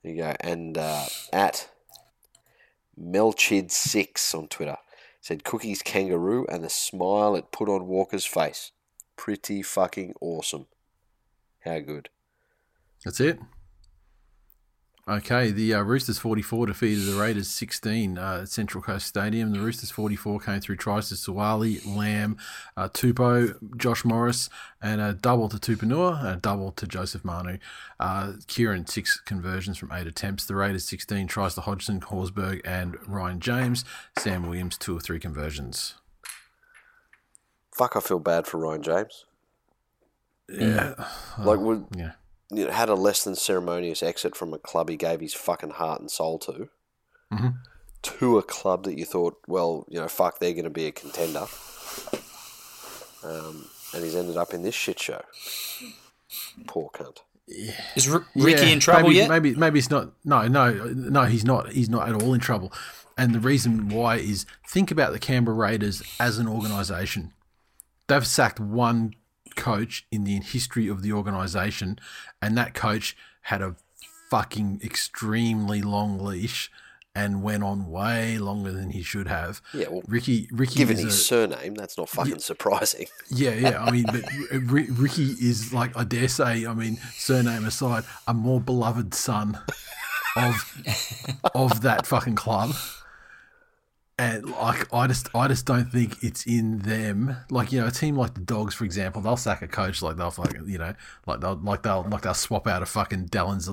There 0.03 0.11
you 0.13 0.17
go. 0.21 0.33
And 0.39 0.77
uh, 0.77 1.05
at 1.33 1.69
Melchid6 2.99 4.33
on 4.33 4.47
Twitter 4.47 4.77
said 5.21 5.43
Cookie's 5.43 5.81
kangaroo 5.81 6.45
and 6.47 6.63
the 6.63 6.69
smile 6.69 7.35
it 7.35 7.51
put 7.51 7.67
on 7.67 7.87
Walker's 7.87 8.25
face. 8.25 8.71
Pretty 9.17 9.61
fucking 9.61 10.13
awesome. 10.21 10.67
How 11.65 11.79
good. 11.79 12.09
That's 13.03 13.19
it. 13.19 13.39
Okay, 15.09 15.51
the 15.51 15.73
uh, 15.73 15.81
Roosters 15.83 16.17
44 16.17 16.65
defeated 16.65 17.05
the 17.05 17.17
Raiders 17.17 17.47
16 17.47 18.17
uh, 18.17 18.39
at 18.41 18.49
Central 18.49 18.83
Coast 18.83 19.07
Stadium. 19.07 19.53
The 19.53 19.61
Roosters 19.61 19.89
44 19.89 20.41
came 20.41 20.59
through 20.59 20.75
tries 20.75 21.07
to 21.07 21.15
Suaalii, 21.15 21.95
Lam, 21.95 22.35
uh, 22.75 22.89
Tupou, 22.89 23.55
Josh 23.77 24.03
Morris, 24.03 24.49
and 24.81 24.99
a 24.99 25.13
double 25.13 25.47
to 25.47 25.55
Tupouniua, 25.55 26.19
and 26.19 26.27
a 26.27 26.35
double 26.35 26.73
to 26.73 26.85
Joseph 26.85 27.23
Manu. 27.23 27.57
Uh, 28.01 28.33
Keighran, 28.47 28.89
six 28.89 29.21
conversions 29.21 29.77
from 29.77 29.93
eight 29.93 30.07
attempts. 30.07 30.45
The 30.45 30.55
Raiders 30.55 30.83
16 30.83 31.27
tries 31.27 31.55
to 31.55 31.61
Hodgson, 31.61 32.01
Horsburgh, 32.01 32.59
and 32.65 32.97
Ryan 33.07 33.39
James. 33.39 33.85
Sam 34.19 34.43
Williams, 34.43 34.77
two 34.77 34.97
or 34.97 34.99
three 34.99 35.21
conversions. 35.21 35.95
Fuck, 37.73 37.95
I 37.95 38.01
feel 38.01 38.19
bad 38.19 38.45
for 38.45 38.57
Ryan 38.57 38.83
James. 38.83 39.23
Yeah. 40.49 40.95
Like, 41.39 41.59
would, 41.59 41.85
Yeah. 41.95 42.11
You 42.49 42.65
know, 42.65 42.71
had 42.71 42.89
a 42.89 42.95
less 42.95 43.23
than 43.23 43.35
ceremonious 43.35 44.01
exit 44.03 44.35
from 44.35 44.53
a 44.53 44.57
club 44.59 44.89
he 44.89 44.95
gave 44.95 45.19
his 45.19 45.33
fucking 45.33 45.71
heart 45.71 45.99
and 46.01 46.09
soul 46.11 46.39
to, 46.39 46.69
Mhm. 47.33 47.55
to 48.03 48.37
a 48.37 48.43
club 48.43 48.83
that 48.85 48.97
you 48.97 49.05
thought, 49.05 49.37
well, 49.47 49.85
you 49.89 49.99
know, 49.99 50.07
fuck, 50.07 50.39
they're 50.39 50.53
going 50.53 50.63
to 50.63 50.69
be 50.69 50.85
a 50.85 50.91
contender. 50.91 51.45
Um, 53.23 53.67
and 53.93 54.03
he's 54.03 54.15
ended 54.15 54.37
up 54.37 54.53
in 54.53 54.63
this 54.63 54.75
shit 54.75 54.99
show. 54.99 55.21
Poor 56.67 56.89
cunt. 56.93 57.17
Is 57.95 58.11
R- 58.13 58.25
Ricky 58.35 58.61
Yeah, 58.65 58.67
in 58.73 58.79
trouble 58.79 59.03
maybe, 59.09 59.15
yet? 59.15 59.29
Maybe 59.29 59.55
maybe 59.55 59.79
it's 59.79 59.89
not. 59.89 60.11
No, 60.25 60.47
no, 60.49 60.71
no. 60.93 61.23
He's 61.25 61.45
not. 61.45 61.71
He's 61.71 61.89
not 61.89 62.09
at 62.09 62.21
all 62.21 62.33
in 62.33 62.41
trouble. 62.41 62.73
And 63.17 63.33
the 63.33 63.39
reason 63.39 63.87
why 63.89 64.17
is 64.17 64.45
think 64.67 64.91
about 64.91 65.13
the 65.13 65.19
Canberra 65.19 65.55
Raiders 65.55 66.03
as 66.19 66.37
an 66.39 66.47
organisation. 66.47 67.33
They've 68.07 68.27
sacked 68.27 68.59
one 68.59 69.15
coach 69.57 70.05
in 70.11 70.23
the 70.23 70.39
history 70.39 70.87
of 70.87 71.01
the 71.01 71.11
organisation, 71.11 71.99
and 72.41 72.57
that 72.57 72.73
coach 72.73 73.17
had 73.41 73.61
a 73.61 73.75
fucking 74.29 74.79
extremely 74.83 75.81
long 75.81 76.19
leash 76.19 76.71
and 77.15 77.41
went 77.41 77.63
on 77.63 77.89
way 77.89 78.37
longer 78.37 78.71
than 78.71 78.91
he 78.91 79.01
should 79.01 79.27
have. 79.27 79.59
Yeah, 79.73 79.87
well, 79.89 80.03
Ricky, 80.07 80.47
Ricky, 80.51 80.75
Given 80.75 80.97
is 80.97 81.03
his 81.03 81.15
a- 81.15 81.17
surname, 81.17 81.73
that's 81.73 81.97
not 81.97 82.09
fucking 82.09 82.39
surprising. 82.39 83.07
yeah, 83.29 83.53
yeah. 83.55 83.83
I 83.83 83.89
mean, 83.89 84.05
but 84.05 84.23
Ricky 84.51 85.31
is 85.41 85.73
like 85.73 85.97
I 85.97 86.03
dare 86.03 86.27
say. 86.27 86.65
I 86.67 86.73
mean, 86.75 86.97
surname 87.15 87.65
aside, 87.65 88.03
a 88.27 88.33
more 88.35 88.61
beloved 88.61 89.13
son 89.15 89.57
of 90.35 90.53
of 91.55 91.81
that 91.81 92.05
fucking 92.05 92.35
club. 92.35 92.75
And 94.19 94.49
like, 94.49 94.91
I 94.91 95.05
just, 95.05 95.29
I 95.35 95.47
just 95.47 95.67
don't 95.67 95.91
think 95.91 96.23
it's 96.23 96.47
in 96.47 96.79
them. 96.79 97.37
Like, 97.51 97.71
you 97.71 97.79
know, 97.79 97.85
a 97.85 97.91
team 97.91 98.15
like 98.15 98.33
the 98.33 98.41
Dogs, 98.41 98.73
for 98.73 98.83
example, 98.83 99.21
they'll 99.21 99.37
sack 99.37 99.61
a 99.61 99.67
coach 99.67 100.01
like 100.01 100.17
they'll 100.17 100.31
fucking, 100.31 100.67
you 100.67 100.79
know, 100.79 100.95
like 101.27 101.39
they'll, 101.39 101.53
like 101.57 101.83
they'll, 101.83 102.01
like 102.09 102.23
they'll 102.23 102.33
swap 102.33 102.65
out 102.65 102.81
a 102.81 102.87
fucking 102.87 103.27
Dallin, 103.27 103.63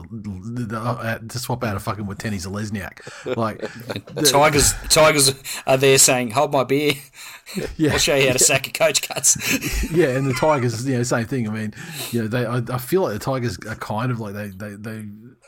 they'll- 0.69 0.79
uh, 0.79 1.19
to 1.19 1.39
swap 1.39 1.65
out 1.65 1.77
a 1.77 1.81
fucking 1.81 2.05
Zalesniak. 2.05 3.37
Like, 3.39 3.61
The 4.15 4.23
Tigers, 4.23 4.75
Tigers 4.91 5.35
are 5.67 5.79
there 5.79 5.97
saying, 5.97 6.33
"Hold 6.33 6.53
my 6.53 6.65
beer. 6.65 6.93
yeah, 7.79 7.93
I'll 7.93 7.99
show 7.99 8.15
you 8.15 8.27
how 8.27 8.33
to 8.35 8.39
sack 8.39 8.67
a 8.69 8.71
coach 8.71 9.07
cuts." 9.09 9.91
yeah, 9.93 10.09
and 10.09 10.27
the 10.27 10.35
Tigers, 10.35 10.87
you 10.87 10.97
know, 10.97 11.03
same 11.05 11.25
thing. 11.25 11.49
I 11.49 11.53
mean, 11.53 11.75
you 12.11 12.23
know, 12.23 12.29
they, 12.29 12.45
I, 12.45 12.59
I 12.69 12.79
feel 12.79 13.03
like 13.03 13.15
the 13.15 13.19
Tigers 13.19 13.57
are 13.67 13.77
kind 13.77 14.11
of 14.13 14.21
like 14.21 14.35
they, 14.35 14.49
they, 14.49 14.75
they 14.75 15.05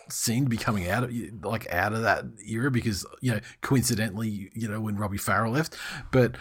seem 0.09 0.45
to 0.45 0.51
be 0.51 0.57
coming 0.57 0.89
out 0.89 1.05
of 1.05 1.13
like 1.45 1.71
out 1.73 1.93
of 1.93 2.03
that 2.03 2.25
era 2.47 2.71
because 2.71 3.05
you 3.21 3.33
know, 3.33 3.41
coincidentally, 3.61 4.51
you 4.55 4.69
know, 4.69 4.81
when 4.81 4.97
Robbie 4.97 5.19
Farah 5.19 5.53
left, 5.53 5.77
but 6.11 6.37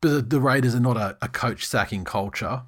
but 0.00 0.30
the, 0.30 0.40
Raiders 0.40 0.74
are 0.74 0.80
not 0.80 0.96
a, 0.96 1.16
a 1.20 1.28
coach 1.28 1.66
sacking 1.66 2.04
culture, 2.04 2.62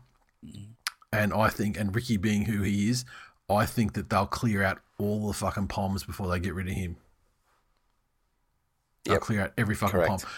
and 1.12 1.32
I 1.32 1.48
think, 1.48 1.78
and 1.78 1.94
Ricky 1.94 2.16
being 2.16 2.46
who 2.46 2.62
he 2.62 2.90
is, 2.90 3.04
I 3.48 3.66
think 3.66 3.92
that 3.92 4.10
they'll 4.10 4.26
clear 4.26 4.64
out 4.64 4.80
all 4.98 5.28
the 5.28 5.34
fucking 5.34 5.68
Poms 5.68 6.02
before 6.02 6.28
they 6.28 6.40
get 6.40 6.54
rid 6.54 6.66
of 6.68 6.74
him. 6.74 6.96
They'll 9.04 9.14
Yep. 9.14 9.22
clear 9.22 9.40
out 9.42 9.52
every 9.56 9.74
fucking 9.76 9.92
Correct. 9.92 10.08
Pom 10.08 10.30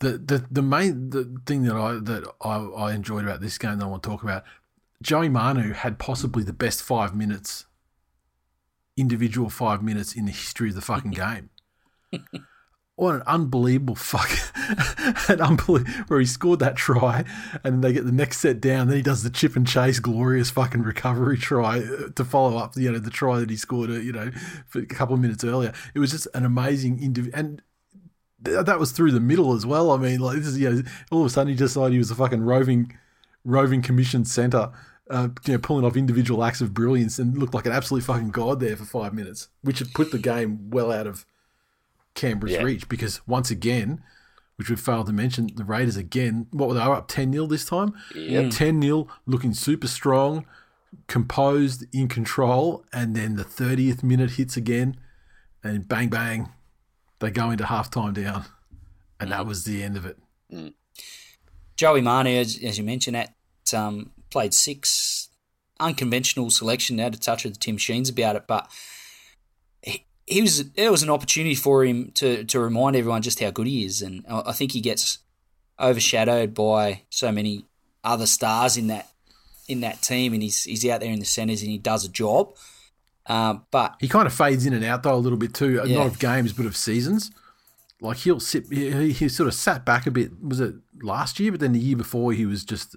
the 0.00 0.18
the 0.18 0.44
the 0.50 0.62
main 0.62 1.10
the 1.10 1.40
thing 1.46 1.62
that 1.62 1.76
I 1.76 1.94
that 1.94 2.24
I, 2.42 2.56
I 2.56 2.94
enjoyed 2.94 3.24
about 3.24 3.40
this 3.40 3.58
game 3.58 3.78
that 3.78 3.84
I 3.84 3.88
want 3.88 4.02
to 4.02 4.08
talk 4.08 4.22
about, 4.22 4.44
Joey 5.02 5.28
Manu 5.28 5.72
had 5.72 5.98
possibly 5.98 6.42
the 6.42 6.52
best 6.52 6.82
five 6.82 7.14
minutes, 7.14 7.66
individual 8.96 9.50
five 9.50 9.82
minutes 9.82 10.14
in 10.14 10.26
the 10.26 10.32
history 10.32 10.68
of 10.70 10.74
the 10.74 10.80
fucking 10.80 11.10
game. 11.12 11.50
What 12.96 13.16
an 13.16 13.22
unbelievable 13.26 13.96
fuck, 13.96 14.30
an 15.28 15.40
unbelievable 15.40 16.04
where 16.06 16.20
he 16.20 16.26
scored 16.26 16.60
that 16.60 16.76
try, 16.76 17.24
and 17.64 17.74
then 17.74 17.80
they 17.80 17.92
get 17.92 18.04
the 18.04 18.12
next 18.12 18.38
set 18.38 18.60
down. 18.60 18.86
Then 18.86 18.96
he 18.96 19.02
does 19.02 19.24
the 19.24 19.30
chip 19.30 19.56
and 19.56 19.66
chase, 19.66 19.98
glorious 19.98 20.50
fucking 20.50 20.82
recovery 20.82 21.36
try 21.36 21.80
uh, 21.80 22.10
to 22.14 22.24
follow 22.24 22.56
up, 22.56 22.76
you 22.76 22.92
know, 22.92 23.00
the 23.00 23.10
try 23.10 23.40
that 23.40 23.50
he 23.50 23.56
scored, 23.56 23.90
uh, 23.90 23.94
you 23.94 24.12
know, 24.12 24.30
for 24.68 24.78
a 24.78 24.86
couple 24.86 25.14
of 25.14 25.20
minutes 25.20 25.42
earlier. 25.42 25.72
It 25.92 25.98
was 25.98 26.12
just 26.12 26.28
an 26.34 26.44
amazing 26.44 27.02
individual, 27.02 27.36
and 27.36 27.62
th- 28.44 28.64
that 28.64 28.78
was 28.78 28.92
through 28.92 29.10
the 29.10 29.18
middle 29.18 29.54
as 29.54 29.66
well. 29.66 29.90
I 29.90 29.96
mean, 29.96 30.20
like 30.20 30.36
this 30.36 30.46
is 30.46 30.60
you 30.60 30.70
know, 30.70 30.82
all 31.10 31.22
of 31.22 31.26
a 31.26 31.30
sudden 31.30 31.50
he 31.50 31.56
decided 31.56 31.94
he 31.94 31.98
was 31.98 32.12
a 32.12 32.14
fucking 32.14 32.42
roving, 32.42 32.96
roving 33.44 33.82
commissioned 33.82 34.28
centre, 34.28 34.70
uh, 35.10 35.28
you 35.46 35.52
know, 35.52 35.58
pulling 35.58 35.84
off 35.84 35.96
individual 35.96 36.42
acts 36.44 36.60
of 36.60 36.72
brilliance 36.74 37.18
and 37.18 37.36
looked 37.38 37.54
like 37.54 37.66
an 37.66 37.72
absolute 37.72 38.04
fucking 38.04 38.30
god 38.30 38.60
there 38.60 38.76
for 38.76 38.84
five 38.84 39.12
minutes, 39.12 39.48
which 39.62 39.78
had 39.80 39.92
put 39.92 40.10
the 40.10 40.18
game 40.18 40.70
well 40.70 40.90
out 40.90 41.06
of 41.06 41.26
Canberra's 42.14 42.52
Yeah. 42.54 42.62
reach 42.62 42.88
because 42.88 43.20
once 43.26 43.50
again, 43.50 44.02
which 44.56 44.70
we 44.70 44.76
failed 44.76 45.06
to 45.08 45.12
mention, 45.12 45.50
the 45.54 45.64
Raiders 45.64 45.96
again, 45.96 46.46
what 46.52 46.68
were 46.68 46.74
they 46.74 46.80
up 46.80 47.08
ten 47.08 47.32
0 47.32 47.46
this 47.46 47.64
time? 47.64 47.92
Yep. 48.14 48.52
ten 48.52 48.80
0 48.80 49.08
looking 49.26 49.52
super 49.52 49.88
strong, 49.88 50.46
composed, 51.08 51.84
in 51.92 52.06
control, 52.08 52.84
and 52.92 53.14
then 53.16 53.34
the 53.36 53.44
thirtieth 53.44 54.02
minute 54.04 54.32
hits 54.32 54.56
again, 54.56 54.96
and 55.62 55.88
bang 55.88 56.08
bang, 56.08 56.50
they 57.18 57.30
go 57.32 57.50
into 57.50 57.64
halftime 57.64 58.14
down, 58.14 58.44
and 59.18 59.32
that 59.32 59.44
was 59.44 59.64
the 59.64 59.82
end 59.82 59.96
of 59.96 60.06
it. 60.06 60.18
Joey 61.76 62.00
Manu, 62.00 62.30
as, 62.30 62.58
as 62.62 62.78
you 62.78 62.84
mentioned, 62.84 63.16
at 63.16 63.34
um, 63.74 64.12
played 64.34 64.52
six. 64.52 65.28
Unconventional 65.80 66.50
selection. 66.50 66.96
now 66.96 67.08
to 67.08 67.18
touch 67.18 67.44
with 67.44 67.58
Tim 67.58 67.76
Sheens 67.78 68.08
about 68.08 68.36
it, 68.36 68.44
but 68.46 68.70
he, 69.82 70.06
he 70.26 70.40
was 70.40 70.70
there 70.72 70.90
was 70.92 71.02
an 71.02 71.10
opportunity 71.10 71.54
for 71.54 71.84
him 71.84 72.10
to 72.14 72.44
to 72.44 72.60
remind 72.60 72.94
everyone 72.96 73.22
just 73.22 73.40
how 73.40 73.50
good 73.50 73.66
he 73.66 73.84
is, 73.84 74.00
and 74.02 74.24
I 74.28 74.52
think 74.52 74.72
he 74.72 74.80
gets 74.80 75.18
overshadowed 75.80 76.54
by 76.54 77.02
so 77.10 77.32
many 77.32 77.64
other 78.04 78.26
stars 78.26 78.76
in 78.76 78.86
that 78.88 79.08
in 79.66 79.80
that 79.80 80.00
team, 80.02 80.32
and 80.32 80.42
he's 80.42 80.62
he's 80.64 80.86
out 80.86 81.00
there 81.00 81.10
in 81.12 81.18
the 81.18 81.24
centres 81.26 81.62
and 81.62 81.70
he 81.70 81.78
does 81.78 82.04
a 82.04 82.08
job. 82.08 82.54
Um, 83.26 83.64
but 83.70 83.96
He 84.00 84.08
kind 84.08 84.26
of 84.26 84.32
fades 84.34 84.66
in 84.66 84.74
and 84.74 84.84
out 84.84 85.02
though 85.02 85.14
a 85.14 85.24
little 85.24 85.38
bit 85.38 85.54
too, 85.54 85.82
Yeah. 85.86 85.96
not 85.98 86.06
of 86.06 86.18
games 86.18 86.52
but 86.52 86.66
of 86.66 86.76
seasons. 86.76 87.30
Like 88.00 88.18
he'll 88.18 88.38
sit, 88.40 88.66
he, 88.70 89.12
he 89.12 89.28
sort 89.28 89.48
of 89.48 89.54
sat 89.54 89.84
back 89.86 90.06
a 90.06 90.10
bit. 90.10 90.30
Was 90.42 90.60
it 90.60 90.74
last 91.02 91.40
year? 91.40 91.50
But 91.50 91.60
then 91.60 91.72
the 91.72 91.80
year 91.80 91.96
before, 91.96 92.32
he 92.34 92.44
was 92.46 92.62
just 92.64 92.96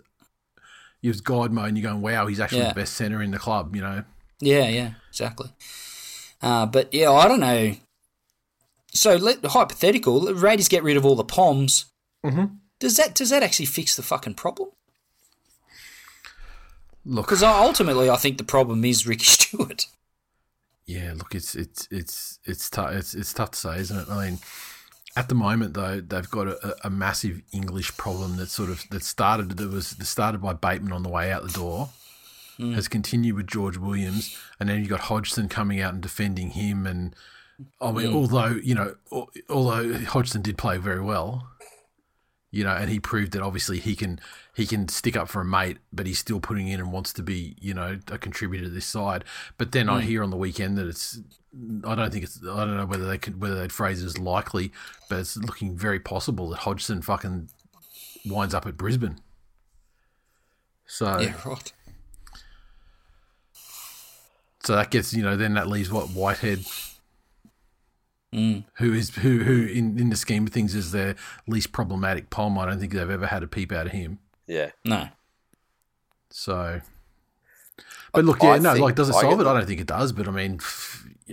was 1.03 1.21
God 1.21 1.51
mode, 1.51 1.69
and 1.69 1.77
you're 1.77 1.89
going, 1.89 2.01
"Wow, 2.01 2.27
he's 2.27 2.39
actually 2.39 2.59
Yeah. 2.59 2.69
the 2.69 2.75
best 2.81 2.93
center 2.93 3.21
in 3.21 3.31
the 3.31 3.39
club." 3.39 3.75
You 3.75 3.81
know, 3.81 4.03
Yeah, 4.39 4.67
yeah, 4.69 4.91
exactly. 5.09 5.49
Uh, 6.41 6.65
but 6.65 6.93
yeah, 6.93 7.11
I 7.11 7.27
don't 7.27 7.39
know. 7.39 7.75
So 8.93 9.15
let, 9.15 9.43
hypothetical, 9.45 10.19
the 10.21 10.33
Raiders 10.35 10.67
get 10.67 10.83
rid 10.83 10.97
of 10.97 11.05
all 11.05 11.15
the 11.15 11.23
Poms. 11.23 11.85
Mhm. 12.25 12.57
Does 12.79 12.97
that 12.97 13.13
does 13.15 13.29
that 13.29 13.43
actually 13.43 13.65
fix 13.65 13.95
the 13.95 14.03
fucking 14.03 14.35
problem? 14.35 14.69
look, 17.05 17.25
Because 17.27 17.43
ultimately, 17.43 18.09
I 18.09 18.17
think 18.17 18.37
the 18.37 18.43
problem 18.43 18.83
is 18.85 19.07
Ricky 19.07 19.25
Stuart. 19.37 19.87
Yeah, 20.85 21.13
look, 21.15 21.35
it's 21.35 21.53
it's 21.55 21.87
it's 21.91 22.39
it's 22.45 22.69
tough. 22.69 22.91
It's 22.93 23.13
it's 23.13 23.33
tough 23.33 23.51
to 23.51 23.59
say, 23.59 23.79
isn't 23.79 23.97
it? 23.97 24.07
I 24.09 24.29
mean, 24.29 24.39
at 25.17 25.29
the 25.29 25.35
moment 25.35 25.73
though, 25.73 25.99
they've 25.99 26.29
got 26.29 26.47
a, 26.47 26.75
a 26.85 26.89
massive 26.91 27.41
English 27.51 27.97
problem 27.97 28.37
that 28.37 28.49
sort 28.49 28.69
of 28.69 28.87
that 28.91 29.03
started 29.03 29.49
that 29.57 29.71
was 29.71 29.91
that 29.91 30.05
started 30.05 30.41
by 30.41 30.53
Bateman 30.53 30.93
on 30.93 31.01
the 31.01 31.09
way 31.09 31.31
out 31.31 31.41
the 31.41 31.53
door, 31.53 31.89
hmm. 32.57 32.73
has 32.73 32.87
continued 32.87 33.35
with 33.35 33.47
George 33.47 33.77
Williams, 33.77 34.37
and 34.59 34.69
then 34.69 34.79
you 34.79 34.87
got 34.87 34.99
Hodgson 35.01 35.49
coming 35.49 35.81
out 35.81 35.93
and 35.93 36.03
defending 36.03 36.51
him, 36.51 36.85
and 36.85 37.15
I 37.81 37.91
mean, 37.91 38.11
hmm. 38.11 38.15
although 38.15 38.59
you 38.63 38.75
know, 38.75 38.95
although 39.49 39.97
Hodgson 40.05 40.43
did 40.43 40.55
play 40.55 40.77
very 40.77 41.01
well, 41.01 41.47
you 42.57 42.63
know, 42.63 42.71
and 42.75 42.89
he 42.89 42.99
proved 42.99 43.33
that 43.33 43.43
obviously 43.43 43.77
he 43.77 43.95
can 43.95 44.19
he 44.55 44.65
can 44.65 44.87
stick 44.87 45.15
up 45.15 45.29
for 45.29 45.41
a 45.41 45.45
mate, 45.45 45.77
but 45.93 46.07
he's 46.07 46.17
still 46.17 46.39
putting 46.39 46.67
in 46.67 46.79
and 46.79 46.91
wants 46.91 47.13
to 47.13 47.21
be 47.21 47.55
you 47.61 47.71
know 47.71 47.99
a 48.07 48.17
contributor 48.17 48.63
to 48.63 48.69
this 48.71 48.87
side. 48.87 49.23
But 49.59 49.73
then 49.73 49.87
I 49.87 50.01
mm. 50.01 50.05
hear 50.05 50.23
on 50.23 50.31
the 50.31 50.37
weekend 50.37 50.75
that 50.79 50.87
it's 50.87 51.19
I 51.83 51.93
don't 51.93 52.11
think 52.11 52.23
it's 52.23 52.39
I 52.43 52.65
don't 52.65 52.75
know 52.75 52.87
whether 52.87 53.05
they 53.05 53.19
could 53.19 53.39
whether 53.39 53.53
they'd 53.53 53.71
phrase 53.71 54.01
it 54.01 54.07
as 54.07 54.17
likely, 54.17 54.71
but 55.07 55.19
it's 55.19 55.37
looking 55.37 55.77
very 55.77 55.99
possible 55.99 56.49
that 56.49 56.57
Hodgson 56.57 57.03
fucking 57.03 57.49
winds 58.25 58.55
up 58.55 58.65
at 58.65 58.75
Brisbane. 58.75 59.19
So 60.87 61.19
Yeah, 61.19 61.35
right. 61.45 61.71
So 64.63 64.75
that 64.75 64.89
gets 64.89 65.13
you 65.13 65.21
know 65.21 65.37
then 65.37 65.53
that 65.53 65.67
leaves 65.67 65.91
what 65.91 66.09
Whitehead, 66.09 66.65
Mm. 68.33 68.65
who 68.75 68.93
is 68.93 69.15
who 69.15 69.39
who 69.39 69.67
in, 69.67 69.97
in 69.97 70.09
the 70.09 70.17
scheme 70.17 70.45
of 70.45 70.51
things 70.51 70.75
is 70.75 70.91
their 70.91 71.15
least 71.47 71.71
problematic 71.71 72.29
Pom. 72.29 72.57
I 72.57 72.65
don't 72.65 72.77
think 72.77 72.91
they've 72.91 73.09
ever 73.09 73.27
had 73.27 73.41
a 73.41 73.47
peep 73.47 73.71
out 73.71 73.85
of 73.85 73.93
him. 73.93 74.19
Yeah. 74.47 74.71
No. 74.83 75.07
So, 76.29 76.81
but 78.13 78.25
look, 78.25 78.43
yeah, 78.43 78.51
I 78.51 78.57
no, 78.59 78.73
like 78.73 78.95
does 78.95 79.09
it 79.09 79.13
solve 79.13 79.37
get 79.37 79.47
it? 79.47 79.49
I 79.49 79.53
don't 79.53 79.65
think 79.65 79.79
it 79.79 79.87
does. 79.87 80.11
But 80.11 80.27
I 80.27 80.31
mean, 80.31 80.59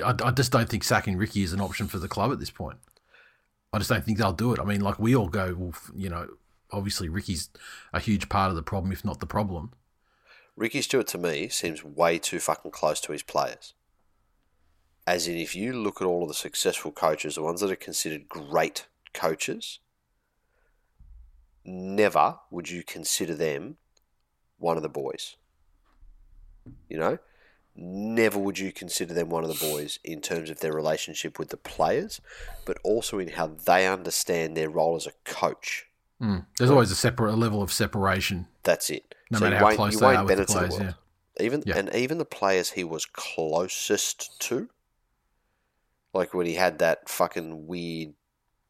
I, 0.05 0.15
I 0.23 0.31
just 0.31 0.53
don't 0.53 0.69
think 0.69 0.85
sacking 0.85 1.17
Ricky 1.17 1.43
is 1.43 1.53
an 1.53 1.61
option 1.61 1.89
for 1.89 1.99
the 1.99 2.09
club 2.09 2.31
at 2.31 2.39
this 2.39 2.51
point. 2.51 2.79
I 3.73 3.79
just 3.79 3.91
don't 3.91 4.05
think 4.05 4.19
they'll 4.19 4.33
do 4.33 4.53
it. 4.53 4.61
I 4.61 4.65
mean, 4.65 4.81
like 4.81 5.01
we 5.01 5.17
all 5.17 5.29
go, 5.29 5.55
well, 5.59 5.75
you 5.97 6.09
know, 6.09 6.29
obviously 6.71 7.09
Ricky's 7.09 7.51
a 7.93 7.99
huge 7.99 8.29
part 8.29 8.51
of 8.51 8.57
the 8.57 8.63
problem, 8.63 8.93
if 8.93 9.05
not 9.05 9.19
the 9.19 9.27
problem. 9.27 9.73
Ricky 10.57 10.81
Stuart 10.81 11.09
to 11.09 11.19
me 11.19 11.49
seems 11.49 11.83
way 11.83 12.19
too 12.19 12.39
fucking 12.39 12.71
close 12.71 13.01
to 13.01 13.13
his 13.13 13.25
players. 13.25 13.75
As 15.07 15.29
in, 15.29 15.37
if 15.37 15.55
you 15.55 15.73
look 15.75 16.01
at 16.01 16.07
all 16.07 16.23
of 16.23 16.29
the 16.29 16.35
successful 16.35 16.91
coaches, 16.91 17.35
the 17.35 17.43
ones 17.43 17.61
that 17.61 17.71
are 17.71 17.77
considered 17.77 18.29
great 18.29 18.87
coaches, 19.13 19.81
never 21.65 22.39
would 22.51 22.71
you 22.71 22.83
consider 22.83 23.35
them 23.35 23.77
one 24.59 24.77
of 24.77 24.83
the 24.83 24.89
boys. 24.89 25.37
You 26.89 26.99
know? 26.99 27.19
Never 27.77 28.39
would 28.39 28.59
you 28.59 28.73
consider 28.73 29.15
them 29.15 29.29
one 29.31 29.45
of 29.45 29.51
the 29.51 29.73
boys 29.73 29.99
in 30.05 30.21
terms 30.21 30.49
of 30.49 30.61
their 30.61 30.73
relationship 30.73 31.39
with 31.39 31.49
the 31.49 31.57
players, 31.57 32.21
but 32.65 32.79
also 32.85 33.19
in 33.19 33.29
how 33.29 33.49
they 33.49 33.87
understand 33.87 34.57
their 34.57 34.71
role 34.71 34.95
as 34.97 35.07
a 35.07 35.13
coach. 35.25 35.87
Mm. 36.23 36.47
There's 36.57 36.71
always 36.71 36.93
a 36.93 36.97
separate 36.97 37.35
a 37.35 37.37
level 37.37 37.63
of 37.63 37.73
separation. 37.73 38.47
That's 38.63 38.91
it. 38.91 39.15
No 39.31 39.39
so 39.41 39.45
matter 39.45 39.57
how 39.57 39.75
close 39.75 39.95
you 39.95 40.01
they 40.01 40.07
Wayne 40.07 40.17
are 40.17 40.25
with 40.25 40.29
the 40.29 40.35
Bennett's 40.37 40.55
of 40.55 40.69
players. 40.79 40.95
Even 41.41 41.63
Yeah. 41.67 41.77
and 41.79 41.93
even 41.95 42.19
the 42.19 42.25
players 42.25 42.71
he 42.71 42.85
was 42.85 43.07
closest 43.07 44.41
to, 44.43 44.69
like 46.15 46.33
when 46.35 46.47
he 46.47 46.55
had 46.55 46.79
that 46.79 47.09
fucking 47.09 47.67
weird 47.67 48.15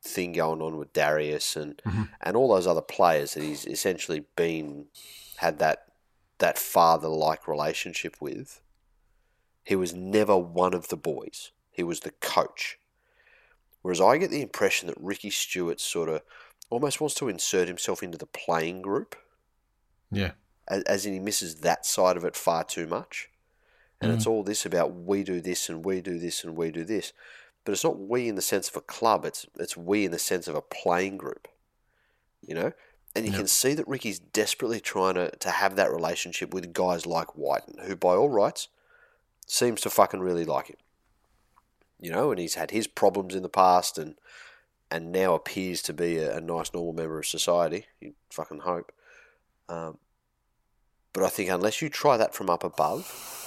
thing 0.03 0.33
going 0.33 0.61
on 0.61 0.77
with 0.77 0.93
Darius 0.93 1.57
and 1.57 1.81
Mhm. 1.87 2.09
and 2.21 2.37
all 2.37 2.49
those 2.49 2.67
other 2.67 2.83
players 2.83 3.35
that 3.35 3.43
he's 3.43 3.67
essentially 3.67 4.21
been 4.37 4.87
had 5.37 5.59
that 5.61 5.87
that 6.39 6.59
father 6.59 7.09
like 7.09 7.47
relationship 7.49 8.17
with. 8.21 8.61
He 9.65 9.77
was 9.77 9.95
never 9.95 10.37
one 10.37 10.75
of 10.75 10.89
the 10.89 10.97
boys. 10.97 11.53
He 11.71 11.83
was 11.83 12.01
the 12.01 12.11
coach. 12.11 12.79
Whereas 13.83 14.01
I 14.01 14.19
get 14.19 14.31
the 14.31 14.43
impression 14.43 14.89
that 14.89 14.97
Ricky 15.01 15.31
Stuart 15.31 15.81
sort 15.81 16.09
of 16.09 16.23
almost 16.71 17.01
wants 17.01 17.15
to 17.17 17.29
insert 17.29 17.69
himself 17.69 18.03
into 18.03 18.19
the 18.19 18.27
playing 18.27 18.83
group 18.83 19.17
Yeah. 20.11 20.33
as, 20.69 20.83
as 20.85 21.07
in 21.07 21.13
he 21.13 21.19
misses 21.21 21.61
that 21.61 21.87
side 21.87 22.17
of 22.17 22.25
it 22.25 22.37
far 22.37 22.65
too 22.65 22.87
much. 22.87 23.31
And 24.01 24.11
Mm. 24.11 24.15
it's 24.15 24.27
all 24.27 24.43
this 24.43 24.67
about 24.67 24.95
we 24.95 25.23
do 25.23 25.41
this 25.41 25.69
and 25.69 25.85
we 25.85 26.01
do 26.01 26.19
this 26.19 26.45
and 26.45 26.57
we 26.57 26.71
do 26.71 26.85
this. 26.85 27.13
But 27.65 27.73
it's 27.73 27.85
not 27.85 27.99
we 27.99 28.29
in 28.29 28.35
the 28.35 28.43
sense 28.43 28.69
of 28.69 28.77
a 28.77 28.81
club, 28.83 29.25
it's 29.25 29.47
it's 29.59 29.77
we 29.77 30.05
in 30.05 30.11
the 30.11 30.19
sense 30.19 30.49
of 30.49 30.55
a 30.55 30.61
playing 30.63 31.17
group. 31.17 31.49
You 32.47 32.55
know? 32.55 32.73
And 33.17 33.25
you 33.25 33.31
Yep. 33.33 33.41
can 33.41 33.47
see 33.47 33.75
that 33.75 33.87
Ricky's 33.89 34.19
desperately 34.19 34.81
trying 34.81 35.15
to, 35.15 35.31
to 35.31 35.51
have 35.51 35.77
that 35.77 35.93
relationship 35.93 36.53
with 36.53 36.73
guys 36.73 37.07
like 37.07 37.37
Wighton, 37.37 37.79
who 37.87 37.95
by 37.97 38.15
all 38.15 38.29
rights 38.29 38.69
seems 39.47 39.81
to 39.83 39.91
fucking 39.91 40.21
really 40.21 40.45
like 40.45 40.67
him. 40.67 40.77
You 42.01 42.11
know, 42.11 42.31
and 42.33 42.41
he's 42.41 42.55
had 42.55 42.73
his 42.73 42.87
problems 42.89 43.35
in 43.35 43.43
the 43.43 43.49
past 43.49 43.99
and 43.99 44.17
and 44.91 45.11
now 45.11 45.35
appears 45.35 45.81
to 45.83 45.93
be 45.93 46.19
a, 46.19 46.37
a 46.37 46.41
nice 46.41 46.73
normal 46.75 46.93
member 46.93 47.19
of 47.19 47.27
society. 47.27 47.87
You 48.01 48.15
fucking 48.31 48.61
hope. 48.61 48.93
Um, 49.69 49.99
but 51.13 51.23
I 51.25 51.29
think 51.29 51.49
unless 51.51 51.81
you 51.81 51.89
try 51.89 52.17
that 52.17 52.35
from 52.35 52.51
up 52.51 52.63
above, 52.65 53.44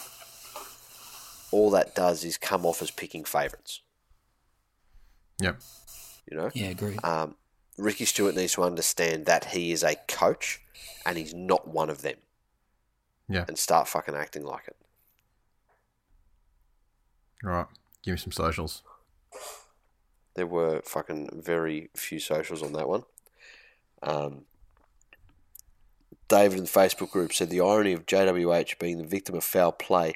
all 1.52 1.70
that 1.72 1.96
does 1.96 2.24
is 2.24 2.38
come 2.38 2.66
off 2.66 2.82
as 2.82 2.92
picking 2.92 3.24
favourites. 3.24 3.82
Yep. 5.40 5.60
You 6.30 6.38
know, 6.38 6.52
Yeah, 6.54 6.68
agree. 6.70 6.98
um, 6.98 7.36
Ricky 7.78 8.06
Stuart 8.06 8.36
needs 8.36 8.54
to 8.54 8.64
understand 8.64 9.26
that 9.28 9.46
he 9.46 9.72
is 9.72 9.84
a 9.84 9.96
coach 10.08 10.62
and 11.06 11.18
he's 11.18 11.34
not 11.34 11.68
one 11.68 11.90
of 11.90 12.02
them, 12.02 12.18
Yeah. 13.30 13.46
and 13.48 13.58
start 13.58 13.88
fucking 13.88 14.16
acting 14.16 14.44
like 14.44 14.68
it. 14.68 14.76
Right. 17.44 17.68
Give 18.04 18.14
me 18.14 18.18
some 18.18 18.32
socials. 18.32 18.84
There 20.34 20.48
were 20.48 20.82
fucking 20.86 21.42
very 21.42 21.90
few 21.96 22.20
socials 22.20 22.62
on 22.64 22.74
that 22.74 22.88
one. 22.88 23.04
Um, 24.02 24.46
David 26.28 26.58
in 26.60 26.66
the 26.66 26.70
Facebook 26.70 27.12
group 27.12 27.34
said 27.34 27.50
the 27.50 27.62
irony 27.62 27.94
of 27.94 28.06
JWH 28.06 28.80
being 28.80 28.98
the 28.98 29.04
victim 29.08 29.36
of 29.36 29.44
foul 29.44 29.72
play 29.72 30.14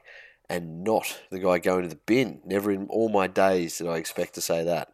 and 0.52 0.84
not 0.84 1.22
the 1.30 1.40
guy 1.40 1.60
going 1.60 1.84
to 1.84 1.88
the 1.88 1.96
bin. 1.96 2.42
Never 2.44 2.72
in 2.72 2.88
all 2.90 3.08
my 3.08 3.26
days 3.26 3.78
did 3.78 3.88
I 3.88 3.96
expect 3.96 4.36
to 4.36 4.42
say 4.42 4.66
that. 4.66 4.94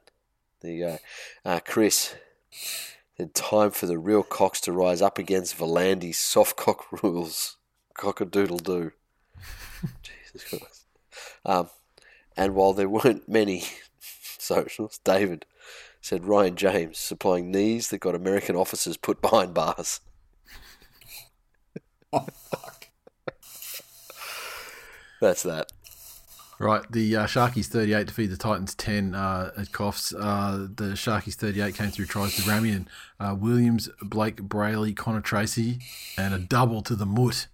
There 0.62 0.72
you 0.72 0.86
go. 0.86 0.98
Uh, 1.44 1.60
Chris, 1.66 2.14
said 3.18 3.34
time 3.34 3.72
for 3.72 3.88
the 3.88 3.98
real 3.98 4.22
cocks 4.22 4.62
to 4.62 4.72
rise 4.72 5.02
up 5.02 5.18
against 5.18 5.58
V'landys' 5.58 6.14
soft 6.16 6.58
cock 6.58 6.86
rules. 7.04 7.58
Cock 7.96 8.22
a 8.22 8.26
doodle 8.26 8.60
doo. 8.60 8.92
Jesus 10.04 10.48
Christ. 10.48 10.86
Um, 11.44 11.70
and 12.38 12.54
while 12.54 12.74
there 12.74 12.88
weren't 12.88 13.28
many 13.28 13.64
socials, 14.38 15.00
David 15.04 15.48
said 16.02 16.26
Ryan 16.26 16.56
James 16.56 17.00
supplying 17.00 17.52
knees 17.52 17.90
that 17.90 17.98
got 17.98 18.14
American 18.14 18.56
officers 18.56 18.96
put 18.96 19.24
behind 19.24 19.56
bars. 19.56 20.02
Oh, 22.14 22.28
fuck. 22.32 22.77
That's 25.20 25.44
that. 25.44 25.72
Right, 26.60 26.84
the 26.92 27.16
uh, 27.16 27.26
Sharkies 27.28 27.68
38 27.68 28.08
defeat 28.08 28.28
the 28.28 28.38
Titans 28.38 28.74
10 28.74 29.14
uh, 29.14 29.52
at 29.56 29.68
Coffs. 29.68 30.12
Uh, 30.18 30.68
the 30.76 30.96
Sharkies 30.96 31.36
38 31.36 31.76
came 31.76 31.92
through 31.92 32.06
tries 32.06 32.36
to 32.36 32.42
Ramien, 32.42 32.88
uh, 33.20 33.36
Williams, 33.38 33.90
Blayke 34.02 34.48
Brailey, 34.48 34.96
Connor 34.96 35.22
Tracey, 35.22 35.78
and 36.18 36.34
a 36.34 36.40
double 36.40 36.82
to 36.82 36.96
the 36.96 37.06
Moot, 37.06 37.46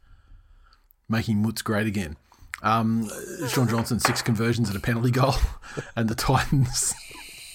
making 1.10 1.40
Moots 1.40 1.62
great 1.62 1.86
again. 1.86 2.16
Um, 2.62 3.10
Shaun 3.50 3.68
Johnson, 3.68 4.00
six 4.00 4.22
conversions 4.22 4.70
and 4.70 4.78
a 4.78 4.82
penalty 4.82 5.12
goal. 5.12 5.36
And 5.96 6.08
the 6.08 6.16
Titans, 6.16 6.94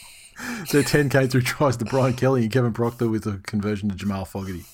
their 0.72 0.82
10 0.82 1.08
came 1.08 1.28
through 1.28 1.42
tries 1.42 1.76
to 1.76 1.84
Brian 1.84 2.14
Kelly 2.14 2.42
and 2.42 2.52
Kevin 2.52 2.72
Proctor 2.72 3.08
with 3.08 3.26
a 3.26 3.38
conversion 3.46 3.88
to 3.90 3.94
Jamal 3.94 4.24
Fogarty. 4.24 4.64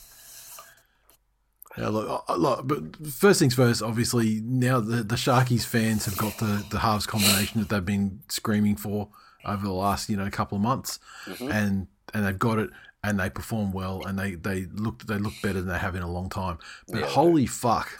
Yeah, 1.76 1.88
look, 1.88 2.28
look, 2.38 2.66
but 2.68 3.06
first 3.08 3.40
things 3.40 3.54
first, 3.54 3.82
obviously, 3.82 4.40
now 4.44 4.78
the, 4.78 5.02
the 5.02 5.16
Sharkies 5.16 5.66
fans 5.66 6.04
have 6.04 6.16
got 6.16 6.38
the, 6.38 6.64
the 6.70 6.78
halves 6.78 7.04
combination 7.06 7.60
that 7.60 7.68
they've 7.68 7.84
been 7.84 8.20
screaming 8.28 8.76
for 8.76 9.08
over 9.44 9.66
the 9.66 9.72
last, 9.72 10.08
you 10.08 10.16
know, 10.16 10.28
couple 10.30 10.56
of 10.56 10.62
months. 10.62 10.98
And 11.40 11.88
and 12.12 12.24
they've 12.26 12.38
got 12.38 12.58
it 12.60 12.70
and 13.02 13.18
they 13.18 13.28
perform 13.28 13.72
well 13.72 14.04
and 14.06 14.16
they, 14.18 14.36
they 14.36 14.66
look 14.72 15.04
they 15.06 15.18
look 15.18 15.34
better 15.42 15.60
than 15.60 15.68
they 15.68 15.78
have 15.78 15.96
in 15.96 16.02
a 16.02 16.10
long 16.10 16.28
time. 16.30 16.58
But 16.88 17.00
Yeah. 17.00 17.06
holy 17.06 17.46
fuck, 17.46 17.98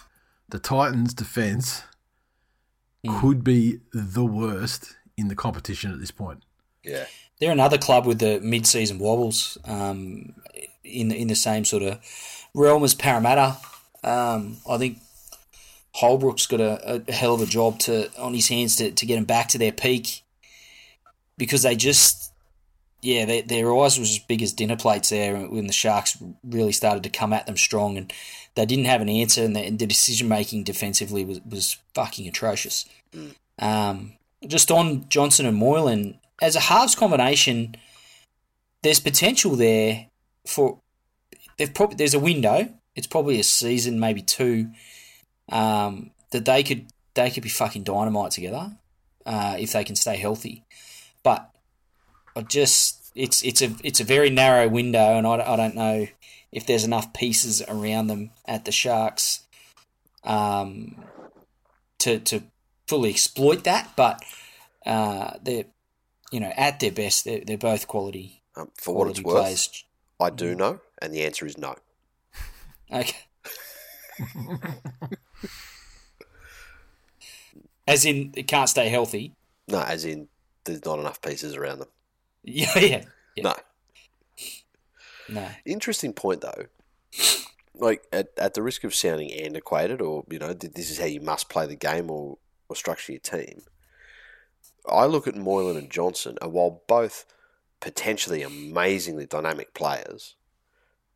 the 0.49 0.59
Titans 0.61 1.13
defense 1.13 1.83
could 3.21 3.45
be 3.45 3.81
the 3.93 4.25
worst 4.25 4.97
in 5.17 5.29
the 5.29 5.35
competition 5.35 5.93
at 5.93 6.01
this 6.01 6.11
point. 6.11 6.43
Yeah. 6.83 7.05
They're 7.41 7.51
another 7.53 7.77
club 7.79 8.07
with 8.07 8.21
the 8.21 8.41
mid-season 8.41 8.99
wobbles 8.99 9.59
um, 9.65 10.35
in 10.85 11.11
in 11.11 11.27
the 11.29 11.35
same 11.35 11.65
sort 11.65 11.83
of 11.83 11.99
realm 12.55 12.85
as 12.85 12.95
Parramatta. 12.95 13.57
Um, 14.03 14.59
I 14.69 14.79
think 14.79 14.99
Holbrook's 15.95 16.47
got 16.47 16.61
a, 16.61 17.03
a 17.09 17.13
hell 17.13 17.35
of 17.35 17.41
a 17.41 17.47
job 17.47 17.79
to 17.81 18.11
on 18.19 18.35
his 18.35 18.49
hands 18.49 18.77
to, 18.77 18.91
to 18.91 19.07
get 19.07 19.17
them 19.17 19.25
back 19.25 19.49
to 19.49 19.59
their 19.59 19.73
peak 19.73 20.23
because 21.39 21.63
they 21.63 21.77
just 21.77 22.33
yeah 23.01 23.25
they, 23.25 23.43
their 23.43 23.75
eyes 23.77 23.99
was 23.99 24.11
as 24.11 24.19
big 24.19 24.43
as 24.43 24.53
dinner 24.53 24.77
plates 24.77 25.11
there 25.11 25.37
when 25.37 25.67
the 25.67 25.73
Sharks 25.73 26.17
really 26.45 26.73
started 26.73 27.03
to 27.05 27.09
come 27.09 27.33
at 27.33 27.47
them 27.47 27.57
strong 27.57 27.97
and 27.97 28.13
they 28.55 28.67
didn't 28.67 28.87
have 28.87 29.01
an 29.01 29.09
answer 29.09 29.43
and 29.43 29.57
the, 29.57 29.71
the 29.71 29.87
decision 29.87 30.29
making 30.29 30.65
defensively 30.65 31.25
was, 31.25 31.41
was 31.49 31.77
fucking 31.95 32.29
atrocious. 32.29 32.87
Um, 33.59 34.15
just 34.47 34.71
on 34.71 35.09
Johnson 35.09 35.47
and 35.47 35.57
Moylan 35.57 36.19
as 36.41 36.57
a 36.57 36.61
halves 36.61 36.95
combination, 36.95 37.77
there's 38.83 39.01
potential 39.01 39.57
there 39.57 40.07
for. 40.47 40.79
They've 41.57 41.73
probably 41.73 41.97
there's 41.97 42.15
a 42.15 42.19
window. 42.19 42.69
It's 42.95 43.07
probably 43.07 43.41
a 43.41 43.45
season, 43.45 43.99
maybe 43.99 44.23
two, 44.23 44.71
um, 45.51 46.11
that 46.31 46.45
they 46.45 46.63
could 46.63 46.87
they 47.15 47.31
could 47.31 47.43
be 47.43 47.49
fucking 47.49 47.85
dynamite 47.85 48.33
together 48.33 48.77
uh, 49.27 49.57
if 49.59 49.73
they 49.73 49.85
can 49.85 49.97
stay 49.97 50.17
healthy. 50.17 50.65
but 51.23 51.51
I 52.37 52.43
just 52.43 53.11
it's 53.15 53.43
it's 53.43 53.63
a 53.63 53.75
it's 53.83 54.01
a 54.01 54.05
very 54.05 54.31
narrow 54.31 54.69
window, 54.69 55.17
and 55.17 55.27
I, 55.27 55.53
I 55.53 55.57
don't 55.57 55.75
know 55.75 56.07
if 56.53 56.67
there's 56.67 56.85
enough 56.85 57.13
pieces 57.13 57.63
around 57.63 58.09
them 58.09 58.31
at 58.47 58.65
the 58.65 58.73
Sharks 58.73 59.41
um, 60.25 61.05
to 62.01 62.19
to 62.21 62.43
fully 62.89 63.11
exploit 63.11 63.65
that. 63.65 63.93
But 63.97 64.23
uh, 64.85 65.35
they're 65.43 65.65
you 66.33 66.41
know 66.41 66.53
at 66.57 66.81
their 66.81 66.93
best, 66.93 67.25
they're, 67.25 67.43
they're 67.45 67.59
both 67.59 67.87
quality. 67.87 68.43
Um, 68.57 68.71
for 68.77 68.95
what 68.95 69.09
it's 69.09 69.21
quality 69.21 69.35
worth, 69.35 69.45
players. 69.45 69.85
I 70.21 70.31
do 70.31 70.55
know, 70.55 70.81
and 71.05 71.15
the 71.15 71.23
answer 71.23 71.47
is 71.47 71.57
no. 71.59 71.77
Okay. 72.93 73.17
As 77.87 78.05
in, 78.05 78.33
it 78.35 78.49
can't 78.49 78.69
stay 78.69 78.89
healthy. 78.89 79.35
No, 79.69 79.81
as 79.81 80.05
in 80.05 80.29
there's 80.65 80.85
not 80.85 80.99
enough 80.99 81.21
pieces 81.21 81.55
around 81.55 81.81
them. 81.81 81.89
Yeah, 82.43 82.71
yeah, 82.79 83.05
yeah. 83.37 83.43
No. 83.43 83.55
No. 85.29 85.49
Interesting 85.65 86.13
point 86.13 86.41
though. 86.41 86.67
Like 87.75 88.05
at, 88.13 88.29
at 88.39 88.55
the 88.55 88.63
risk 88.63 88.85
of 88.85 88.95
sounding 88.95 89.33
antiquated, 89.33 90.01
or 90.01 90.25
you 90.31 90.39
know, 90.39 90.53
this 90.53 90.91
is 90.91 90.99
how 90.99 91.07
you 91.07 91.21
must 91.21 91.49
play 91.49 91.67
the 91.67 91.77
game 91.77 92.11
or, 92.11 92.39
or 92.69 92.77
structure 92.77 93.13
your 93.13 93.21
team. 93.21 93.63
I 94.87 95.07
look 95.07 95.27
at 95.27 95.35
Moylan 95.35 95.77
and 95.77 95.91
Johnson, 95.91 96.37
and 96.41 96.53
while 96.53 96.83
both 96.87 97.25
potentially 97.81 98.43
amazingly 98.43 99.27
dynamic 99.27 99.75
players, 99.75 100.37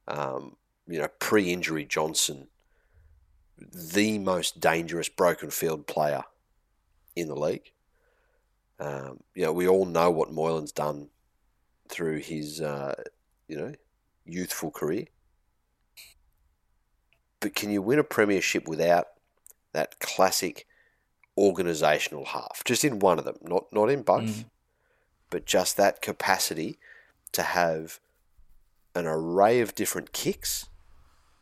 um, 0.09 0.57
you 0.89 0.99
know, 0.99 1.09
pre-injury 1.21 1.85
Johnson, 1.85 2.49
the 3.59 4.19
most 4.19 4.61
dangerous 4.61 5.09
broken 5.09 5.51
field 5.51 5.87
player 5.87 6.25
in 7.15 7.29
the 7.29 7.37
league. 7.37 7.73
Um, 8.81 9.21
you 9.35 9.45
know, 9.45 9.53
we 9.53 9.69
all 9.69 9.85
know 9.85 10.11
what 10.11 10.33
Moylan's 10.33 10.73
done 10.73 11.09
through 11.89 12.19
his, 12.19 12.61
uh, 12.61 12.95
you 13.49 13.57
know, 13.57 13.73
youthful 14.25 14.71
career. 14.71 15.07
But 17.41 17.55
can 17.55 17.71
you 17.71 17.83
win 17.83 17.99
a 17.99 18.05
premiership 18.05 18.67
without 18.67 19.09
that 19.73 20.01
classic 20.01 20.67
organisational 21.37 22.27
half? 22.29 22.63
Just 22.65 22.85
in 22.85 22.99
one 22.99 23.19
of 23.19 23.25
them, 23.25 23.37
not 23.43 23.73
not 23.73 23.91
in 23.91 24.03
both, 24.03 24.45
but 25.31 25.45
just 25.45 25.77
that 25.77 26.01
capacity 26.03 26.79
to 27.33 27.43
have 27.43 28.01
an 28.99 29.07
array 29.07 29.61
of 29.61 29.75
different 29.75 30.13
kicks, 30.13 30.67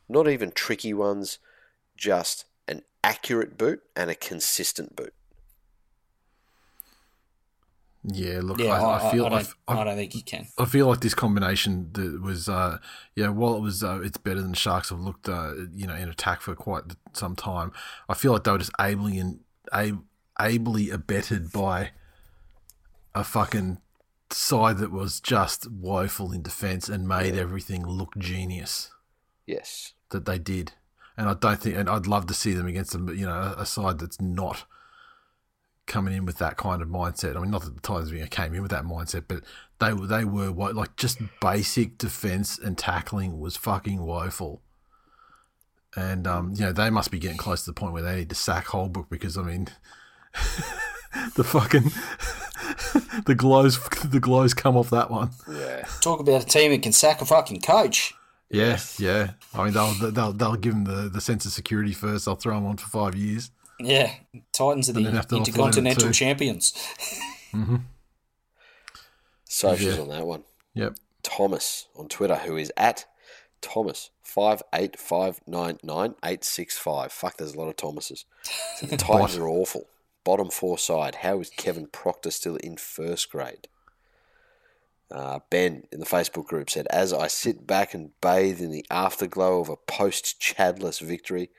not 0.09 0.29
even 0.29 0.53
tricky 0.53 0.95
ones, 0.95 1.39
just 1.97 2.45
an 2.69 2.83
accurate 3.03 3.59
boot 3.59 3.83
and 3.97 4.11
a 4.11 4.15
consistent 4.15 4.95
boot. 4.95 5.15
Yeah, 8.09 8.41
look, 8.41 8.61
Yeah, 8.61 8.81
I, 8.81 9.09
I 9.09 9.11
feel 9.11 9.25
I, 9.25 9.27
I, 9.27 9.31
don't, 9.31 9.41
f- 9.41 9.57
I, 9.67 9.79
I, 9.79 9.85
don't 9.85 9.97
think 9.97 10.15
you 10.15 10.23
can. 10.23 10.47
I 10.59 10.65
feel 10.65 10.87
like 10.87 11.01
this 11.01 11.15
combination 11.15 11.91
that 11.95 12.23
was, 12.23 12.49
uh, 12.49 12.79
yeah, 13.17 13.31
while 13.31 13.57
it 13.57 13.61
was, 13.61 13.83
uh, 13.83 14.01
it's 14.01 14.17
better 14.17 14.41
than 14.41 14.55
Sharks 14.55 14.91
have 14.91 15.01
looked, 15.01 15.29
uh, 15.29 15.55
you 15.75 15.89
know, 15.89 15.95
in 15.95 16.09
attack 16.09 16.41
for 16.41 16.55
quite 16.55 16.85
some 17.15 17.35
time. 17.35 17.73
I 18.09 18.15
feel 18.15 18.33
like 18.33 18.45
they 18.45 18.53
were 18.53 18.59
just 18.59 18.71
ably 18.79 19.19
and 19.19 19.41
ab- 19.73 20.05
ably 20.39 20.91
abetted 20.91 21.51
by 21.51 21.91
a 23.13 23.25
fucking 23.25 23.79
side 24.31 24.79
that 24.79 24.91
was 24.91 25.21
just 25.21 25.71
woeful 25.71 26.33
in 26.33 26.43
defence 26.43 26.89
and 26.89 27.07
made 27.09 27.35
everything 27.37 27.87
look 27.87 28.17
genius 28.19 28.91
Yes. 29.47 29.93
that 30.11 30.25
they 30.25 30.39
did. 30.39 30.73
And 31.17 31.29
I 31.29 31.35
don't 31.35 31.61
think, 31.61 31.77
and 31.77 31.89
I'd 31.89 32.07
love 32.07 32.27
to 32.27 32.35
see 32.35 32.53
them 32.53 32.67
against 32.67 32.93
them, 32.93 33.07
but 33.07 33.17
you 33.17 33.25
know, 33.27 33.55
a, 33.57 33.65
side 33.65 33.99
that's 33.99 34.21
not 34.21 34.65
coming 35.87 36.15
in 36.15 36.27
with 36.27 36.39
that 36.39 36.57
kind 36.57 36.83
of 36.83 36.89
mindset. 36.89 37.37
I 37.37 37.41
mean, 37.41 37.51
not 37.51 37.63
that 37.63 37.75
the 37.75 37.81
Titans 37.81 38.13
came 38.31 38.55
in 38.55 38.61
with 38.63 38.73
that 38.73 38.85
mindset, 38.85 39.25
but 39.29 39.43
they 39.79 39.93
were 39.93 40.07
they 40.07 40.25
were 40.25 40.51
like 40.51 40.97
just 40.97 41.19
basic 41.41 41.97
defense 41.97 42.59
and 42.59 42.77
tackling 42.77 43.39
was 43.39 43.57
fucking 43.57 44.03
woeful. 44.05 44.61
And 45.95 46.27
um, 46.27 46.53
you 46.55 46.63
know, 46.63 46.73
they 46.73 46.91
must 46.91 47.11
be 47.11 47.19
getting 47.19 47.39
close 47.39 47.65
to 47.65 47.71
the 47.71 47.75
point 47.75 47.95
where 47.95 48.03
they 48.03 48.17
need 48.17 48.29
to 48.29 48.35
sack 48.35 48.67
Holbrook 48.67 49.09
because 49.09 49.39
I 49.39 49.43
mean, 49.43 49.69
the 51.35 51.45
fucking 51.45 51.91
the 53.27 53.35
glows 53.35 53.79
the 54.05 54.21
glows 54.21 54.55
come 54.55 54.77
off 54.77 54.91
that 54.91 55.11
one. 55.11 55.31
Yeah. 55.51 55.87
Talk 56.01 56.21
about 56.21 56.43
a 56.43 56.47
team 56.47 56.71
that 56.73 56.83
can 56.83 56.93
sack 56.93 57.21
a 57.21 57.27
fucking 57.27 57.61
coach. 57.61 58.15
Yeah, 58.51 58.79
yeah. 58.99 59.33
I 59.55 59.65
mean, 59.65 59.73
they'll 59.75 59.93
they'll 60.13 60.33
they'll 60.33 60.55
give 60.57 60.73
him 60.75 60.85
the, 60.85 61.09
the 61.09 61.21
sense 61.21 61.45
of 61.47 61.53
security 61.53 61.93
first. 61.93 62.27
They'll 62.27 62.37
throw 62.37 62.57
him 62.57 62.67
on 62.67 62.77
for 62.77 62.89
five 62.89 63.15
years. 63.17 63.51
Yeah, 63.81 64.11
Titans 64.53 64.89
are 64.89 64.93
the 64.93 64.99
And 64.99 65.07
then 65.09 65.15
have 65.17 65.27
to 65.29 65.35
offload 65.35 65.41
it 65.43 65.49
intercontinental 65.49 66.11
champions. 66.13 66.73
Mm-hmm. 67.53 67.77
Socials 69.45 69.97
Yeah. 69.97 70.03
on 70.03 70.09
that 70.09 70.27
one. 70.27 70.45
Yep. 70.75 70.97
Thomas 71.23 71.89
on 71.97 72.09
Twitter, 72.09 72.37
who 72.37 72.57
is 72.57 72.73
at 72.77 73.07
Thomas 73.61 74.11
five 74.23 74.63
eight 74.75 74.99
five 74.99 75.41
nine 75.47 75.79
nine 75.83 76.15
eight 76.25 76.45
six 76.45 76.79
five. 76.79 77.11
Fuck, 77.13 77.39
there's 77.39 77.55
a 77.55 77.59
lot 77.59 77.69
of 77.69 77.77
Thomases. 77.77 78.25
So 78.77 78.87
the 78.87 78.97
Titans 78.97 79.37
are 79.37 79.49
awful. 79.49 79.87
Bottom 80.27 80.51
four 80.51 80.77
side. 80.77 81.17
How 81.23 81.39
is 81.39 81.51
Kevin 81.51 81.87
Proctor 81.87 82.33
still 82.33 82.57
in 82.57 82.77
first 82.79 83.31
grade? 83.31 83.69
Uh, 85.09 85.39
ben 85.51 85.85
in 85.93 86.01
the 86.01 86.05
Facebook 86.05 86.47
group 86.47 86.69
said, 86.69 86.89
"As 86.89 87.13
I 87.13 87.29
sit 87.29 87.65
back 87.65 87.95
and 87.95 88.11
bathe 88.21 88.61
in 88.61 88.73
the 88.73 88.85
afterglow 88.91 89.61
of 89.61 89.69
a 89.69 89.77
post 89.77 90.41
Chadless 90.41 90.99
victory, 91.01 91.51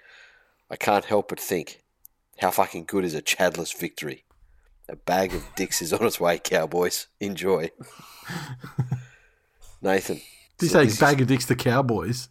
I 0.70 0.76
can't 0.76 1.06
help 1.06 1.30
but 1.30 1.40
think, 1.40 1.82
how 2.40 2.52
fucking 2.52 2.84
good 2.88 3.06
is 3.06 3.14
a 3.16 3.22
Chadless 3.22 3.72
victory? 3.72 4.26
A 4.90 4.98
bag 4.98 5.34
of 5.34 5.48
dicks 5.56 5.82
is 5.82 5.94
on 5.94 6.06
its 6.06 6.20
way, 6.20 6.38
Cowboys. 6.38 7.08
Enjoy." 7.22 7.72
Nathan. 9.82 10.18
Did 10.58 10.66
you 10.66 10.68
so 10.68 10.80
say 10.80 10.84
this 10.84 10.94
is- 10.96 11.00
bag 11.00 11.22
of 11.22 11.28
dicks 11.28 11.46
to 11.46 11.56
Cowboys? 11.56 12.28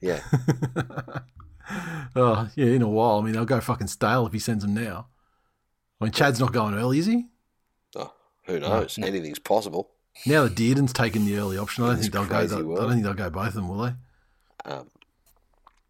Yeah. 0.00 0.22
Oh, 2.14 2.50
yeah, 2.56 2.66
in 2.66 2.82
a 2.82 2.88
while. 2.88 3.20
I 3.20 3.22
mean, 3.22 3.32
they'll 3.32 3.44
go 3.46 3.60
fucking 3.60 3.86
stale 3.86 4.26
if 4.26 4.32
he 4.32 4.38
sends 4.40 4.64
them 4.64 4.74
now. 4.74 5.06
I 6.02 6.06
mean, 6.06 6.12
Chad's 6.12 6.40
not 6.40 6.52
going 6.52 6.74
early, 6.74 6.98
is 6.98 7.06
he? 7.06 7.26
Oh, 7.94 8.12
who 8.46 8.58
knows? 8.58 8.98
Anything's 8.98 9.38
possible. 9.38 9.90
Now 10.26 10.42
that 10.42 10.56
Dearden's 10.56 10.92
taken 10.92 11.24
the 11.24 11.36
early 11.36 11.56
option, 11.56 11.84
I 11.84 11.88
don't 11.88 11.98
think 11.98 12.12
they'll 12.12 12.26
go. 12.26 12.38
I 12.38 12.46
don't 12.46 12.90
think 12.90 13.04
they'll 13.04 13.14
go 13.14 13.30
both 13.30 13.48
of 13.48 13.54
them, 13.54 13.68
will 13.68 13.84
they? 13.84 13.94
Um, 14.64 14.90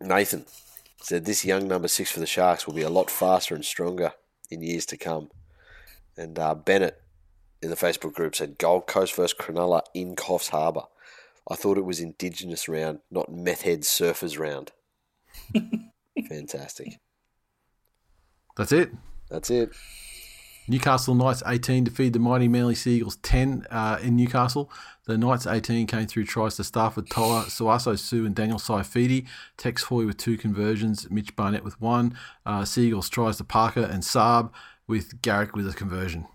Nathan 0.02 0.44
said 1.00 1.24
this 1.24 1.46
young 1.46 1.66
number 1.66 1.88
six 1.88 2.10
for 2.10 2.20
the 2.20 2.26
Sharks 2.26 2.66
will 2.66 2.74
be 2.74 2.82
a 2.82 2.90
lot 2.90 3.10
faster 3.10 3.54
and 3.54 3.64
stronger 3.64 4.12
in 4.50 4.62
years 4.62 4.84
to 4.86 4.98
come. 4.98 5.30
And 6.14 6.38
uh, 6.38 6.54
Bennett 6.54 7.00
in 7.62 7.70
the 7.70 7.76
Facebook 7.76 8.12
group 8.12 8.36
said 8.36 8.58
Gold 8.58 8.86
Coast 8.86 9.16
versus 9.16 9.34
Cronulla 9.38 9.80
in 9.94 10.14
Coffs 10.14 10.50
Harbour. 10.50 10.82
I 11.50 11.54
thought 11.54 11.78
it 11.78 11.86
was 11.86 12.00
Indigenous 12.00 12.68
round, 12.68 13.00
not 13.10 13.32
meth 13.32 13.62
head 13.62 13.80
surfers 13.80 14.38
round. 14.38 14.72
Fantastic. 16.28 16.98
That's 18.58 18.72
it. 18.72 18.90
That's 19.32 19.50
it. 19.50 19.70
Newcastle 20.68 21.14
Knights 21.14 21.42
18 21.44 21.84
defeated 21.84 22.12
the 22.12 22.18
mighty 22.18 22.46
Manly 22.48 22.74
Seagulls 22.74 23.16
10 23.16 23.66
uh, 23.70 23.98
in 24.00 24.14
Newcastle. 24.14 24.70
The 25.06 25.18
Knights 25.18 25.46
18 25.46 25.86
came 25.86 26.06
through 26.06 26.26
tries 26.26 26.56
to 26.56 26.62
Starford, 26.62 27.08
To'a, 27.08 27.46
Sauaso 27.46 27.98
Sue, 27.98 28.24
and 28.26 28.34
Daniel 28.34 28.58
Saifiti. 28.58 29.26
Tex 29.56 29.84
Hoy 29.84 30.06
with 30.06 30.18
two 30.18 30.36
conversions, 30.36 31.10
Mitch 31.10 31.34
Barnett 31.34 31.64
with 31.64 31.80
one. 31.80 32.16
Uh, 32.46 32.64
Seagulls 32.64 33.08
tries 33.08 33.38
to 33.38 33.44
Parker 33.44 33.82
and 33.82 34.02
Saab 34.02 34.50
with 34.86 35.20
Garrick 35.22 35.56
with 35.56 35.66
a 35.66 35.72
conversion. 35.72 36.26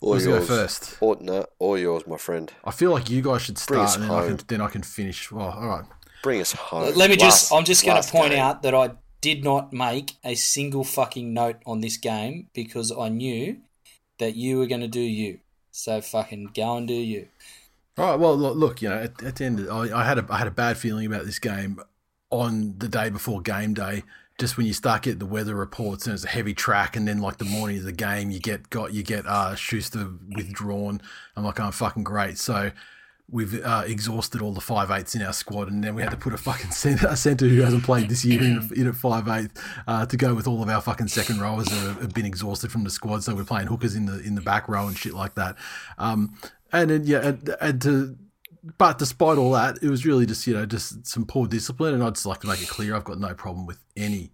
All 0.00 0.14
Who's 0.14 0.24
going 0.24 0.36
yours. 0.36 0.48
first? 0.48 0.96
Or, 1.00 1.18
no, 1.20 1.44
all 1.58 1.76
yours, 1.76 2.06
my 2.06 2.16
friend. 2.16 2.50
I 2.64 2.70
feel 2.70 2.92
like 2.92 3.10
you 3.10 3.20
guys 3.20 3.42
should 3.42 3.56
Bring 3.66 3.86
start 3.86 4.00
and 4.00 4.04
then 4.04 4.10
I, 4.10 4.26
can, 4.26 4.40
then 4.46 4.60
I 4.62 4.68
can 4.68 4.82
finish. 4.82 5.30
Well, 5.30 5.50
all 5.50 5.68
right. 5.68 5.84
Bring 6.22 6.40
us 6.40 6.52
home. 6.52 6.94
Let 6.94 7.10
me 7.10 7.16
just, 7.16 7.52
I'm 7.52 7.64
just 7.64 7.84
going 7.84 8.00
to 8.02 8.08
point 8.10 8.30
game. 8.30 8.40
out 8.40 8.62
that 8.62 8.74
I 8.74 8.92
did 9.20 9.44
not 9.44 9.72
make 9.72 10.16
a 10.24 10.34
single 10.34 10.84
fucking 10.84 11.32
note 11.32 11.56
on 11.66 11.80
this 11.80 11.96
game 11.96 12.48
because 12.54 12.90
I 12.92 13.08
knew 13.08 13.58
that 14.18 14.36
you 14.36 14.58
were 14.58 14.66
going 14.66 14.80
to 14.80 14.88
do 14.88 15.00
you. 15.00 15.40
So 15.70 16.00
fucking 16.00 16.50
go 16.54 16.76
and 16.76 16.88
do 16.88 16.94
you. 16.94 17.28
All 17.98 18.10
right. 18.10 18.18
Well, 18.18 18.36
look, 18.36 18.82
you 18.82 18.88
know, 18.88 18.96
at, 18.96 19.22
at 19.22 19.36
the 19.36 19.44
end, 19.44 19.68
I, 19.70 20.00
I 20.00 20.04
had 20.04 20.18
a 20.18 20.26
I 20.30 20.38
had 20.38 20.46
a 20.46 20.52
bad 20.52 20.78
feeling 20.78 21.06
about 21.06 21.26
this 21.26 21.38
game 21.38 21.80
on 22.30 22.74
the 22.78 22.88
day 22.88 23.10
before 23.10 23.40
game 23.40 23.74
day. 23.74 24.04
Just 24.38 24.56
when 24.56 24.66
you 24.66 24.72
start 24.72 25.02
getting 25.02 25.18
the 25.18 25.26
weather 25.26 25.54
reports 25.54 26.06
and 26.06 26.14
it's 26.14 26.24
a 26.24 26.28
heavy 26.28 26.54
track, 26.54 26.96
and 26.96 27.06
then 27.06 27.20
like 27.20 27.36
the 27.36 27.44
morning 27.44 27.76
of 27.76 27.84
the 27.84 27.92
game, 27.92 28.30
you 28.30 28.40
get 28.40 28.70
got 28.70 28.94
you 28.94 29.02
get 29.02 29.26
uh, 29.26 29.54
Schuster 29.54 30.08
withdrawn. 30.34 31.02
I'm 31.36 31.44
like, 31.44 31.60
I'm 31.60 31.68
oh, 31.68 31.72
fucking 31.72 32.04
great. 32.04 32.38
So 32.38 32.70
we've 33.30 33.62
uh, 33.64 33.84
exhausted 33.86 34.42
all 34.42 34.52
the 34.52 34.60
five 34.60 34.90
eighths 34.90 35.14
in 35.14 35.22
our 35.22 35.32
squad, 35.32 35.70
and 35.70 35.82
then 35.84 35.94
we 35.94 36.02
had 36.02 36.10
to 36.10 36.16
put 36.16 36.32
a 36.34 36.36
fucking 36.36 36.70
center, 36.70 37.06
a 37.08 37.16
center 37.16 37.46
who 37.46 37.60
hasn't 37.62 37.84
played 37.84 38.08
this 38.08 38.24
year 38.24 38.40
in, 38.40 38.70
in 38.74 38.88
at 38.88 38.96
five 38.96 39.28
uh, 39.86 40.06
to 40.06 40.16
go 40.16 40.34
with 40.34 40.46
all 40.46 40.62
of 40.62 40.68
our 40.68 40.80
fucking 40.80 41.08
second 41.08 41.40
rowers 41.40 41.68
have- 41.70 42.00
have 42.00 42.14
been 42.14 42.26
exhausted 42.26 42.72
from 42.72 42.84
the 42.84 42.90
squad. 42.90 43.22
So 43.22 43.34
we're 43.34 43.44
playing 43.44 43.68
hookers 43.68 43.94
in 43.94 44.06
the 44.06 44.20
in 44.20 44.34
the 44.34 44.40
back 44.40 44.68
row 44.68 44.86
and 44.88 44.96
shit 44.96 45.14
like 45.14 45.34
that. 45.34 45.56
Um, 45.98 46.34
and 46.72 46.90
then 46.90 47.04
yeah, 47.04 47.26
and, 47.28 47.56
and 47.60 47.82
to 47.82 48.16
but 48.76 48.98
despite 48.98 49.38
all 49.38 49.52
that, 49.52 49.78
it 49.82 49.88
was 49.88 50.04
really 50.04 50.26
just 50.26 50.46
you 50.46 50.54
know 50.54 50.66
just 50.66 51.06
some 51.06 51.24
poor 51.24 51.46
discipline, 51.46 51.94
and 51.94 52.02
I'd 52.02 52.14
just 52.14 52.26
like 52.26 52.40
to 52.40 52.46
make 52.46 52.62
it 52.62 52.68
clear 52.68 52.94
I've 52.94 53.04
got 53.04 53.18
no 53.18 53.34
problem 53.34 53.66
with 53.66 53.78
any 53.96 54.32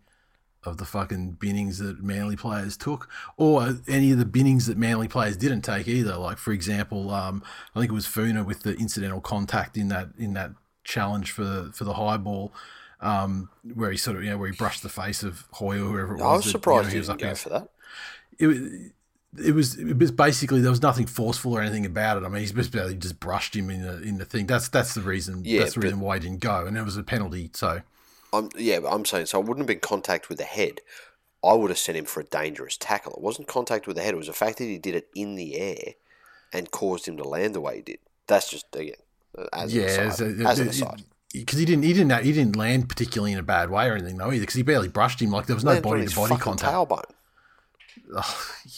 of 0.67 0.77
the 0.79 0.85
fucking 0.85 1.33
binnings 1.41 1.79
that 1.79 2.03
Manly 2.03 2.37
players 2.37 2.77
took, 2.77 3.09
or 3.37 3.77
any 3.89 4.11
of 4.13 4.19
the 4.19 4.25
binnings 4.25 4.67
that 4.67 4.77
Manly 4.77 5.09
players 5.09 5.37
didn't 5.37 5.63
take 5.63 5.89
either. 5.89 6.17
Like 6.17 6.39
for 6.39 6.53
example, 6.53 7.11
um, 7.11 7.43
I 7.75 7.81
think 7.81 7.91
it 7.91 7.95
was 7.95 8.07
Funa 8.07 8.45
with 8.45 8.63
the 8.63 8.75
incidental 8.77 9.21
contact 9.21 9.77
in 9.77 9.89
that 9.89 10.09
in 10.19 10.35
that 10.35 10.51
challenge 10.85 11.31
for 11.33 11.71
for 11.73 11.85
the 11.85 11.95
high 11.95 12.17
ball. 12.17 12.53
Um, 12.99 13.51
where 13.75 13.91
he 13.91 13.99
sort 13.99 14.17
of, 14.17 14.25
you 14.25 14.31
know, 14.31 14.39
where 14.39 14.51
he 14.51 14.57
brushed 14.57 14.83
the 14.83 14.89
face 14.89 15.23
of 15.23 15.45
Hoy 15.53 15.77
or 15.77 15.91
whoever 15.91 16.15
it 16.15 16.21
was. 16.21 16.23
I 16.23 16.33
was 16.37 16.45
that, 16.47 16.51
surprised 16.51 16.93
you 16.95 17.01
know, 17.01 17.07
didn't 17.07 17.19
go 17.21 17.25
against- 17.27 17.43
for 17.43 17.49
that. 17.51 17.69
it, 18.39 18.47
was- 18.47 18.61
it 19.39 19.55
was 19.55 19.77
it 19.77 19.99
was 19.99 20.11
basically 20.11 20.63
there 20.63 20.71
was 20.71 20.81
nothing 20.81 21.05
forceful 21.05 21.53
or 21.53 21.61
anything 21.61 21.85
about 21.85 22.17
it. 22.17 22.25
I 22.25 22.29
mean, 22.31 22.41
he's 22.41 22.53
basically 22.53 22.95
just 22.95 23.21
brushed 23.21 23.55
him 23.55 23.69
in 23.69 23.83
the 23.83 24.01
in 24.01 24.17
the 24.17 24.25
thing. 24.25 24.47
That's 24.47 24.69
that's 24.69 24.95
the 24.95 25.03
reason. 25.03 25.43
Yeah, 25.45 25.59
that's 25.61 25.75
the 25.75 25.81
reason 25.81 26.01
why 26.01 26.17
he 26.17 26.21
didn't 26.21 26.41
go, 26.41 26.65
and 26.65 26.75
it 26.75 26.83
was 26.83 26.97
a 26.97 27.03
penalty. 27.03 27.51
So 27.53 27.83
I'm, 28.39 28.49
yeah, 28.57 28.81
but 28.81 28.89
I'm 28.93 29.05
saying 29.05 29.27
so. 29.27 29.39
I 29.39 29.41
wouldn't 29.41 29.59
have 29.59 29.67
been 29.67 29.81
contact 29.81 30.29
with 30.29 30.39
the 30.39 30.45
head. 30.45 30.81
I 31.45 31.53
would 31.53 31.71
have 31.71 31.79
sent 31.79 31.99
him 31.99 32.07
for 32.07 32.21
a 32.21 32.25
dangerous 32.25 32.77
tackle. 32.77 33.13
It 33.13 33.21
wasn't 33.21 33.49
contact 33.49 33.87
with 33.87 33.97
the 33.97 34.03
head. 34.03 34.15
It 34.15 34.19
was 34.19 34.27
the 34.27 34.33
fact 34.33 34.59
that 34.59 34.65
he 34.65 34.79
did 34.79 34.95
it 34.95 35.09
in 35.15 35.37
the 35.37 35.57
air 35.57 35.95
and 36.53 36.71
caused 36.71 37.07
him 37.07 37.17
to 37.19 37.25
land 37.25 37.55
the 37.55 37.61
way 37.61 37.77
he 37.77 37.83
did. 37.83 37.99
That's 38.27 38.51
just 38.51 38.67
again 38.75 38.95
uh, 39.39 39.45
as 39.53 39.75
yeah, 39.75 39.83
an 39.85 39.89
as, 40.09 40.21
aside. 40.21 40.41
a- 40.41 40.49
as 40.49 40.59
an 40.59 40.67
it- 40.67 40.71
aside. 40.71 41.03
because 41.33 41.59
he 41.59 41.65
didn't 41.65 41.85
he 41.85 41.93
didn't 41.93 42.25
he 42.25 42.33
didn't 42.33 42.57
land 42.57 42.89
particularly 42.89 43.33
in 43.33 43.39
a 43.39 43.43
bad 43.45 43.71
way 43.71 43.89
or 43.89 43.95
anything 43.95 44.17
though 44.17 44.31
either. 44.33 44.41
Because 44.41 44.55
he 44.57 44.63
barely 44.63 44.89
brushed 44.89 45.21
him. 45.21 45.31
Like 45.31 45.47
there 45.47 45.57
was 45.57 45.65
no 45.65 45.81
body 45.81 46.07
to 46.07 46.15
body 46.17 46.37
contact. 46.37 46.73
Tailbone. 46.73 47.11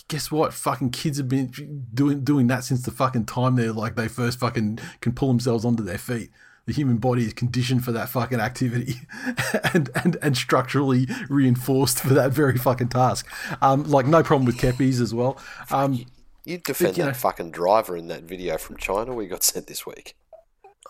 Guess 0.09 0.31
what? 0.31 0.55
Fucking 0.55 0.91
kids 0.91 1.19
have 1.19 1.29
been 1.29 1.51
doing 1.93 2.25
doing 2.25 2.47
that 2.49 2.65
since 2.65 2.83
the 2.83 2.91
fucking 2.91 3.27
time 3.27 3.57
they're 3.57 3.73
like 3.73 3.95
they 3.95 4.09
first 4.09 4.39
fucking 4.39 4.79
can 5.01 5.13
pull 5.13 5.29
themselves 5.29 5.65
onto 5.65 5.83
their 5.83 5.99
feet. 5.99 6.31
The 6.69 6.75
human 6.75 6.99
body 6.99 7.25
is 7.25 7.33
conditioned 7.33 7.83
for 7.83 7.93
that 7.93 8.11
fucking 8.11 8.41
activity, 8.41 8.97
and 9.73 9.89
and 9.95 10.19
and 10.21 10.37
structurally 10.37 11.09
reinforced 11.31 12.01
for 12.01 12.13
that 12.13 12.31
very 12.33 12.59
fucking 12.59 12.89
task. 12.89 13.27
Um, 13.63 13.85
like 13.85 14.05
no 14.07 14.23
problem 14.23 14.45
with 14.45 14.59
Keppie's 14.59 15.01
as 15.01 15.15
well. 15.15 15.39
Um, 15.71 16.05
You 16.45 16.59
defend 16.59 16.99
you 16.99 17.05
that 17.05 17.09
know- 17.09 17.15
fucking 17.15 17.53
driver 17.53 17.97
in 17.97 18.09
that 18.09 18.25
video 18.25 18.59
from 18.59 18.77
China 18.77 19.15
we 19.15 19.27
got 19.29 19.43
sent 19.43 19.67
this 19.67 19.87
week. 19.87 20.15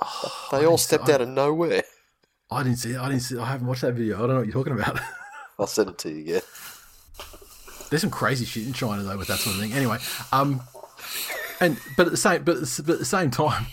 Oh, 0.02 0.48
they 0.50 0.66
all 0.66 0.78
stepped 0.78 1.09
out 1.09 1.20
of 1.20 1.28
nowhere. 1.28 1.84
I 2.50 2.64
didn't 2.64 2.78
see. 2.78 2.96
I 2.96 3.09
didn't 3.09 3.22
see. 3.22 3.38
I 3.38 3.44
haven't 3.46 3.68
watched 3.68 3.82
that 3.82 3.92
video. 3.92 4.16
I 4.16 4.20
don't 4.22 4.30
know 4.30 4.36
what 4.38 4.46
you're 4.46 4.55
talking 4.55 4.72
about. 4.72 4.98
I'll 5.60 5.68
send 5.68 5.90
it 5.90 5.98
to 5.98 6.10
you 6.10 6.20
again. 6.22 6.42
There's 7.90 8.02
some 8.02 8.10
crazy 8.10 8.44
shit 8.44 8.66
in 8.66 8.72
China 8.72 9.05
though 9.05 9.16
with 9.16 9.28
that 9.28 9.38
sort 9.38 9.55
of 9.55 9.62
thing. 9.62 9.72
Anyway, 9.74 9.98
um, 10.32 10.60
and 11.60 11.78
but 11.96 12.06
at 12.06 12.10
the 12.10 12.16
same 12.16 12.42
but, 12.42 12.56
but 12.84 12.92
at 12.94 12.98
the 12.98 13.05
same 13.05 13.30
time, 13.30 13.66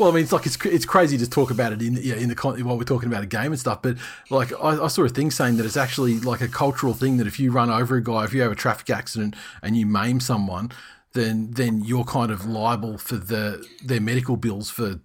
well, 0.00 0.10
I 0.10 0.14
mean, 0.14 0.22
it's 0.22 0.32
like 0.32 0.46
it's 0.46 0.56
it's 0.64 0.86
crazy 0.86 1.18
to 1.18 1.28
talk 1.28 1.50
about 1.50 1.74
it 1.74 1.82
in 1.82 1.94
yeah 2.00 2.14
in 2.14 2.30
the 2.30 2.34
con- 2.34 2.58
while 2.64 2.78
we're 2.78 2.84
talking 2.84 3.08
about 3.08 3.22
a 3.22 3.26
game 3.26 3.52
and 3.52 3.60
stuff. 3.60 3.82
But 3.82 3.98
like 4.30 4.50
I, 4.54 4.84
I 4.84 4.88
saw 4.88 5.04
a 5.04 5.08
thing 5.10 5.30
saying 5.30 5.58
that 5.58 5.66
it's 5.66 5.76
actually 5.76 6.18
like 6.20 6.40
a 6.40 6.48
cultural 6.48 6.94
thing 6.94 7.18
that 7.18 7.26
if 7.26 7.38
you 7.38 7.52
run 7.52 7.68
over 7.68 7.96
a 7.96 8.02
guy, 8.02 8.24
if 8.24 8.32
you 8.32 8.40
have 8.40 8.50
a 8.50 8.56
traffic 8.56 8.88
accident 8.88 9.36
and 9.62 9.76
you 9.76 9.84
maim 9.84 10.18
someone, 10.18 10.72
then 11.12 11.50
then 11.50 11.82
you're 11.84 12.04
kind 12.04 12.32
of 12.32 12.46
liable 12.46 12.96
for 12.96 13.16
the 13.16 13.64
their 13.84 14.00
medical 14.00 14.36
bills 14.36 14.70
for 14.70 15.00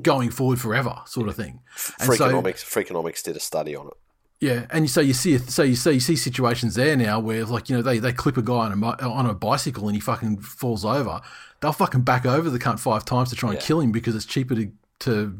going 0.00 0.30
forward 0.30 0.60
forever, 0.60 1.02
sort 1.06 1.28
of 1.28 1.34
thing. 1.34 1.60
And 1.98 2.14
so- 2.14 2.28
Freakonomics, 2.30 2.64
Freakonomics 2.64 3.22
did 3.22 3.36
a 3.36 3.40
study 3.40 3.74
on 3.74 3.88
it. 3.88 3.94
Yeah, 4.40 4.66
and 4.70 4.88
so 4.90 5.00
you 5.00 5.14
see, 5.14 5.38
so 5.38 5.62
you 5.62 5.76
see, 5.76 5.92
you 5.92 6.00
see 6.00 6.16
situations 6.16 6.74
there 6.74 6.96
now 6.96 7.18
where, 7.20 7.44
like, 7.44 7.70
you 7.70 7.76
know, 7.76 7.82
they, 7.82 7.98
they 7.98 8.12
clip 8.12 8.36
a 8.36 8.42
guy 8.42 8.66
on 8.70 8.82
a 8.82 8.86
on 9.08 9.26
a 9.26 9.34
bicycle 9.34 9.86
and 9.88 9.94
he 9.96 10.00
fucking 10.00 10.38
falls 10.38 10.84
over. 10.84 11.20
They'll 11.60 11.72
fucking 11.72 12.02
back 12.02 12.26
over 12.26 12.50
the 12.50 12.58
cunt 12.58 12.78
five 12.80 13.04
times 13.06 13.30
to 13.30 13.36
try 13.36 13.50
and 13.50 13.58
Yeah. 13.58 13.64
kill 13.66 13.80
him 13.80 13.92
because 13.92 14.14
it's 14.14 14.26
cheaper 14.26 14.54
to 14.54 14.70
to 15.00 15.38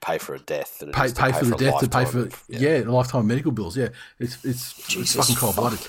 Pay 0.00 0.16
for 0.16 0.34
a 0.34 0.38
death. 0.38 0.78
Than 0.78 0.88
it 0.88 0.94
pay, 0.94 1.12
pay 1.12 1.32
for 1.32 1.44
the 1.44 1.54
a 1.54 1.58
death 1.58 1.80
to 1.80 1.88
pay 1.88 2.06
for 2.06 2.20
lifetime 2.22 2.40
of- 2.56 2.60
yeah, 2.62 2.78
lifetime 2.86 3.26
medical 3.26 3.52
bills. 3.52 3.76
Yeah, 3.76 3.88
it's 4.18 4.42
it's, 4.46 4.96
it's 4.96 5.14
fucking 5.14 5.36
cold 5.36 5.56
blooded. 5.56 5.80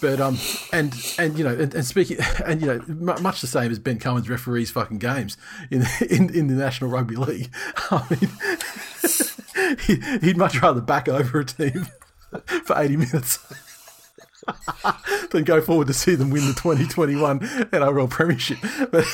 But 0.00 0.18
um 0.20 0.38
and 0.72 0.94
and 1.18 1.36
you 1.36 1.44
know 1.44 1.50
and, 1.54 1.74
and 1.74 1.84
speaking 1.84 2.16
and 2.46 2.62
you 2.62 2.66
know 2.68 2.82
mu- 2.88 3.18
much 3.20 3.42
the 3.42 3.46
same 3.46 3.70
as 3.70 3.78
Ben 3.78 3.98
Cummins 3.98 4.30
referees 4.30 4.70
fucking 4.70 4.96
games 4.98 5.36
in 5.70 5.82
in, 6.08 6.34
in 6.34 6.46
the 6.46 6.54
National 6.54 6.88
Rugby 6.88 7.16
League. 7.16 7.50
I 7.90 8.06
mean, 8.08 8.30
he, 9.86 9.96
he'd 10.20 10.36
much 10.36 10.60
rather 10.60 10.80
back 10.80 11.08
over 11.08 11.40
a 11.40 11.44
team 11.44 11.86
for 12.64 12.78
eighty 12.78 12.96
minutes 12.96 13.38
than 15.30 15.44
go 15.44 15.60
forward 15.60 15.86
to 15.86 15.94
see 15.94 16.14
them 16.14 16.30
win 16.30 16.46
the 16.46 16.54
twenty 16.54 16.86
twenty 16.86 17.16
one 17.16 17.40
NRL 17.40 18.10
Premiership. 18.10 18.58
But 18.90 19.04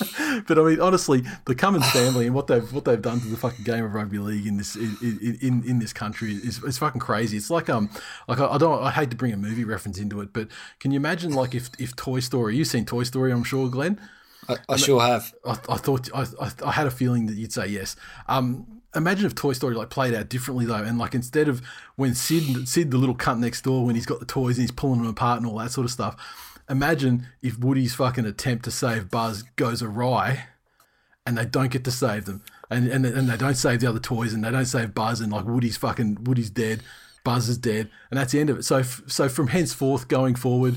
but 0.46 0.58
I 0.58 0.62
mean, 0.62 0.80
honestly, 0.80 1.24
the 1.46 1.54
Cummins 1.54 1.88
family 1.90 2.26
and 2.26 2.34
what 2.34 2.46
they've 2.46 2.72
what 2.72 2.84
they've 2.84 3.00
done 3.00 3.20
to 3.20 3.26
the 3.26 3.36
fucking 3.36 3.64
game 3.64 3.84
of 3.84 3.94
rugby 3.94 4.18
league 4.18 4.46
in 4.46 4.56
this 4.56 4.76
in 4.76 5.38
in, 5.40 5.62
in 5.64 5.78
this 5.78 5.92
country 5.92 6.32
is 6.32 6.62
it's 6.64 6.78
fucking 6.78 7.00
crazy. 7.00 7.36
It's 7.36 7.50
like 7.50 7.68
um 7.68 7.90
like 8.28 8.40
I, 8.40 8.46
I 8.46 8.58
don't 8.58 8.82
I 8.82 8.90
hate 8.90 9.10
to 9.10 9.16
bring 9.16 9.32
a 9.32 9.36
movie 9.36 9.64
reference 9.64 9.98
into 9.98 10.20
it, 10.20 10.32
but 10.32 10.48
can 10.78 10.90
you 10.90 10.96
imagine 10.96 11.32
like 11.32 11.54
if 11.54 11.70
if 11.78 11.94
Toy 11.96 12.20
Story 12.20 12.56
you've 12.56 12.68
seen 12.68 12.86
Toy 12.86 13.02
Story 13.02 13.32
I'm 13.32 13.44
sure 13.44 13.68
Glenn 13.68 14.00
I, 14.48 14.56
I 14.68 14.76
sure 14.76 15.00
have. 15.00 15.32
I, 15.44 15.52
I 15.68 15.76
thought 15.76 16.08
I, 16.14 16.26
I, 16.40 16.50
I 16.64 16.72
had 16.72 16.86
a 16.86 16.90
feeling 16.90 17.26
that 17.26 17.36
you'd 17.36 17.52
say 17.52 17.68
yes. 17.68 17.94
Um, 18.26 18.79
imagine 18.94 19.26
if 19.26 19.34
Toy 19.34 19.52
Story 19.52 19.74
like 19.74 19.90
played 19.90 20.14
out 20.14 20.28
differently 20.28 20.66
though, 20.66 20.74
and 20.74 20.98
like 20.98 21.14
instead 21.14 21.48
of 21.48 21.62
when 21.96 22.14
Sid 22.14 22.68
Sid 22.68 22.90
the 22.90 22.98
little 22.98 23.14
cunt 23.14 23.38
next 23.38 23.62
door 23.62 23.84
when 23.84 23.94
he's 23.94 24.06
got 24.06 24.20
the 24.20 24.26
toys 24.26 24.56
and 24.56 24.62
he's 24.62 24.70
pulling 24.70 25.00
them 25.00 25.10
apart 25.10 25.38
and 25.38 25.46
all 25.46 25.58
that 25.58 25.70
sort 25.70 25.84
of 25.84 25.90
stuff. 25.90 26.58
Imagine 26.68 27.26
if 27.42 27.58
Woody's 27.58 27.94
fucking 27.94 28.26
attempt 28.26 28.64
to 28.64 28.70
save 28.70 29.10
Buzz 29.10 29.42
goes 29.56 29.82
awry, 29.82 30.44
and 31.26 31.36
they 31.36 31.44
don't 31.44 31.72
get 31.72 31.84
to 31.84 31.90
save 31.90 32.26
them, 32.26 32.42
and 32.70 32.88
and 32.88 33.04
and 33.04 33.28
they 33.28 33.36
don't 33.36 33.56
save 33.56 33.80
the 33.80 33.88
other 33.88 33.98
toys, 33.98 34.32
and 34.32 34.44
they 34.44 34.50
don't 34.50 34.66
save 34.66 34.94
Buzz, 34.94 35.20
and 35.20 35.32
like 35.32 35.44
Woody's 35.44 35.76
fucking 35.76 36.24
Woody's 36.24 36.50
dead, 36.50 36.82
Buzz 37.24 37.48
is 37.48 37.58
dead, 37.58 37.90
and 38.10 38.18
that's 38.18 38.32
the 38.32 38.40
end 38.40 38.50
of 38.50 38.58
it. 38.58 38.62
So 38.64 38.82
so 38.82 39.28
from 39.28 39.48
henceforth 39.48 40.08
going 40.08 40.34
forward. 40.34 40.76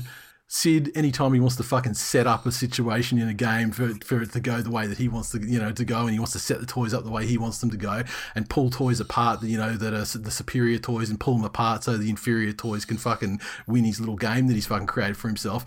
Sid, 0.54 0.92
anytime 0.94 1.34
he 1.34 1.40
wants 1.40 1.56
to 1.56 1.64
fucking 1.64 1.94
set 1.94 2.28
up 2.28 2.46
a 2.46 2.52
situation 2.52 3.18
in 3.18 3.26
a 3.26 3.34
game 3.34 3.72
for, 3.72 3.88
for 4.04 4.22
it 4.22 4.30
to 4.34 4.40
go 4.40 4.62
the 4.62 4.70
way 4.70 4.86
that 4.86 4.98
he 4.98 5.08
wants 5.08 5.30
to, 5.30 5.40
you 5.40 5.58
know, 5.58 5.72
to 5.72 5.84
go, 5.84 6.02
and 6.02 6.12
he 6.12 6.20
wants 6.20 6.30
to 6.34 6.38
set 6.38 6.60
the 6.60 6.66
toys 6.66 6.94
up 6.94 7.02
the 7.02 7.10
way 7.10 7.26
he 7.26 7.36
wants 7.36 7.58
them 7.58 7.70
to 7.72 7.76
go, 7.76 8.04
and 8.36 8.48
pull 8.48 8.70
toys 8.70 9.00
apart, 9.00 9.40
that 9.40 9.48
you 9.48 9.58
know, 9.58 9.72
that 9.72 9.92
are 9.92 10.18
the 10.18 10.30
superior 10.30 10.78
toys, 10.78 11.10
and 11.10 11.18
pull 11.18 11.34
them 11.34 11.44
apart 11.44 11.82
so 11.82 11.96
the 11.96 12.08
inferior 12.08 12.52
toys 12.52 12.84
can 12.84 12.96
fucking 12.96 13.40
win 13.66 13.82
his 13.82 13.98
little 13.98 14.14
game 14.14 14.46
that 14.46 14.54
he's 14.54 14.68
fucking 14.68 14.86
created 14.86 15.16
for 15.16 15.26
himself. 15.26 15.64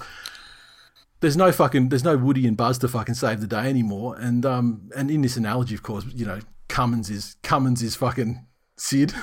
There's 1.19 1.35
no 1.35 1.51
fucking, 1.51 1.89
there's 1.89 2.05
no 2.05 2.15
Woody 2.15 2.47
and 2.47 2.55
Buzz 2.55 2.77
to 2.77 2.87
fucking 2.87 3.15
save 3.15 3.41
the 3.41 3.47
day 3.47 3.67
anymore, 3.69 4.15
and 4.17 4.45
um, 4.45 4.89
and 4.95 5.11
in 5.11 5.21
this 5.21 5.35
analogy, 5.35 5.75
of 5.75 5.83
course, 5.83 6.05
you 6.15 6.25
know, 6.25 6.39
Cummins 6.69 7.09
is 7.09 7.35
Cummins 7.43 7.83
is 7.83 7.97
fucking 7.97 8.45
Sid, 8.77 9.13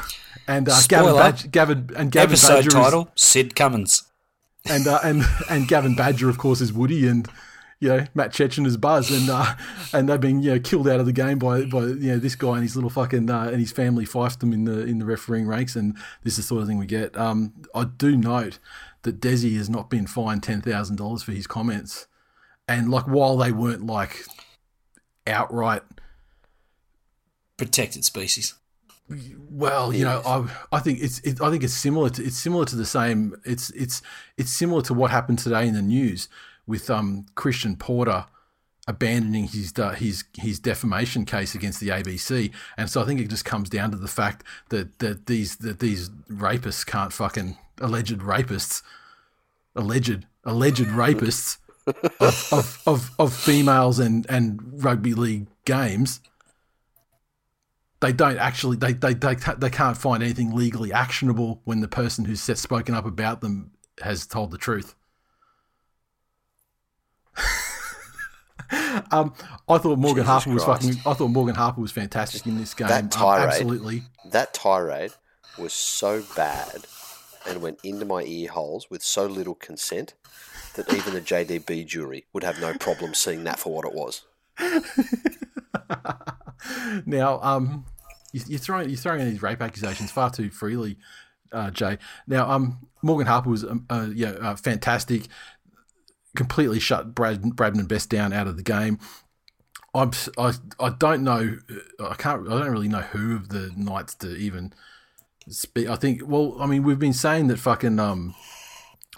and 0.47 0.69
uh, 0.69 0.78
Gavin, 0.89 1.07
Spoiler. 1.07 1.23
Badger, 1.23 1.49
Gavin 1.49 1.91
and 1.97 2.12
Gavin 2.12 2.32
Episode 2.32 2.55
Badger 2.57 2.69
is- 2.69 2.74
title: 2.74 3.09
Sid 3.15 3.57
Cummins. 3.57 4.11
And 4.66 4.86
uh, 4.86 5.01
and 5.05 5.23
and 5.51 5.69
Gavin 5.69 5.95
Badger, 5.95 6.28
of 6.28 6.39
course, 6.39 6.61
is 6.61 6.73
Woody, 6.73 7.07
and 7.07 7.28
you 7.81 7.89
know 7.89 8.07
Matt 8.15 8.32
Cecchin 8.32 8.66
is 8.66 8.77
Buzz, 8.77 9.11
and 9.11 9.28
uh, 9.31 9.55
and 9.93 10.09
they've 10.09 10.20
been 10.20 10.43
you 10.43 10.53
know 10.53 10.61
killed 10.61 10.89
out 10.89 11.01
of 11.01 11.07
the 11.07 11.12
game 11.12 11.39
by 11.39 11.65
by 11.65 11.81
you 11.81 12.12
know 12.12 12.19
this 12.19 12.35
guy 12.35 12.55
and 12.55 12.62
his 12.62 12.74
little 12.74 12.91
fucking 12.91 13.28
uh, 13.28 13.49
and 13.49 13.61
his 13.61 13.73
family 13.73 14.05
fifed 14.05 14.41
them 14.41 14.53
in 14.53 14.65
the 14.65 14.81
in 14.81 14.99
the 14.99 15.05
refereeing 15.05 15.47
ranks, 15.47 15.77
and 15.77 15.97
this 16.23 16.35
is 16.35 16.36
the 16.39 16.43
sort 16.43 16.62
of 16.62 16.69
thing 16.69 16.78
we 16.78 16.86
get. 16.86 17.16
Um, 17.16 17.53
I 17.74 17.85
do 17.85 18.16
note 18.16 18.59
that 19.03 19.20
Desi 19.20 19.57
has 19.59 19.69
not 19.69 19.91
been 19.91 20.07
fined 20.07 20.43
ten 20.43 20.62
thousand 20.62 20.97
dollars 20.97 21.23
for 21.23 21.32
his 21.32 21.47
comments, 21.47 22.07
and 22.66 22.91
like 22.91 23.05
while 23.05 23.36
they 23.36 23.53
weren't 23.53 23.86
like 23.86 24.24
outright 25.27 25.82
Protected 27.57 28.05
species. 28.05 28.55
Well, 29.51 29.93
you 29.93 30.05
know, 30.05 30.22
I, 30.24 30.76
I 30.76 30.81
think 30.81 31.01
it's 31.02 31.20
it, 31.20 31.40
I 31.40 31.51
think 31.51 31.62
it's 31.62 31.74
similar 31.74 32.09
to 32.10 32.24
it's 32.24 32.36
similar 32.36 32.64
to 32.64 32.76
the 32.76 32.86
same 32.86 33.36
it's 33.44 33.70
it's 33.70 34.01
it's 34.36 34.51
similar 34.51 34.82
to 34.82 34.94
what 34.94 35.10
happened 35.10 35.39
today 35.39 35.68
in 35.68 35.74
the 35.74 35.82
news 35.82 36.28
with 36.66 36.89
um 36.89 37.26
Christian 37.35 37.76
Porter 37.76 38.26
abandoning 38.86 39.48
his 39.48 39.72
uh, 39.78 39.90
his 39.90 40.24
his 40.36 40.59
defamation 40.59 41.24
case 41.24 41.55
against 41.55 41.81
the 41.81 41.89
ABC, 41.89 42.51
and 42.76 42.90
so 42.90 43.02
I 43.02 43.05
think 43.05 43.20
it 43.20 43.28
just 43.28 43.44
comes 43.44 43.68
down 43.68 43.90
to 43.90 43.97
the 43.97 44.09
fact 44.09 44.44
that 44.70 44.98
that 45.01 45.26
these 45.26 45.56
that 45.56 45.81
these 45.81 46.09
rapists 46.31 46.86
can't 46.86 47.12
fucking 47.12 47.59
alleged 47.81 48.18
rapists 48.18 48.82
alleged 49.74 50.26
alleged 50.44 50.86
rapists 50.86 51.59
of, 51.86 52.52
of, 52.52 52.82
of, 52.86 53.10
of 53.18 53.35
females 53.35 53.98
and, 53.98 54.26
and 54.31 54.60
rugby 54.82 55.12
league 55.12 55.47
games 55.64 56.20
they 58.05 58.12
don't 58.12 58.36
actually 58.36 58.76
they, 58.76 58.93
they, 58.93 59.14
they, 59.14 59.35
they 59.35 59.70
can't 59.70 59.97
find 59.97 60.22
anything 60.22 60.55
legally 60.55 60.93
actionable 60.93 61.62
when 61.64 61.81
the 61.81 61.89
person 61.89 62.26
who's 62.26 62.43
set, 62.43 62.59
spoken 62.59 62.94
up 62.94 63.06
about 63.06 63.40
them 63.40 63.70
has 64.02 64.26
told 64.26 64.51
the 64.51 64.59
truth. 64.59 64.94
um, 69.10 69.32
I 69.66 69.78
thought 69.78 69.98
Morgan 69.98 70.24
Jesus 70.24 70.26
Harper 70.26 70.51
was 70.51 70.64
Christ. 70.64 70.82
fucking. 70.82 71.01
I 71.10 71.14
thought 71.14 71.28
Morgan 71.28 71.55
Harper 71.55 71.81
was 71.81 71.93
fantastic 71.93 72.47
in 72.47 72.59
this 72.59 72.74
game. 72.74 72.89
That 72.89 73.05
Um, 73.05 73.09
tirade. 73.09 73.48
absolutely. 73.48 74.02
That 74.26 74.52
tirade 74.52 75.12
was 75.56 75.72
so 75.72 76.22
bad 76.36 76.86
and 77.47 77.62
went 77.62 77.78
into 77.82 78.05
my 78.05 78.20
ear 78.22 78.51
holes 78.51 78.90
with 78.90 79.02
so 79.02 79.24
little 79.24 79.55
consent 79.55 80.12
that 80.74 80.93
even 80.93 81.14
the 81.14 81.20
JDB 81.22 81.86
jury 81.86 82.26
would 82.35 82.44
have 82.44 82.60
no 82.60 82.74
problem 82.74 83.14
seeing 83.14 83.44
that 83.44 83.59
for 83.59 83.72
what 83.72 83.86
it 83.86 83.94
was. 83.94 84.22
Now, 87.06 87.40
um, 87.43 87.85
you're 88.47 88.59
throwing 88.59 88.89
you're 88.89 88.98
throwing 88.98 89.24
these 89.24 89.43
rape 89.43 89.62
accusations 89.62 90.11
far 90.11 90.31
too 90.31 90.51
freely, 90.51 90.98
uh, 91.52 91.70
Jay. 91.70 91.98
Now, 92.27 92.51
um, 92.51 92.89
Morgan 93.02 93.27
Harper 93.27 93.51
was 93.51 93.65
um, 93.65 93.86
uh, 93.89 94.09
yeah 94.12 94.31
uh, 94.31 94.56
fantastic, 94.56 95.28
completely 96.36 96.81
shut 96.81 97.15
Brad 97.15 97.43
Bradman 97.43 97.89
Best 97.89 98.11
down 98.11 98.32
out 98.32 98.47
of 98.47 98.56
the 98.56 98.62
game. 98.62 98.98
I'm 99.94 100.11
I, 100.36 100.55
I 100.81 100.90
don't 100.90 101.23
know 101.23 101.59
I 102.01 102.15
can't 102.15 102.48
I 102.48 102.59
don't 102.59 102.70
really 102.70 102.89
know 102.89 103.02
who 103.02 103.36
of 103.36 103.48
the 103.48 103.73
Knights 103.77 104.15
to 104.16 104.35
even 104.36 104.73
speak. 105.48 105.89
I 105.89 105.97
think 105.97 106.23
well 106.27 106.56
I 106.59 106.66
mean 106.66 106.82
we've 106.82 106.98
been 106.98 107.12
saying 107.12 107.47
that 107.48 107.59
fucking 107.59 108.01
um 108.01 108.35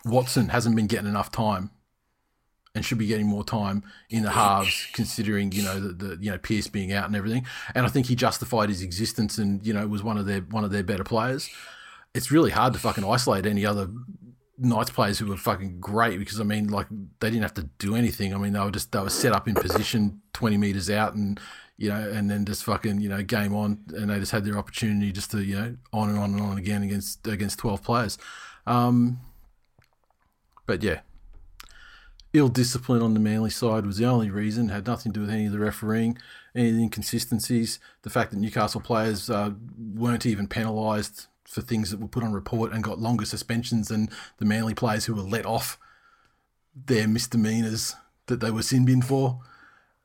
Watson 0.05 0.51
hasn't 0.51 0.76
been 0.76 0.86
getting 0.86 1.09
enough 1.09 1.32
time 1.32 1.70
and 2.77 2.85
should 2.85 2.98
be 2.98 3.07
getting 3.07 3.27
more 3.27 3.43
time 3.43 3.82
in 4.11 4.23
the 4.23 4.31
halves, 4.31 4.86
considering 4.93 5.51
you 5.51 5.62
know 5.62 5.81
the, 5.81 5.93
the 5.94 6.19
you 6.20 6.31
know 6.31 6.36
Pearce 6.36 6.69
being 6.69 6.93
out 6.93 7.07
and 7.07 7.16
everything. 7.16 7.47
And 7.74 7.86
I 7.86 7.89
think 7.89 8.07
he 8.07 8.15
justified 8.15 8.69
his 8.69 8.82
existence 8.82 9.39
and 9.39 9.66
you 9.66 9.73
know 9.73 9.86
was 9.89 10.03
one 10.03 10.19
of 10.19 10.27
their 10.27 10.43
one 10.43 10.62
of 10.62 10.70
their 10.70 10.82
better 10.82 11.03
players. 11.03 11.48
It's 12.15 12.31
really 12.31 12.51
hard 12.51 12.74
to 12.74 12.78
fucking 12.78 13.03
isolate 13.03 13.47
any 13.47 13.65
other 13.65 13.89
Knights 14.59 14.90
players 14.90 15.19
who 15.19 15.27
were 15.27 15.39
fucking 15.39 15.81
great 15.81 16.19
because 16.19 16.39
I 16.39 16.44
mean 16.44 16.69
like 16.69 16.86
they 17.20 17.31
didn't 17.31 17.43
have 17.43 17.55
to 17.55 17.69
do 17.78 17.97
anything. 17.97 18.35
I 18.35 18.39
mean 18.39 18.53
they 18.53 18.61
were 18.61 18.70
just 18.70 18.93
they 18.93 19.01
were 19.01 19.09
set 19.09 19.32
up 19.32 19.48
in 19.48 19.55
position 19.55 20.20
twenty 20.35 20.59
meters 20.59 20.90
out 20.90 21.15
and 21.15 21.40
you 21.78 21.89
know 21.89 22.11
and 22.11 22.31
then 22.31 22.44
just 22.44 22.62
fucking 22.65 23.01
you 23.01 23.09
know 23.09 23.23
game 23.23 23.55
on 23.55 23.81
and 23.94 24.11
they 24.11 24.19
just 24.19 24.32
had 24.32 24.44
their 24.44 24.59
opportunity 24.59 25.12
just 25.12 25.31
to 25.31 25.43
you 25.43 25.55
know 25.55 25.77
on 25.94 26.11
and 26.11 26.19
on 26.19 26.35
and 26.35 26.43
on 26.43 26.59
again 26.59 26.82
against 26.82 27.27
against 27.27 27.59
twelve 27.59 27.82
players. 27.82 28.19
Um, 28.66 29.20
but 30.66 30.82
yeah, 30.82 31.01
ill 32.36 32.48
discipline 32.48 33.02
on 33.02 33.14
the 33.14 33.20
Manly 33.20 33.50
side 33.50 33.86
was 33.86 33.98
the 33.98 34.06
only 34.06 34.30
reason. 34.30 34.70
It 34.70 34.72
Had 34.72 34.86
nothing 34.86 35.12
to 35.12 35.20
do 35.20 35.26
with 35.26 35.34
any 35.34 35.46
of 35.46 35.52
the 35.52 35.58
refereeing, 35.58 36.18
any 36.54 36.70
of 36.70 36.76
the 36.76 36.82
inconsistencies. 36.82 37.78
The 38.02 38.10
fact 38.10 38.30
that 38.30 38.38
Newcastle 38.38 38.80
players 38.80 39.30
uh, 39.30 39.52
weren't 39.78 40.26
even 40.26 40.48
penalised 40.48 41.26
for 41.44 41.62
things 41.62 41.90
that 41.90 42.00
were 42.00 42.08
put 42.08 42.24
on 42.24 42.32
report 42.32 42.72
and 42.72 42.82
got 42.82 42.98
longer 42.98 43.24
suspensions 43.24 43.88
than 43.88 44.08
the 44.38 44.44
Manly 44.44 44.74
players 44.74 45.04
who 45.04 45.14
were 45.14 45.22
let 45.22 45.46
off 45.46 45.78
their 46.74 47.08
misdemeanors 47.08 47.94
that 48.26 48.40
they 48.40 48.50
were 48.50 48.62
sin 48.62 48.84
bin 48.84 49.00
for 49.00 49.40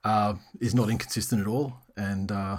uh, 0.03 0.35
is 0.59 0.73
not 0.73 0.89
inconsistent 0.89 1.41
at 1.41 1.47
all. 1.47 1.77
And 1.97 2.31
uh, 2.31 2.57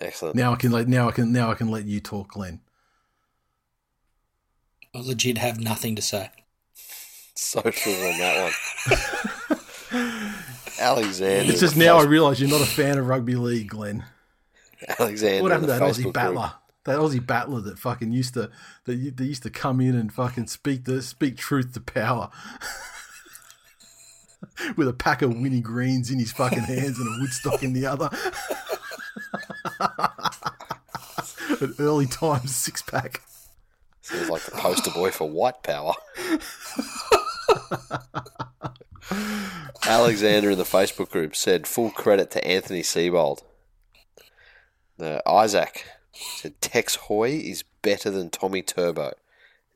Excellent. 0.00 0.36
now 0.36 0.52
I 0.52 0.56
can 0.56 0.70
let 0.70 0.88
now 0.88 1.08
I 1.08 1.12
can 1.12 1.32
now 1.32 1.50
I 1.50 1.54
can 1.54 1.70
let 1.70 1.86
you 1.86 2.00
talk, 2.00 2.32
Glenn. 2.32 2.60
I 4.94 5.00
legit 5.00 5.38
have 5.38 5.60
nothing 5.60 5.96
to 5.96 6.02
say. 6.02 6.30
Social 7.40 7.92
on 7.92 8.18
that 8.18 8.52
one. 8.90 9.58
Alexander. 10.80 11.52
It's 11.52 11.60
just 11.60 11.76
now 11.76 11.98
I 11.98 12.02
realise 12.02 12.40
you're 12.40 12.50
not 12.50 12.60
a 12.60 12.66
fan 12.66 12.98
of 12.98 13.06
rugby 13.06 13.36
league, 13.36 13.68
Glenn. 13.68 14.04
Alexander. 14.98 15.44
What 15.44 15.52
happened 15.52 15.68
to 15.68 15.74
that 15.74 15.82
Aussie 15.82 16.12
battler? 16.12 16.48
group. 16.48 16.52
That 16.84 16.98
Aussie 16.98 17.24
battler 17.24 17.60
that 17.60 17.78
fucking 17.78 18.10
used 18.10 18.34
to 18.34 18.50
that 18.86 19.16
that 19.16 19.24
used 19.24 19.44
to 19.44 19.50
come 19.50 19.80
in 19.80 19.94
and 19.94 20.12
fucking 20.12 20.48
speak 20.48 20.84
the 20.84 21.00
speak 21.00 21.36
truth 21.36 21.74
to 21.74 21.80
power. 21.80 22.28
With 24.76 24.88
a 24.88 24.92
pack 24.92 25.22
of 25.22 25.30
Winnie 25.30 25.60
Greens 25.60 26.10
in 26.10 26.18
his 26.18 26.32
fucking 26.32 26.64
hands 26.64 26.98
and 26.98 27.06
a 27.06 27.20
Woodstock 27.20 27.62
in 27.62 27.72
the 27.72 27.86
other. 27.86 28.10
An 31.60 31.74
early 31.78 32.06
times 32.06 32.56
six 32.56 32.82
pack. 32.82 33.22
Sounds 34.00 34.28
like 34.28 34.42
the 34.42 34.50
poster 34.52 34.90
boy 34.90 35.12
for 35.12 35.30
white 35.30 35.62
power. 35.62 35.94
Alexander 39.86 40.50
in 40.50 40.58
the 40.58 40.64
Facebook 40.64 41.10
group 41.10 41.34
said, 41.34 41.66
full 41.66 41.90
credit 41.90 42.30
to 42.32 42.46
Anthony 42.46 42.82
Seibold. 42.82 43.42
Uh, 45.00 45.20
Isaac 45.26 45.86
said, 46.12 46.60
Tex 46.60 46.96
Hoy 46.96 47.30
is 47.30 47.64
better 47.82 48.10
than 48.10 48.30
Tommy 48.30 48.62
Turbo. 48.62 49.12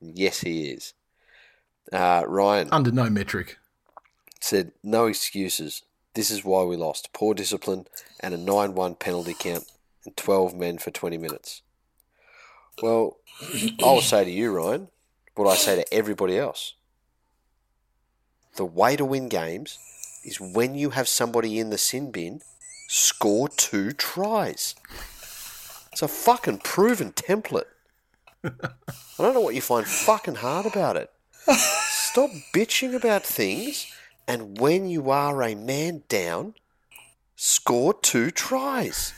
And 0.01 0.19
yes, 0.19 0.41
he 0.41 0.67
is. 0.69 0.95
Uh, 1.93 2.25
Ryan 2.27 2.69
Under 2.73 2.91
no 2.93 3.09
metric. 3.09 3.59
said, 4.41 4.73
no 4.83 5.07
excuses. 5.07 5.83
This 6.15 6.31
is 6.31 6.45
why 6.45 6.65
we 6.65 6.77
lost. 6.77 7.13
Poor 7.13 7.33
discipline 7.35 7.87
and 8.21 8.35
a 8.35 8.39
9 8.39 8.75
1 8.75 8.95
penalty 8.97 9.35
count 9.39 9.65
and 10.05 10.17
12 10.17 10.55
men 10.55 10.79
for 10.79 10.91
20 10.91 11.17
minutes. 11.17 11.63
Well, 12.83 13.19
I'll 13.83 14.01
say 14.01 14.25
to 14.25 14.31
you, 14.31 14.51
Ryan, 14.53 14.89
what 15.35 15.49
I 15.49 15.57
say 15.57 15.77
to 15.77 15.95
everybody 15.95 16.37
else. 16.39 16.75
The 18.57 18.65
way 18.67 18.97
to 18.97 19.05
win 19.05 19.29
games 19.29 19.79
is 20.25 20.41
when 20.41 20.75
you 20.75 20.91
have 20.91 21.09
somebody 21.09 21.59
in 21.59 21.71
the 21.71 21.79
sin 21.79 22.11
bin 22.11 22.43
score 22.89 23.49
two 23.49 23.93
tries. 23.93 24.75
It's 25.91 26.03
a 26.03 26.09
fucking 26.09 26.59
proven 26.59 27.13
template. 27.13 27.65
I 28.45 28.51
don't 29.19 29.35
know 29.35 29.41
what 29.41 29.55
you 29.55 29.63
find 29.63 29.87
fucking 29.87 30.37
hard 30.37 30.67
about 30.67 30.97
it. 30.97 31.11
Stop 31.49 32.31
bitching 32.55 32.95
about 32.95 33.23
things, 33.23 33.87
and 34.29 34.59
when 34.59 34.87
you 34.87 35.11
are 35.11 35.43
a 35.43 35.55
man 35.55 36.03
down, 36.09 36.55
score 37.37 37.95
two 37.95 38.31
tries. 38.31 39.15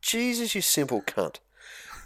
Jesus, 0.00 0.54
you 0.54 0.62
simple 0.62 1.02
cunt. 1.02 1.36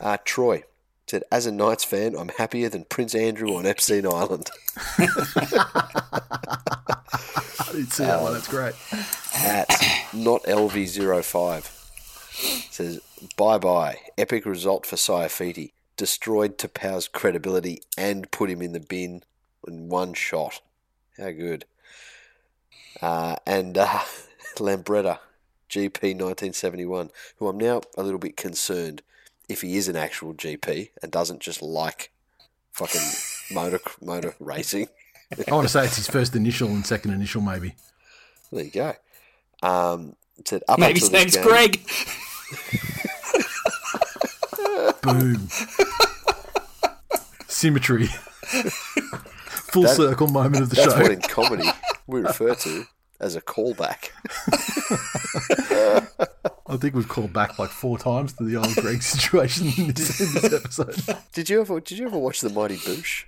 Uh, 0.00 0.18
Troy 0.24 0.64
said, 1.06 1.22
as 1.30 1.46
a 1.46 1.52
Knights 1.52 1.84
fan, 1.84 2.16
I'm 2.16 2.28
happier 2.28 2.68
than 2.68 2.84
Prince 2.84 3.14
Andrew 3.14 3.56
on 3.56 3.66
Epstein 3.66 4.06
Island. 4.06 4.50
I 4.98 5.06
didn't 7.72 7.92
see 7.92 8.04
that 8.04 8.22
one. 8.22 8.32
That's 8.32 8.48
great. 8.48 8.74
At 9.34 9.68
not 10.12 10.42
LV05 10.44 12.72
says, 12.72 13.00
bye 13.36 13.58
bye. 13.58 13.98
Epic 14.18 14.46
result 14.46 14.84
for 14.84 14.96
Saifiti. 14.96 15.72
Destroyed 15.96 16.58
Taupau's 16.58 17.08
credibility 17.08 17.80
and 17.96 18.30
put 18.30 18.50
him 18.50 18.60
in 18.60 18.72
the 18.72 18.80
bin 18.80 19.22
in 19.66 19.88
one 19.88 20.12
shot. 20.12 20.60
How 21.16 21.30
good. 21.30 21.64
Uh, 23.00 23.36
and 23.46 23.78
uh, 23.78 24.00
Lambretta, 24.56 25.20
GP 25.70 26.14
1971, 26.14 27.10
who 27.36 27.48
I'm 27.48 27.58
now 27.58 27.80
a 27.96 28.02
little 28.02 28.18
bit 28.18 28.36
concerned 28.36 29.02
if 29.48 29.60
he 29.62 29.76
is 29.76 29.88
an 29.88 29.96
actual 29.96 30.34
GP 30.34 30.90
and 31.02 31.10
doesn't 31.12 31.40
just 31.40 31.62
like 31.62 32.10
fucking 32.72 33.00
motor 33.54 33.80
motor 34.02 34.34
racing. 34.40 34.88
I 35.48 35.52
want 35.54 35.66
to 35.66 35.72
say 35.72 35.84
it's 35.84 35.96
his 35.96 36.08
first 36.08 36.34
initial 36.36 36.68
and 36.68 36.86
second 36.86 37.12
initial, 37.12 37.40
maybe. 37.42 37.74
There 38.52 38.64
you 38.64 38.70
go. 38.70 38.94
Um, 39.62 40.14
said 40.44 40.62
up 40.68 40.78
Maybe 40.78 41.00
his 41.00 41.10
name's 41.10 41.34
game- 41.36 41.44
Greg. 41.44 41.80
Boom. 45.02 45.48
Symmetry. 47.48 48.06
Full 49.72 49.82
That- 49.82 49.96
circle 49.96 50.28
moment 50.28 50.62
of 50.64 50.70
the 50.70 50.76
That's 50.76 50.94
show. 50.94 51.00
what 51.02 51.10
in 51.10 51.20
comedy 51.22 51.68
we 52.06 52.20
refer 52.20 52.54
to 52.54 52.86
as 53.20 53.36
a 53.36 53.40
callback. 53.40 54.10
I 56.68 56.76
think 56.76 56.94
we've 56.94 57.08
called 57.08 57.32
back 57.32 57.58
like 57.58 57.70
four 57.70 57.98
times 57.98 58.32
to 58.34 58.44
the 58.44 58.56
old 58.56 58.74
Greg 58.76 59.02
situation 59.02 59.68
in 59.78 59.92
this, 59.92 60.20
in 60.20 60.42
this 60.42 60.52
episode. 60.52 61.18
Did 61.32 61.48
you 61.48 61.60
ever 61.60 61.80
did 61.80 61.98
you 61.98 62.06
ever 62.06 62.18
watch 62.18 62.40
the 62.40 62.50
Mighty 62.50 62.76
Boosh? 62.76 63.24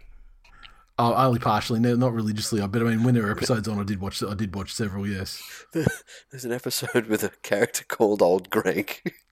Oh, 1.01 1.15
only 1.15 1.39
partially, 1.39 1.79
no, 1.79 1.95
not 1.95 2.13
religiously. 2.13 2.61
But 2.67 2.83
I 2.83 2.85
mean, 2.87 3.05
when 3.05 3.15
there 3.15 3.23
were 3.23 3.31
episodes 3.31 3.69
on, 3.69 3.79
I 3.79 3.85
did 3.85 4.01
watch. 4.01 4.21
I 4.23 4.35
did 4.35 4.55
watch 4.55 4.75
several. 4.75 5.07
Yes. 5.07 5.41
There's 5.73 6.45
an 6.45 6.53
episode 6.53 7.07
with 7.07 7.23
a 7.23 7.31
character 7.43 7.85
called 7.85 8.21
Old 8.21 8.51
Greg. 8.51 9.01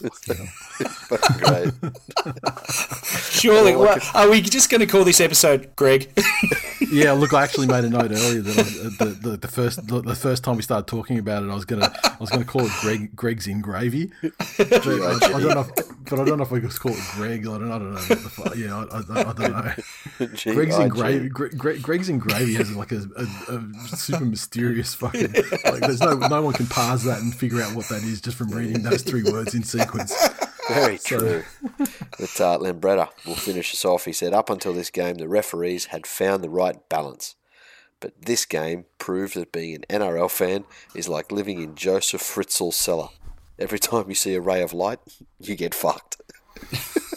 it's 0.00 0.24
fucking 1.08 1.36
great. 1.38 1.72
Surely, 3.30 3.76
Well, 3.76 3.88
I 3.88 3.92
what, 3.94 4.14
are 4.14 4.30
we 4.30 4.40
just 4.40 4.70
going 4.70 4.80
to 4.80 4.86
call 4.86 5.04
this 5.04 5.20
episode 5.20 5.74
Greg? 5.76 6.10
Yeah, 6.92 7.12
look, 7.12 7.32
I 7.32 7.44
actually 7.44 7.68
made 7.68 7.84
a 7.84 7.88
note 7.90 8.10
earlier 8.10 8.40
that 8.40 8.58
I 8.58 8.62
uh, 8.62 8.90
the, 8.98 9.18
the 9.20 9.36
the 9.36 9.48
first 9.48 9.86
the, 9.86 10.00
the 10.00 10.16
first 10.16 10.42
time 10.42 10.56
we 10.56 10.62
started 10.62 10.88
talking 10.88 11.18
about 11.18 11.44
it, 11.44 11.50
I 11.50 11.54
was 11.54 11.64
gonna 11.64 11.92
I 12.04 12.16
was 12.18 12.30
gonna 12.30 12.44
call 12.44 12.62
it 12.62 12.72
Greg 12.80 13.14
Greg's 13.14 13.46
in 13.46 13.60
gravy. 13.60 14.10
But 14.22 14.32
I, 14.86 15.14
I 15.14 15.40
don't 15.40 15.54
know, 15.54 15.60
if, 15.60 15.70
but 16.08 16.18
I 16.18 16.24
don't 16.24 16.38
know 16.38 16.42
if 16.42 16.52
I 16.52 16.58
could 16.58 16.80
call 16.80 16.90
it 16.90 17.04
Greg. 17.12 17.46
I 17.46 17.58
don't, 17.58 17.70
I 17.70 17.78
don't 17.78 17.94
know. 17.94 18.00
The 18.00 18.16
fuck. 18.16 18.56
Yeah, 18.56 18.84
I, 18.90 18.96
I, 18.96 19.20
I 19.20 19.32
don't 19.32 20.48
know. 20.48 20.52
Greg's 20.52 20.78
in 20.78 20.88
gravy. 20.88 21.28
Greg, 21.28 21.56
Greg, 21.56 21.80
Greg's 21.80 22.08
in 22.08 22.18
gravy 22.18 22.54
has 22.54 22.74
like 22.74 22.90
a, 22.90 23.02
a, 23.16 23.54
a 23.54 23.96
super 23.96 24.24
mysterious 24.24 24.92
fucking. 24.92 25.32
Like, 25.64 25.80
there's 25.82 26.00
no 26.00 26.14
no 26.14 26.42
one 26.42 26.54
can 26.54 26.66
parse 26.66 27.04
that 27.04 27.20
and 27.20 27.32
figure 27.32 27.62
out 27.62 27.76
what 27.76 27.88
that 27.90 28.02
is 28.02 28.20
just 28.20 28.36
from 28.36 28.50
reading 28.50 28.82
those 28.82 29.02
three 29.02 29.22
words 29.22 29.54
in 29.54 29.62
sequence. 29.80 30.28
Very 30.68 30.98
true. 30.98 31.42
but 31.78 32.40
uh, 32.40 32.58
Lambretta 32.58 33.08
will 33.26 33.34
finish 33.34 33.72
us 33.72 33.84
off. 33.84 34.04
He 34.04 34.12
said, 34.12 34.32
Up 34.32 34.50
until 34.50 34.72
this 34.72 34.90
game, 34.90 35.16
the 35.16 35.28
referees 35.28 35.86
had 35.86 36.06
found 36.06 36.44
the 36.44 36.50
right 36.50 36.76
balance. 36.88 37.34
But 37.98 38.12
this 38.22 38.46
game 38.46 38.86
proved 38.98 39.34
that 39.34 39.52
being 39.52 39.74
an 39.74 40.00
NRL 40.00 40.30
fan 40.30 40.64
is 40.94 41.08
like 41.08 41.32
living 41.32 41.60
in 41.60 41.74
Joseph 41.74 42.22
Fritzl's 42.22 42.76
cellar. 42.76 43.08
Every 43.58 43.78
time 43.78 44.08
you 44.08 44.14
see 44.14 44.34
a 44.34 44.40
ray 44.40 44.62
of 44.62 44.72
light, 44.72 45.00
you 45.38 45.54
get 45.56 45.74
fucked. 45.74 46.20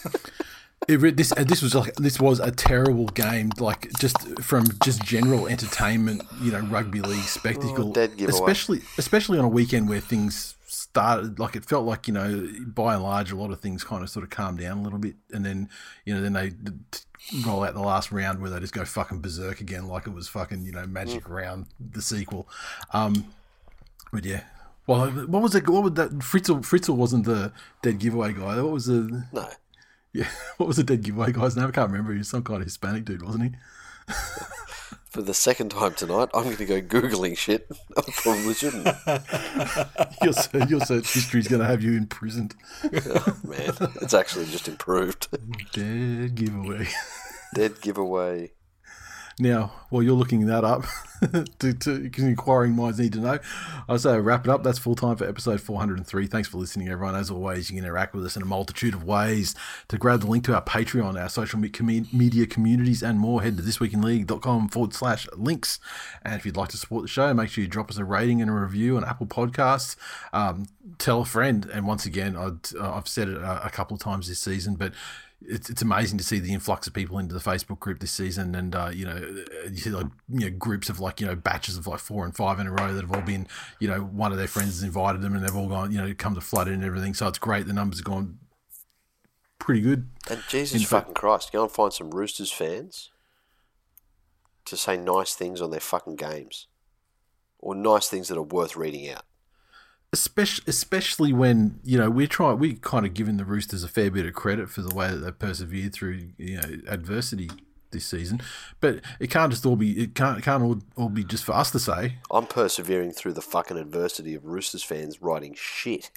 It, 0.87 1.15
this 1.15 1.31
uh, 1.31 1.43
this 1.45 1.61
was 1.61 1.75
like 1.75 1.95
this 1.95 2.19
was 2.19 2.41
a 2.41 2.51
terrible 2.51 3.05
game, 3.05 3.51
like 3.57 3.89
just 3.99 4.17
from 4.41 4.65
just 4.83 5.01
general 5.03 5.47
entertainment, 5.47 6.23
you 6.41 6.51
know, 6.51 6.59
rugby 6.59 6.99
league 6.99 7.23
spectacle, 7.23 7.93
Oh, 7.95 8.25
especially 8.27 8.81
especially 8.97 9.37
on 9.39 9.45
a 9.45 9.49
weekend 9.49 9.87
where 9.87 10.01
things 10.01 10.55
started 10.93 11.39
like 11.39 11.55
it 11.55 11.65
felt 11.65 11.87
like 11.87 12.07
you 12.07 12.13
know 12.13 12.47
by 12.67 12.93
and 12.93 13.01
large 13.01 13.31
a 13.31 13.35
lot 13.35 13.49
of 13.49 13.59
things 13.59 13.83
kind 13.83 14.03
of 14.03 14.09
sort 14.11 14.23
of 14.23 14.29
calmed 14.29 14.59
down 14.59 14.77
a 14.77 14.81
little 14.83 14.99
bit. 14.99 15.15
And 15.31 15.43
then 15.43 15.67
you 16.05 16.13
know 16.13 16.21
then 16.21 16.33
they 16.33 16.51
roll 17.43 17.63
out 17.63 17.73
the 17.73 17.81
last 17.81 18.11
round 18.11 18.39
where 18.39 18.51
they 18.51 18.59
just 18.59 18.73
go 18.73 18.85
fucking 18.85 19.19
berserk 19.19 19.59
again 19.59 19.87
like 19.87 20.05
it 20.05 20.13
was 20.13 20.27
fucking 20.27 20.65
you 20.65 20.71
know 20.71 20.85
magic 20.85 21.27
round 21.27 21.65
the 21.79 22.01
sequel. 22.01 22.47
Um 22.91 23.25
but 24.11 24.23
yeah. 24.23 24.43
Well 24.85 25.07
what 25.09 25.41
was 25.41 25.55
it 25.55 25.67
what 25.67 25.81
was 25.81 25.93
that 25.93 26.11
Fritzl 26.19 26.61
Fritzl 26.61 26.95
wasn't 26.95 27.25
the 27.25 27.51
dead 27.81 27.97
giveaway 27.97 28.33
guy. 28.33 28.61
What 28.61 28.73
was 28.73 28.85
the 28.85 29.25
No. 29.31 29.49
yeah 30.13 30.29
what 30.57 30.67
was 30.67 30.77
the 30.77 30.83
dead 30.83 31.01
giveaway 31.01 31.31
guy's 31.31 31.55
name? 31.55 31.65
I 31.65 31.71
can't 31.71 31.89
remember. 31.89 32.11
He 32.11 32.19
was 32.19 32.29
some 32.29 32.43
kind 32.43 32.61
of 32.61 32.67
hispanic 32.67 33.03
dude 33.05 33.23
wasn't 33.23 33.45
he 33.45 34.13
For 35.13 35.21
the 35.21 35.33
second 35.35 35.69
time 35.69 35.93
tonight, 35.93 36.29
I'm 36.33 36.43
going 36.43 36.57
to 36.57 36.65
go 36.65 36.81
Googling 36.81 37.37
shit. 37.37 37.67
I 37.97 38.01
probably 38.15 38.55
shouldn't. 38.55 38.85
your, 40.23 40.33
search- 40.33 40.69
your 40.71 40.79
search 40.79 41.13
history 41.13 41.39
is 41.39 41.47
going 41.47 41.61
to 41.61 41.67
have 41.67 41.83
you 41.83 41.95
imprisoned 41.95 42.55
Man, 42.83 43.75
it's 44.01 44.15
actually 44.15 44.45
just 44.45 44.67
improved. 44.67 45.27
dead 45.71 46.33
giveaway 46.33 46.87
Dead 47.53 47.79
giveaway. 47.79 48.53
Now, 49.39 49.71
while 49.89 50.03
you're 50.03 50.13
looking 50.13 50.45
that 50.47 50.63
up, 50.63 50.85
to, 51.59 52.11
inquiring 52.17 52.75
minds 52.75 52.99
need 52.99 53.13
to 53.13 53.19
know, 53.19 53.39
I 53.89 53.97
say 53.97 54.19
wrap 54.19 54.45
it 54.45 54.49
up. 54.49 54.63
That's 54.63 54.77
full 54.77 54.95
time 54.95 55.15
for 55.15 55.27
episode 55.27 55.59
403. 55.59 56.27
Thanks 56.27 56.47
for 56.47 56.57
listening, 56.57 56.89
everyone. 56.89 57.15
As 57.15 57.31
always, 57.31 57.69
you 57.69 57.77
can 57.77 57.85
interact 57.85 58.13
with 58.13 58.25
us 58.25 58.35
in 58.35 58.43
a 58.43 58.45
multitude 58.45 58.93
of 58.93 59.03
ways. 59.03 59.55
To 59.87 59.97
grab 59.97 60.21
the 60.21 60.27
link 60.27 60.43
to 60.45 60.55
our 60.55 60.63
Patreon, 60.63 61.19
our 61.19 61.29
social 61.29 61.59
media 61.59 62.45
communities, 62.45 63.01
and 63.01 63.19
more, 63.19 63.41
head 63.41 63.57
to 63.57 63.63
thisweekinleague.com 63.63 64.69
forward 64.69 64.93
slash 64.93 65.27
links. 65.35 65.79
And 66.23 66.35
if 66.35 66.45
you'd 66.45 66.57
like 66.57 66.69
to 66.69 66.77
support 66.77 67.03
the 67.03 67.07
show, 67.07 67.33
make 67.33 67.49
sure 67.49 67.63
you 67.63 67.69
drop 67.69 67.89
us 67.89 67.97
a 67.97 68.05
rating 68.05 68.41
and 68.41 68.51
a 68.51 68.53
review 68.53 68.97
on 68.97 69.03
Apple 69.03 69.27
Podcasts. 69.27 69.95
Um, 70.31 70.67
tell 70.99 71.21
a 71.21 71.25
friend. 71.25 71.67
And 71.73 71.87
once 71.87 72.05
again, 72.05 72.35
I'd, 72.35 72.75
uh, 72.75 72.93
I've 72.93 73.07
said 73.07 73.29
it 73.29 73.37
a 73.37 73.69
couple 73.71 73.95
of 73.95 74.01
times 74.01 74.27
this 74.27 74.39
season, 74.39 74.75
but 74.75 74.93
it's, 75.47 75.69
it's 75.69 75.81
amazing 75.81 76.17
to 76.17 76.23
see 76.23 76.39
the 76.39 76.53
influx 76.53 76.87
of 76.87 76.93
people 76.93 77.19
into 77.19 77.33
the 77.33 77.39
Facebook 77.39 77.79
group 77.79 77.99
this 77.99 78.11
season, 78.11 78.55
and 78.55 78.75
uh, 78.75 78.91
you 78.93 79.05
know, 79.05 79.15
you 79.69 79.77
see 79.77 79.89
like 79.89 80.07
you 80.29 80.49
know 80.49 80.57
groups 80.57 80.89
of 80.89 80.99
like 80.99 81.19
you 81.21 81.27
know 81.27 81.35
batches 81.35 81.77
of 81.77 81.87
like 81.87 81.99
four 81.99 82.25
and 82.25 82.35
five 82.35 82.59
in 82.59 82.67
a 82.67 82.71
row 82.71 82.93
that 82.93 83.01
have 83.01 83.11
all 83.13 83.21
been 83.21 83.47
you 83.79 83.87
know 83.87 83.99
one 84.01 84.31
of 84.31 84.37
their 84.37 84.47
friends 84.47 84.69
has 84.75 84.83
invited 84.83 85.21
them, 85.21 85.35
and 85.35 85.43
they've 85.43 85.55
all 85.55 85.67
gone 85.69 85.91
you 85.91 85.97
know 85.97 86.13
come 86.17 86.35
to 86.35 86.41
flood 86.41 86.67
in 86.67 86.75
and 86.75 86.83
everything. 86.83 87.13
So 87.13 87.27
it's 87.27 87.39
great. 87.39 87.65
The 87.67 87.73
numbers 87.73 87.99
have 87.99 88.05
gone 88.05 88.39
pretty 89.59 89.81
good. 89.81 90.09
And 90.29 90.41
Jesus 90.49 90.81
In 90.81 90.85
fact- 90.87 90.89
fucking 91.07 91.13
Christ, 91.15 91.51
go 91.51 91.63
and 91.63 91.71
find 91.71 91.93
some 91.93 92.11
Roosters 92.11 92.51
fans 92.51 93.09
to 94.65 94.75
say 94.77 94.97
nice 94.97 95.33
things 95.35 95.61
on 95.61 95.71
their 95.71 95.79
fucking 95.79 96.15
games. 96.17 96.67
Or 97.59 97.73
nice 97.75 98.09
things 98.09 98.27
that 98.27 98.37
are 98.37 98.41
worth 98.43 98.75
reading 98.75 99.09
out. 99.09 99.23
Especially 100.13 100.63
especially 100.67 101.33
when 101.33 101.79
you 101.83 101.97
know 101.97 102.09
we're 102.09 102.27
trying 102.27 102.59
we 102.59 102.75
kind 102.75 103.05
of 103.05 103.13
giving 103.13 103.37
the 103.37 103.43
Roosters 103.43 103.83
a 103.83 103.87
fair 103.87 104.11
bit 104.11 104.25
of 104.25 104.33
credit 104.33 104.69
for 104.69 104.81
the 104.81 104.95
way 104.95 105.09
that 105.09 105.17
they 105.17 105.31
persevered 105.31 105.91
through 105.91 106.29
you 106.37 106.61
know 106.61 106.69
adversity 106.87 107.49
this 107.91 108.05
season, 108.05 108.41
but 108.79 109.01
it 109.19 109.29
can't 109.29 109.51
just 109.51 109.65
all 109.65 109.75
be 109.75 109.91
it 110.03 110.15
can't 110.15 110.37
it 110.37 110.43
can't 110.43 110.63
all, 110.63 110.79
all 110.95 111.09
be 111.09 111.23
just 111.23 111.43
for 111.43 111.53
us 111.53 111.71
to 111.71 111.79
say. 111.79 112.19
I'm 112.31 112.45
persevering 112.45 113.11
through 113.11 113.33
the 113.33 113.41
fucking 113.41 113.77
adversity 113.77 114.35
of 114.35 114.45
Roosters 114.45 114.83
fans 114.83 115.21
writing 115.21 115.55
shit. 115.57 116.11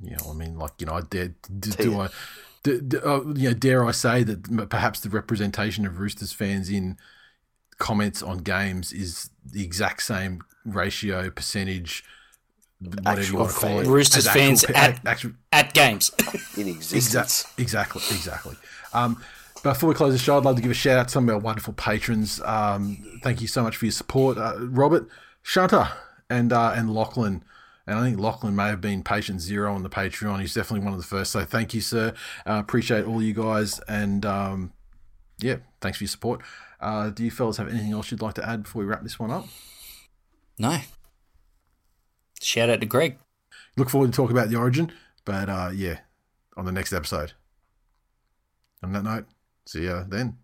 You 0.00 0.12
know, 0.12 0.30
I 0.30 0.34
mean, 0.34 0.56
like 0.58 0.72
you 0.78 0.86
know, 0.86 0.94
I 0.94 1.00
dare 1.02 1.34
do, 1.58 1.70
do. 1.70 2.00
I. 2.00 2.08
Do, 2.62 2.78
do, 2.78 3.00
uh, 3.00 3.22
you 3.36 3.48
know, 3.48 3.54
dare 3.54 3.86
I 3.86 3.90
say 3.90 4.22
that 4.22 4.68
perhaps 4.68 5.00
the 5.00 5.08
representation 5.08 5.86
of 5.86 5.98
Roosters 5.98 6.34
fans 6.34 6.68
in 6.68 6.98
comments 7.78 8.22
on 8.22 8.38
games 8.38 8.92
is 8.92 9.30
the 9.42 9.64
exact 9.64 10.02
same 10.02 10.42
ratio, 10.66 11.30
percentage, 11.30 12.04
Actual 13.04 13.40
want 13.40 13.50
to 13.52 13.56
call 13.58 13.80
it. 13.80 13.86
Roosters 13.86 14.26
as 14.26 14.28
actual 14.28 14.40
fans 14.42 14.64
pa- 14.64 14.72
at- 14.74 15.00
actual, 15.06 15.32
At 15.52 15.74
games. 15.74 16.10
In 16.56 16.68
existence. 16.68 17.44
Exactly, 17.58 17.62
exactly, 17.62 18.02
exactly. 18.10 18.56
Um, 18.94 19.22
before 19.62 19.88
we 19.90 19.94
close 19.94 20.12
the 20.14 20.18
show, 20.18 20.38
I'd 20.38 20.44
love 20.44 20.56
to 20.56 20.62
give 20.62 20.70
a 20.70 20.74
shout 20.74 20.98
out 20.98 21.08
to 21.08 21.12
some 21.12 21.28
of 21.28 21.34
our 21.34 21.40
wonderful 21.40 21.74
patrons. 21.74 22.40
Um, 22.42 23.20
thank 23.22 23.42
you 23.42 23.46
so 23.46 23.62
much 23.62 23.76
for 23.76 23.84
your 23.84 23.92
support, 23.92 24.38
uh, 24.38 24.54
Robert, 24.58 25.06
Shunter, 25.42 25.88
and 26.30 26.52
uh, 26.52 26.72
and 26.74 26.94
Lachlan. 26.94 27.44
And 27.86 27.98
I 27.98 28.02
think 28.02 28.18
Lachlan 28.18 28.54
may 28.56 28.68
have 28.68 28.80
been 28.80 29.02
patient 29.02 29.40
zero 29.40 29.74
on 29.74 29.82
the 29.82 29.90
Patreon. 29.90 30.40
He's 30.40 30.54
definitely 30.54 30.84
one 30.84 30.94
of 30.94 31.00
the 31.00 31.06
first. 31.06 31.32
So 31.32 31.44
thank 31.44 31.74
you, 31.74 31.80
sir. 31.80 32.14
Uh, 32.46 32.54
appreciate 32.54 33.04
all 33.04 33.20
you 33.20 33.34
guys. 33.34 33.80
And 33.88 34.24
um, 34.24 34.72
yeah, 35.40 35.56
thanks 35.80 35.98
for 35.98 36.04
your 36.04 36.08
support. 36.08 36.40
Uh, 36.80 37.10
do 37.10 37.24
you 37.24 37.30
fellas 37.30 37.56
have 37.56 37.68
anything 37.68 37.92
else 37.92 38.10
you'd 38.10 38.22
like 38.22 38.34
to 38.34 38.48
add 38.48 38.62
before 38.62 38.80
we 38.80 38.86
wrap 38.88 39.02
this 39.02 39.18
one 39.18 39.30
up? 39.30 39.46
No. 40.58 40.78
Shout 42.42 42.70
out 42.70 42.80
to 42.80 42.86
Greg. 42.86 43.18
Look 43.76 43.90
forward 43.90 44.12
to 44.12 44.16
talk 44.16 44.30
about 44.30 44.48
the 44.48 44.56
origin. 44.56 44.92
But 45.24 45.48
uh, 45.48 45.70
yeah, 45.74 46.00
on 46.56 46.64
the 46.64 46.72
next 46.72 46.92
episode. 46.92 47.32
On 48.82 48.92
that 48.92 49.04
note, 49.04 49.26
see 49.66 49.84
ya 49.84 50.04
then. 50.08 50.38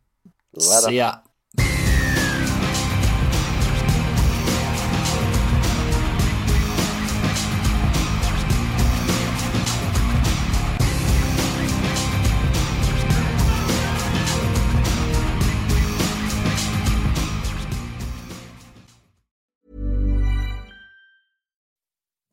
Ladder. 0.53 0.89
See 0.89 0.97
ya. 0.97 1.19